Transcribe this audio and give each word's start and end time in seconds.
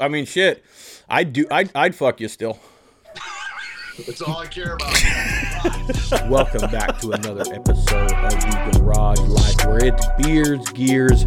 I 0.00 0.08
mean, 0.08 0.24
shit. 0.24 0.64
I'd 1.08 1.32
do. 1.32 1.46
I'd, 1.50 1.70
I'd 1.74 1.94
fuck 1.94 2.20
you 2.20 2.28
still. 2.28 2.58
That's 4.06 4.20
all 4.20 4.38
I 4.38 4.46
care 4.46 4.74
about. 4.74 6.28
Welcome 6.28 6.70
back 6.70 6.98
to 7.00 7.12
another 7.12 7.44
episode 7.52 8.12
of 8.12 8.30
the 8.30 8.78
Garage 8.78 9.20
Life, 9.20 9.66
where 9.66 9.84
it's 9.84 10.06
beers, 10.18 10.68
gears, 10.70 11.22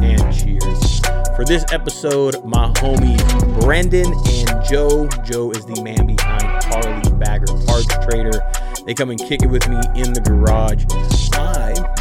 and 0.00 0.36
cheers. 0.36 1.00
For 1.34 1.44
this 1.44 1.64
episode, 1.72 2.44
my 2.44 2.70
homies 2.74 3.60
Brendan 3.60 4.06
and 4.06 4.64
Joe. 4.64 5.08
Joe 5.24 5.50
is 5.50 5.64
the 5.66 5.82
man 5.82 6.06
behind 6.06 6.64
Harley 6.64 7.10
Bagger 7.18 7.46
Parts 7.66 7.86
Trader. 8.06 8.40
They 8.86 8.94
come 8.94 9.10
and 9.10 9.18
kick 9.18 9.42
it 9.42 9.48
with 9.48 9.68
me 9.68 9.76
in 9.96 10.12
the 10.12 10.20
garage. 10.20 10.84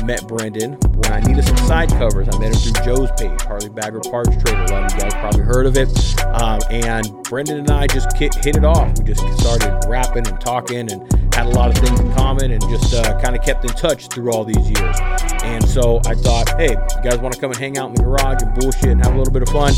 Met 0.03 0.27
Brendan 0.27 0.73
when 0.73 1.11
I 1.11 1.19
needed 1.21 1.45
some 1.45 1.57
side 1.57 1.89
covers. 1.89 2.27
I 2.31 2.37
met 2.37 2.53
him 2.53 2.73
through 2.73 2.83
Joe's 2.85 3.11
page, 3.17 3.41
Harley 3.41 3.69
Bagger 3.69 3.99
Parts 3.99 4.29
Trader. 4.41 4.63
A 4.63 4.71
lot 4.71 4.85
of 4.85 4.93
you 4.93 4.99
guys 4.99 5.13
probably 5.13 5.41
heard 5.41 5.65
of 5.65 5.75
it. 5.75 5.89
Um, 6.25 6.59
and 6.69 7.11
Brendan 7.23 7.59
and 7.59 7.69
I 7.69 7.87
just 7.87 8.15
hit 8.15 8.35
it 8.45 8.63
off. 8.63 8.97
We 8.99 9.05
just 9.05 9.21
started 9.39 9.79
rapping 9.87 10.27
and 10.27 10.39
talking 10.39 10.91
and 10.91 11.11
had 11.33 11.45
a 11.45 11.49
lot 11.49 11.69
of 11.69 11.83
things 11.83 11.99
in 11.99 12.11
common 12.13 12.51
and 12.51 12.61
just 12.63 12.93
uh, 12.93 13.19
kind 13.21 13.35
of 13.35 13.43
kept 13.43 13.63
in 13.63 13.71
touch 13.71 14.07
through 14.07 14.31
all 14.31 14.43
these 14.43 14.69
years. 14.69 14.95
And 15.43 15.67
so 15.67 15.99
I 16.05 16.15
thought, 16.15 16.49
hey, 16.57 16.71
you 16.71 17.03
guys 17.03 17.19
want 17.19 17.33
to 17.35 17.39
come 17.39 17.51
and 17.51 17.59
hang 17.59 17.77
out 17.77 17.89
in 17.89 17.95
the 17.95 18.03
garage 18.03 18.41
and 18.41 18.53
bullshit 18.55 18.89
and 18.89 19.03
have 19.03 19.13
a 19.13 19.17
little 19.17 19.33
bit 19.33 19.43
of 19.43 19.49
fun? 19.49 19.73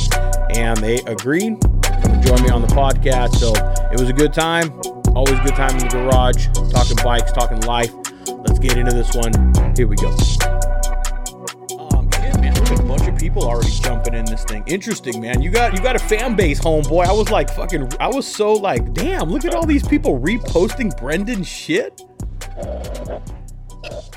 And 0.55 0.77
they 0.77 0.97
agreed. 1.01 1.59
To 1.61 1.99
come 2.01 2.21
join 2.21 2.43
me 2.43 2.49
on 2.49 2.61
the 2.61 2.67
podcast. 2.67 3.35
So 3.35 3.53
it 3.91 3.99
was 3.99 4.09
a 4.09 4.13
good 4.13 4.33
time. 4.33 4.71
Always 5.15 5.39
a 5.39 5.43
good 5.43 5.55
time 5.55 5.71
in 5.71 5.79
the 5.79 5.89
garage, 5.89 6.47
talking 6.71 6.97
bikes, 7.03 7.31
talking 7.31 7.59
life. 7.61 7.91
Let's 8.37 8.59
get 8.59 8.77
into 8.77 8.93
this 8.93 9.13
one. 9.15 9.33
Here 9.75 9.87
we 9.87 9.95
go. 9.95 10.09
Um, 11.91 12.09
shit, 12.11 12.39
man, 12.39 12.53
look 12.55 12.71
at 12.71 12.79
a 12.79 12.83
bunch 12.83 13.07
of 13.07 13.17
people 13.17 13.43
already 13.43 13.71
jumping 13.71 14.13
in 14.13 14.25
this 14.25 14.43
thing. 14.43 14.63
Interesting, 14.67 15.21
man. 15.21 15.41
You 15.41 15.49
got 15.49 15.73
you 15.73 15.81
got 15.81 15.95
a 15.95 15.99
fan 15.99 16.35
base, 16.35 16.59
homeboy. 16.59 17.05
I 17.05 17.11
was 17.11 17.29
like 17.31 17.49
fucking. 17.53 17.91
I 17.99 18.07
was 18.07 18.27
so 18.27 18.53
like, 18.53 18.93
damn. 18.93 19.29
Look 19.29 19.45
at 19.45 19.53
all 19.55 19.65
these 19.65 19.87
people 19.87 20.19
reposting 20.19 20.97
Brendan 20.97 21.43
shit. 21.43 22.01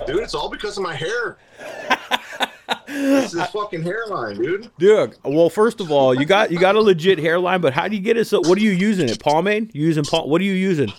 Dude, 0.06 0.16
it's 0.16 0.34
all 0.34 0.48
because 0.48 0.76
of 0.76 0.82
my 0.82 0.94
hair. 0.94 1.38
this 2.86 3.34
is 3.34 3.46
fucking 3.46 3.82
hairline, 3.82 4.36
dude. 4.36 4.70
Dude, 4.78 5.16
well, 5.24 5.48
first 5.48 5.80
of 5.80 5.90
all, 5.90 6.14
you 6.14 6.24
got 6.24 6.50
you 6.50 6.58
got 6.58 6.74
a 6.74 6.80
legit 6.80 7.18
hairline, 7.18 7.60
but 7.60 7.72
how 7.72 7.88
do 7.88 7.96
you 7.96 8.02
get 8.02 8.16
it? 8.16 8.26
So, 8.26 8.40
what 8.40 8.58
are 8.58 8.62
you 8.62 8.70
using 8.72 9.08
it? 9.08 9.20
Pomade? 9.20 9.74
You 9.74 9.82
using 9.86 10.04
pom- 10.04 10.28
What 10.28 10.40
are 10.40 10.44
you 10.44 10.54
using? 10.54 10.92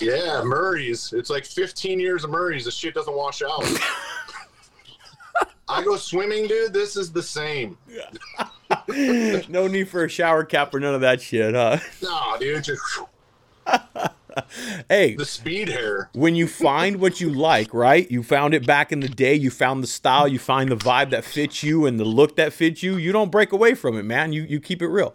Yeah, 0.00 0.42
Murray's. 0.44 1.12
It's 1.12 1.30
like 1.30 1.44
15 1.44 1.98
years 1.98 2.24
of 2.24 2.30
Murray's. 2.30 2.64
This 2.64 2.74
shit 2.74 2.94
doesn't 2.94 3.14
wash 3.14 3.42
out. 3.42 3.64
I 5.68 5.82
go 5.82 5.96
swimming, 5.96 6.46
dude. 6.46 6.72
This 6.72 6.96
is 6.96 7.10
the 7.12 7.22
same. 7.22 7.76
no 9.48 9.66
need 9.66 9.88
for 9.88 10.04
a 10.04 10.08
shower 10.08 10.44
cap 10.44 10.74
or 10.74 10.80
none 10.80 10.94
of 10.94 11.00
that 11.00 11.20
shit, 11.20 11.54
huh? 11.54 11.78
Nah, 12.02 12.36
dude. 12.36 12.64
Just 12.64 12.82
Hey, 14.88 15.14
the 15.14 15.24
speed 15.24 15.68
hair. 15.68 16.10
when 16.12 16.34
you 16.34 16.48
find 16.48 16.96
what 17.00 17.20
you 17.20 17.30
like, 17.30 17.72
right? 17.72 18.10
You 18.10 18.22
found 18.22 18.52
it 18.52 18.66
back 18.66 18.90
in 18.90 19.00
the 19.00 19.08
day. 19.08 19.34
You 19.34 19.50
found 19.50 19.82
the 19.82 19.86
style. 19.86 20.26
You 20.26 20.38
find 20.40 20.70
the 20.70 20.76
vibe 20.76 21.10
that 21.10 21.24
fits 21.24 21.62
you 21.62 21.86
and 21.86 22.00
the 22.00 22.04
look 22.04 22.36
that 22.36 22.52
fits 22.52 22.82
you. 22.82 22.96
You 22.96 23.12
don't 23.12 23.30
break 23.30 23.52
away 23.52 23.74
from 23.74 23.96
it, 23.96 24.02
man. 24.02 24.32
You 24.32 24.42
you 24.42 24.60
keep 24.60 24.82
it 24.82 24.88
real. 24.88 25.14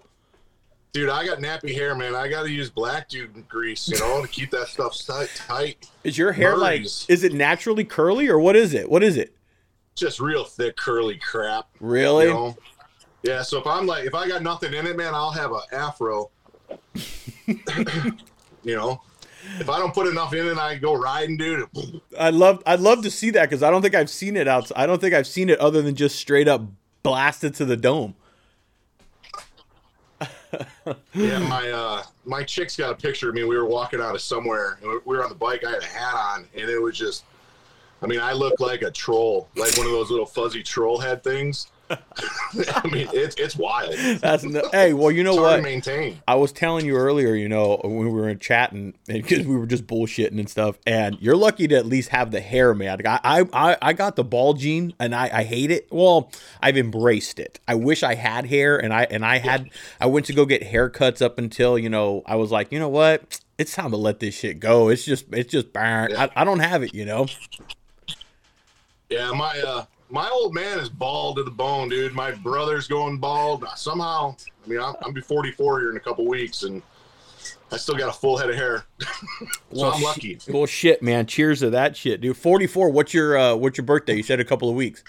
Dude, 0.91 1.09
I 1.09 1.25
got 1.25 1.37
nappy 1.37 1.73
hair, 1.73 1.93
man. 1.93 2.15
I 2.15 2.27
got 2.27 2.43
to 2.43 2.51
use 2.51 2.69
black 2.69 3.09
dude 3.09 3.47
grease, 3.47 3.87
you 3.87 3.99
know, 3.99 4.23
to 4.23 4.27
keep 4.27 4.49
that 4.51 4.67
stuff 4.67 4.97
tight. 5.05 5.29
tight. 5.35 5.89
Is 6.03 6.17
your 6.17 6.31
hair 6.31 6.57
like? 6.57 6.81
Is 6.81 7.23
it 7.23 7.33
naturally 7.33 7.83
curly 7.83 8.27
or 8.27 8.39
what 8.39 8.55
is 8.55 8.73
it? 8.73 8.89
What 8.89 9.03
is 9.03 9.15
it? 9.15 9.35
Just 9.95 10.19
real 10.19 10.43
thick, 10.43 10.77
curly 10.77 11.17
crap. 11.17 11.67
Really? 11.79 12.25
You 12.25 12.33
know? 12.33 12.57
Yeah, 13.21 13.41
so 13.43 13.59
if 13.59 13.67
I'm 13.67 13.85
like, 13.85 14.05
if 14.05 14.15
I 14.15 14.27
got 14.27 14.41
nothing 14.41 14.73
in 14.73 14.87
it, 14.87 14.97
man, 14.97 15.13
I'll 15.13 15.31
have 15.31 15.51
a 15.51 15.61
afro. 15.71 16.31
you 17.45 18.75
know, 18.75 19.01
if 19.59 19.69
I 19.69 19.77
don't 19.77 19.93
put 19.93 20.07
enough 20.07 20.33
in 20.33 20.47
it, 20.47 20.57
I 20.57 20.75
go 20.75 20.93
riding, 20.93 21.37
dude. 21.37 21.67
I'd 22.17 22.33
love 22.33 22.63
I'd 22.65 22.79
love 22.79 23.03
to 23.03 23.11
see 23.11 23.29
that 23.31 23.49
because 23.49 23.61
I 23.61 23.69
don't 23.69 23.81
think 23.81 23.95
I've 23.95 24.09
seen 24.09 24.37
it 24.37 24.47
outside. 24.47 24.77
I 24.77 24.85
don't 24.85 25.01
think 25.01 25.13
I've 25.13 25.27
seen 25.27 25.49
it 25.49 25.59
other 25.59 25.81
than 25.81 25.95
just 25.95 26.15
straight 26.15 26.47
up 26.47 26.63
blasted 27.03 27.53
to 27.55 27.65
the 27.65 27.77
dome. 27.77 28.15
Yeah, 31.13 31.39
my 31.39 31.69
uh, 31.69 32.03
my 32.25 32.43
chick's 32.43 32.75
got 32.75 32.91
a 32.91 32.95
picture 32.95 33.29
of 33.29 33.35
me. 33.35 33.43
We 33.43 33.57
were 33.57 33.65
walking 33.65 34.01
out 34.01 34.15
of 34.15 34.21
somewhere, 34.21 34.79
and 34.81 35.01
we 35.05 35.15
were 35.15 35.23
on 35.23 35.29
the 35.29 35.35
bike. 35.35 35.63
I 35.63 35.71
had 35.71 35.83
a 35.83 35.85
hat 35.85 36.15
on, 36.15 36.47
and 36.55 36.69
it 36.69 36.81
was 36.81 36.97
just, 36.97 37.23
I 38.01 38.07
mean, 38.07 38.19
I 38.19 38.33
looked 38.33 38.59
like 38.59 38.81
a 38.81 38.91
troll, 38.91 39.47
like 39.55 39.77
one 39.77 39.85
of 39.85 39.91
those 39.91 40.09
little 40.09 40.25
fuzzy 40.25 40.63
troll 40.63 40.97
head 40.99 41.23
things. 41.23 41.67
I 41.89 42.87
mean, 42.87 43.07
it's 43.13 43.35
it's 43.37 43.55
wild. 43.55 43.95
That's 44.19 44.43
no, 44.43 44.69
hey, 44.71 44.93
well, 44.93 45.11
you 45.11 45.23
know 45.23 45.35
what? 45.35 45.57
to 45.57 45.61
maintain. 45.61 46.21
I 46.27 46.35
was 46.35 46.51
telling 46.51 46.85
you 46.85 46.95
earlier, 46.95 47.33
you 47.33 47.49
know, 47.49 47.79
when 47.83 47.97
we 47.97 48.09
were 48.09 48.35
chatting, 48.35 48.93
because 49.07 49.45
we 49.45 49.55
were 49.55 49.65
just 49.65 49.87
bullshitting 49.87 50.37
and 50.37 50.49
stuff. 50.49 50.77
And 50.85 51.17
you're 51.19 51.35
lucky 51.35 51.67
to 51.69 51.75
at 51.75 51.85
least 51.85 52.09
have 52.09 52.31
the 52.31 52.41
hair, 52.41 52.73
man. 52.73 53.01
I, 53.05 53.45
I, 53.53 53.77
I 53.81 53.93
got 53.93 54.15
the 54.15 54.23
ball 54.23 54.53
gene, 54.53 54.93
and 54.99 55.15
I, 55.15 55.29
I 55.39 55.43
hate 55.43 55.71
it. 55.71 55.87
Well, 55.91 56.31
I've 56.61 56.77
embraced 56.77 57.39
it. 57.39 57.59
I 57.67 57.75
wish 57.75 58.03
I 58.03 58.15
had 58.15 58.45
hair, 58.45 58.77
and 58.77 58.93
I, 58.93 59.07
and 59.09 59.25
I 59.25 59.39
had, 59.39 59.69
I 59.99 60.05
went 60.05 60.25
to 60.27 60.33
go 60.33 60.45
get 60.45 60.61
haircuts 60.61 61.21
up 61.21 61.39
until 61.39 61.79
you 61.79 61.89
know, 61.89 62.23
I 62.25 62.35
was 62.35 62.51
like, 62.51 62.71
you 62.71 62.79
know 62.79 62.89
what, 62.89 63.39
it's 63.57 63.73
time 63.73 63.91
to 63.91 63.97
let 63.97 64.19
this 64.19 64.35
shit 64.35 64.59
go. 64.59 64.89
It's 64.89 65.05
just, 65.05 65.25
it's 65.31 65.51
just, 65.51 65.73
burn. 65.73 66.15
I, 66.15 66.29
I 66.35 66.43
don't 66.43 66.59
have 66.59 66.83
it, 66.83 66.93
you 66.93 67.05
know. 67.05 67.27
Yeah, 69.09 69.31
my 69.31 69.59
uh, 69.59 69.85
my 70.09 70.29
old 70.29 70.53
man 70.53 70.79
is 70.79 70.89
bald 70.89 71.37
to 71.37 71.43
the 71.43 71.51
bone, 71.51 71.89
dude. 71.89 72.13
My 72.13 72.31
brother's 72.31 72.87
going 72.87 73.17
bald. 73.19 73.65
Somehow, 73.75 74.35
I 74.65 74.67
mean, 74.69 74.79
I'm, 74.79 74.95
I'm 75.03 75.13
be 75.13 75.21
44 75.21 75.79
here 75.81 75.91
in 75.91 75.97
a 75.97 75.99
couple 75.99 76.25
weeks, 76.27 76.63
and 76.63 76.81
I 77.71 77.77
still 77.77 77.95
got 77.95 78.09
a 78.09 78.17
full 78.17 78.37
head 78.37 78.49
of 78.49 78.55
hair. 78.55 78.85
so 79.73 79.91
I'm 79.91 79.99
sh- 79.99 80.03
lucky. 80.03 80.39
Well, 80.49 80.65
shit, 80.65 81.01
man. 81.03 81.25
Cheers 81.25 81.59
to 81.59 81.69
that 81.71 81.95
shit, 81.95 82.21
dude. 82.21 82.37
Forty 82.37 82.67
four. 82.67 82.89
What's 82.89 83.13
your, 83.13 83.37
uh, 83.37 83.55
what's 83.55 83.77
your 83.77 83.85
birthday? 83.85 84.15
You 84.15 84.23
said 84.23 84.39
a 84.39 84.45
couple 84.45 84.69
of 84.69 84.75
weeks. 84.75 85.03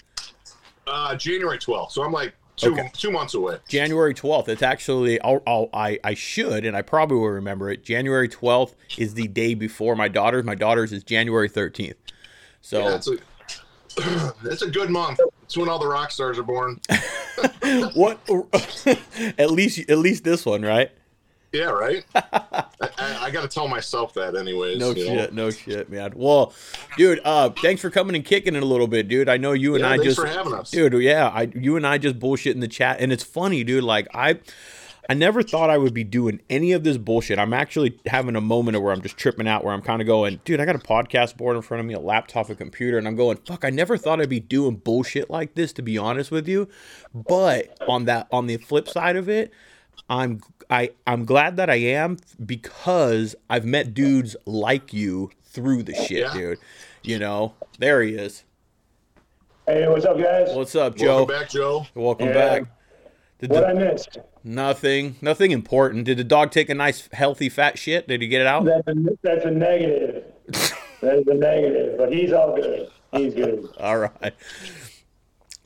Uh, 0.87 1.15
January 1.15 1.57
12th, 1.59 1.91
so 1.91 2.03
I'm 2.03 2.11
like 2.11 2.33
two 2.57 2.73
Okay. 2.73 2.89
two 2.93 3.11
months 3.11 3.33
away. 3.33 3.57
January 3.69 4.13
12th. 4.13 4.49
It's 4.49 4.61
actually, 4.63 5.21
I'll, 5.21 5.41
I'll, 5.47 5.69
I, 5.73 5.99
I 6.03 6.15
should, 6.15 6.65
and 6.65 6.75
I 6.75 6.81
probably 6.81 7.17
will 7.17 7.29
remember 7.29 7.69
it. 7.69 7.83
January 7.83 8.27
12th 8.27 8.73
is 8.97 9.13
the 9.13 9.27
day 9.27 9.53
before 9.53 9.95
my 9.95 10.07
daughter's. 10.07 10.43
My 10.43 10.55
daughter's 10.55 10.91
is 10.91 11.03
January 11.03 11.49
13th. 11.49 11.93
So, 12.61 12.79
Yeah, 12.89 12.97
it's 14.43 14.61
a 14.61 14.69
good 14.69 14.89
month. 14.89 15.19
It's 15.43 15.57
when 15.57 15.69
all 15.69 15.79
the 15.79 15.87
rock 15.87 16.11
stars 16.11 16.37
are 16.39 16.43
born. 16.43 16.79
what? 17.93 18.19
at 19.37 19.51
least, 19.51 19.89
at 19.89 19.97
least 19.97 20.23
this 20.23 20.45
one, 20.45 20.61
right? 20.61 20.91
Yeah, 21.51 21.65
right. 21.65 22.05
I, 22.15 22.63
I, 22.81 23.17
I 23.23 23.31
got 23.31 23.41
to 23.41 23.47
tell 23.47 23.67
myself 23.67 24.13
that, 24.13 24.35
anyways. 24.35 24.79
No 24.79 24.91
you 24.91 25.07
know? 25.07 25.15
shit, 25.15 25.33
no 25.33 25.51
shit, 25.51 25.89
man. 25.89 26.13
Well, 26.15 26.53
dude, 26.97 27.19
uh, 27.25 27.49
thanks 27.49 27.81
for 27.81 27.89
coming 27.89 28.15
and 28.15 28.23
kicking 28.23 28.55
it 28.55 28.63
a 28.63 28.65
little 28.65 28.87
bit, 28.87 29.09
dude. 29.09 29.27
I 29.27 29.37
know 29.37 29.51
you 29.51 29.75
and 29.75 29.81
Yeah, 29.81 29.89
I 29.89 29.97
thanks 29.97 30.05
just, 30.05 30.19
for 30.19 30.27
having 30.27 30.53
us. 30.53 30.71
dude. 30.71 30.93
Yeah, 30.93 31.27
I, 31.27 31.51
you 31.53 31.75
and 31.75 31.85
I 31.85 31.97
just 31.97 32.19
bullshit 32.19 32.55
in 32.55 32.61
the 32.61 32.69
chat, 32.69 33.01
and 33.01 33.11
it's 33.11 33.23
funny, 33.23 33.65
dude. 33.65 33.83
Like 33.83 34.07
I, 34.13 34.39
I 35.09 35.13
never 35.13 35.41
thought 35.43 35.69
I 35.69 35.77
would 35.77 35.93
be 35.93 36.03
doing 36.03 36.41
any 36.49 36.71
of 36.73 36.83
this 36.83 36.97
bullshit. 36.97 37.39
I'm 37.39 37.53
actually 37.53 37.99
having 38.05 38.35
a 38.35 38.41
moment 38.41 38.81
where 38.81 38.93
I'm 38.93 39.01
just 39.01 39.17
tripping 39.17 39.47
out, 39.47 39.63
where 39.63 39.73
I'm 39.73 39.81
kind 39.81 40.01
of 40.01 40.07
going, 40.07 40.39
dude. 40.45 40.59
I 40.59 40.65
got 40.65 40.75
a 40.75 40.79
podcast 40.79 41.37
board 41.37 41.55
in 41.55 41.61
front 41.61 41.79
of 41.81 41.87
me, 41.87 41.93
a 41.93 41.99
laptop, 41.99 42.49
a 42.49 42.55
computer, 42.55 42.97
and 42.97 43.07
I'm 43.07 43.15
going, 43.15 43.37
fuck. 43.45 43.65
I 43.65 43.69
never 43.71 43.97
thought 43.97 44.21
I'd 44.21 44.29
be 44.29 44.39
doing 44.39 44.75
bullshit 44.75 45.29
like 45.29 45.55
this, 45.55 45.73
to 45.73 45.81
be 45.81 45.97
honest 45.97 46.31
with 46.31 46.47
you. 46.47 46.67
But 47.13 47.77
on 47.87 48.05
that, 48.05 48.27
on 48.31 48.47
the 48.47 48.57
flip 48.57 48.87
side 48.87 49.15
of 49.15 49.27
it, 49.27 49.51
I'm 50.09 50.41
I 50.69 50.91
I'm 51.07 51.25
glad 51.25 51.57
that 51.57 51.69
I 51.69 51.75
am 51.75 52.17
because 52.45 53.35
I've 53.49 53.65
met 53.65 53.93
dudes 53.93 54.35
like 54.45 54.93
you 54.93 55.31
through 55.43 55.83
the 55.83 55.93
shit, 55.93 56.19
Yeah. 56.27 56.33
dude. 56.33 56.57
You 57.03 57.19
know, 57.19 57.53
there 57.79 58.01
he 58.03 58.13
is. 58.13 58.43
Hey, 59.65 59.87
what's 59.87 60.05
up, 60.05 60.17
guys? 60.17 60.49
What's 60.53 60.75
up, 60.75 60.95
Joe? 60.95 61.17
Welcome 61.25 61.35
back, 61.39 61.49
Joe. 61.49 61.85
Welcome 61.95 62.27
Yeah. 62.27 62.33
back. 62.33 62.63
Did 63.39 63.49
what 63.51 63.61
the, 63.61 63.67
I 63.67 63.73
missed? 63.73 64.17
Nothing, 64.43 65.15
nothing 65.21 65.51
important. 65.51 66.05
Did 66.05 66.17
the 66.17 66.23
dog 66.23 66.51
take 66.51 66.69
a 66.69 66.75
nice, 66.75 67.09
healthy, 67.13 67.49
fat 67.49 67.77
shit? 67.77 68.07
Did 68.07 68.21
he 68.21 68.27
get 68.27 68.41
it 68.41 68.47
out? 68.47 68.65
That's 68.65 68.87
a, 68.87 68.93
that's 69.21 69.45
a 69.45 69.51
negative. 69.51 70.23
that 71.01 71.17
is 71.19 71.27
a 71.27 71.33
negative, 71.33 71.97
but 71.97 72.11
he's 72.11 72.33
all 72.33 72.55
good. 72.55 72.89
He's 73.13 73.33
good. 73.33 73.69
All 73.79 73.97
right. 73.97 74.33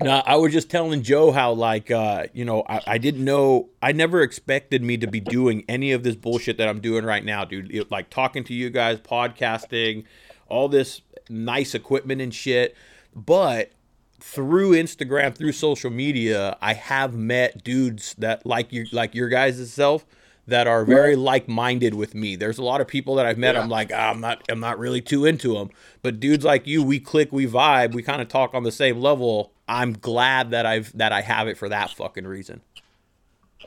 Now, 0.02 0.24
I 0.26 0.36
was 0.36 0.52
just 0.52 0.70
telling 0.70 1.04
Joe 1.04 1.32
how, 1.32 1.54
like, 1.54 1.90
uh, 1.90 2.26
you 2.34 2.44
know, 2.44 2.64
I, 2.68 2.82
I 2.86 2.98
didn't 2.98 3.24
know, 3.24 3.70
I 3.82 3.94
never 3.94 4.22
expected 4.22 4.84
me 4.84 4.98
to 4.98 5.08
be 5.08 5.22
doing 5.22 5.64
any 5.70 5.94
of 5.94 6.04
this 6.04 6.16
bullshit 6.18 6.58
that 6.58 6.68
I'm 6.68 6.82
doing 6.82 7.06
right 7.06 7.24
now, 7.24 7.46
dude. 7.46 7.74
It- 7.74 7.90
like, 7.92 8.10
talking 8.10 8.44
to 8.46 8.54
you 8.54 8.70
guys, 8.70 9.00
podcasting, 9.00 10.04
all 10.50 10.68
this 10.68 11.02
nice 11.30 11.74
equipment 11.74 12.20
and 12.22 12.34
shit. 12.34 12.76
But 13.16 13.72
through 14.20 14.72
Instagram, 14.72 15.36
through 15.36 15.52
social 15.52 15.92
media, 15.92 16.58
I 16.62 16.74
have 16.74 17.14
met 17.14 17.64
dudes 17.64 18.16
that 18.18 18.46
like 18.46 18.72
you, 18.72 18.86
like 18.92 19.14
your 19.16 19.30
guys' 19.30 19.72
self, 19.72 20.06
that 20.48 20.68
are 20.68 20.86
very 20.86 21.16
like-minded 21.16 21.96
with 21.96 22.14
me. 22.14 22.36
There's 22.36 22.60
a 22.60 22.64
lot 22.64 22.80
of 22.80 22.88
people 22.88 23.16
that 23.16 23.26
I've 23.26 23.38
met. 23.38 23.56
Yeah. 23.56 23.62
I'm 23.62 23.70
like, 23.70 23.92
ah, 23.94 24.12
I'm 24.12 24.22
not, 24.22 24.44
I'm 24.48 24.60
not 24.60 24.78
really 24.78 25.02
too 25.02 25.26
into 25.26 25.56
them. 25.56 25.70
But 26.04 26.20
dudes 26.20 26.46
like 26.46 26.68
you, 26.68 26.84
we 26.84 27.00
click, 27.00 27.32
we 27.32 27.48
vibe, 27.48 27.94
we 27.94 28.04
kind 28.04 28.22
of 28.22 28.28
talk 28.28 28.54
on 28.54 28.64
the 28.64 28.72
same 28.72 29.00
level. 29.00 29.52
I'm 29.68 29.94
glad 29.94 30.52
that 30.52 30.66
I've 30.66 30.96
that 30.98 31.12
I 31.12 31.22
have 31.22 31.48
it 31.48 31.58
for 31.58 31.68
that 31.70 31.90
fucking 31.92 32.28
reason. 32.28 32.62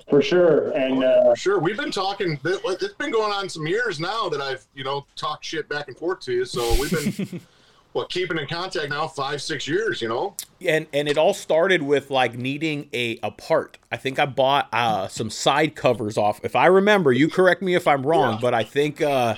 for 0.09 0.23
sure. 0.23 0.71
And 0.71 1.03
uh, 1.03 1.35
Sure, 1.35 1.59
we've 1.59 1.77
been 1.77 1.91
talking. 1.91 2.39
It's 2.45 2.95
been 2.95 3.11
going 3.11 3.33
on 3.33 3.49
some 3.49 3.67
years 3.67 3.99
now 3.99 4.29
that 4.29 4.41
I've 4.41 4.65
you 4.75 4.85
know 4.85 5.05
talked 5.17 5.45
shit 5.45 5.69
back 5.69 5.89
and 5.89 5.97
forth 5.97 6.21
to 6.21 6.33
you. 6.33 6.45
So 6.45 6.62
we've 6.81 6.91
been 6.91 7.41
well 7.99 8.06
keeping 8.06 8.39
in 8.39 8.47
contact 8.47 8.89
now 8.91 9.06
five 9.09 9.43
six 9.43 9.67
years. 9.67 10.00
You 10.00 10.09
know. 10.09 10.37
and 10.65 10.87
and 10.93 11.09
it 11.09 11.19
all 11.19 11.35
started 11.35 11.83
with 11.83 12.11
like 12.11 12.35
needing 12.35 12.89
a 12.95 13.19
a 13.23 13.31
part. 13.31 13.77
I 13.91 13.97
think 13.97 14.19
I 14.19 14.27
bought 14.27 14.69
uh, 14.73 15.09
some 15.09 15.31
side 15.31 15.75
covers 15.75 16.17
off. 16.17 16.41
If 16.45 16.55
I 16.55 16.67
remember, 16.67 17.12
you 17.12 17.29
correct 17.29 17.61
me 17.61 17.75
if 17.75 17.89
I'm 17.89 18.06
wrong, 18.06 18.35
Yeah. 18.35 18.41
but 18.41 18.55
I 18.55 18.62
think 18.62 19.00
uh, 19.03 19.35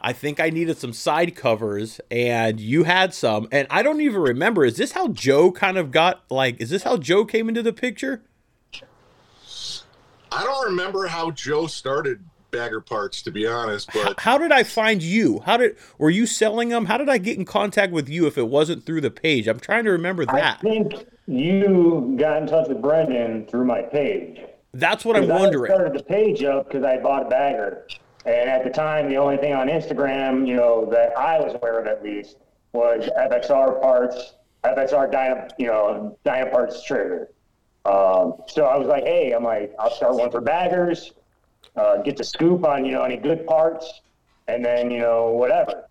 I 0.00 0.12
think 0.12 0.38
I 0.38 0.50
needed 0.50 0.78
some 0.78 0.92
side 0.92 1.34
covers, 1.34 2.00
and 2.10 2.60
you 2.60 2.84
had 2.84 3.12
some. 3.12 3.48
And 3.50 3.66
I 3.70 3.82
don't 3.82 4.00
even 4.00 4.20
remember. 4.20 4.64
Is 4.64 4.76
this 4.76 4.92
how 4.92 5.08
Joe 5.08 5.50
kind 5.50 5.76
of 5.76 5.90
got 5.90 6.22
like? 6.30 6.60
Is 6.60 6.70
this 6.70 6.84
how 6.84 6.96
Joe 6.96 7.24
came 7.24 7.48
into 7.48 7.62
the 7.62 7.72
picture? 7.72 8.22
I 10.32 10.42
don't 10.44 10.66
remember 10.66 11.06
how 11.06 11.30
Joe 11.30 11.66
started 11.66 12.22
Bagger 12.50 12.80
Parts 12.80 13.22
to 13.22 13.30
be 13.30 13.46
honest, 13.46 13.90
but 13.92 14.18
How 14.20 14.38
did 14.38 14.52
I 14.52 14.62
find 14.62 15.02
you? 15.02 15.40
How 15.44 15.56
did 15.56 15.76
were 15.98 16.10
you 16.10 16.26
selling 16.26 16.68
them? 16.70 16.86
How 16.86 16.96
did 16.98 17.08
I 17.08 17.18
get 17.18 17.36
in 17.38 17.44
contact 17.44 17.92
with 17.92 18.08
you 18.08 18.26
if 18.26 18.38
it 18.38 18.48
wasn't 18.48 18.84
through 18.86 19.00
the 19.02 19.10
page? 19.10 19.46
I'm 19.48 19.60
trying 19.60 19.84
to 19.84 19.90
remember 19.90 20.24
that. 20.26 20.58
I 20.58 20.62
think 20.62 21.06
you 21.26 22.14
got 22.18 22.42
in 22.42 22.48
touch 22.48 22.68
with 22.68 22.80
Brendan 22.80 23.46
through 23.46 23.64
my 23.64 23.82
page. 23.82 24.40
That's 24.72 25.04
what 25.04 25.16
I'm 25.16 25.22
'Cause 25.22 25.30
I 25.30 25.40
wondering. 25.40 25.72
started 25.72 25.98
the 25.98 26.04
page 26.04 26.42
up 26.44 26.68
because 26.68 26.84
I 26.84 26.98
bought 26.98 27.26
a 27.26 27.28
bagger. 27.28 27.86
And 28.24 28.50
at 28.50 28.64
the 28.64 28.70
time, 28.70 29.08
the 29.08 29.16
only 29.18 29.36
thing 29.36 29.52
on 29.54 29.68
Instagram, 29.68 30.46
you 30.46 30.56
know, 30.56 30.86
that 30.90 31.16
I 31.16 31.38
was 31.40 31.54
aware 31.54 31.78
of 31.78 31.86
at 31.86 32.02
least 32.02 32.36
was 32.72 33.08
FXR 33.16 33.80
parts, 33.80 34.34
FXR 34.64 35.06
Dyna, 35.10 35.48
you 35.58 35.68
know, 35.68 36.18
Dyna 36.24 36.50
parts 36.50 36.82
trader. 36.84 37.28
Um, 37.84 38.34
so 38.48 38.64
I 38.66 38.76
was 38.76 38.88
like, 38.88 39.04
hey, 39.04 39.30
I'm 39.32 39.44
like, 39.44 39.72
I'll 39.78 39.92
start 39.92 40.16
one 40.16 40.30
for 40.32 40.40
baggers, 40.40 41.12
uh, 41.74 41.98
get 41.98 42.16
the 42.16 42.24
scoop 42.24 42.64
on, 42.64 42.84
you 42.84 42.92
know, 42.92 43.02
any 43.02 43.16
good 43.16 43.46
parts, 43.46 44.02
and 44.48 44.64
then, 44.64 44.90
you 44.90 45.00
know, 45.00 45.30
whatever. 45.30 45.88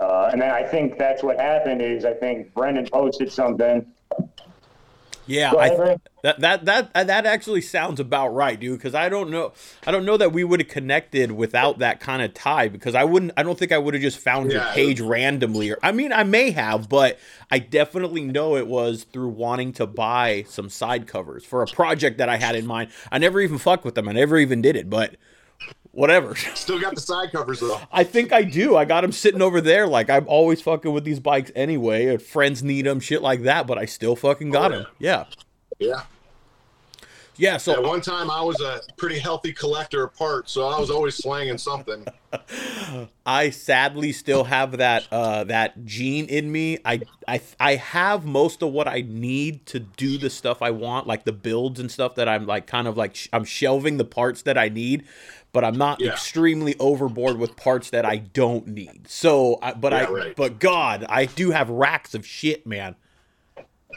Uh, 0.00 0.28
and 0.32 0.40
then 0.40 0.50
I 0.50 0.62
think 0.62 0.98
that's 0.98 1.22
what 1.22 1.40
happened 1.40 1.82
is 1.82 2.04
I 2.04 2.12
think 2.12 2.54
Brendan 2.54 2.86
posted 2.92 3.32
something. 3.32 3.86
Yeah, 5.28 5.52
Go 5.52 5.58
I, 5.58 5.66
ahead, 5.66 5.78
Ray. 5.78 5.96
that 6.22 6.40
that 6.40 6.64
that 6.64 6.90
uh, 6.94 7.04
that 7.04 7.26
actually 7.26 7.60
sounds 7.60 8.00
about 8.00 8.28
right, 8.34 8.58
dude. 8.58 8.78
Because 8.78 8.94
I 8.94 9.08
don't 9.08 9.30
know, 9.30 9.52
I 9.86 9.90
don't 9.90 10.04
know 10.04 10.16
that 10.16 10.32
we 10.32 10.42
would 10.42 10.60
have 10.60 10.68
connected 10.68 11.32
without 11.32 11.78
that 11.78 12.00
kind 12.00 12.22
of 12.22 12.34
tie. 12.34 12.68
Because 12.68 12.94
I 12.94 13.04
wouldn't, 13.04 13.32
I 13.36 13.42
don't 13.42 13.58
think 13.58 13.70
I 13.70 13.78
would 13.78 13.94
have 13.94 14.02
just 14.02 14.18
found 14.18 14.50
your 14.50 14.62
Yeah. 14.62 14.72
page 14.72 15.00
randomly. 15.00 15.70
Or 15.70 15.78
I 15.82 15.92
mean, 15.92 16.12
I 16.12 16.24
may 16.24 16.50
have, 16.50 16.88
but 16.88 17.18
I 17.50 17.58
definitely 17.58 18.24
know 18.24 18.56
it 18.56 18.66
was 18.66 19.04
through 19.04 19.28
wanting 19.28 19.72
to 19.74 19.86
buy 19.86 20.44
some 20.48 20.68
side 20.70 21.06
covers 21.06 21.44
for 21.44 21.62
a 21.62 21.66
project 21.66 22.18
that 22.18 22.28
I 22.28 22.36
had 22.38 22.54
in 22.56 22.66
mind. 22.66 22.90
I 23.12 23.18
never 23.18 23.40
even 23.40 23.58
fucked 23.58 23.84
with 23.84 23.94
them. 23.94 24.08
I 24.08 24.12
never 24.12 24.38
even 24.38 24.62
did 24.62 24.76
it, 24.76 24.88
but 24.90 25.14
whatever. 25.98 26.34
still 26.54 26.80
got 26.80 26.94
the 26.94 27.00
side 27.00 27.32
covers 27.32 27.60
though. 27.60 27.80
I 27.92 28.04
think 28.04 28.32
I 28.32 28.42
do. 28.42 28.76
I 28.76 28.84
got 28.84 29.00
them 29.02 29.12
sitting 29.12 29.42
over 29.42 29.60
there. 29.60 29.86
Like 29.86 30.08
I'm 30.08 30.26
always 30.28 30.62
fucking 30.62 30.92
with 30.92 31.04
these 31.04 31.20
bikes 31.20 31.50
anyway. 31.56 32.16
Friends 32.18 32.62
need 32.62 32.86
them, 32.86 33.00
shit 33.00 33.20
like 33.22 33.42
that. 33.42 33.66
But 33.66 33.78
I 33.78 33.84
still 33.84 34.16
fucking 34.16 34.50
got 34.50 34.72
Oh, 34.72 34.78
them. 34.78 34.86
Yeah, 34.98 35.24
Yeah. 35.78 36.02
yeah. 37.36 37.56
So 37.56 37.72
At 37.72 37.82
one 37.82 38.00
time, 38.00 38.30
I 38.30 38.40
was 38.42 38.60
a 38.60 38.80
pretty 38.96 39.18
healthy 39.18 39.52
collector 39.52 40.04
of 40.04 40.14
parts, 40.14 40.52
so 40.52 40.68
I 40.68 40.78
was 40.78 40.90
always 40.90 41.16
slanging 41.16 41.58
something. 41.58 42.06
I 43.26 43.50
sadly 43.50 44.12
still 44.12 44.44
have 44.44 44.76
that 44.78 45.06
uh, 45.10 45.44
that 45.44 45.84
gene 45.86 46.26
in 46.26 46.52
me. 46.52 46.78
I, 46.84 47.00
I 47.26 47.40
I 47.58 47.76
have 47.76 48.24
most 48.26 48.62
of 48.62 48.70
what 48.72 48.86
I 48.86 49.02
need 49.06 49.64
to 49.66 49.80
do 49.80 50.18
the 50.18 50.28
stuff 50.30 50.60
I 50.60 50.70
want, 50.70 51.06
like 51.06 51.24
the 51.24 51.32
builds 51.32 51.80
and 51.80 51.90
stuff 51.90 52.14
that 52.16 52.28
I'm 52.28 52.46
like 52.46 52.66
kind 52.66 52.86
of 52.86 52.96
like 52.98 53.14
sh- 53.14 53.28
I'm 53.32 53.44
shelving 53.44 53.96
the 53.96 54.04
parts 54.04 54.42
that 54.42 54.58
I 54.58 54.68
need, 54.68 55.04
but 55.52 55.64
I'm 55.64 55.76
not 55.76 56.00
Yeah. 56.00 56.12
extremely 56.12 56.76
overboard 56.78 57.38
with 57.38 57.56
parts 57.56 57.90
that 57.90 58.04
I 58.04 58.16
don't 58.16 58.66
need. 58.68 59.08
So, 59.08 59.58
I, 59.62 59.72
but 59.72 59.92
I 59.92 60.08
right. 60.08 60.36
but 60.36 60.58
God, 60.58 61.04
I 61.08 61.24
do 61.26 61.50
have 61.50 61.68
racks 61.70 62.14
of 62.14 62.26
shit, 62.26 62.66
man. 62.66 62.94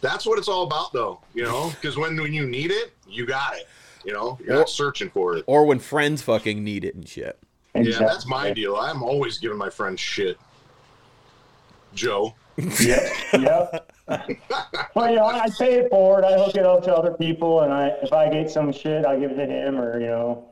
That's 0.00 0.26
what 0.26 0.38
it's 0.38 0.48
all 0.48 0.64
about, 0.64 0.92
though. 0.92 1.20
You 1.34 1.44
know, 1.44 1.70
because 1.70 1.96
when 1.96 2.16
when 2.20 2.32
you 2.32 2.46
need 2.46 2.70
it, 2.70 2.92
you 3.08 3.26
got 3.26 3.56
it. 3.56 3.66
You 4.04 4.12
know, 4.12 4.38
you're 4.44 4.54
Or- 4.54 4.58
not 4.60 4.68
searching 4.68 5.10
for 5.10 5.36
it. 5.36 5.44
Or 5.46 5.64
when 5.66 5.78
friends 5.78 6.22
fucking 6.22 6.62
need 6.62 6.84
it 6.84 6.94
and 6.94 7.08
shit. 7.08 7.38
Yeah, 7.74 7.98
that's 7.98 8.26
my 8.26 8.52
deal. 8.52 8.76
I'm 8.76 9.02
always 9.02 9.38
giving 9.38 9.58
my 9.58 9.68
friends 9.70 10.00
shit. 10.00 10.38
Joe. 11.94 12.34
Yep. 12.58 13.12
Yep. 13.34 13.92
Well, 14.08 15.10
you 15.10 15.16
know, 15.16 15.26
I 15.26 15.48
pay 15.58 15.80
for 15.80 15.86
it 15.86 15.90
forward. 15.90 16.24
I 16.24 16.34
hook 16.36 16.54
it 16.54 16.64
up 16.64 16.82
to 16.84 16.94
other 16.94 17.12
people, 17.12 17.62
and 17.62 17.72
I 17.72 17.88
if 18.02 18.12
I 18.12 18.28
get 18.28 18.50
some 18.50 18.72
shit, 18.72 19.04
I 19.04 19.18
give 19.18 19.32
it 19.32 19.36
to 19.36 19.46
him, 19.46 19.78
or 19.78 20.00
you 20.00 20.06
know, 20.06 20.48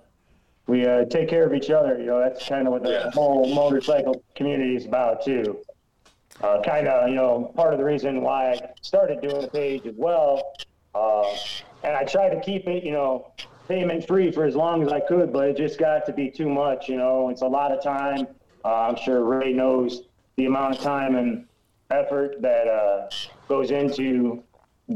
we 0.66 0.86
uh, 0.86 1.04
take 1.06 1.28
care 1.28 1.46
of 1.46 1.54
each 1.54 1.70
other. 1.70 1.98
You 1.98 2.06
know, 2.06 2.18
that's 2.18 2.44
kind 2.48 2.66
of 2.66 2.72
what 2.72 2.82
the 2.82 2.90
Yeah. 2.90 3.10
whole 3.10 3.54
motorcycle 3.54 4.24
community 4.34 4.76
is 4.76 4.86
about 4.86 5.24
too. 5.24 5.58
Uh, 6.42 6.60
kind 6.62 6.88
of, 6.88 7.08
you 7.08 7.14
know, 7.14 7.52
part 7.54 7.72
of 7.72 7.78
the 7.78 7.84
reason 7.84 8.20
why 8.20 8.52
I 8.54 8.60
started 8.82 9.20
doing 9.22 9.42
the 9.42 9.48
page 9.48 9.86
as 9.86 9.94
well, 9.96 10.42
uh, 10.94 11.30
and 11.84 11.96
I 11.96 12.04
tried 12.04 12.30
to 12.30 12.40
keep 12.40 12.66
it, 12.66 12.82
you 12.82 12.90
know, 12.90 13.32
payment 13.68 14.06
free 14.06 14.32
for 14.32 14.44
as 14.44 14.56
long 14.56 14.82
as 14.82 14.92
I 14.92 15.00
could, 15.00 15.32
but 15.32 15.48
it 15.48 15.56
just 15.56 15.78
got 15.78 16.04
to 16.06 16.12
be 16.12 16.30
too 16.30 16.48
much. 16.48 16.88
You 16.88 16.96
know, 16.96 17.28
it's 17.30 17.42
a 17.42 17.46
lot 17.46 17.70
of 17.70 17.82
time. 17.82 18.26
Uh, 18.64 18.88
I'm 18.88 18.96
sure 18.96 19.22
Ray 19.24 19.52
knows 19.52 20.02
the 20.36 20.46
amount 20.46 20.74
of 20.74 20.80
time 20.82 21.14
and 21.14 21.46
effort 21.90 22.42
that 22.42 22.66
uh, 22.66 23.08
goes 23.48 23.70
into 23.70 24.42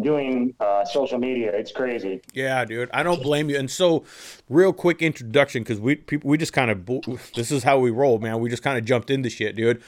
doing 0.02 0.54
uh, 0.60 0.84
social 0.84 1.18
media. 1.18 1.52
It's 1.52 1.72
crazy. 1.72 2.20
Yeah, 2.34 2.64
dude, 2.64 2.90
I 2.92 3.02
don't 3.02 3.22
blame 3.22 3.48
you. 3.50 3.58
And 3.58 3.70
so, 3.70 4.04
real 4.48 4.72
quick 4.72 5.02
introduction 5.02 5.62
because 5.62 5.80
we 5.80 5.96
people 5.96 6.28
we 6.28 6.38
just 6.38 6.52
kind 6.52 6.70
of 6.70 6.86
this 7.34 7.50
is 7.50 7.62
how 7.62 7.78
we 7.78 7.90
roll, 7.90 8.18
man. 8.18 8.40
We 8.40 8.50
just 8.50 8.62
kind 8.62 8.78
of 8.78 8.84
jumped 8.84 9.10
into 9.10 9.30
shit, 9.30 9.56
dude. 9.56 9.82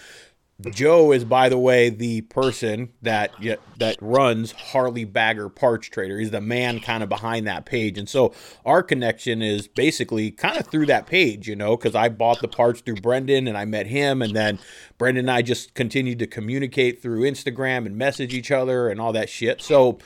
Joe 0.69 1.13
is, 1.13 1.25
by 1.25 1.49
the 1.49 1.59
way, 1.59 1.89
the 1.89 2.21
person 2.23 2.91
that 3.03 3.33
that 3.79 3.97
runs 4.01 4.53
Harley 4.53 5.05
Bagger 5.05 5.49
Parts 5.49 5.89
Trader. 5.89 6.19
He's 6.19 6.31
the 6.31 6.41
man 6.41 6.81
kind 6.81 7.03
of 7.03 7.09
behind 7.09 7.47
that 7.47 7.65
page, 7.65 7.97
and 7.97 8.09
so 8.09 8.35
our 8.67 8.83
connection 8.83 9.43
is 9.43 9.69
basically 9.69 10.31
kind 10.31 10.59
of 10.59 10.67
through 10.67 10.87
that 10.87 11.07
page, 11.07 11.49
you 11.49 11.57
know, 11.57 11.77
because 11.77 11.95
I 11.95 12.09
bought 12.09 12.41
the 12.41 12.49
parts 12.49 12.81
through 12.81 12.97
Brendan 12.97 13.49
and 13.49 13.57
I 13.57 13.65
met 13.65 13.87
him, 13.87 14.21
and 14.21 14.35
then 14.35 14.59
Brendan 15.01 15.25
and 15.25 15.31
I 15.31 15.41
just 15.41 15.73
continued 15.73 16.19
to 16.19 16.27
communicate 16.27 17.01
through 17.01 17.23
Instagram 17.23 17.87
and 17.87 17.97
message 17.97 18.35
each 18.35 18.51
other 18.51 18.91
and 18.91 19.01
all 19.01 19.15
that 19.15 19.31
shit. 19.31 19.63
So 19.63 19.99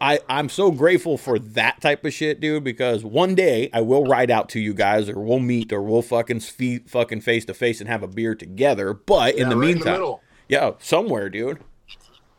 I 0.00 0.18
I'm 0.28 0.48
so 0.48 0.72
grateful 0.72 1.16
for 1.16 1.38
that 1.38 1.80
type 1.80 2.04
of 2.04 2.12
shit, 2.12 2.40
dude, 2.40 2.64
because 2.64 3.04
one 3.04 3.36
day 3.36 3.70
I 3.72 3.80
will 3.82 4.04
ride 4.04 4.32
out 4.32 4.48
to 4.50 4.60
you 4.60 4.74
guys, 4.74 5.08
or 5.08 5.20
we'll 5.20 5.38
meet, 5.38 5.72
or 5.72 5.80
we'll 5.82 6.02
fucking 6.02 6.40
feet 6.40 6.90
fucking 6.90 7.20
face 7.20 7.44
to 7.44 7.54
face 7.54 7.80
and 7.80 7.88
have 7.88 8.02
a 8.02 8.08
beer 8.08 8.34
together. 8.34 8.92
But 8.92 9.36
in 9.36 9.50
the 9.50 9.56
right 9.56 9.68
in 9.68 9.74
meantime, 9.76 10.00
the 10.00 10.16
yeah, 10.48 10.72
somewhere, 10.80 11.28
dude. 11.28 11.60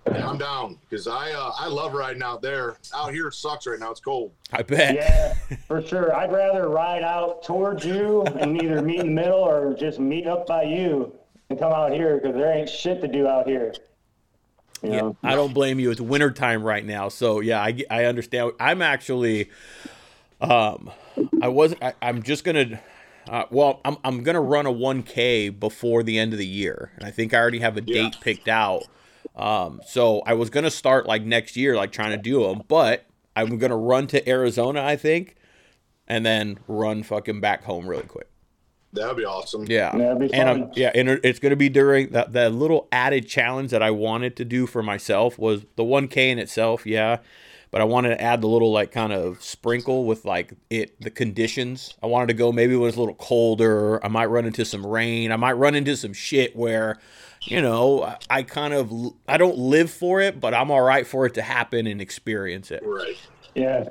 Yeah, 0.05 0.29
I'm 0.29 0.37
down 0.37 0.77
because 0.89 1.07
I 1.07 1.31
uh, 1.31 1.53
I 1.57 1.67
love 1.67 1.93
riding 1.93 2.23
out 2.23 2.41
there. 2.41 2.75
Out 2.93 3.13
here 3.13 3.29
it 3.29 3.35
sucks 3.35 3.67
right 3.67 3.79
now. 3.79 3.91
It's 3.91 4.01
cold. 4.01 4.33
I 4.51 4.63
bet. 4.63 4.95
Yeah, 4.95 5.33
for 5.65 5.81
sure. 5.81 6.13
I'd 6.13 6.33
rather 6.33 6.67
ride 6.67 7.03
out 7.03 7.41
towards 7.41 7.85
you 7.85 8.23
and 8.23 8.61
either 8.61 8.81
meet 8.81 8.99
in 8.99 9.07
the 9.07 9.13
middle 9.13 9.39
or 9.39 9.73
just 9.73 9.97
meet 9.97 10.27
up 10.27 10.45
by 10.45 10.63
you 10.63 11.17
and 11.49 11.59
come 11.59 11.71
out 11.71 11.91
here 11.91 12.19
because 12.19 12.35
there 12.35 12.51
ain't 12.51 12.69
shit 12.69 13.01
to 13.01 13.07
do 13.07 13.27
out 13.27 13.47
here. 13.47 13.73
You 14.81 14.89
Yeah, 14.89 15.01
know? 15.01 15.17
I 15.23 15.35
don't 15.35 15.53
blame 15.53 15.79
you. 15.79 15.91
It's 15.91 16.01
wintertime 16.01 16.63
right 16.63 16.85
now, 16.85 17.09
so 17.09 17.39
yeah, 17.39 17.61
I, 17.61 17.77
I 17.89 18.05
understand. 18.05 18.51
I'm 18.59 18.81
actually, 18.81 19.49
um, 20.41 20.91
I 21.41 21.47
was 21.47 21.73
I, 21.81 21.93
I'm 22.01 22.21
just 22.23 22.43
gonna, 22.43 22.79
uh, 23.27 23.45
well, 23.49 23.81
I'm 23.85 23.97
I'm 24.03 24.21
gonna 24.23 24.41
run 24.41 24.65
a 24.65 24.71
1K 24.71 25.59
before 25.59 26.03
the 26.03 26.19
end 26.19 26.33
of 26.33 26.39
the 26.39 26.45
year, 26.45 26.91
and 26.97 27.05
I 27.05 27.11
think 27.11 27.33
I 27.33 27.37
already 27.39 27.59
have 27.59 27.77
a 27.77 27.81
Yeah. 27.85 27.93
date 27.93 28.19
picked 28.21 28.47
out. 28.47 28.87
Um, 29.35 29.81
so 29.85 30.21
I 30.25 30.33
was 30.33 30.49
gonna 30.49 30.71
start 30.71 31.07
like 31.07 31.23
next 31.23 31.55
year, 31.55 31.75
like 31.75 31.91
trying 31.91 32.11
to 32.11 32.17
do 32.17 32.43
them, 32.43 32.63
but 32.67 33.05
I'm 33.35 33.57
gonna 33.57 33.77
run 33.77 34.07
to 34.07 34.29
Arizona, 34.29 34.83
I 34.83 34.97
think, 34.97 35.35
and 36.07 36.25
then 36.25 36.59
run 36.67 37.01
fucking 37.01 37.39
back 37.41 37.63
home 37.63 37.87
really 37.87 38.03
quick. 38.03 38.27
That 38.95 39.07
would 39.07 39.17
be 39.17 39.25
awesome. 39.25 39.65
Yeah, 39.67 39.95
Yeah, 39.95 40.15
it'd 40.15 40.19
be 40.19 40.33
and 40.33 40.49
I'm, 40.49 40.71
yeah, 40.75 40.91
and 40.95 41.09
it's 41.23 41.39
going 41.39 41.51
to 41.51 41.55
be 41.55 41.69
during 41.69 42.09
that 42.09 42.33
that 42.33 42.53
little 42.53 42.87
added 42.91 43.27
challenge 43.27 43.71
that 43.71 43.83
I 43.83 43.91
wanted 43.91 44.35
to 44.37 44.45
do 44.45 44.65
for 44.65 44.81
myself 44.81 45.37
was 45.37 45.65
the 45.75 45.83
1K 45.83 46.17
in 46.31 46.39
itself, 46.39 46.85
yeah, 46.85 47.19
but 47.71 47.81
I 47.81 47.83
wanted 47.83 48.09
to 48.09 48.21
add 48.21 48.41
the 48.41 48.47
little 48.47 48.71
like 48.71 48.91
kind 48.91 49.11
of 49.11 49.43
sprinkle 49.43 50.05
with 50.05 50.23
like 50.23 50.53
it 50.69 50.99
the 51.01 51.09
conditions. 51.09 51.93
I 52.01 52.07
wanted 52.07 52.27
to 52.27 52.33
go 52.33 52.51
maybe 52.51 52.75
when 52.75 52.87
it's 52.87 52.97
a 52.97 52.99
little 53.01 53.15
colder. 53.15 54.03
I 54.03 54.07
might 54.07 54.27
run 54.27 54.45
into 54.45 54.63
some 54.63 54.85
rain. 54.85 55.31
I 55.31 55.35
might 55.35 55.53
run 55.53 55.75
into 55.75 55.97
some 55.97 56.13
shit 56.13 56.55
where, 56.55 56.99
you 57.41 57.61
know, 57.61 58.03
I, 58.03 58.17
I 58.29 58.43
kind 58.43 58.73
of 58.73 58.91
I 59.27 59.37
don't 59.37 59.57
live 59.57 59.91
for 59.91 60.21
it, 60.21 60.39
but 60.39 60.53
I'm 60.53 60.71
all 60.71 60.81
right 60.81 61.05
for 61.05 61.25
it 61.25 61.33
to 61.33 61.41
happen 61.41 61.85
and 61.85 61.99
experience 62.01 62.71
it. 62.71 62.81
Right. 62.85 63.17
Yeah. 63.55 63.89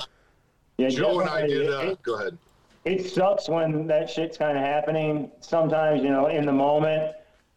Yeah, 0.79 0.89
Joe 0.89 1.21
and 1.21 1.29
I 1.29 1.47
did. 1.47 1.71
Uh, 1.71 1.95
go 2.03 2.15
ahead. 2.15 2.39
It 2.85 3.07
sucks 3.11 3.49
when 3.49 3.87
that 3.87 4.11
shit's 4.11 4.37
kind 4.37 4.57
of 4.59 4.65
happening. 4.65 5.31
Sometimes, 5.41 6.03
you 6.03 6.11
know, 6.11 6.27
in 6.27 6.45
the 6.45 6.53
moment. 6.53 7.15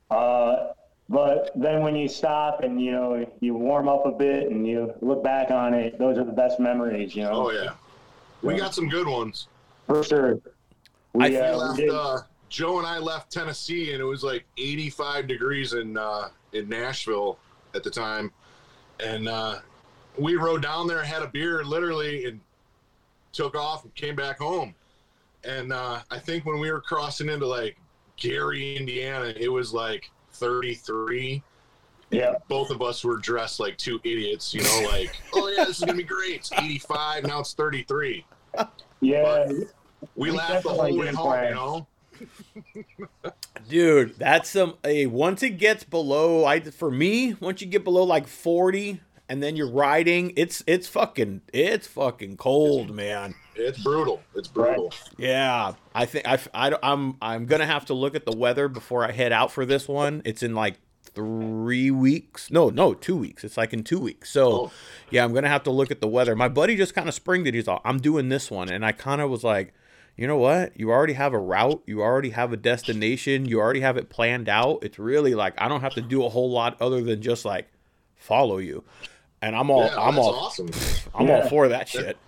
Uh, 0.09 0.67
but 1.09 1.51
then 1.55 1.81
when 1.81 1.95
you 1.95 2.07
stop 2.07 2.63
and, 2.63 2.81
you 2.81 2.91
know, 2.91 3.29
you 3.39 3.53
warm 3.53 3.87
up 3.87 4.05
a 4.05 4.11
bit 4.11 4.49
and 4.49 4.67
you 4.67 4.93
look 5.01 5.23
back 5.23 5.51
on 5.51 5.73
it, 5.73 5.97
those 5.99 6.17
are 6.17 6.23
the 6.23 6.31
best 6.31 6.59
memories, 6.59 7.15
you 7.15 7.23
know? 7.23 7.47
Oh 7.47 7.51
yeah. 7.51 7.71
We 8.41 8.55
got 8.55 8.73
some 8.73 8.87
good 8.87 9.07
ones. 9.07 9.47
For 9.87 10.03
sure. 10.03 10.39
We, 11.13 11.25
I 11.25 11.29
We 11.29 11.37
uh, 11.37 11.51
we 11.51 11.57
left, 11.57 11.77
did- 11.77 11.89
uh, 11.89 12.17
Joe 12.49 12.77
and 12.77 12.87
I 12.87 12.97
left 12.97 13.31
Tennessee, 13.31 13.91
and 13.91 13.99
it 14.01 14.05
was 14.05 14.23
like 14.23 14.45
85 14.57 15.27
degrees 15.27 15.73
in 15.73 15.97
uh, 15.97 16.29
in 16.53 16.69
Nashville 16.69 17.37
at 17.75 17.83
the 17.83 17.89
time, 17.89 18.31
and 19.03 19.27
uh, 19.27 19.59
we 20.17 20.35
rode 20.37 20.61
down 20.61 20.87
there, 20.87 21.03
had 21.03 21.21
a 21.23 21.27
beer, 21.27 21.63
literally, 21.65 22.25
and 22.25 22.39
took 23.33 23.53
off 23.55 23.83
and 23.83 23.93
came 23.95 24.15
back 24.15 24.37
home. 24.39 24.73
And 25.47 25.71
uh, 25.71 26.01
I 26.11 26.19
think 26.19 26.45
when 26.45 26.59
we 26.59 26.69
were 26.71 26.81
crossing 26.81 27.29
into 27.29 27.47
like 27.47 27.77
Gary, 28.17 28.75
Indiana, 28.75 29.33
it 29.39 29.47
was 29.49 29.73
like 29.73 30.09
33. 30.33 31.41
yeah. 32.11 32.33
Both 32.47 32.69
of 32.69 32.81
us 32.81 33.03
were 33.03 33.17
dressed 33.17 33.59
like 33.59 33.77
two 33.77 33.99
idiots, 34.03 34.53
you 34.53 34.61
know, 34.61 34.89
like, 34.91 35.15
oh 35.33 35.47
yeah, 35.49 35.63
this 35.65 35.79
is 35.79 35.85
gonna 35.85 35.97
be 35.97 36.03
great. 36.03 36.35
It's 36.35 36.51
85, 36.51 37.23
now 37.25 37.39
it's 37.39 37.53
33. 37.53 38.25
Yeah. 39.01 39.47
We 39.47 39.65
We 40.15 40.31
laughed 40.31 40.63
the 40.63 40.69
definitely 40.69 40.91
whole 40.91 40.99
way 40.99 41.07
home, 41.07 41.25
plan. 41.27 41.49
you 41.49 41.55
know. 41.55 41.87
Dude, 43.69 44.17
that's 44.17 44.49
some 44.49 44.75
a 44.83 45.05
once 45.05 45.43
it 45.43 45.57
gets 45.57 45.83
below 45.83 46.45
I 46.45 46.59
for 46.61 46.89
me, 46.91 47.35
once 47.39 47.61
you 47.61 47.67
get 47.67 47.83
below 47.83 48.03
like 48.03 48.27
40 48.27 48.99
and 49.29 49.41
then 49.43 49.55
you're 49.55 49.69
riding, 49.69 50.33
it's 50.35 50.63
it's 50.67 50.87
fucking 50.87 51.41
it's 51.53 51.87
fucking 51.87 52.37
cold, 52.37 52.95
man. 52.95 53.35
It's 53.57 53.81
brutal. 53.83 54.21
It's 54.35 54.47
brutal. 54.47 54.93
Yeah, 55.17 55.73
I 55.95 56.05
think 56.05 56.27
I 56.27 56.39
I 56.53 56.77
am 56.83 57.17
I'm 57.21 57.45
going 57.45 57.59
to 57.61 57.65
have 57.65 57.85
to 57.85 57.93
look 57.93 58.15
at 58.15 58.25
the 58.25 58.35
weather 58.35 58.67
before 58.67 59.03
I 59.03 59.11
head 59.11 59.31
out 59.31 59.51
for 59.51 59.65
this 59.65 59.87
one. 59.87 60.21
It's 60.25 60.43
in 60.43 60.53
like 60.55 60.79
3 61.15 61.89
weeks. 61.91 62.51
No, 62.51 62.69
no, 62.69 62.93
2 62.93 63.17
weeks. 63.17 63.43
It's 63.43 63.57
like 63.57 63.73
in 63.73 63.83
2 63.83 63.99
weeks. 63.99 64.29
So, 64.29 64.51
Oh. 64.51 64.71
yeah, 65.09 65.23
I'm 65.23 65.31
going 65.31 65.43
to 65.43 65.49
have 65.49 65.63
to 65.63 65.71
look 65.71 65.89
at 65.89 65.99
the 66.01 66.07
weather. 66.07 66.35
My 66.35 66.47
buddy 66.49 66.75
just 66.75 66.93
kind 66.93 67.07
of 67.07 67.15
springed 67.15 67.47
it. 67.47 67.53
He's 67.55 67.67
all, 67.67 67.81
"I'm 67.83 67.97
doing 67.99 68.29
this 68.29 68.51
one." 68.51 68.69
And 68.69 68.85
I 68.85 68.91
kind 68.91 69.19
of 69.21 69.29
was 69.31 69.43
like, 69.43 69.73
"You 70.15 70.27
know 70.27 70.37
what? 70.37 70.79
You 70.79 70.91
already 70.91 71.13
have 71.13 71.33
a 71.33 71.39
route, 71.39 71.81
you 71.87 72.01
already 72.01 72.29
have 72.31 72.53
a 72.53 72.57
destination, 72.57 73.45
you 73.45 73.59
already 73.59 73.79
have 73.81 73.97
it 73.97 74.09
planned 74.09 74.47
out. 74.49 74.79
It's 74.83 74.99
really 74.99 75.33
like 75.33 75.55
I 75.57 75.67
don't 75.67 75.81
have 75.81 75.95
to 75.95 76.01
do 76.01 76.23
a 76.23 76.29
whole 76.29 76.51
lot 76.51 76.77
other 76.79 77.01
than 77.01 77.21
just 77.21 77.43
like 77.45 77.67
follow 78.15 78.57
you." 78.59 78.83
And 79.41 79.55
I'm 79.55 79.69
all 79.71 79.85
yeah, 79.85 79.99
I'm 79.99 80.17
all 80.19 80.33
awesome. 80.35 80.69
I'm 81.15 81.29
all 81.31 81.47
for 81.49 81.67
that 81.69 81.87
shit. 81.89 82.17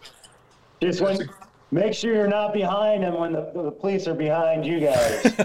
Just 0.81 1.01
when, 1.01 1.29
make 1.71 1.93
sure 1.93 2.13
you're 2.13 2.27
not 2.27 2.53
behind 2.53 3.03
them 3.03 3.19
when 3.19 3.33
the, 3.33 3.51
the 3.53 3.71
police 3.71 4.07
are 4.07 4.13
behind 4.13 4.65
you 4.65 4.79
guys. 4.79 5.25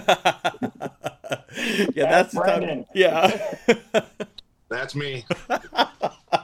yeah, 1.95 2.09
that's 2.09 2.33
the 2.33 2.41
time- 2.45 2.85
Yeah. 2.93 3.55
That's 4.67 4.95
me. 4.95 5.23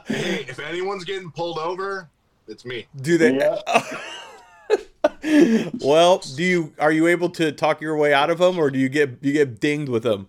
hey, 0.06 0.46
if 0.48 0.60
anyone's 0.60 1.04
getting 1.04 1.32
pulled 1.32 1.58
over, 1.58 2.08
it's 2.46 2.64
me. 2.64 2.86
Do 3.00 3.18
they? 3.18 3.36
Yeah. 3.36 3.58
well, 5.84 6.18
do 6.18 6.42
you 6.42 6.72
are 6.78 6.92
you 6.92 7.08
able 7.08 7.30
to 7.30 7.50
talk 7.50 7.80
your 7.80 7.96
way 7.96 8.14
out 8.14 8.30
of 8.30 8.38
them, 8.38 8.58
or 8.58 8.70
do 8.70 8.78
you 8.78 8.88
get 8.88 9.18
you 9.22 9.32
get 9.32 9.58
dinged 9.58 9.88
with 9.88 10.04
them? 10.04 10.28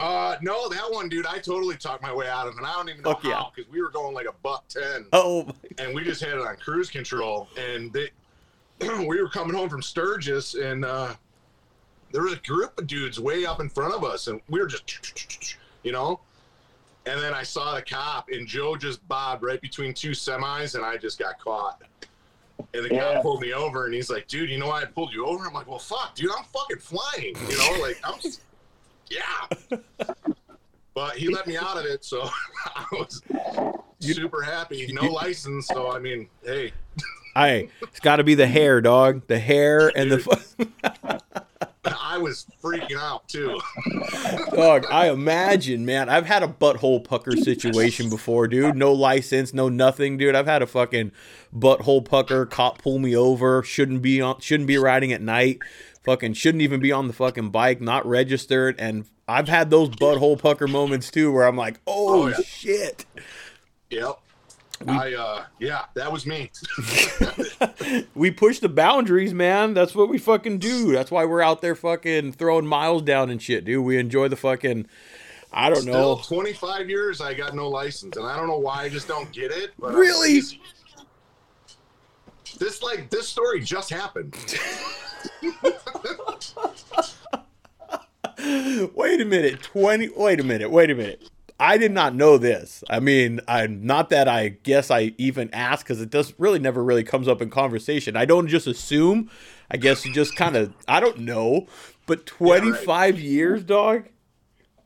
Uh, 0.00 0.36
no, 0.42 0.68
that 0.68 0.90
one, 0.90 1.08
dude, 1.08 1.26
I 1.26 1.38
totally 1.38 1.76
talked 1.76 2.02
my 2.02 2.12
way 2.12 2.28
out 2.28 2.46
of 2.48 2.54
it, 2.54 2.58
and 2.58 2.66
I 2.66 2.72
don't 2.74 2.88
even 2.88 3.02
know 3.02 3.12
Fuck 3.14 3.24
yeah. 3.24 3.34
how 3.34 3.52
because 3.54 3.70
we 3.70 3.80
were 3.80 3.90
going 3.90 4.12
like 4.14 4.26
a 4.26 4.34
buck 4.42 4.66
ten, 4.68 5.06
Oh, 5.12 5.48
and 5.78 5.94
we 5.94 6.02
just 6.04 6.20
had 6.20 6.32
it 6.34 6.40
on 6.40 6.56
cruise 6.56 6.90
control, 6.90 7.48
and 7.56 7.92
they, 7.92 8.10
we 9.06 9.20
were 9.22 9.28
coming 9.28 9.54
home 9.56 9.68
from 9.68 9.82
Sturgis, 9.82 10.54
and 10.54 10.84
uh, 10.84 11.14
there 12.10 12.22
was 12.22 12.32
a 12.32 12.36
group 12.38 12.76
of 12.78 12.86
dudes 12.88 13.20
way 13.20 13.46
up 13.46 13.60
in 13.60 13.68
front 13.68 13.94
of 13.94 14.02
us, 14.04 14.26
and 14.26 14.40
we 14.48 14.60
were 14.60 14.66
just, 14.66 15.56
you 15.82 15.92
know. 15.92 16.20
And 17.06 17.18
then 17.22 17.32
I 17.32 17.42
saw 17.42 17.74
the 17.74 17.80
cop, 17.82 18.28
and 18.30 18.46
Joe 18.46 18.76
just 18.76 19.06
bobbed 19.08 19.42
right 19.42 19.60
between 19.60 19.94
two 19.94 20.10
semis, 20.10 20.74
and 20.74 20.84
I 20.84 20.96
just 20.98 21.18
got 21.18 21.38
caught. 21.38 21.80
And 22.74 22.84
the 22.84 22.92
Yeah. 22.92 23.14
cop 23.14 23.22
pulled 23.22 23.40
me 23.40 23.52
over, 23.54 23.86
and 23.86 23.94
he's 23.94 24.10
like, 24.10 24.26
"Dude, 24.26 24.50
you 24.50 24.58
know 24.58 24.66
why 24.66 24.82
I 24.82 24.84
pulled 24.86 25.12
you 25.14 25.24
over?" 25.24 25.46
I'm 25.46 25.54
like, 25.54 25.66
"Well, 25.68 25.78
fuck, 25.78 26.14
dude, 26.16 26.30
I'm 26.36 26.44
fucking 26.52 26.80
flying." 26.80 27.34
You 27.48 27.56
know, 27.56 27.78
like 27.80 27.98
I'm, 28.04 28.18
yeah. 29.10 29.78
But 30.94 31.16
he 31.16 31.28
let 31.28 31.46
me 31.46 31.56
out 31.56 31.78
of 31.78 31.84
it, 31.84 32.04
so 32.04 32.28
I 32.74 32.84
was 32.92 33.22
super 34.00 34.42
happy. 34.42 34.90
No 34.92 35.04
license, 35.04 35.68
so 35.68 35.92
I 35.92 36.00
mean, 36.00 36.28
hey, 36.44 36.72
I 37.36 37.68
it's 37.82 38.00
got 38.00 38.16
to 38.16 38.24
be 38.24 38.34
the 38.34 38.48
hair, 38.48 38.80
dog. 38.80 39.22
The 39.28 39.38
hair 39.38 39.92
and 39.94 40.10
the 40.10 41.38
I 41.84 42.18
was 42.18 42.46
freaking 42.62 42.98
out 42.98 43.28
too. 43.28 43.60
dog. 44.56 44.86
I 44.90 45.10
imagine, 45.10 45.84
man. 45.84 46.08
I've 46.08 46.26
had 46.26 46.42
a 46.42 46.48
butthole 46.48 47.02
pucker 47.02 47.36
situation 47.36 48.10
before, 48.10 48.48
dude. 48.48 48.76
No 48.76 48.92
license, 48.92 49.54
no 49.54 49.68
nothing, 49.68 50.16
dude. 50.16 50.34
I've 50.34 50.46
had 50.46 50.62
a 50.62 50.66
fucking 50.66 51.12
butthole 51.54 52.04
pucker. 52.04 52.46
Cop 52.46 52.82
pull 52.82 52.98
me 52.98 53.14
over. 53.16 53.62
Shouldn't 53.62 54.02
be 54.02 54.20
on. 54.20 54.40
Shouldn't 54.40 54.66
be 54.66 54.78
riding 54.78 55.12
at 55.12 55.22
night. 55.22 55.60
Fucking 56.08 56.32
shouldn't 56.32 56.62
even 56.62 56.80
be 56.80 56.90
on 56.90 57.06
the 57.06 57.12
fucking 57.12 57.50
bike. 57.50 57.82
Not 57.82 58.06
registered. 58.06 58.76
And 58.80 59.04
I've 59.28 59.46
had 59.46 59.68
those 59.68 59.90
butthole 59.90 60.38
pucker 60.38 60.66
moments 60.66 61.10
too, 61.10 61.30
where 61.30 61.46
I'm 61.46 61.54
like, 61.54 61.78
oh, 61.86 62.22
Oh, 62.22 62.28
yeah. 62.28 62.36
shit. 62.46 63.04
Yep. 63.90 64.18
I 64.86 65.12
uh 65.12 65.44
yeah, 65.58 65.84
that 65.92 66.10
was 66.10 66.24
me. 66.24 66.50
we 68.14 68.30
push 68.30 68.58
the 68.60 68.70
boundaries, 68.70 69.34
man. 69.34 69.74
That's 69.74 69.94
what 69.94 70.08
we 70.08 70.16
fucking 70.16 70.60
do. 70.60 70.92
That's 70.92 71.10
why 71.10 71.26
we're 71.26 71.42
out 71.42 71.60
there 71.60 71.74
fucking 71.74 72.32
throwing 72.32 72.66
miles 72.66 73.02
down 73.02 73.28
and 73.28 73.42
shit, 73.42 73.66
dude. 73.66 73.84
We 73.84 73.98
enjoy 73.98 74.28
the 74.28 74.36
fucking. 74.36 74.86
I 75.52 75.68
don't 75.68 75.82
Still 75.82 76.16
know. 76.16 76.22
25 76.22 76.88
years 76.88 77.20
I 77.20 77.34
got 77.34 77.54
no 77.54 77.68
license 77.68 78.16
and 78.16 78.24
I 78.26 78.34
don't 78.34 78.46
know 78.46 78.58
why 78.58 78.84
I 78.84 78.88
just 78.88 79.08
don't 79.08 79.30
get 79.30 79.50
it. 79.50 79.72
But 79.78 79.92
Really? 79.92 80.40
This 82.58 82.82
like 82.82 83.10
this 83.10 83.28
story 83.28 83.60
just 83.60 83.90
happened. 83.90 84.34
Wait 88.94 89.20
a 89.20 89.24
minute. 89.24 89.62
Twenty. 89.62 90.08
Wait 90.10 90.40
a 90.40 90.44
minute. 90.44 90.70
Wait 90.70 90.90
a 90.90 90.94
minute. 90.94 91.28
I 91.60 91.76
did 91.76 91.90
not 91.90 92.14
know 92.14 92.38
this. 92.38 92.84
I 92.88 93.00
mean, 93.00 93.40
I'm 93.48 93.84
not 93.84 94.10
that 94.10 94.28
I 94.28 94.48
guess 94.48 94.92
I 94.92 95.12
even 95.18 95.52
asked 95.52 95.82
because 95.84 96.00
it 96.00 96.08
does 96.10 96.32
really 96.38 96.60
never 96.60 96.84
really 96.84 97.02
comes 97.02 97.26
up 97.26 97.42
in 97.42 97.50
conversation. 97.50 98.16
I 98.16 98.26
don't 98.26 98.46
just 98.46 98.68
assume. 98.68 99.28
I 99.70 99.76
guess 99.76 100.04
you 100.06 100.12
just 100.12 100.36
kind 100.36 100.54
of. 100.56 100.72
I 100.86 101.00
don't 101.00 101.18
know. 101.20 101.66
But 102.06 102.26
twenty 102.26 102.72
five 102.72 103.18
years, 103.18 103.64
dog. 103.64 104.04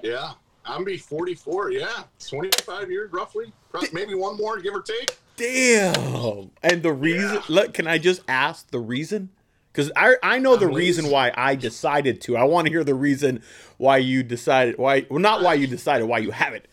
Yeah. 0.02 0.32
I'm 0.64 0.74
gonna 0.74 0.84
be 0.86 0.96
44. 0.96 1.72
Yeah. 1.72 2.04
25 2.28 2.88
years 2.88 3.12
roughly. 3.12 3.52
Maybe 3.92 4.14
one 4.14 4.36
more, 4.36 4.60
give 4.60 4.72
or 4.74 4.80
take. 4.82 5.16
Damn. 5.36 6.52
And 6.62 6.84
the 6.84 6.92
reason, 6.92 7.34
Yeah. 7.34 7.42
look, 7.48 7.74
can 7.74 7.88
I 7.88 7.98
just 7.98 8.22
ask 8.28 8.70
the 8.70 8.78
reason? 8.78 9.30
Because 9.72 9.90
I, 9.96 10.16
I 10.22 10.38
know 10.38 10.56
the 10.56 10.68
reason 10.68 11.08
why 11.10 11.32
I 11.34 11.54
decided 11.54 12.20
to. 12.22 12.36
I 12.36 12.44
want 12.44 12.66
to 12.66 12.72
hear 12.72 12.84
the 12.84 12.94
reason 12.94 13.42
why 13.78 13.96
you 13.98 14.22
decided, 14.22 14.76
why, 14.76 15.06
well, 15.08 15.18
not 15.18 15.42
why 15.42 15.54
you 15.54 15.66
decided, 15.66 16.06
why 16.06 16.18
you 16.18 16.30
have 16.30 16.52
it. 16.52 16.68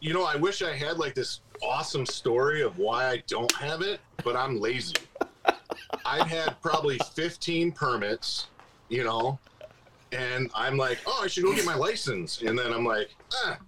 You 0.00 0.12
know, 0.12 0.24
I 0.24 0.36
wish 0.36 0.60
I 0.60 0.74
had 0.74 0.98
like 0.98 1.14
this 1.14 1.40
awesome 1.62 2.04
story 2.04 2.62
of 2.62 2.76
why 2.78 3.08
I 3.08 3.22
don't 3.26 3.52
have 3.56 3.80
it, 3.80 4.00
but 4.24 4.36
I'm 4.36 4.60
lazy. 4.60 4.94
I've 6.04 6.26
had 6.26 6.60
probably 6.60 6.98
15 7.14 7.72
permits, 7.72 8.48
you 8.90 9.02
know, 9.02 9.38
and 10.12 10.50
I'm 10.54 10.76
like, 10.76 10.98
oh, 11.06 11.22
I 11.24 11.28
should 11.28 11.44
go 11.44 11.54
get 11.54 11.64
my 11.64 11.74
license. 11.74 12.42
And 12.42 12.58
then 12.58 12.72
I'm 12.72 12.84
like, 12.84 13.08
ah, 13.32 13.58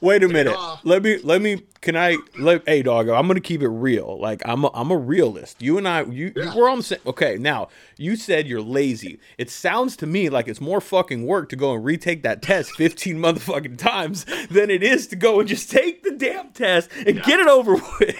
Wait 0.00 0.22
a 0.22 0.28
minute. 0.28 0.56
Let 0.84 1.02
me, 1.02 1.18
let 1.22 1.40
me, 1.42 1.62
can 1.80 1.96
I, 1.96 2.16
let, 2.38 2.62
hey, 2.66 2.82
dog, 2.82 3.08
I'm 3.08 3.26
going 3.26 3.34
to 3.36 3.40
keep 3.40 3.62
it 3.62 3.68
real. 3.68 4.18
Like, 4.20 4.42
I'm 4.44 4.64
a, 4.64 4.70
I'm 4.74 4.90
a 4.90 4.96
realist. 4.96 5.60
You 5.62 5.78
and 5.78 5.86
I, 5.86 6.02
you, 6.04 6.32
Yeah. 6.34 6.54
we're 6.54 6.68
on 6.68 6.78
the 6.78 6.82
same, 6.84 6.98
okay, 7.06 7.36
now, 7.36 7.68
you 7.96 8.16
said 8.16 8.46
you're 8.46 8.62
lazy. 8.62 9.18
It 9.38 9.50
sounds 9.50 9.96
to 9.98 10.06
me 10.06 10.28
like 10.28 10.48
it's 10.48 10.60
more 10.60 10.80
fucking 10.80 11.26
work 11.26 11.48
to 11.50 11.56
go 11.56 11.74
and 11.74 11.84
retake 11.84 12.22
that 12.22 12.42
test 12.42 12.72
15 12.72 13.16
motherfucking 13.18 13.78
times 13.78 14.24
than 14.50 14.70
it 14.70 14.82
is 14.82 15.06
to 15.08 15.16
go 15.16 15.40
and 15.40 15.48
just 15.48 15.70
take 15.70 16.02
the 16.02 16.12
damn 16.12 16.50
test 16.50 16.90
and 17.06 17.22
get 17.22 17.40
it 17.40 17.46
over 17.48 17.74
with. 17.74 18.16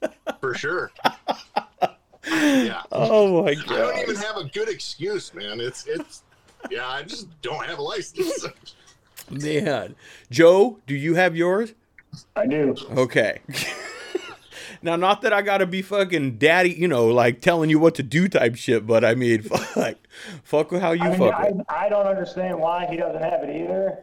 for 0.40 0.54
sure. 0.54 0.90
yeah. 2.26 2.82
Oh 2.92 3.42
my 3.42 3.54
god. 3.54 3.70
I 3.70 3.76
don't 3.78 3.98
even 4.00 4.16
have 4.16 4.36
a 4.36 4.44
good 4.44 4.68
excuse, 4.68 5.32
man. 5.34 5.60
It's, 5.60 5.86
it's, 5.86 6.22
yeah, 6.70 6.86
I 6.86 7.02
just 7.02 7.26
don't 7.42 7.64
have 7.66 7.78
a 7.78 7.82
license. 7.82 8.46
Man. 9.30 9.94
Joe, 10.30 10.78
do 10.86 10.94
you 10.94 11.14
have 11.14 11.36
yours? 11.36 11.74
I 12.34 12.46
do. 12.46 12.74
Okay. 12.90 13.40
now 14.82 14.96
not 14.96 15.22
that 15.22 15.32
I 15.32 15.42
gotta 15.42 15.66
be 15.66 15.82
fucking 15.82 16.38
daddy, 16.38 16.70
you 16.70 16.88
know, 16.88 17.06
like 17.06 17.40
telling 17.40 17.70
you 17.70 17.78
what 17.78 17.94
to 17.96 18.02
do 18.02 18.28
type 18.28 18.56
shit, 18.56 18.86
but 18.86 19.04
I 19.04 19.14
mean 19.14 19.42
fuck. 19.42 19.96
Fuck 20.42 20.70
with 20.70 20.82
how 20.82 20.92
you 20.92 21.02
I, 21.02 21.08
mean, 21.10 21.18
fuck 21.18 21.34
I. 21.68 21.86
I 21.86 21.88
don't 21.88 22.06
understand 22.06 22.58
why 22.58 22.86
he 22.86 22.96
doesn't 22.96 23.22
have 23.22 23.42
it 23.44 23.56
either. 23.62 23.98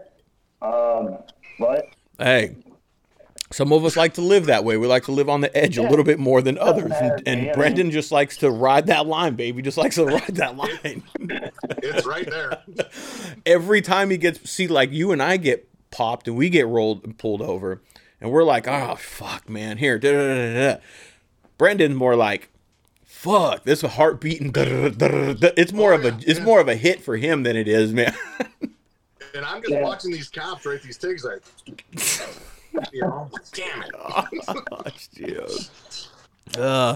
Um, 0.62 1.17
but 1.60 1.86
Hey. 2.17 2.55
Some 3.51 3.72
of 3.72 3.86
us 3.86 3.96
like 3.96 4.13
to 4.16 4.22
live 4.22 4.48
that 4.48 4.66
way. 4.66 4.75
We 4.75 4.88
like 4.88 5.06
to 5.06 5.12
live 5.13 5.30
on 5.30 5.39
the 5.42 5.56
edge 5.56 5.77
a 5.77 5.82
little 5.84 6.04
bit 6.04 6.20
more 6.20 6.42
than 6.42 6.58
others. 6.58 6.92
And, 6.94 7.18
to 7.25 7.32
me. 7.32 7.32
I 7.32 7.44
and 7.48 7.56
Brendan 7.56 7.92
just 7.92 8.12
likes 8.12 8.36
to 8.38 8.51
ride 8.51 8.88
that 8.88 9.08
line, 9.08 9.36
baby. 9.36 9.62
Just 9.62 9.77
likes 9.77 9.96
to 9.96 10.06
ride 10.06 10.36
that 10.36 10.58
line. 10.58 11.04
it's 11.82 12.06
right 12.06 12.30
there. 12.30 12.62
every 13.46 13.82
time 13.82 14.10
he 14.10 14.18
gets 14.18 14.50
see 14.50 14.68
like 14.68 14.92
you 14.92 15.12
and 15.13 15.24
I 15.24 15.38
get 15.38 15.68
popped 15.92 16.27
and 16.27 16.36
we 16.36 16.50
get 16.50 16.68
rolled 16.68 17.06
and 17.06 17.18
pulled 17.18 17.42
over 17.42 17.82
and 18.20 18.30
we're 18.30 18.44
like 18.44 18.68
oh 18.68 18.96
fuck 18.96 19.50
man 19.50 19.77
here 19.77 19.98
da, 19.98 20.12
da, 20.12 20.18
da, 20.18 20.54
da, 20.54 20.74
da." 20.75 20.82
Brendan's 21.58 21.96
more 21.96 22.16
like, 22.18 22.50
fuck, 23.06 23.63
this 23.63 23.82
a 23.84 23.88
heart 23.88 24.20
beating. 24.22 24.51
It's 24.56 25.72
more 25.74 25.94
Oh, 25.94 25.96
of 25.96 26.06
a 26.06 26.10
yeah, 26.10 26.18
it's 26.27 26.39
yeah. 26.39 26.46
more 26.46 26.60
of 26.60 26.68
a 26.68 26.75
hit 26.75 27.01
for 27.01 27.16
him 27.18 27.44
than 27.44 27.56
it 27.56 27.68
is, 27.70 27.94
man. 27.94 28.13
And 29.34 29.46
I'm 29.46 29.62
just 29.62 29.72
Yeah. 29.74 29.82
watching 29.84 30.12
these 30.12 30.30
cops 30.30 30.66
write 30.66 30.84
these 30.84 30.98
tickets 30.98 31.24
like, 31.24 31.42
you 31.66 31.75
know, 31.96 32.34
damn 33.53 33.84
it. 33.84 34.65
Gosh, 34.69 35.07
dude. 35.10 35.50
Uh, 36.57 36.96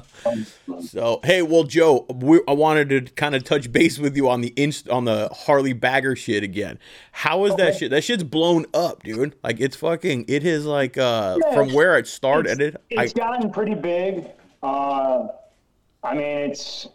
so 0.82 1.20
hey, 1.24 1.42
well, 1.42 1.64
Joe, 1.64 2.06
we, 2.10 2.40
I 2.48 2.54
wanted 2.54 2.90
to 2.90 3.02
kind 3.02 3.36
of 3.36 3.44
touch 3.44 3.72
base 3.72 4.00
with 4.00 4.16
you 4.16 4.30
on 4.30 4.42
the 4.42 4.54
inst- 4.56 4.90
on 4.90 5.06
the 5.06 5.30
Harley 5.34 5.74
Bagger 5.74 6.16
shit 6.16 6.44
again. 6.44 6.80
How 7.12 7.46
is 7.46 7.56
that 7.56 7.76
shit? 7.76 7.92
That 7.92 8.04
shit's 8.04 8.24
blown 8.24 8.66
up, 8.74 9.04
dude. 9.04 9.36
Like 9.44 9.60
it's 9.60 9.76
fucking. 9.76 10.26
It 10.28 10.46
is 10.46 10.66
like 10.66 10.98
uh 10.98 11.38
Yeah, 11.44 11.54
from 11.54 11.74
where 11.74 11.98
it 11.98 12.08
started. 12.08 12.62
It. 12.62 12.82
I, 12.98 13.04
It's 13.04 13.14
gotten 13.14 13.52
pretty 13.52 13.76
big. 13.76 14.26
Uh, 14.64 15.28
I 16.04 16.14
mean, 16.14 16.50
it's 16.50 16.88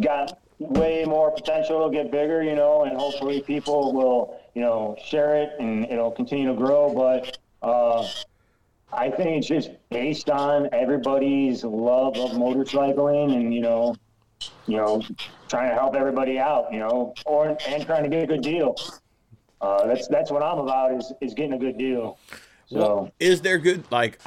got 0.00 0.38
way 0.58 1.04
more 1.04 1.30
potential 1.30 1.88
to 1.88 1.94
get 1.94 2.10
bigger, 2.10 2.42
you 2.42 2.54
know, 2.54 2.84
and 2.84 2.96
hopefully 2.96 3.42
people 3.42 3.92
will, 3.92 4.40
you 4.54 4.62
know, 4.62 4.96
share 5.04 5.36
it 5.36 5.50
and 5.58 5.84
it'll 5.86 6.10
continue 6.10 6.48
to 6.48 6.54
grow. 6.54 6.92
But 6.94 7.38
uh, 7.66 8.08
I 8.92 9.10
think 9.10 9.38
it's 9.38 9.48
just 9.48 9.70
based 9.90 10.30
on 10.30 10.68
everybody's 10.72 11.64
love 11.64 12.16
of 12.16 12.30
motorcycling 12.30 13.34
and, 13.34 13.52
you 13.52 13.60
know, 13.60 13.96
you 14.66 14.76
know, 14.76 15.02
trying 15.48 15.70
to 15.70 15.74
help 15.74 15.96
everybody 15.96 16.38
out, 16.38 16.72
you 16.72 16.78
know, 16.78 17.14
or 17.24 17.56
and 17.66 17.84
trying 17.84 18.04
to 18.04 18.08
get 18.08 18.22
a 18.22 18.26
good 18.26 18.42
deal. 18.42 18.76
Uh, 19.60 19.86
that's 19.86 20.06
that's 20.08 20.30
what 20.30 20.42
I'm 20.42 20.58
about 20.58 20.92
is 20.92 21.12
is 21.20 21.34
getting 21.34 21.54
a 21.54 21.58
good 21.58 21.78
deal. 21.78 22.18
So. 22.66 22.78
Well, 22.78 23.12
is 23.18 23.40
there 23.40 23.58
good 23.58 23.84
like 23.90 24.20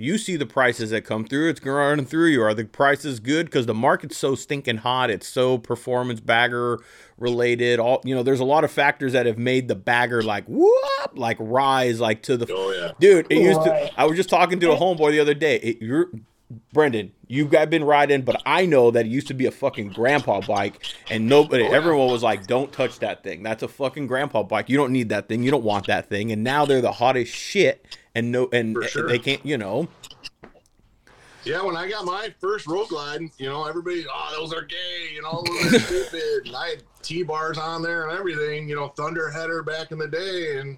you 0.00 0.18
see 0.18 0.36
the 0.36 0.46
prices 0.46 0.90
that 0.90 1.02
come 1.04 1.24
through? 1.24 1.50
It's 1.50 1.64
running 1.64 2.04
through 2.06 2.28
you. 2.28 2.42
Are 2.42 2.54
the 2.54 2.64
prices 2.64 3.20
good? 3.20 3.46
Because 3.46 3.66
the 3.66 3.74
market's 3.74 4.16
so 4.16 4.34
stinking 4.34 4.78
hot. 4.78 5.10
It's 5.10 5.28
so 5.28 5.58
performance 5.58 6.20
bagger 6.20 6.78
related. 7.18 7.78
All 7.78 8.00
you 8.04 8.14
know, 8.14 8.22
there's 8.22 8.40
a 8.40 8.44
lot 8.44 8.64
of 8.64 8.70
factors 8.70 9.12
that 9.12 9.26
have 9.26 9.38
made 9.38 9.68
the 9.68 9.74
bagger 9.74 10.22
like 10.22 10.44
whoop, 10.46 10.74
like 11.14 11.36
rise 11.40 12.00
like 12.00 12.22
to 12.24 12.36
the 12.36 12.46
Oh, 12.52 12.70
yeah. 12.72 12.92
dude. 12.98 13.26
It 13.30 13.38
used 13.42 13.62
to. 13.62 13.90
I 14.00 14.04
was 14.06 14.16
just 14.16 14.28
talking 14.28 14.58
to 14.60 14.72
a 14.72 14.76
homeboy 14.76 15.10
the 15.12 15.20
other 15.20 15.34
day. 15.34 15.56
It, 15.56 15.82
you're 15.82 16.06
Brendan, 16.72 17.12
you 17.28 17.46
guys 17.46 17.68
been 17.68 17.84
riding, 17.84 18.22
but 18.22 18.42
I 18.44 18.66
know 18.66 18.90
that 18.90 19.06
it 19.06 19.08
used 19.08 19.28
to 19.28 19.34
be 19.34 19.46
a 19.46 19.52
fucking 19.52 19.90
grandpa 19.90 20.40
bike, 20.40 20.84
and 21.08 21.28
nobody, 21.28 21.64
everyone 21.64 22.10
was 22.10 22.24
like, 22.24 22.46
"Don't 22.46 22.72
touch 22.72 22.98
that 22.98 23.22
thing. 23.22 23.42
That's 23.44 23.62
a 23.62 23.68
fucking 23.68 24.08
grandpa 24.08 24.42
bike. 24.42 24.68
You 24.68 24.76
don't 24.76 24.92
need 24.92 25.10
that 25.10 25.28
thing. 25.28 25.44
You 25.44 25.52
don't 25.52 25.62
want 25.62 25.86
that 25.86 26.08
thing." 26.08 26.32
And 26.32 26.42
now 26.42 26.64
they're 26.64 26.80
the 26.80 26.92
hottest 26.92 27.32
shit, 27.32 27.86
and 28.14 28.32
no, 28.32 28.48
and 28.52 28.76
sure. 28.84 29.08
they 29.08 29.18
can't, 29.18 29.44
you 29.46 29.58
know. 29.58 29.88
Yeah, 31.44 31.62
when 31.62 31.76
I 31.76 31.88
got 31.88 32.04
my 32.04 32.34
first 32.38 32.66
road 32.66 32.88
glide, 32.88 33.22
you 33.38 33.48
know, 33.48 33.64
everybody, 33.64 34.04
oh, 34.12 34.34
those 34.36 34.52
are 34.52 34.62
gay, 34.62 35.14
you 35.14 35.22
know, 35.22 35.42
those 35.46 35.74
are 35.74 35.78
stupid. 35.86 36.46
And 36.46 36.56
I 36.56 36.68
had 36.70 36.82
T 37.02 37.22
bars 37.22 37.56
on 37.56 37.82
there 37.82 38.08
and 38.08 38.18
everything, 38.18 38.68
you 38.68 38.76
know, 38.76 38.88
Thunderheader 38.88 39.62
back 39.62 39.90
in 39.90 39.98
the 39.98 40.08
day. 40.08 40.58
And 40.58 40.76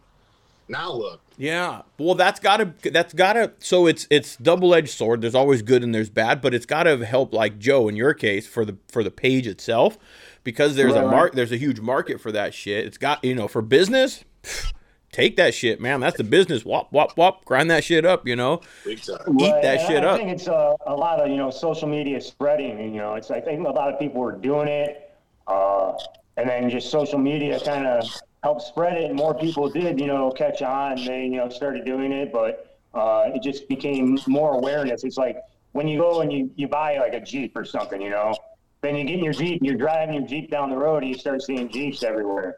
now 0.73 0.93
look, 0.93 1.21
Yeah. 1.39 1.83
Well, 1.99 2.15
that's 2.17 2.41
gotta. 2.41 2.75
That's 2.83 3.15
gotta. 3.15 3.53
So 3.61 3.87
it's 3.87 4.07
it's 4.11 4.37
double 4.37 4.75
edged 4.75 4.91
sword. 4.91 5.21
There's 5.21 5.35
always 5.35 5.63
good 5.63 5.85
and 5.85 5.95
there's 5.95 6.11
bad, 6.11 6.41
but 6.41 6.55
it's 6.55 6.67
gotta 6.67 7.05
help, 7.05 7.33
like 7.33 7.59
Joe 7.59 7.89
in 7.89 7.95
your 7.95 8.15
case, 8.15 8.47
for 8.47 8.65
the 8.65 8.77
for 8.89 9.05
the 9.05 9.11
page 9.11 9.47
itself, 9.47 9.99
because 10.43 10.75
there's 10.75 10.95
a 10.95 11.03
mark. 11.03 11.35
There's 11.35 11.53
a 11.53 11.57
huge 11.59 11.79
market 11.81 12.21
for 12.21 12.33
that 12.33 12.55
shit. 12.55 12.87
It's 12.87 12.99
got 12.99 13.23
you 13.23 13.35
know 13.35 13.47
for 13.47 13.63
business. 13.63 14.25
pff, 14.43 14.73
Take 15.13 15.37
that 15.37 15.53
shit, 15.53 15.79
man. 15.79 16.01
That's 16.01 16.17
the 16.17 16.25
business. 16.25 16.65
Wop 16.65 16.91
wop 16.91 17.19
wop. 17.19 17.45
Grind 17.45 17.71
that 17.71 17.85
shit 17.85 18.07
up. 18.07 18.27
You 18.27 18.35
know. 18.35 18.63
big. 18.87 18.99
Eat 18.99 19.09
Right, 19.27 19.63
that 19.63 19.81
and 19.81 19.87
shit 19.87 20.03
I 20.03 20.07
up. 20.07 20.15
I 20.15 20.17
think 20.17 20.31
it's 20.31 20.47
a, 20.47 20.75
a 20.87 20.95
lot 20.97 21.21
of 21.21 21.29
you 21.31 21.37
know 21.37 21.51
social 21.51 21.87
media 21.87 22.19
spreading. 22.19 22.81
and, 22.81 22.95
You 22.95 23.03
know, 23.03 23.15
it's 23.15 23.31
I 23.31 23.43
think 23.43 23.67
a 23.67 23.71
lot 23.71 23.93
of 23.93 23.99
people 23.99 24.23
were 24.23 24.33
doing 24.33 24.69
it, 24.69 25.15
uh, 25.47 25.93
and 26.39 26.49
then 26.49 26.71
just 26.71 26.91
social 26.91 27.19
media 27.19 27.61
kind 27.61 27.87
of 27.87 28.09
helped 28.43 28.63
spread 28.63 28.97
it, 28.97 29.05
and 29.05 29.15
more 29.17 29.35
people 29.35 29.69
did 29.69 30.01
you 30.01 30.07
know 30.07 30.31
catch 30.31 30.63
on. 30.63 30.97
They 30.97 31.25
you 31.25 31.37
know 31.37 31.49
started 31.49 31.85
doing 31.85 32.13
it, 32.13 32.33
but 32.33 32.79
uh, 32.95 33.31
it 33.35 33.43
just 33.43 33.69
became 33.69 34.19
more 34.27 34.55
awareness. 34.55 35.05
It's 35.05 35.17
like 35.17 35.39
when 35.73 35.89
you 35.89 35.99
go 35.99 36.21
and 36.21 36.33
you 36.33 36.51
you 36.57 36.69
buy 36.69 36.99
like 36.99 37.15
a 37.15 37.21
Jeep 37.21 37.57
or 37.57 37.65
something, 37.65 38.01
you 38.01 38.11
know, 38.11 38.35
then 38.83 38.97
you 38.97 39.05
get 39.05 39.19
in 39.19 39.25
your 39.25 39.33
Jeep 39.33 39.61
and 39.61 39.67
you're 39.67 39.79
driving 39.79 40.15
your 40.15 40.27
Jeep 40.27 40.51
down 40.51 40.71
the 40.71 40.77
road 40.77 41.03
and 41.03 41.13
you 41.13 41.19
start 41.19 41.43
seeing 41.43 41.69
Jeeps 41.69 42.03
everywhere. 42.03 42.57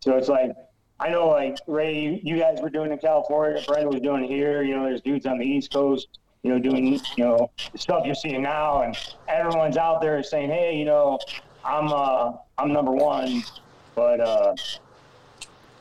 So 0.00 0.16
it's 0.16 0.28
like, 0.28 0.52
I 1.00 1.10
know, 1.10 1.28
like 1.28 1.58
Ray, 1.66 2.20
you, 2.22 2.38
guys 2.38 2.60
were 2.62 2.70
doing 2.70 2.92
in 2.92 2.98
California, 2.98 3.62
Brendan 3.66 3.90
was 3.90 4.00
doing 4.00 4.24
here. 4.24 4.62
You 4.62 4.76
know, 4.76 4.84
there's 4.84 5.02
dudes 5.02 5.26
on 5.26 5.38
the 5.38 5.44
East 5.44 5.72
Coast, 5.72 6.18
you 6.42 6.50
know, 6.50 6.58
doing 6.58 6.86
you 7.16 7.24
know 7.24 7.50
stuff 7.74 8.06
you're 8.06 8.14
seeing 8.14 8.42
now, 8.42 8.82
and 8.82 8.96
everyone's 9.28 9.76
out 9.76 10.00
there 10.00 10.22
saying, 10.22 10.50
hey, 10.50 10.76
you 10.76 10.84
know, 10.84 11.18
I'm 11.64 11.92
uh, 11.92 12.32
I'm 12.56 12.72
number 12.72 12.92
one, 12.92 13.42
but 13.94 14.20
uh, 14.20 14.54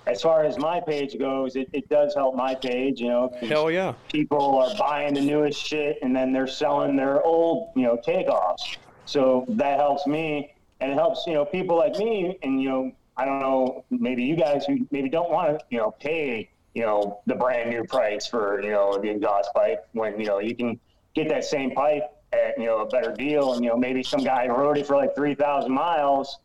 as 0.08 0.22
far 0.22 0.44
as 0.44 0.58
my 0.58 0.80
page 0.80 1.18
goes, 1.18 1.56
it, 1.56 1.70
it 1.74 1.89
does 1.89 2.13
help 2.13 2.36
my 2.36 2.54
page, 2.54 3.00
you 3.00 3.08
know. 3.08 3.32
Hell 3.41 3.72
yeah. 3.72 3.94
people 4.10 4.58
are 4.58 4.76
buying 4.78 5.13
the 5.13 5.22
newest 5.22 5.65
shit 5.65 5.98
and 6.02 6.15
then 6.15 6.32
they're 6.32 6.48
selling 6.48 6.96
their 6.96 7.24
old, 7.24 7.72
you 7.76 7.84
know, 7.84 7.98
takeoffs. 7.98 8.78
So 9.06 9.46
that 9.50 9.80
helps 9.80 10.06
me 10.06 10.54
and 10.80 10.91
it 10.91 10.96
helps, 10.96 11.26
you 11.26 11.34
know, 11.34 11.46
people 11.46 11.78
like 11.78 11.96
me 11.98 12.38
and, 12.44 12.62
you 12.62 12.70
know, 12.70 12.91
I 13.18 13.26
don't 13.26 13.39
know, 13.39 13.86
maybe 13.89 14.24
you 14.24 14.36
guys 14.36 14.65
who 14.65 14.86
maybe 14.91 15.10
don't 15.10 15.32
want 15.32 15.60
to, 15.60 15.65
you 15.70 15.78
know, 15.78 15.91
pay, 15.91 16.50
you 16.74 16.82
know, 16.82 17.22
the 17.26 17.36
brand 17.36 17.70
new 17.70 17.84
price 17.86 18.28
for, 18.28 18.62
you 18.62 18.72
know, 18.72 19.00
the 19.02 19.10
exhaust 19.10 19.54
pipe 19.54 19.88
when, 19.94 20.20
you 20.20 20.26
know, 20.26 20.39
you 20.39 20.56
can 20.56 20.80
get 21.13 21.30
that 21.30 21.46
same 21.46 21.72
pipe 21.72 22.04
at, 22.34 22.58
you 22.58 22.65
know, 22.65 22.80
a 22.80 22.86
better 22.88 23.13
deal. 23.13 23.54
And, 23.54 23.63
you 23.63 23.70
know, 23.70 23.78
maybe 23.78 24.04
some 24.04 24.24
guy 24.24 24.48
rode 24.48 24.78
it 24.78 24.86
for 24.86 24.98
like 24.98 25.15
3,000 25.15 25.72
miles 25.72 26.39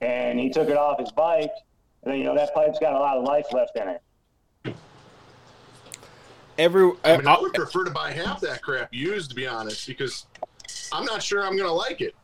and 0.00 0.38
he 0.38 0.50
took 0.50 0.68
it 0.68 0.76
off 0.76 0.98
his 0.98 1.12
bike. 1.12 1.52
And 2.06 2.12
then, 2.12 2.20
you 2.20 2.24
know, 2.26 2.36
that 2.36 2.54
pipe's 2.54 2.78
got 2.78 2.94
a 2.94 2.98
lot 2.98 3.16
of 3.16 3.24
life 3.24 3.46
left 3.52 3.76
in 3.76 3.88
it. 3.88 4.76
Every. 6.56 6.92
I 7.04 7.16
mean, 7.16 7.26
uh, 7.26 7.34
I 7.34 7.40
would 7.40 7.52
prefer 7.52 7.84
to 7.84 7.90
buy 7.90 8.12
half 8.12 8.40
that 8.42 8.62
crap 8.62 8.94
used, 8.94 9.30
to 9.30 9.36
be 9.36 9.44
honest, 9.44 9.88
because 9.88 10.26
I'm 10.92 11.04
not 11.04 11.20
sure 11.20 11.42
I'm 11.42 11.56
going 11.56 11.68
to 11.68 11.72
like 11.72 12.00
it, 12.00 12.14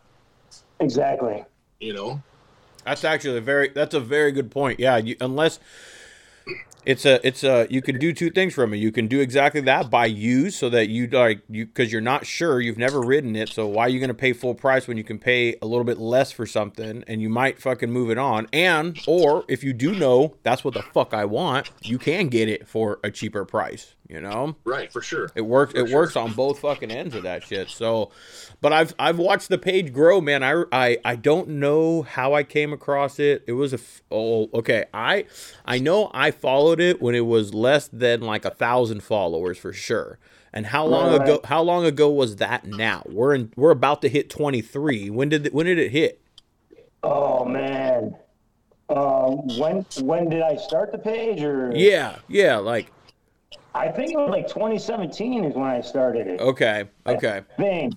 Exactly. 0.79 1.45
you 1.81 1.95
know? 1.95 2.23
That's 2.85 3.03
actually 3.03 3.39
a 3.39 3.41
very 3.41 3.69
that's 3.69 3.95
a 3.95 4.01
very 4.01 4.31
good 4.31 4.53
point. 4.53 4.79
Yeah, 4.79 4.99
you, 4.99 5.17
unless 5.21 5.59
it's 6.85 7.05
a 7.05 7.25
it's 7.27 7.45
a 7.45 7.67
you 7.71 7.83
can 7.83 7.99
do 7.99 8.13
two 8.13 8.31
things 8.31 8.55
from 8.55 8.75
it. 8.75 8.79
You 8.79 8.93
can 8.93 9.07
do 9.07 9.21
exactly 9.21 9.61
that 9.63 9.91
by 9.91 10.07
used 10.07 10.57
so 10.59 10.69
that 10.71 10.89
you 10.89 11.07
like 11.07 11.43
you 11.49 11.67
because 11.67 11.93
you're 11.93 12.01
not 12.01 12.27
sure 12.27 12.61
you've 12.61 12.79
never 12.79 13.01
ridden 13.01 13.37
it. 13.37 13.49
So 13.49 13.67
why 13.67 13.87
are 13.87 13.89
you 13.89 13.99
going 13.99 14.09
to 14.09 14.15
pay 14.15 14.33
full 14.33 14.55
price 14.55 14.89
when 14.89 14.97
you 14.97 15.05
can 15.05 15.19
pay 15.19 15.57
a 15.63 15.67
little 15.67 15.85
bit 15.85 15.99
less 15.99 16.33
for 16.33 16.47
something 16.47 17.05
and 17.07 17.23
you 17.23 17.29
might 17.29 17.61
fucking 17.61 17.91
move 17.91 18.11
it 18.11 18.19
on? 18.19 18.49
And 18.53 18.99
or 19.07 19.45
if 19.49 19.63
you 19.63 19.73
do 19.73 19.95
know 19.95 20.37
that's 20.43 20.65
what 20.65 20.75
the 20.75 20.83
fuck 20.83 21.15
I 21.15 21.25
want, 21.25 21.71
you 21.83 21.99
can 21.99 22.29
get 22.29 22.49
it 22.49 22.67
for 22.67 22.99
a 23.05 23.11
cheaper 23.11 23.45
price. 23.45 23.95
You 24.13 24.21
know. 24.21 24.55
Right, 24.65 24.93
for 24.93 25.01
sure. 25.01 25.31
It 25.35 25.41
works. 25.41 25.73
For 25.73 25.79
It 25.81 25.89
sure. 25.89 26.01
works 26.01 26.17
on 26.17 26.33
both 26.35 26.59
fucking 26.59 26.91
ends 26.91 27.15
of 27.15 27.23
that 27.23 27.45
shit. 27.45 27.71
So, 27.71 28.11
but 28.61 28.71
I've 28.71 28.95
I've 28.99 29.19
watched 29.19 29.49
the 29.49 29.57
page 29.57 29.91
grow, 29.91 30.21
man. 30.21 30.43
I 30.43 30.65
I 30.71 30.99
I 31.03 31.17
don't 31.17 31.49
know 31.49 32.03
how 32.03 32.35
I 32.35 32.43
came 32.43 32.75
across 32.75 33.19
it. 33.19 33.43
It 33.47 33.53
was 33.53 33.73
a 33.73 33.77
f- 33.79 34.03
oh 34.11 34.51
okay. 34.53 34.85
I 34.93 35.25
I 35.65 35.79
know 35.79 36.11
I 36.13 36.31
followed 36.31 36.79
it 36.79 37.01
when 37.01 37.15
it 37.15 37.25
was 37.25 37.55
less 37.55 37.89
than 37.89 38.21
like 38.21 38.45
a 38.45 38.51
thousand 38.51 39.03
followers 39.03 39.57
for 39.57 39.73
sure. 39.73 40.19
And 40.53 40.67
how 40.67 40.85
long 40.85 41.13
Right. 41.17 41.23
ago? 41.23 41.41
How 41.45 41.63
long 41.63 41.87
ago 41.87 42.11
was 42.11 42.37
that? 42.37 42.67
Now 42.67 43.05
we're 43.07 43.35
in. 43.35 43.51
We're 43.57 43.71
about 43.71 44.03
to 44.03 44.11
hit 44.11 44.29
twenty 44.29 44.61
three. 44.61 45.09
When 45.09 45.31
did 45.31 45.47
it, 45.47 45.55
when 45.55 45.65
did 45.65 45.79
it 45.79 45.91
hit? 45.91 46.21
Oh 47.03 47.47
man. 47.47 48.15
Um, 48.91 49.49
when 49.59 49.87
when 50.03 50.29
did 50.29 50.43
I 50.43 50.57
start 50.57 50.93
the 50.93 50.99
page? 50.99 51.43
Or 51.43 51.73
Yeah, 51.75 52.17
yeah. 52.29 52.59
Like 52.59 52.93
I 53.75 53.89
think 53.89 54.13
it 54.13 54.19
was 54.19 54.31
like 54.31 54.49
2017 54.49 55.45
is 55.45 55.55
when 55.55 55.65
I 55.65 55.81
started 55.81 56.27
it. 56.27 56.41
okay, 56.41 56.85
okay. 57.07 57.41
I 57.57 57.63
think, 57.63 57.95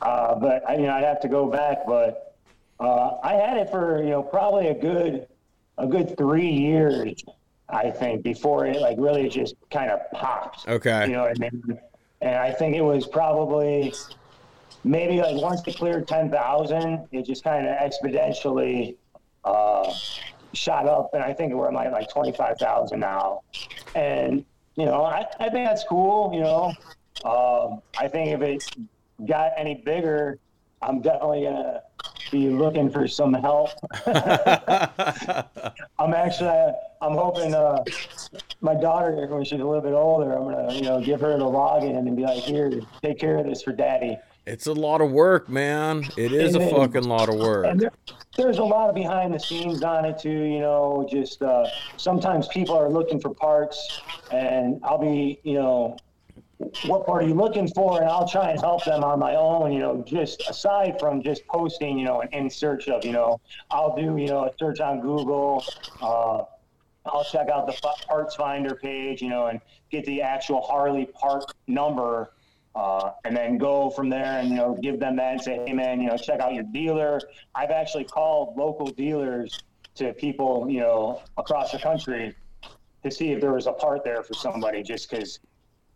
uh, 0.00 0.34
but 0.36 0.68
I 0.68 0.76
mean 0.76 0.88
I'd 0.88 1.04
have 1.04 1.20
to 1.20 1.28
go 1.28 1.46
back. 1.46 1.86
But 1.86 2.36
uh, 2.80 3.18
I 3.22 3.34
had 3.34 3.56
it 3.56 3.70
for 3.70 4.02
you 4.02 4.10
know 4.10 4.22
probably 4.22 4.68
a 4.68 4.74
good 4.74 5.26
a 5.78 5.86
good 5.86 6.16
three 6.16 6.50
years. 6.50 7.22
I 7.68 7.90
think 7.90 8.22
before 8.22 8.66
it 8.66 8.80
like 8.80 8.98
really 8.98 9.28
just 9.28 9.54
kind 9.70 9.90
of 9.90 10.00
popped. 10.12 10.68
Okay. 10.68 11.06
You 11.06 11.12
know 11.12 11.22
what 11.22 11.36
I 11.36 11.40
mean? 11.40 11.78
And 12.20 12.36
I 12.36 12.52
think 12.52 12.76
it 12.76 12.82
was 12.82 13.06
probably 13.06 13.94
maybe 14.84 15.20
like 15.20 15.36
once 15.36 15.62
it 15.66 15.76
cleared 15.76 16.06
10,000, 16.08 17.08
it 17.12 17.22
just 17.24 17.44
kind 17.44 17.66
of 17.66 17.76
exponentially 17.76 18.96
uh, 19.44 19.92
shot 20.52 20.86
up. 20.86 21.10
And 21.14 21.22
I 21.22 21.32
think 21.32 21.52
we're 21.54 21.68
at 21.68 21.74
like, 21.74 21.92
like 21.92 22.10
25,000 22.10 23.00
now. 23.00 23.42
And, 23.94 24.44
you 24.76 24.86
know, 24.86 25.04
I, 25.04 25.26
I 25.38 25.48
think 25.48 25.66
that's 25.66 25.84
cool. 25.84 26.32
You 26.32 26.40
know, 26.40 26.72
um, 27.24 27.82
I 27.98 28.08
think 28.08 28.30
if 28.30 28.42
it 28.42 29.26
got 29.26 29.52
any 29.56 29.74
bigger, 29.74 30.38
I'm 30.80 31.00
definitely 31.00 31.42
going 31.42 31.56
to 31.56 31.82
be 32.30 32.48
looking 32.48 32.90
for 32.90 33.06
some 33.06 33.34
help. 33.34 33.70
I'm 35.98 36.14
actually, 36.14 36.72
I'm 37.00 37.12
hoping 37.12 37.54
uh, 37.54 37.84
my 38.62 38.74
daughter, 38.74 39.26
when 39.26 39.44
she's 39.44 39.60
a 39.60 39.64
little 39.64 39.80
bit 39.80 39.92
older, 39.92 40.32
I'm 40.32 40.44
gonna, 40.44 40.72
you 40.72 40.82
know, 40.82 41.00
give 41.00 41.20
her 41.20 41.36
the 41.36 41.44
login 41.44 41.98
and 41.98 42.16
be 42.16 42.22
like, 42.22 42.42
here, 42.42 42.70
take 43.02 43.18
care 43.18 43.38
of 43.38 43.46
this 43.46 43.62
for 43.62 43.72
daddy. 43.72 44.16
It's 44.46 44.66
a 44.66 44.72
lot 44.72 45.00
of 45.00 45.10
work, 45.10 45.48
man. 45.48 46.04
It 46.16 46.32
is 46.32 46.54
a 46.54 46.58
then- 46.58 46.70
fucking 46.70 47.04
lot 47.04 47.28
of 47.28 47.36
work. 47.36 47.66
And 47.66 47.80
there, 47.80 47.92
there's 48.36 48.58
a 48.58 48.64
lot 48.64 48.88
of 48.88 48.94
behind 48.94 49.34
the 49.34 49.38
scenes 49.38 49.82
on 49.82 50.04
it 50.04 50.18
too. 50.18 50.30
You 50.30 50.60
know, 50.60 51.06
just 51.10 51.42
uh, 51.42 51.66
sometimes 51.96 52.48
people 52.48 52.76
are 52.76 52.88
looking 52.88 53.20
for 53.20 53.34
parts, 53.34 54.00
and 54.32 54.80
I'll 54.82 54.98
be, 54.98 55.38
you 55.42 55.54
know, 55.54 55.96
what 56.86 57.06
part 57.06 57.24
are 57.24 57.26
you 57.26 57.34
looking 57.34 57.66
for? 57.68 58.00
And 58.00 58.08
I'll 58.08 58.28
try 58.28 58.50
and 58.50 58.60
help 58.60 58.84
them 58.84 59.02
on 59.02 59.18
my 59.18 59.34
own. 59.34 59.72
You 59.72 59.80
know, 59.80 60.04
just 60.06 60.48
aside 60.48 60.98
from 60.98 61.22
just 61.22 61.46
posting, 61.46 61.98
you 61.98 62.04
know, 62.04 62.20
and 62.22 62.32
in 62.32 62.50
search 62.50 62.88
of, 62.88 63.04
you 63.04 63.12
know, 63.12 63.40
I'll 63.70 63.96
do, 63.96 64.16
you 64.16 64.28
know, 64.28 64.44
a 64.46 64.50
search 64.58 64.80
on 64.80 65.00
Google. 65.00 65.64
Uh, 66.00 66.44
I'll 67.06 67.24
check 67.24 67.48
out 67.48 67.66
the 67.66 67.76
parts 68.06 68.36
finder 68.36 68.74
page, 68.74 69.22
you 69.22 69.28
know, 69.28 69.46
and 69.46 69.60
get 69.90 70.04
the 70.04 70.22
actual 70.22 70.60
Harley 70.62 71.06
part 71.06 71.44
number, 71.66 72.32
uh, 72.74 73.10
and 73.24 73.36
then 73.36 73.58
go 73.58 73.90
from 73.90 74.08
there 74.08 74.38
and 74.38 74.48
you 74.48 74.54
know 74.54 74.78
give 74.80 75.00
them 75.00 75.16
that 75.16 75.32
and 75.32 75.40
say, 75.40 75.60
hey 75.66 75.72
man, 75.72 76.00
you 76.00 76.08
know, 76.08 76.16
check 76.16 76.40
out 76.40 76.54
your 76.54 76.64
dealer. 76.64 77.20
I've 77.54 77.70
actually 77.70 78.04
called 78.04 78.56
local 78.56 78.86
dealers 78.86 79.62
to 79.96 80.12
people, 80.14 80.66
you 80.70 80.80
know, 80.80 81.22
across 81.36 81.72
the 81.72 81.78
country 81.78 82.34
to 83.02 83.10
see 83.10 83.32
if 83.32 83.40
there 83.40 83.52
was 83.52 83.66
a 83.66 83.72
part 83.72 84.04
there 84.04 84.22
for 84.22 84.34
somebody, 84.34 84.82
just 84.82 85.10
because 85.10 85.40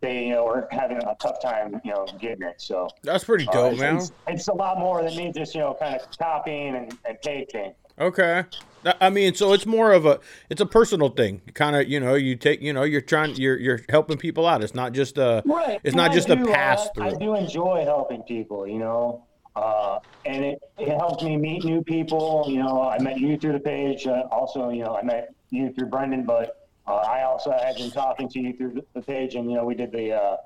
they, 0.01 0.25
you 0.25 0.31
know, 0.31 0.43
were 0.45 0.67
having 0.69 0.97
a 0.97 1.15
tough 1.19 1.41
time, 1.41 1.81
you 1.83 1.91
know, 1.91 2.05
getting 2.19 2.43
it. 2.43 2.61
So 2.61 2.89
That's 3.01 3.23
pretty 3.23 3.47
uh, 3.47 3.51
dope, 3.51 3.71
it's, 3.71 3.81
man. 3.81 3.95
it's, 3.95 4.11
it's 4.27 4.47
a 4.49 4.53
lot 4.53 4.77
more 4.77 5.01
than 5.01 5.15
me 5.15 5.31
just 5.33 5.55
you 5.55 5.61
know 5.61 5.75
kind 5.79 5.95
of 5.95 6.05
copying 6.17 6.75
and, 6.75 6.97
and 7.07 7.17
pasting. 7.23 7.73
Okay. 7.99 8.43
I- 8.85 8.95
I 9.01 9.09
mean, 9.09 9.33
so 9.33 9.53
it's 9.53 9.65
more 9.65 9.91
of 9.91 10.05
a 10.05 10.19
it's 10.49 10.61
a 10.61 10.65
personal 10.65 11.09
thing. 11.09 11.41
Kind 11.53 11.75
of, 11.75 11.87
you 11.87 11.99
know, 11.99 12.13
you 12.15 12.35
take, 12.35 12.61
you 12.61 12.73
know, 12.73 12.83
you're 12.83 13.01
trying 13.01 13.35
you're 13.35 13.57
you're 13.57 13.81
helping 13.89 14.17
people 14.17 14.45
out. 14.45 14.63
It's 14.63 14.75
not 14.75 14.93
just 14.93 15.17
a 15.17 15.41
Right. 15.45 15.75
it's 15.83 15.87
and 15.87 15.95
not 15.95 16.11
I 16.11 16.13
just 16.13 16.29
a 16.29 16.35
do, 16.35 16.49
uh, 16.49 16.53
pass 16.53 16.87
I 16.99 17.09
through. 17.09 17.19
do 17.19 17.35
enjoy 17.35 17.83
helping 17.85 18.21
people, 18.23 18.67
you 18.67 18.79
know, 18.79 19.23
uh, 19.55 19.99
and 20.25 20.45
it, 20.45 20.59
it 20.77 20.89
helps 20.89 21.23
me 21.23 21.37
meet 21.37 21.63
new 21.63 21.81
people. 21.83 22.45
You 22.47 22.59
know, 22.63 22.81
I 22.81 22.99
met 22.99 23.17
you 23.19 23.37
through 23.37 23.53
the 23.53 23.59
page. 23.59 24.05
Uh, 24.07 24.23
also, 24.31 24.69
you 24.69 24.83
know, 24.83 24.95
I 24.95 25.03
met 25.03 25.33
you 25.49 25.71
through 25.73 25.87
Brendan, 25.87 26.23
but 26.25 26.67
uh, 26.87 26.95
I 26.95 27.23
also 27.23 27.51
had 27.51 27.75
been 27.75 27.91
talking 27.91 28.29
to 28.29 28.39
you 28.39 28.53
through 28.55 28.73
the, 28.73 28.85
the 28.93 29.01
page, 29.01 29.35
and 29.35 29.49
you 29.49 29.57
know, 29.57 29.65
we 29.65 29.75
did 29.75 29.91
the 29.91 30.13
uh, 30.13 30.37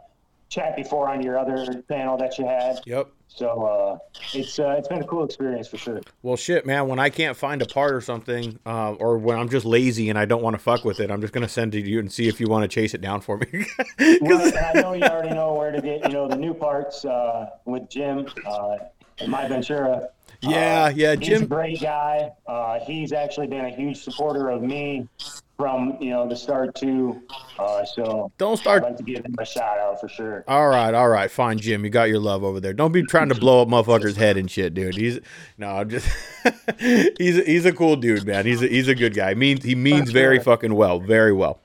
chat 0.50 0.76
before 0.76 1.10
on 1.10 1.22
your 1.22 1.38
other 1.38 1.84
panel 1.90 2.18
that 2.18 2.38
you 2.38 2.46
had. 2.46 2.80
Yep. 2.86 3.10
So 3.34 3.64
uh, 3.64 3.98
it's 4.34 4.60
uh, 4.60 4.76
it's 4.78 4.88
been 4.88 5.02
a 5.02 5.08
cool 5.08 5.24
experience 5.24 5.68
for 5.68 5.78
sure. 5.78 6.02
Well, 6.22 6.36
shit, 6.36 6.66
man. 6.66 6.88
When 6.88 7.00
I 7.00 7.10
can't 7.10 7.38
find 7.38 7.62
a 7.62 7.66
part 7.66 7.94
or 7.94 8.02
something, 8.02 8.60
uh, 8.66 8.94
or 8.94 9.18
when 9.18 9.40
I'm 9.40 9.50
just 9.50 9.66
lazy 9.66 10.10
and 10.10 10.20
I 10.20 10.26
don't 10.26 10.42
want 10.42 10.56
to 10.56 10.60
fuck 10.62 10.84
with 10.84 11.00
it, 11.00 11.10
I'm 11.10 11.22
just 11.22 11.34
gonna 11.34 11.50
send 11.50 11.74
it 11.74 11.84
to 11.84 11.90
you 11.90 12.00
and 12.00 12.12
see 12.12 12.28
if 12.28 12.40
you 12.40 12.48
want 12.48 12.64
to 12.64 12.68
chase 12.68 12.94
it 12.94 13.02
down 13.02 13.22
for 13.22 13.38
me. 13.38 13.48
and 14.00 14.34
I 14.58 14.74
know 14.76 14.94
you 14.94 15.04
already 15.04 15.34
know 15.34 15.54
where 15.54 15.72
to 15.72 15.82
get, 15.82 16.04
you 16.08 16.14
know, 16.14 16.28
the 16.28 16.36
new 16.36 16.54
parts 16.54 17.06
uh, 17.06 17.50
with 17.66 17.90
Jim 17.90 18.28
uh, 18.46 18.78
My 19.28 19.48
Ventura. 19.48 20.10
Yeah, 20.42 20.86
Uh, 20.86 20.94
yeah, 20.96 21.16
He's 21.16 21.42
a 21.42 21.46
great 21.46 21.82
guy. 21.82 22.32
Uh, 22.48 22.80
he's 22.80 23.14
actually 23.14 23.48
been 23.48 23.66
a 23.66 23.70
huge 23.70 23.98
supporter 23.98 24.50
of 24.50 24.62
me 24.62 25.08
from 25.62 25.96
you 26.02 26.10
know 26.10 26.28
the 26.28 26.36
start 26.36 26.74
too. 26.74 27.22
Uh, 27.60 27.86
so 27.86 28.32
Don't 28.40 28.58
start. 28.58 28.84
I'd 28.84 28.86
start. 28.88 28.92
like 28.94 28.98
to 28.98 29.04
give 29.04 29.24
him 29.26 29.36
a 29.40 29.46
shout 29.46 29.78
out 29.78 30.00
for 30.02 30.10
sure. 30.10 30.44
All 30.48 30.68
right, 30.70 30.92
all 30.96 31.08
right, 31.08 31.30
fine, 31.30 31.60
Jim. 31.60 31.84
You 31.84 31.92
got 31.92 32.10
your 32.10 32.18
love 32.20 32.44
over 32.44 32.60
there. 32.60 32.74
Don't 32.74 32.92
be 32.92 33.04
trying 33.04 33.30
to 33.30 33.36
blow 33.36 33.62
up 33.62 33.68
motherfucker's 33.68 34.16
head 34.18 34.38
and 34.38 34.50
shit, 34.50 34.74
dude. 34.74 34.96
He's 34.96 35.20
no, 35.60 35.68
I'm 35.68 35.90
just 35.90 36.08
he's 36.80 37.38
a, 37.38 37.44
he's 37.44 37.66
a 37.66 37.72
cool 37.72 37.96
dude, 37.96 38.26
man. 38.26 38.48
He's 38.48 38.64
a, 38.64 38.68
he's 38.68 38.88
a 38.88 38.96
good 38.96 39.14
guy. 39.14 39.36
Means 39.36 39.64
he 39.64 39.76
means 39.76 40.10
For 40.10 40.14
very 40.14 40.40
fucking 40.40 40.74
well, 40.74 41.00
very 41.00 41.32
well. 41.34 41.60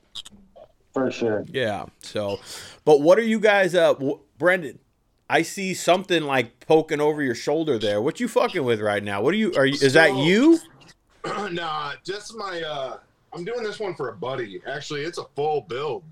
For 0.93 1.09
sure. 1.09 1.43
Yeah. 1.47 1.85
So, 2.03 2.39
but 2.85 3.01
what 3.01 3.17
are 3.17 3.23
you 3.23 3.39
guys? 3.39 3.73
Uh, 3.73 3.93
w- 3.93 4.19
Brendan, 4.37 4.77
I 5.27 5.41
see 5.41 5.73
something 5.73 6.21
like 6.23 6.59
poking 6.59 7.01
over 7.01 7.23
your 7.23 7.35
shoulder 7.35 7.79
there. 7.79 7.99
What 8.01 8.19
you 8.19 8.27
fucking 8.27 8.63
with 8.63 8.79
right 8.79 9.03
now? 9.03 9.21
What 9.23 9.33
are 9.33 9.37
you? 9.37 9.53
Are 9.57 9.65
you? 9.65 9.73
Is 9.81 9.93
that 9.93 10.09
So- 10.09 10.23
you? 10.23 10.59
nah, 11.51 11.93
just 12.05 12.35
my. 12.35 12.61
uh 12.61 12.97
I'm 13.37 13.45
doing 13.45 13.63
this 13.63 13.79
one 13.79 13.93
for 13.93 14.09
a 14.09 14.15
buddy. 14.15 14.61
Actually, 14.67 15.03
it's 15.03 15.19
a 15.19 15.25
full 15.35 15.61
build. 15.61 16.03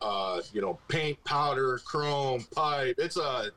Uh, 0.00 0.40
you 0.52 0.60
know, 0.60 0.78
paint, 0.88 1.22
powder, 1.24 1.80
chrome, 1.84 2.46
pipe. 2.54 2.94
It's 2.98 3.16
a 3.16 3.50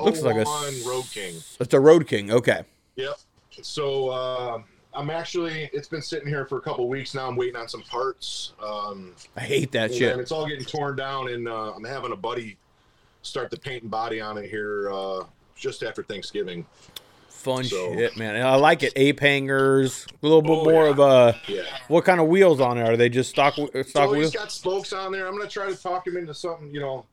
Looks 0.00 0.22
like 0.22 0.34
a 0.34 0.44
Road 0.84 1.04
King. 1.12 1.36
It's 1.60 1.74
a 1.74 1.78
Road 1.78 2.08
King. 2.08 2.32
Okay. 2.32 2.64
Yep. 2.96 3.14
So 3.62 4.08
uh, 4.08 4.62
I'm 4.94 5.10
actually. 5.10 5.70
It's 5.72 5.86
been 5.86 6.02
sitting 6.02 6.26
here 6.26 6.44
for 6.46 6.58
a 6.58 6.60
couple 6.60 6.88
weeks 6.88 7.14
now. 7.14 7.28
I'm 7.28 7.36
waiting 7.36 7.56
on 7.56 7.68
some 7.68 7.82
parts. 7.82 8.54
Um, 8.60 9.14
I 9.36 9.42
hate 9.42 9.70
that 9.72 9.90
and 9.90 9.98
shit. 9.98 10.18
it's 10.18 10.32
all 10.32 10.46
getting 10.46 10.64
torn 10.64 10.96
down, 10.96 11.28
and 11.28 11.46
uh, 11.46 11.72
I'm 11.72 11.84
having 11.84 12.10
a 12.10 12.16
buddy 12.16 12.56
start 13.22 13.52
the 13.52 13.58
paint 13.58 13.82
and 13.82 13.90
body 13.90 14.20
on 14.20 14.38
it 14.38 14.50
here 14.50 14.90
uh, 14.92 15.24
just 15.54 15.84
after 15.84 16.02
Thanksgiving. 16.02 16.66
Fun 17.42 17.64
so- 17.64 17.92
shit, 17.94 18.16
man. 18.16 18.36
And 18.36 18.44
I 18.46 18.54
like 18.56 18.82
it. 18.82 18.92
Ape 18.96 19.20
hangers, 19.20 20.06
a 20.22 20.26
little 20.26 20.42
bit 20.42 20.50
Oh, 20.52 20.64
more 20.64 20.84
yeah. 20.84 20.90
of 20.90 20.98
a. 21.00 21.40
Yeah. 21.48 21.62
What 21.88 22.04
kind 22.04 22.20
of 22.20 22.28
wheels 22.28 22.60
on 22.60 22.78
it? 22.78 22.82
Are 22.88 22.96
they 22.96 23.08
just 23.08 23.30
stock 23.30 23.54
stock 23.54 23.86
So 23.88 24.10
wheels? 24.10 24.32
he's 24.32 24.34
got 24.40 24.52
spokes 24.52 24.92
on 24.92 25.12
there. 25.12 25.26
I'm 25.26 25.36
gonna 25.36 25.48
try 25.50 25.68
to 25.68 25.76
talk 25.76 26.06
him 26.06 26.16
into 26.16 26.34
something, 26.34 26.72
you 26.72 26.80
know, 26.80 27.04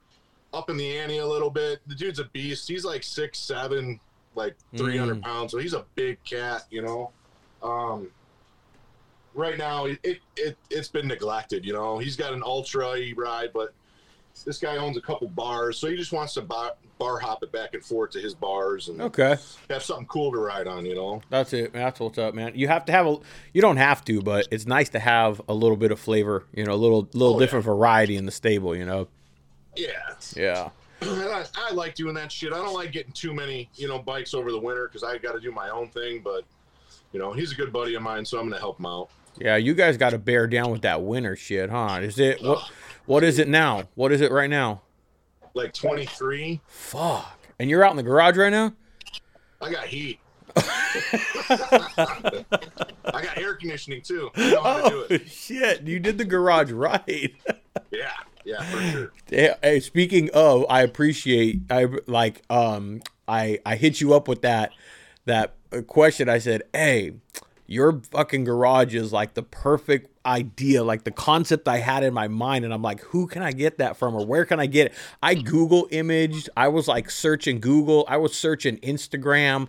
up 0.54 0.70
in 0.70 0.78
the 0.78 0.98
ante 0.98 1.18
a 1.18 1.26
little 1.28 1.50
bit. 1.50 1.80
The 1.88 1.96
dude's 1.96 2.20
a 2.20 2.26
beast. 2.26 2.68
He's 2.68 2.86
like 2.86 3.04
six 3.04 3.40
seven, 3.40 4.00
like 4.36 4.56
300 4.78 5.18
Mm. 5.20 5.24
pounds. 5.24 5.52
So 5.52 5.58
he's 5.58 5.74
a 5.74 5.86
big 5.96 6.24
cat, 6.24 6.66
you 6.70 6.82
know. 6.82 7.12
Um, 7.64 8.10
right 9.34 9.58
now, 9.58 9.86
it, 9.86 10.00
it 10.04 10.20
it 10.38 10.58
it's 10.70 10.88
been 10.88 11.08
neglected. 11.08 11.66
You 11.66 11.74
know, 11.74 11.98
he's 11.98 12.16
got 12.16 12.34
an 12.34 12.44
ultra 12.44 12.98
he 12.98 13.14
ride, 13.14 13.50
but 13.54 13.74
this 14.44 14.58
guy 14.58 14.78
owns 14.78 14.98
a 14.98 15.02
couple 15.02 15.28
bars, 15.30 15.78
so 15.78 15.88
he 15.90 15.96
just 15.96 16.12
wants 16.12 16.34
to 16.36 16.42
bar, 16.42 16.74
bar 16.98 17.20
hop 17.20 17.44
it 17.44 17.52
back 17.52 17.74
and 17.74 17.84
forth 17.84 18.12
to 18.12 18.20
his 18.20 18.34
bars 18.34 18.88
and 18.90 19.02
Okay. 19.02 19.36
have 19.70 19.84
something 19.84 20.06
cool 20.08 20.32
to 20.32 20.38
ride 20.40 20.68
on. 20.68 20.86
You 20.86 20.96
know. 20.96 21.22
That's 21.30 21.54
it. 21.54 21.74
man. 21.74 21.84
That's 21.84 22.00
what's 22.00 22.18
up, 22.18 22.34
man. 22.34 22.54
You 22.56 22.68
have 22.68 22.86
to 22.86 22.92
have 22.92 23.06
a. 23.08 23.18
You 23.54 23.62
don't 23.62 23.78
have 23.78 24.04
to, 24.06 24.22
but 24.22 24.48
it's 24.52 24.66
nice 24.66 24.90
to 24.90 25.00
have 25.00 25.42
a 25.48 25.54
little 25.54 25.78
bit 25.78 25.92
of 25.92 26.00
flavor. 26.00 26.46
You 26.54 26.66
know, 26.66 26.74
a 26.74 26.76
little 26.76 27.08
little 27.14 27.36
Oh, 27.36 27.40
yeah. 27.40 27.46
different 27.46 27.66
variety 27.66 28.16
in 28.18 28.26
the 28.26 28.32
stable. 28.32 28.76
You 28.76 28.86
know. 28.86 29.08
Yeah. 29.76 29.88
Yeah. 30.36 30.70
And 31.02 31.22
I, 31.22 31.46
I 31.58 31.72
like 31.72 31.96
doing 31.96 32.14
that 32.16 32.30
shit. 32.30 32.52
I 32.52 32.58
don't 32.58 32.74
like 32.74 32.92
getting 32.92 33.14
too 33.14 33.34
many, 33.34 33.70
you 33.76 33.88
know, 33.88 34.00
bikes 34.00 34.34
over 34.34 34.52
the 34.52 34.60
winter 34.60 34.86
because 34.90 35.02
I 35.02 35.18
got 35.18 35.32
to 35.32 35.40
do 35.40 35.50
my 35.50 35.70
own 35.70 35.88
thing. 35.88 36.20
But, 36.22 36.44
you 37.14 37.20
know, 37.20 37.32
he's 37.32 37.54
a 37.54 37.56
good 37.56 37.72
buddy 37.72 37.96
of 37.96 38.02
mine, 38.02 38.26
so 38.26 38.38
I'm 38.38 38.44
going 38.50 38.56
to 38.56 38.60
help 38.60 38.80
him 38.80 38.86
out. 38.86 39.10
Yeah. 39.38 39.56
You 39.56 39.74
guys 39.74 39.96
got 39.96 40.10
to 40.10 40.18
bear 40.18 40.46
down 40.46 40.72
with 40.72 40.82
that 40.82 41.02
winter 41.02 41.38
shit, 41.38 41.70
huh? 41.70 42.00
Is 42.02 42.20
it 42.20 42.42
what? 42.44 42.70
What 43.10 43.24
is 43.24 43.40
it 43.40 43.48
now? 43.48 43.86
What 43.96 44.12
is 44.12 44.22
it 44.22 44.32
right 44.32 44.48
now? 44.52 44.82
Like 45.56 45.74
23, 45.74 46.62
Fuck. 46.68 47.40
And 47.58 47.68
you're 47.68 47.84
out 47.84 47.90
in 47.90 47.98
the 47.98 48.04
garage 48.04 48.38
right 48.38 48.52
now. 48.52 48.72
I 49.60 49.72
got 49.72 49.88
heat. 49.88 50.20
I 50.56 52.44
got 53.04 53.36
air 53.40 53.56
conditioning 53.56 54.04
too. 54.04 54.30
I 54.36 54.52
know 54.52 54.62
how 54.62 54.82
to 54.84 54.90
do 54.92 54.96
Oh 55.10 55.14
it. 55.16 55.28
shit! 55.28 55.82
You 55.88 56.00
did 56.00 56.20
the 56.20 56.26
garage 56.26 56.72
right. 56.72 57.34
Yeah, 57.92 58.12
yeah, 58.46 58.62
for 58.64 58.80
sure. 58.92 59.12
Hey, 59.28 59.56
hey, 59.64 59.80
speaking 59.80 60.30
of, 60.36 60.66
I 60.70 60.82
appreciate 60.84 61.62
I 61.72 61.88
like 62.06 62.44
um 62.52 63.02
I 63.28 63.58
I 63.66 63.76
hit 63.76 64.00
you 64.02 64.14
up 64.14 64.28
with 64.28 64.44
that 64.44 64.72
that 65.26 65.56
question. 65.88 66.30
I 66.30 66.38
said, 66.38 66.62
"Hey, 66.74 67.14
your 67.70 68.02
fucking 68.12 68.44
garage 68.44 68.96
is 68.96 69.14
like 69.14 69.36
the 69.36 69.44
perfect 69.44 70.10
idea, 70.26 70.84
like 70.84 71.04
the 71.06 71.12
concept 71.12 71.68
I 71.68 71.78
had 71.78 72.04
in 72.04 72.14
my 72.14 72.28
mind." 72.28 72.66
And 72.66 72.74
I'm 72.74 72.82
like, 72.82 73.00
"Who 73.02 73.28
can 73.28 73.42
I 73.42 73.52
get 73.52 73.78
that 73.78 73.96
from, 73.96 74.16
or 74.16 74.26
where 74.26 74.44
can 74.46 74.60
I 74.60 74.66
get 74.66 74.88
it?" 74.88 74.94
I 75.24 75.36
Google 75.36 75.88
imaged. 75.92 76.50
I 76.58 76.68
was 76.68 76.88
like 76.88 77.10
searching 77.10 77.60
Google. 77.60 78.06
I 78.08 78.18
was 78.18 78.34
searching 78.36 78.78
Instagram. 78.80 79.68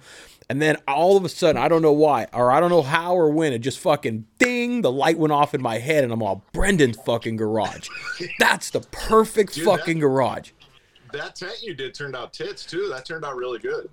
And 0.48 0.60
then 0.60 0.78
all 0.88 1.16
of 1.16 1.24
a 1.24 1.28
sudden, 1.28 1.62
I 1.62 1.68
don't 1.68 1.80
know 1.80 1.92
why, 1.92 2.26
or 2.32 2.50
I 2.50 2.58
don't 2.58 2.70
know 2.70 2.82
how 2.82 3.14
or 3.14 3.30
when, 3.30 3.52
it 3.52 3.60
just 3.60 3.78
fucking 3.78 4.26
ding, 4.38 4.82
the 4.82 4.90
light 4.90 5.16
went 5.16 5.32
off 5.32 5.54
in 5.54 5.62
my 5.62 5.78
head, 5.78 6.02
and 6.02 6.12
I'm 6.12 6.24
all 6.24 6.44
Brendan's 6.52 6.96
fucking 6.96 7.36
garage. 7.36 7.88
That's 8.40 8.70
the 8.70 8.80
perfect 8.80 9.54
Dude, 9.54 9.64
that- 9.68 9.78
fucking 9.78 10.00
garage. 10.00 10.50
That 11.12 11.36
tent 11.36 11.62
you 11.62 11.74
did 11.74 11.94
turned 11.94 12.16
out 12.16 12.32
tits 12.32 12.64
too. 12.66 12.88
That 12.88 13.04
turned 13.04 13.24
out 13.24 13.36
really 13.36 13.60
good. 13.60 13.90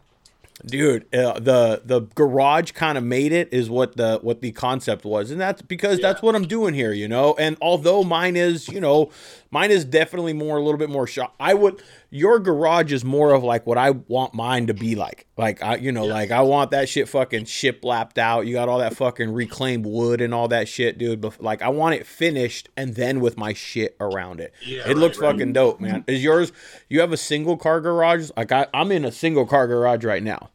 Dude 0.66 1.04
uh, 1.14 1.40
the 1.40 1.82
the 1.86 2.02
garage 2.16 2.72
kind 2.72 2.98
of 2.98 3.04
made 3.04 3.32
it 3.32 3.48
is 3.52 3.70
what 3.70 3.96
the 3.96 4.20
what 4.22 4.42
the 4.42 4.52
concept 4.52 5.06
was. 5.06 5.32
And 5.32 5.40
that's 5.40 5.62
because 5.62 6.00
that's 6.00 6.22
what 6.22 6.36
i'm 6.36 6.48
doing 6.48 6.74
here 6.74 6.92
you 6.94 7.08
know? 7.08 7.36
And 7.38 7.58
although 7.62 8.04
mine 8.04 8.36
is 8.36 8.68
you 8.68 8.82
know 8.82 9.12
mine 9.52 9.72
is 9.72 9.86
definitely 9.86 10.34
more 10.34 10.58
a 10.58 10.62
little 10.62 10.78
bit 10.78 10.90
more 10.90 11.08
shop 11.08 11.36
i 11.40 11.54
would 11.54 11.82
your 12.10 12.40
garage 12.40 12.94
is 12.94 13.04
more 13.04 13.34
of 13.34 13.44
like 13.44 13.66
what 13.68 13.78
i 13.78 13.92
want 13.92 14.34
mine 14.34 14.68
to 14.68 14.74
be 14.74 14.96
like. 14.96 15.28
Like 15.38 15.62
i 15.62 15.76
you 15.76 15.92
know 15.92 16.06
like 16.06 16.32
i 16.32 16.42
want 16.42 16.72
that 16.72 16.88
shit 16.90 17.10
fucking 17.10 17.46
ship 17.46 17.84
lapped 17.84 18.18
out. 18.18 18.48
You 18.48 18.54
got 18.54 18.70
all 18.70 18.80
that 18.80 18.96
fucking 18.96 19.34
reclaimed 19.34 19.86
wood 19.86 20.22
and 20.22 20.34
all 20.34 20.48
that 20.48 20.68
shit 20.68 20.98
dude. 20.98 21.22
But 21.22 21.42
like 21.42 21.62
i 21.62 21.70
want 21.70 21.96
it 21.96 22.06
finished 22.06 22.70
and 22.78 22.96
then 22.96 23.20
with 23.20 23.38
my 23.38 23.54
shit 23.54 23.96
around 24.00 24.40
it. 24.40 24.54
Yeah, 24.66 24.82
it 24.82 24.88
right, 24.88 24.98
looks 24.98 25.18
right. 25.20 25.32
fucking 25.32 25.54
dope 25.54 25.80
man. 25.80 26.04
Is 26.08 26.24
yours 26.24 26.52
you 26.90 27.02
have 27.02 27.12
a 27.12 27.18
single 27.18 27.58
car 27.58 27.82
garage? 27.82 28.30
Like 28.38 28.52
I, 28.52 28.68
i'm 28.74 28.92
in 28.92 29.06
a 29.06 29.12
single 29.12 29.46
car 29.46 29.68
garage 29.68 30.04
right 30.04 30.24
now. 30.24 30.50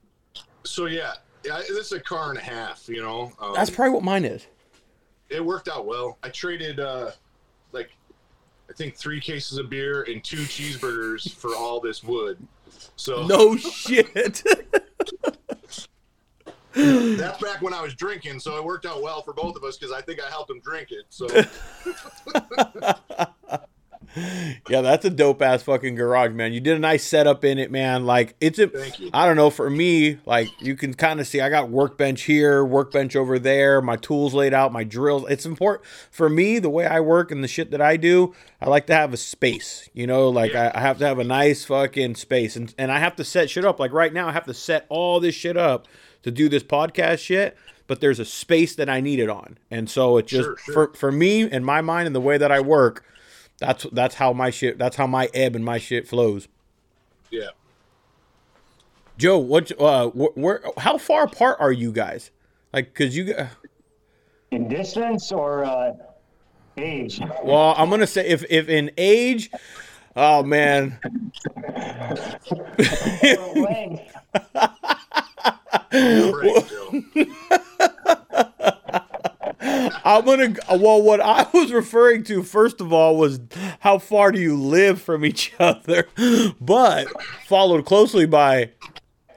So 0.64 0.86
yeah, 0.86 1.14
yeah 1.44 1.58
this 1.58 1.70
is 1.70 1.92
a 1.92 2.00
car 2.00 2.30
and 2.30 2.38
a 2.38 2.42
half. 2.42 2.88
You 2.88 3.02
know, 3.02 3.32
um, 3.40 3.52
That's 3.54 3.70
probably 3.70 3.94
what 3.94 4.04
mine 4.04 4.24
is. 4.24 4.46
it 5.28 5.44
worked 5.44 5.68
out 5.68 5.86
well. 5.86 6.18
I 6.22 6.28
traded 6.28 6.80
uh, 6.80 7.10
I 8.72 8.74
think 8.74 8.96
three 8.96 9.20
cases 9.20 9.58
of 9.58 9.68
beer 9.68 10.04
and 10.04 10.24
two 10.24 10.44
cheeseburgers 10.44 11.30
for 11.30 11.54
all 11.54 11.78
this 11.78 12.02
wood. 12.02 12.38
So 12.96 13.26
No 13.26 13.54
shit. 13.54 14.42
that's 16.72 17.42
back 17.42 17.60
when 17.60 17.74
I 17.74 17.82
was 17.82 17.94
drinking, 17.94 18.40
so 18.40 18.56
it 18.56 18.64
worked 18.64 18.86
out 18.86 19.02
well 19.02 19.20
for 19.20 19.34
both 19.34 19.56
of 19.56 19.64
us 19.64 19.76
because 19.76 19.92
I 19.92 20.00
think 20.00 20.24
I 20.24 20.30
helped 20.30 20.50
him 20.50 20.60
drink 20.60 20.88
it. 20.90 21.04
So 21.10 21.26
yeah, 24.68 24.80
that's 24.80 25.04
a 25.04 25.10
dope 25.10 25.40
ass 25.42 25.62
fucking 25.62 25.94
garage, 25.94 26.32
man. 26.32 26.52
You 26.52 26.60
did 26.60 26.76
a 26.76 26.78
nice 26.78 27.04
setup 27.04 27.44
in 27.44 27.58
it, 27.58 27.70
man. 27.70 28.04
Like 28.04 28.34
it's 28.40 28.58
a. 28.58 28.70
I 29.14 29.26
don't 29.26 29.36
know, 29.36 29.50
for 29.50 29.70
me, 29.70 30.18
like 30.26 30.48
you 30.60 30.76
can 30.76 30.94
kind 30.94 31.20
of 31.20 31.26
see 31.26 31.40
I 31.40 31.48
got 31.48 31.70
workbench 31.70 32.22
here, 32.22 32.64
workbench 32.64 33.16
over 33.16 33.38
there, 33.38 33.80
my 33.80 33.96
tools 33.96 34.34
laid 34.34 34.52
out, 34.54 34.72
my 34.72 34.84
drills. 34.84 35.24
It's 35.30 35.46
important 35.46 35.86
for 36.10 36.28
me 36.28 36.58
the 36.58 36.70
way 36.70 36.86
I 36.86 37.00
work 37.00 37.30
and 37.30 37.42
the 37.42 37.48
shit 37.48 37.70
that 37.70 37.80
I 37.80 37.96
do. 37.96 38.34
I 38.60 38.68
like 38.68 38.86
to 38.88 38.94
have 38.94 39.12
a 39.12 39.16
space, 39.16 39.88
you 39.92 40.06
know, 40.06 40.28
like 40.28 40.52
Yeah. 40.52 40.70
I, 40.74 40.78
I 40.78 40.80
have 40.82 40.98
to 40.98 41.06
have 41.06 41.18
a 41.18 41.24
nice 41.24 41.64
fucking 41.64 42.14
space, 42.16 42.56
and 42.56 42.74
and 42.78 42.92
I 42.92 42.98
have 42.98 43.16
to 43.16 43.24
set 43.24 43.50
shit 43.50 43.64
up. 43.64 43.80
Like 43.80 43.92
right 43.92 44.12
now, 44.12 44.28
I 44.28 44.32
have 44.32 44.46
to 44.46 44.54
set 44.54 44.86
all 44.88 45.20
this 45.20 45.34
shit 45.34 45.56
up 45.56 45.86
to 46.22 46.30
do 46.30 46.48
this 46.48 46.62
podcast 46.62 47.18
shit. 47.20 47.56
But 47.88 48.00
there's 48.00 48.20
a 48.20 48.24
space 48.24 48.74
that 48.76 48.88
I 48.88 49.00
need 49.00 49.18
it 49.18 49.28
on, 49.28 49.58
and 49.70 49.90
so 49.90 50.16
it 50.16 50.26
just 50.26 50.44
Sure, 50.46 50.56
sure. 50.64 50.72
for 50.88 50.94
for 50.94 51.12
me 51.12 51.42
and 51.42 51.66
my 51.66 51.80
mind 51.82 52.06
and 52.06 52.14
the 52.14 52.20
way 52.20 52.38
that 52.38 52.50
I 52.52 52.60
work, 52.60 53.04
that's 53.62 53.86
that's 53.92 54.16
how 54.16 54.32
my 54.32 54.50
shit. 54.50 54.76
That's 54.78 54.96
how 54.96 55.06
my 55.06 55.30
ebb 55.32 55.54
and 55.56 55.64
my 55.64 55.78
shit 55.78 56.06
flows. 56.08 56.48
yeah, 57.30 57.48
Joe, 59.16 59.38
what? 59.38 59.70
Uh, 59.80 60.08
wh- 60.10 60.36
where? 60.36 60.60
How 60.78 60.98
far 60.98 61.24
apart 61.24 61.58
are 61.60 61.72
you 61.72 61.92
guys? 61.92 62.30
Like, 62.72 62.92
cause 62.94 63.16
you. 63.16 63.24
g- 63.26 63.32
In 64.50 64.68
distance 64.68 65.30
or 65.32 65.64
uh, 65.64 65.92
age? 66.76 67.20
Well, 67.44 67.74
I'm 67.76 67.88
gonna 67.88 68.06
say 68.06 68.26
if 68.26 68.44
if 68.50 68.68
in 68.68 68.90
age, 68.98 69.50
oh 70.16 70.42
man, 70.42 70.98
Or 73.38 73.62
length? 73.62 74.16
Right, 75.94 76.66
Joe. 76.68 77.58
I'm 80.04 80.24
gonna. 80.24 80.54
Well, 80.70 81.02
what 81.02 81.20
I 81.20 81.46
was 81.54 81.72
referring 81.72 82.24
to 82.24 82.42
first 82.42 82.80
of 82.80 82.92
all 82.92 83.16
was 83.16 83.40
how 83.80 83.98
far 83.98 84.32
do 84.32 84.40
you 84.40 84.56
live 84.56 85.00
from 85.00 85.24
each 85.24 85.52
other, 85.60 86.06
but 86.60 87.06
followed 87.46 87.84
closely 87.84 88.26
by 88.26 88.70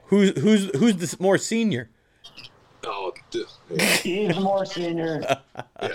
who's 0.06 0.38
who's 0.40 0.70
who's 0.76 0.96
the 0.96 1.16
more 1.22 1.38
senior. 1.38 1.90
Oh, 2.88 3.12
yeah, 3.32 3.84
He's 3.96 4.36
more 4.36 4.64
senior. 4.64 5.20
yeah, 5.82 5.88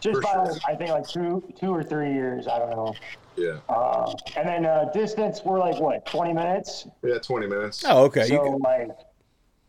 Just 0.00 0.20
by, 0.20 0.30
sure. 0.32 0.56
I 0.68 0.74
think, 0.74 0.90
like 0.90 1.08
two, 1.08 1.42
two 1.58 1.70
or 1.70 1.82
three 1.82 2.12
years. 2.12 2.46
I 2.46 2.58
don't 2.58 2.68
know. 2.70 2.94
Yeah, 3.34 3.60
Uh, 3.70 4.12
and 4.36 4.46
then 4.46 4.66
uh, 4.66 4.90
distance, 4.92 5.40
we're 5.42 5.58
like 5.58 5.80
what, 5.80 6.04
20 6.04 6.34
minutes? 6.34 6.86
yeah, 7.02 7.18
twenty 7.18 7.46
minutes. 7.46 7.82
Oh, 7.88 8.04
okay. 8.04 8.24
so 8.28 8.44
You, 8.44 8.58
like 8.62 8.90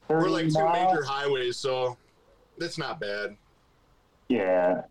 We're 0.10 0.28
like 0.30 0.48
two 0.50 0.54
miles. 0.66 0.94
major 0.94 1.04
highways, 1.06 1.56
so 1.56 1.96
that's 2.58 2.78
not 2.78 3.00
bad. 3.00 3.38
Yeah, 4.28 4.82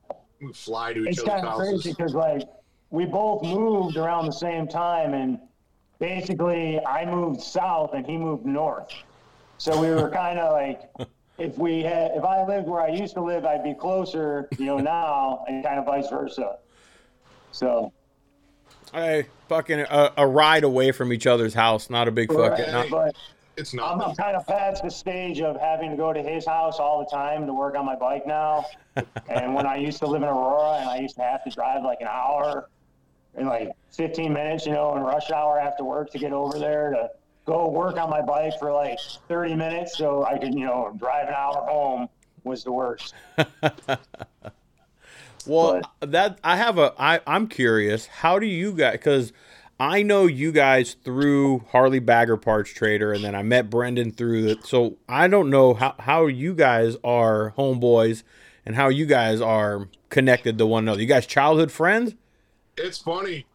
We 0.40 0.52
fly 0.52 0.92
to 0.92 1.00
each 1.00 1.18
it's 1.18 1.20
other's 1.20 1.30
kind 1.30 1.46
of 1.46 1.56
crazy 1.56 1.90
because 1.90 2.14
like 2.14 2.42
we 2.90 3.04
both 3.04 3.42
moved 3.42 3.96
around 3.96 4.26
the 4.26 4.32
same 4.32 4.68
time, 4.68 5.14
and 5.14 5.38
basically 5.98 6.80
I 6.84 7.04
moved 7.04 7.40
south 7.40 7.94
and 7.94 8.06
he 8.06 8.16
moved 8.16 8.46
north. 8.46 8.92
So 9.58 9.80
we 9.80 9.90
were 9.90 10.10
kind 10.14 10.38
of 10.38 10.52
like, 10.52 10.82
if 11.38 11.58
we 11.58 11.82
had, 11.82 12.12
if 12.14 12.24
I 12.24 12.46
lived 12.46 12.68
where 12.68 12.80
I 12.80 12.88
used 12.88 13.14
to 13.14 13.22
live, 13.22 13.44
I'd 13.44 13.64
be 13.64 13.74
closer, 13.74 14.48
you 14.58 14.66
know, 14.66 14.78
now, 14.78 15.44
and 15.48 15.64
kind 15.64 15.78
of 15.78 15.86
vice 15.86 16.08
versa. 16.08 16.58
So 17.50 17.92
hey, 18.94 19.26
fucking 19.48 19.80
a, 19.80 20.12
a 20.16 20.26
ride 20.26 20.64
away 20.64 20.92
from 20.92 21.12
each 21.12 21.26
other's 21.26 21.54
house, 21.54 21.90
not 21.90 22.08
a 22.08 22.10
big 22.10 22.32
fucking. 22.32 22.64
Right. 22.64 22.72
Not, 22.72 22.90
but 22.90 23.16
It's 23.56 23.72
I'm, 23.72 23.78
not. 23.78 24.08
I'm 24.08 24.16
kind 24.16 24.36
of 24.36 24.46
past 24.46 24.82
the 24.82 24.90
stage 24.90 25.40
of 25.40 25.60
having 25.60 25.90
to 25.90 25.96
go 25.96 26.12
to 26.12 26.22
his 26.22 26.46
house 26.46 26.78
all 26.78 27.00
the 27.00 27.16
time 27.16 27.46
to 27.46 27.52
work 27.52 27.76
on 27.76 27.84
my 27.84 27.96
bike 27.96 28.26
now. 28.26 28.64
And 29.28 29.54
when 29.54 29.66
I 29.66 29.76
used 29.76 29.98
to 29.98 30.06
live 30.06 30.22
in 30.22 30.28
Aurora 30.28 30.78
and 30.78 30.88
I 30.88 30.98
used 30.98 31.16
to 31.16 31.22
have 31.22 31.44
to 31.44 31.50
drive 31.50 31.82
like 31.82 32.00
an 32.00 32.08
hour 32.08 32.68
and 33.36 33.46
like 33.46 33.72
15 33.92 34.32
minutes, 34.32 34.66
you 34.66 34.72
know, 34.72 34.96
in 34.96 35.02
rush 35.02 35.30
hour 35.30 35.58
after 35.58 35.84
work 35.84 36.10
to 36.10 36.18
get 36.18 36.32
over 36.32 36.58
there 36.58 36.90
to 36.90 37.10
go 37.44 37.68
work 37.68 37.96
on 37.96 38.10
my 38.10 38.22
bike 38.22 38.52
for 38.58 38.72
like 38.72 38.98
30 39.28 39.54
minutes 39.54 39.98
so 39.98 40.24
I 40.24 40.38
could, 40.38 40.54
you 40.54 40.66
know, 40.66 40.94
drive 40.98 41.28
an 41.28 41.34
hour 41.34 41.66
home 41.66 42.08
was 42.44 42.64
the 42.64 42.72
worst. 42.72 43.14
Well, 45.46 45.82
that 46.00 46.38
I 46.42 46.56
have 46.56 46.78
a 46.78 46.94
I 46.98 47.20
I'm 47.26 47.48
curious. 47.48 48.06
How 48.06 48.38
do 48.38 48.46
you 48.46 48.72
guys? 48.72 48.92
Because 48.92 49.32
I 49.78 50.02
know 50.02 50.26
you 50.26 50.52
guys 50.52 50.96
through 51.04 51.64
Harley 51.70 51.98
Bagger 51.98 52.36
Parts 52.36 52.72
Trader, 52.72 53.12
and 53.12 53.24
then 53.24 53.34
I 53.34 53.42
met 53.42 53.70
Brendan 53.70 54.12
through 54.12 54.46
it. 54.46 54.66
So 54.66 54.96
I 55.08 55.28
don't 55.28 55.50
know 55.50 55.74
how 55.74 55.94
how 55.98 56.26
you 56.26 56.54
guys 56.54 56.96
are 57.04 57.52
homeboys 57.58 58.22
and 58.66 58.76
how 58.76 58.88
you 58.88 59.06
guys 59.06 59.40
are 59.40 59.88
connected 60.08 60.58
to 60.58 60.66
one 60.66 60.84
another. 60.84 61.00
You 61.00 61.06
guys 61.06 61.26
childhood 61.26 61.70
friends? 61.70 62.14
It's 62.76 62.98
funny. 62.98 63.46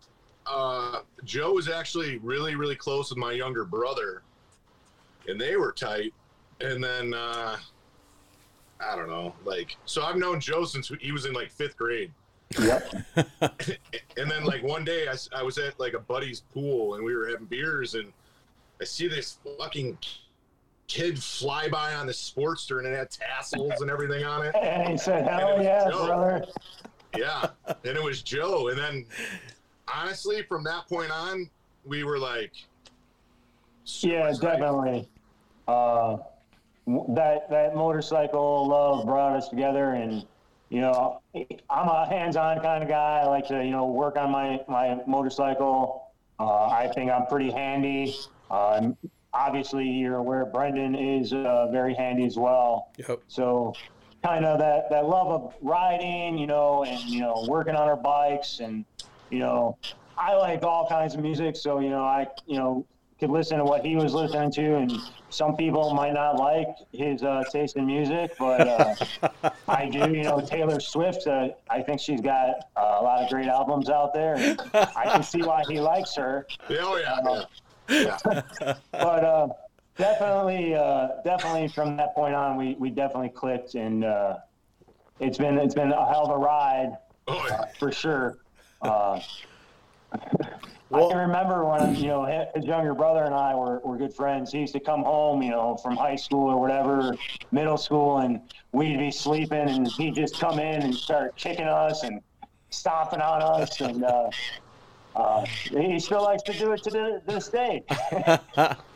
Uh, 0.46 1.02
Joe 1.24 1.54
was 1.54 1.70
actually 1.70 2.18
really, 2.18 2.56
really 2.56 2.76
close 2.76 3.10
with 3.10 3.18
my 3.18 3.32
younger 3.32 3.66
brother, 3.66 4.24
and 5.28 5.40
they 5.40 5.56
were 5.56 5.72
tight. 5.72 6.14
And 6.62 6.84
then 6.84 7.14
uh, 7.14 7.58
I 8.80 8.96
don't 8.96 9.10
know, 9.10 9.34
like 9.46 9.78
so 9.86 10.04
I've 10.04 10.18
known 10.18 10.40
Joe 10.40 10.66
since 10.66 10.92
he 11.00 11.12
was 11.12 11.26
in 11.26 11.34
like 11.34 11.52
fifth 11.52 11.78
grade. 11.78 12.12
Yep. 12.60 12.94
And 14.18 14.30
then 14.30 14.44
like 14.44 14.62
one 14.64 14.84
day 14.84 15.08
I, 15.08 15.16
I 15.40 15.44
was 15.44 15.58
at 15.58 15.80
like 15.80 15.94
a 15.94 16.00
buddy's 16.00 16.42
pool 16.42 16.96
and 16.96 17.04
we 17.06 17.16
were 17.16 17.30
having 17.30 17.46
beers 17.46 17.96
and 17.96 18.12
I 18.82 18.84
see 18.84 19.08
this 19.08 19.38
fucking 19.58 19.98
kid 20.90 21.22
fly 21.22 21.70
by 21.70 21.94
on 21.94 22.08
this 22.08 22.34
Sportster 22.36 22.80
and 22.80 22.88
it 22.88 22.98
had 22.98 23.10
tassels 23.10 23.80
and 23.80 23.90
everything 23.90 24.26
on 24.26 24.46
it. 24.46 24.54
And 24.56 24.90
he 24.90 24.98
said, 24.98 25.26
hell 25.26 25.64
yeah, 25.64 25.90
Joe. 25.90 26.08
brother. 26.08 26.46
Yeah, 27.16 27.48
and 27.68 27.98
it 27.98 28.04
was 28.04 28.22
Joe. 28.22 28.68
And 28.68 28.78
then, 28.78 29.06
honestly, 29.94 30.44
from 30.44 30.64
that 30.66 30.88
point 30.90 31.12
on, 31.12 31.50
we 31.86 32.04
were 32.04 32.18
like, 32.20 32.52
Yeah, 34.02 34.32
definitely. 34.40 35.08
Uh, 35.68 36.18
that 37.10 37.50
that 37.52 37.76
motorcycle 37.76 38.68
love 38.68 39.06
brought 39.06 39.36
us 39.36 39.48
together, 39.50 39.92
and 39.92 40.26
you 40.70 40.82
know, 40.82 41.22
I'm 41.36 41.88
a 41.88 42.08
hands-on 42.10 42.62
kind 42.62 42.84
of 42.84 42.90
guy. 42.90 43.22
I 43.24 43.28
like 43.28 43.48
to 43.48 43.64
you 43.64 43.72
know 43.72 43.86
work 43.86 44.18
on 44.18 44.32
my 44.32 44.60
my 44.68 45.00
motorcycle. 45.06 46.08
Uh, 46.40 46.68
I 46.68 46.92
think 46.94 47.12
I'm 47.12 47.28
pretty 47.28 47.52
handy. 47.52 48.16
Um, 48.50 48.98
obviously, 49.34 49.88
you're 49.88 50.18
aware 50.18 50.46
Brendan 50.46 50.96
is 50.96 51.34
uh, 51.34 51.68
very 51.72 51.94
handy 51.94 52.26
as 52.26 52.38
well. 52.38 52.92
Yep. 53.08 53.22
So 53.28 53.74
kind 54.24 54.46
of 54.46 54.60
that, 54.60 54.90
that 54.90 55.06
love 55.06 55.28
of 55.28 55.54
riding, 55.62 56.38
you 56.38 56.48
know, 56.48 56.84
and, 56.84 57.00
you 57.02 57.22
know, 57.22 57.46
working 57.48 57.76
on 57.76 57.88
our 57.88 57.96
bikes 57.96 58.60
and, 58.60 58.86
you 59.30 59.40
know, 59.40 59.78
I 60.18 60.36
like 60.36 60.64
all 60.64 60.88
kinds 60.88 61.16
of 61.16 61.22
music. 61.22 61.56
So, 61.56 61.80
you 61.80 61.90
know, 61.90 62.04
I, 62.04 62.28
you 62.46 62.58
know, 62.58 62.86
could 63.20 63.30
listen 63.30 63.58
to 63.58 63.66
what 63.66 63.86
he 63.86 63.96
was 63.96 64.14
listening 64.14 64.52
to 64.52 64.76
and 64.76 64.92
some 65.30 65.56
people 65.56 65.94
might 65.94 66.14
not 66.14 66.38
like 66.38 66.68
his 66.92 67.22
uh, 67.22 67.44
taste 67.52 67.76
in 67.76 67.86
music, 67.86 68.32
but 68.40 68.68
uh, 68.68 69.52
I 69.68 69.90
do, 69.90 70.12
you 70.12 70.24
know, 70.24 70.42
Taylor 70.42 70.80
Swift, 70.80 71.28
uh, 71.28 71.50
I 71.70 71.82
think 71.82 72.00
she's 72.00 72.22
got 72.22 72.68
uh, 72.76 72.98
a 73.00 73.04
lot 73.04 73.24
of 73.24 73.30
great 73.30 73.48
albums 73.48 73.90
out 73.90 74.14
there. 74.14 74.36
And 74.36 74.60
I 74.74 75.10
can 75.12 75.24
see 75.24 75.44
why 75.44 75.64
he 75.68 75.80
likes 75.80 76.16
her 76.16 76.48
Yeah, 76.70 76.78
oh 76.82 76.98
yeah, 76.98 77.44
yeah. 77.90 78.18
yeah. 78.26 78.74
but 78.92 79.24
uh, 79.24 79.48
definitely, 79.98 80.76
uh, 80.76 81.08
definitely 81.24 81.68
from 81.68 81.98
that 81.98 82.16
point 82.16 82.36
on, 82.36 82.58
we, 82.58 82.76
we 82.80 82.90
definitely 82.90 83.30
clicked, 83.30 83.76
and 83.76 84.04
uh, 84.04 84.38
it's 85.20 85.38
been 85.38 85.58
it's 85.58 85.76
been 85.76 85.92
a 85.92 86.06
hell 86.06 86.26
of 86.26 86.32
a 86.32 86.38
ride 86.38 86.98
Oh 87.28 87.48
for 87.78 87.92
sure. 87.92 88.40
Uh, 88.82 89.20
Well- 90.90 91.10
I 91.10 91.12
can 91.12 91.18
remember 91.20 91.66
when 91.66 91.96
you 91.96 92.08
know 92.08 92.50
his 92.56 92.66
younger 92.66 92.96
brother 92.96 93.24
and 93.24 93.36
I 93.36 93.54
were, 93.54 93.80
were 93.80 93.96
good 93.98 94.14
friends. 94.14 94.52
He 94.52 94.60
used 94.60 94.74
to 94.74 94.80
come 94.80 95.04
home, 95.04 95.44
you 95.44 95.52
know, 95.52 95.78
from 95.78 95.96
high 95.96 96.16
school 96.16 96.50
or 96.50 96.60
whatever, 96.60 97.16
middle 97.52 97.78
school, 97.78 98.18
and 98.20 98.42
we'd 98.72 98.98
be 98.98 99.12
sleeping, 99.12 99.70
and 99.70 99.88
he'd 99.88 100.16
just 100.16 100.40
come 100.40 100.58
in 100.58 100.82
and 100.82 100.96
start 100.96 101.36
kicking 101.36 101.68
us 101.68 102.02
and 102.02 102.22
stomping 102.72 103.22
on 103.22 103.44
us, 103.44 103.80
and 103.82 104.04
uh, 104.04 104.30
uh, 105.20 105.46
he 105.46 106.00
still 106.00 106.24
likes 106.24 106.44
to 106.44 106.54
do 106.54 106.72
it 106.72 106.82
to 106.84 106.90
the, 106.90 107.22
this 107.26 107.50
day. 107.50 107.84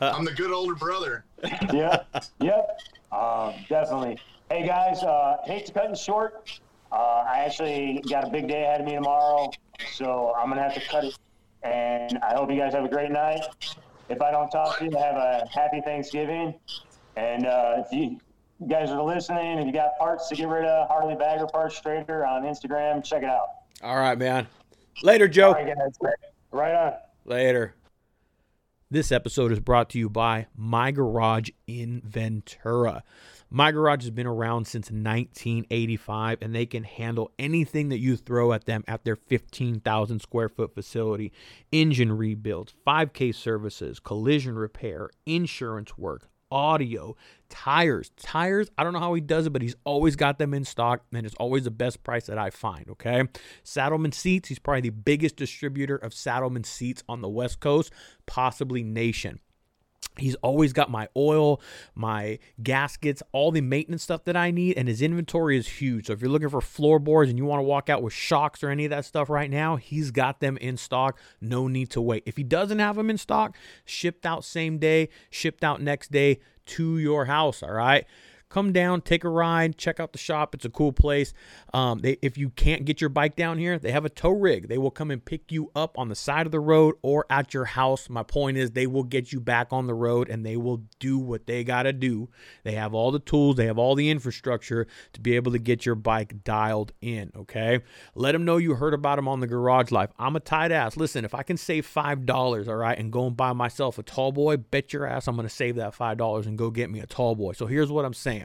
I'm 0.02 0.26
the 0.26 0.34
good 0.36 0.52
older 0.52 0.76
brother. 0.76 1.26
yep, 1.74 2.08
yep, 2.40 2.80
um, 3.12 3.54
definitely. 3.68 4.18
Hey 4.50 4.66
guys, 4.66 5.04
uh, 5.04 5.38
hate 5.46 5.66
to 5.66 5.74
cut 5.74 5.92
it 5.92 5.98
short. 5.98 6.60
Uh, 6.92 7.26
I 7.28 7.40
actually 7.40 8.04
got 8.10 8.24
a 8.24 8.30
big 8.30 8.48
day 8.48 8.64
ahead 8.64 8.82
of 8.82 8.86
me 8.86 8.94
tomorrow, 8.94 9.52
so 9.94 10.34
I'm 10.38 10.50
gonna 10.50 10.62
have 10.62 10.76
to 10.76 10.82
cut 10.88 11.04
it. 11.06 11.18
And 11.64 12.20
I 12.20 12.36
hope 12.36 12.50
you 12.52 12.58
guys 12.58 12.74
have 12.74 12.86
a 12.86 12.90
great 12.90 13.12
night. 13.12 13.42
If 14.10 14.22
I 14.22 14.32
don't 14.32 14.50
talk 14.50 14.78
to 14.80 14.86
you, 14.86 14.92
have 14.92 15.16
a 15.16 15.48
happy 15.52 15.82
Thanksgiving. 15.82 16.54
And 17.16 17.46
uh, 17.46 17.84
if 17.86 17.92
you 17.92 18.20
you 18.60 18.68
guys 18.70 18.92
are 18.92 19.04
listening, 19.04 19.60
if 19.60 19.66
you 19.66 19.74
got 19.74 19.98
parts 19.98 20.30
to 20.30 20.36
get 20.36 20.48
rid 20.48 20.66
of, 20.66 20.88
Harley 20.88 21.16
Bagger 21.16 21.48
Parts 21.48 21.82
Trader 21.82 22.26
on 22.26 22.44
Instagram, 22.44 23.04
check 23.04 23.24
it 23.24 23.30
out. 23.30 23.48
All 23.82 23.98
right, 23.98 24.18
man. 24.18 24.48
Later, 25.02 25.28
Joe. 25.28 25.54
Right 26.52 26.76
on. 26.76 26.94
Later. 27.26 27.76
This 28.92 29.12
episode 29.12 29.52
is 29.52 29.60
brought 29.60 29.90
to 29.92 29.98
you 29.98 30.08
by 30.08 30.46
My 30.56 30.92
Garage 30.92 31.50
in 31.66 32.02
Ventura. 32.06 33.04
My 33.50 33.72
Garage 33.72 34.04
has 34.04 34.12
been 34.12 34.28
around 34.28 34.68
since 34.68 34.92
1985 34.92 36.38
and 36.42 36.54
they 36.54 36.68
can 36.68 36.84
handle 36.84 37.32
anything 37.40 37.90
that 37.90 37.98
you 37.98 38.16
throw 38.16 38.54
at 38.54 38.66
them 38.66 38.84
at 38.88 39.04
their 39.04 39.16
15,000 39.16 40.20
square 40.20 40.50
foot 40.50 40.76
facility. 40.76 41.32
Engine 41.72 42.12
rebuilds, 42.12 42.74
5K 42.86 43.34
services, 43.34 44.00
collision 44.00 44.56
repair, 44.56 45.10
insurance 45.26 45.98
work, 45.98 46.30
audio, 46.54 47.18
tires. 47.50 48.12
Tires, 48.22 48.70
I 48.78 48.84
don't 48.84 48.94
know 48.94 49.00
how 49.00 49.14
he 49.16 49.22
does 49.22 49.48
it, 49.48 49.50
but 49.50 49.64
he's 49.64 49.76
always 49.84 50.16
got 50.16 50.38
them 50.38 50.54
in 50.54 50.64
stock 50.64 51.04
and 51.12 51.26
it's 51.26 51.36
always 51.36 51.64
the 51.64 51.72
best 51.72 52.04
price 52.04 52.28
that 52.28 52.38
I 52.38 52.52
find, 52.52 52.88
okay? 52.92 53.24
Saddlemen 53.64 54.12
seats, 54.12 54.50
he's 54.50 54.60
probably 54.60 54.82
the 54.82 54.90
biggest 54.92 55.36
distributor 55.36 55.96
of 55.96 56.14
Saddlemen 56.14 56.64
seats 56.64 57.04
on 57.10 57.22
the 57.22 57.30
West 57.30 57.60
Coast, 57.60 57.92
possibly 58.28 58.84
nation. 58.84 59.40
He's 60.18 60.36
always 60.36 60.74
got 60.74 60.92
my 60.92 61.08
oil, 61.18 61.60
my 61.96 62.40
gaskets, 62.62 63.24
all 63.32 63.52
the 63.52 63.62
maintenance 63.62 64.04
stuff 64.04 64.24
that 64.26 64.38
I 64.38 64.52
need, 64.52 64.78
and 64.78 64.88
his 64.88 65.02
inventory 65.02 65.58
is 65.58 65.68
huge. 65.68 66.08
So 66.08 66.14
if 66.14 66.22
you're 66.22 66.30
looking 66.30 66.50
for 66.50 66.62
floorboards 66.62 67.30
and 67.30 67.38
you 67.38 67.46
want 67.46 67.60
to 67.60 67.64
walk 67.64 67.90
out 67.90 68.04
with 68.04 68.14
shocks 68.14 68.64
or 68.64 68.70
any 68.70 68.86
of 68.86 68.92
that 68.92 69.06
stuff 69.06 69.30
right 69.30 69.50
now, 69.50 69.76
he's 69.76 70.12
got 70.12 70.40
them 70.40 70.58
in 70.58 70.78
stock. 70.78 71.20
No 71.42 71.68
need 71.68 71.90
to 71.92 72.02
wait. 72.02 72.24
If 72.26 72.38
he 72.38 72.44
doesn't 72.44 72.80
have 72.80 72.96
them 72.96 73.10
in 73.10 73.18
stock, 73.18 73.56
shipped 73.86 74.26
out 74.26 74.44
same 74.44 74.78
day, 74.78 75.10
shipped 75.30 75.64
out 75.64 75.82
next 75.82 76.12
day 76.12 76.40
to 76.66 76.98
your 76.98 77.26
house. 77.26 77.64
All 77.64 77.74
right 77.74 78.06
come 78.54 78.72
down, 78.72 79.02
take 79.02 79.24
a 79.24 79.30
ride, 79.30 79.80
check 79.80 80.00
out 80.00 80.12
the 80.12 80.20
shop. 80.20 80.54
It's 80.54 80.64
a 80.64 80.70
cool 80.70 80.92
place. 80.92 81.34
Um, 81.74 82.00
they, 82.00 82.20
if 82.22 82.38
you 82.38 82.52
can't 82.52 82.86
get 82.86 83.02
your 83.02 83.10
bike 83.10 83.36
down 83.36 83.58
here, 83.58 83.80
they 83.80 83.92
have 83.92 84.06
a 84.06 84.10
tow 84.10 84.30
rig. 84.30 84.68
They 84.68 84.78
will 84.78 84.92
come 84.92 85.10
and 85.10 85.26
pick 85.26 85.52
you 85.52 85.72
up 85.76 85.98
on 85.98 86.10
the 86.10 86.16
side 86.16 86.46
of 86.46 86.52
the 86.52 86.60
road 86.60 86.94
or 87.02 87.26
at 87.32 87.56
your 87.56 87.66
house. 87.66 88.10
My 88.10 88.22
point 88.22 88.58
is, 88.58 88.72
they 88.72 88.86
will 88.86 89.04
get 89.04 89.34
you 89.34 89.40
back 89.40 89.70
on 89.72 89.88
the 89.88 89.96
road 89.96 90.30
and 90.30 90.46
they 90.46 90.56
will 90.56 90.84
do 91.00 91.18
what 91.18 91.48
they 91.48 91.64
got 91.64 91.84
to 91.84 91.94
do. 91.94 92.30
They 92.64 92.74
have 92.74 92.94
all 92.94 93.10
the 93.10 93.18
tools, 93.18 93.56
they 93.56 93.66
have 93.66 93.80
all 93.80 93.96
the 93.96 94.12
infrastructure 94.12 94.86
to 95.14 95.20
be 95.20 95.36
able 95.36 95.52
to 95.52 95.60
get 95.60 95.84
your 95.84 95.96
bike 95.96 96.44
dialed 96.44 96.92
in. 97.02 97.32
Okay. 97.36 97.80
Let 98.14 98.34
them 98.34 98.46
know 98.46 98.58
you 98.58 98.76
heard 98.76 98.94
about 98.94 99.16
them 99.16 99.28
on 99.28 99.40
the 99.40 99.48
Garage 99.48 99.90
Life. 99.90 100.12
I'm 100.20 100.36
a 100.36 100.40
tight 100.40 100.72
ass. 100.72 100.96
Listen, 100.96 101.26
if 101.26 101.34
I 101.34 101.42
can 101.42 101.58
save 101.58 101.88
$5, 101.88 102.68
all 102.68 102.76
right, 102.76 103.00
and 103.00 103.12
go 103.12 103.26
and 103.26 103.36
buy 103.36 103.54
myself 103.54 103.98
a 103.98 104.04
tall 104.04 104.32
boy, 104.32 104.58
bet 104.58 104.94
your 104.94 105.08
ass 105.08 105.28
I'm 105.28 105.36
going 105.36 105.48
to 105.48 105.54
save 105.54 105.78
that 105.78 105.96
$5 105.98 106.46
and 106.46 106.56
go 106.56 106.70
get 106.70 106.92
me 106.92 107.00
a 107.00 107.08
tall 107.08 107.34
boy. 107.34 107.54
So 107.54 107.66
here's 107.66 107.92
what 107.92 108.06
I'm 108.06 108.14
saying. 108.14 108.43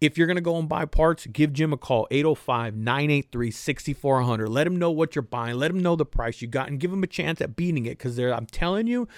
If 0.00 0.16
you're 0.16 0.26
going 0.26 0.36
to 0.36 0.42
go 0.42 0.56
and 0.56 0.68
buy 0.68 0.86
parts, 0.86 1.26
give 1.26 1.52
Jim 1.52 1.72
a 1.72 1.76
call 1.76 2.06
805 2.10 2.76
983 2.76 3.50
6400. 3.50 4.48
Let 4.48 4.66
him 4.66 4.76
know 4.76 4.90
what 4.90 5.14
you're 5.14 5.22
buying. 5.22 5.56
Let 5.56 5.70
him 5.70 5.80
know 5.80 5.96
the 5.96 6.06
price 6.06 6.40
you 6.40 6.48
got 6.48 6.68
and 6.68 6.80
give 6.80 6.92
him 6.92 7.02
a 7.02 7.06
chance 7.06 7.40
at 7.40 7.56
beating 7.56 7.86
it 7.86 7.98
because 7.98 8.18
I'm 8.18 8.46
telling 8.46 8.86
you, 8.86 9.08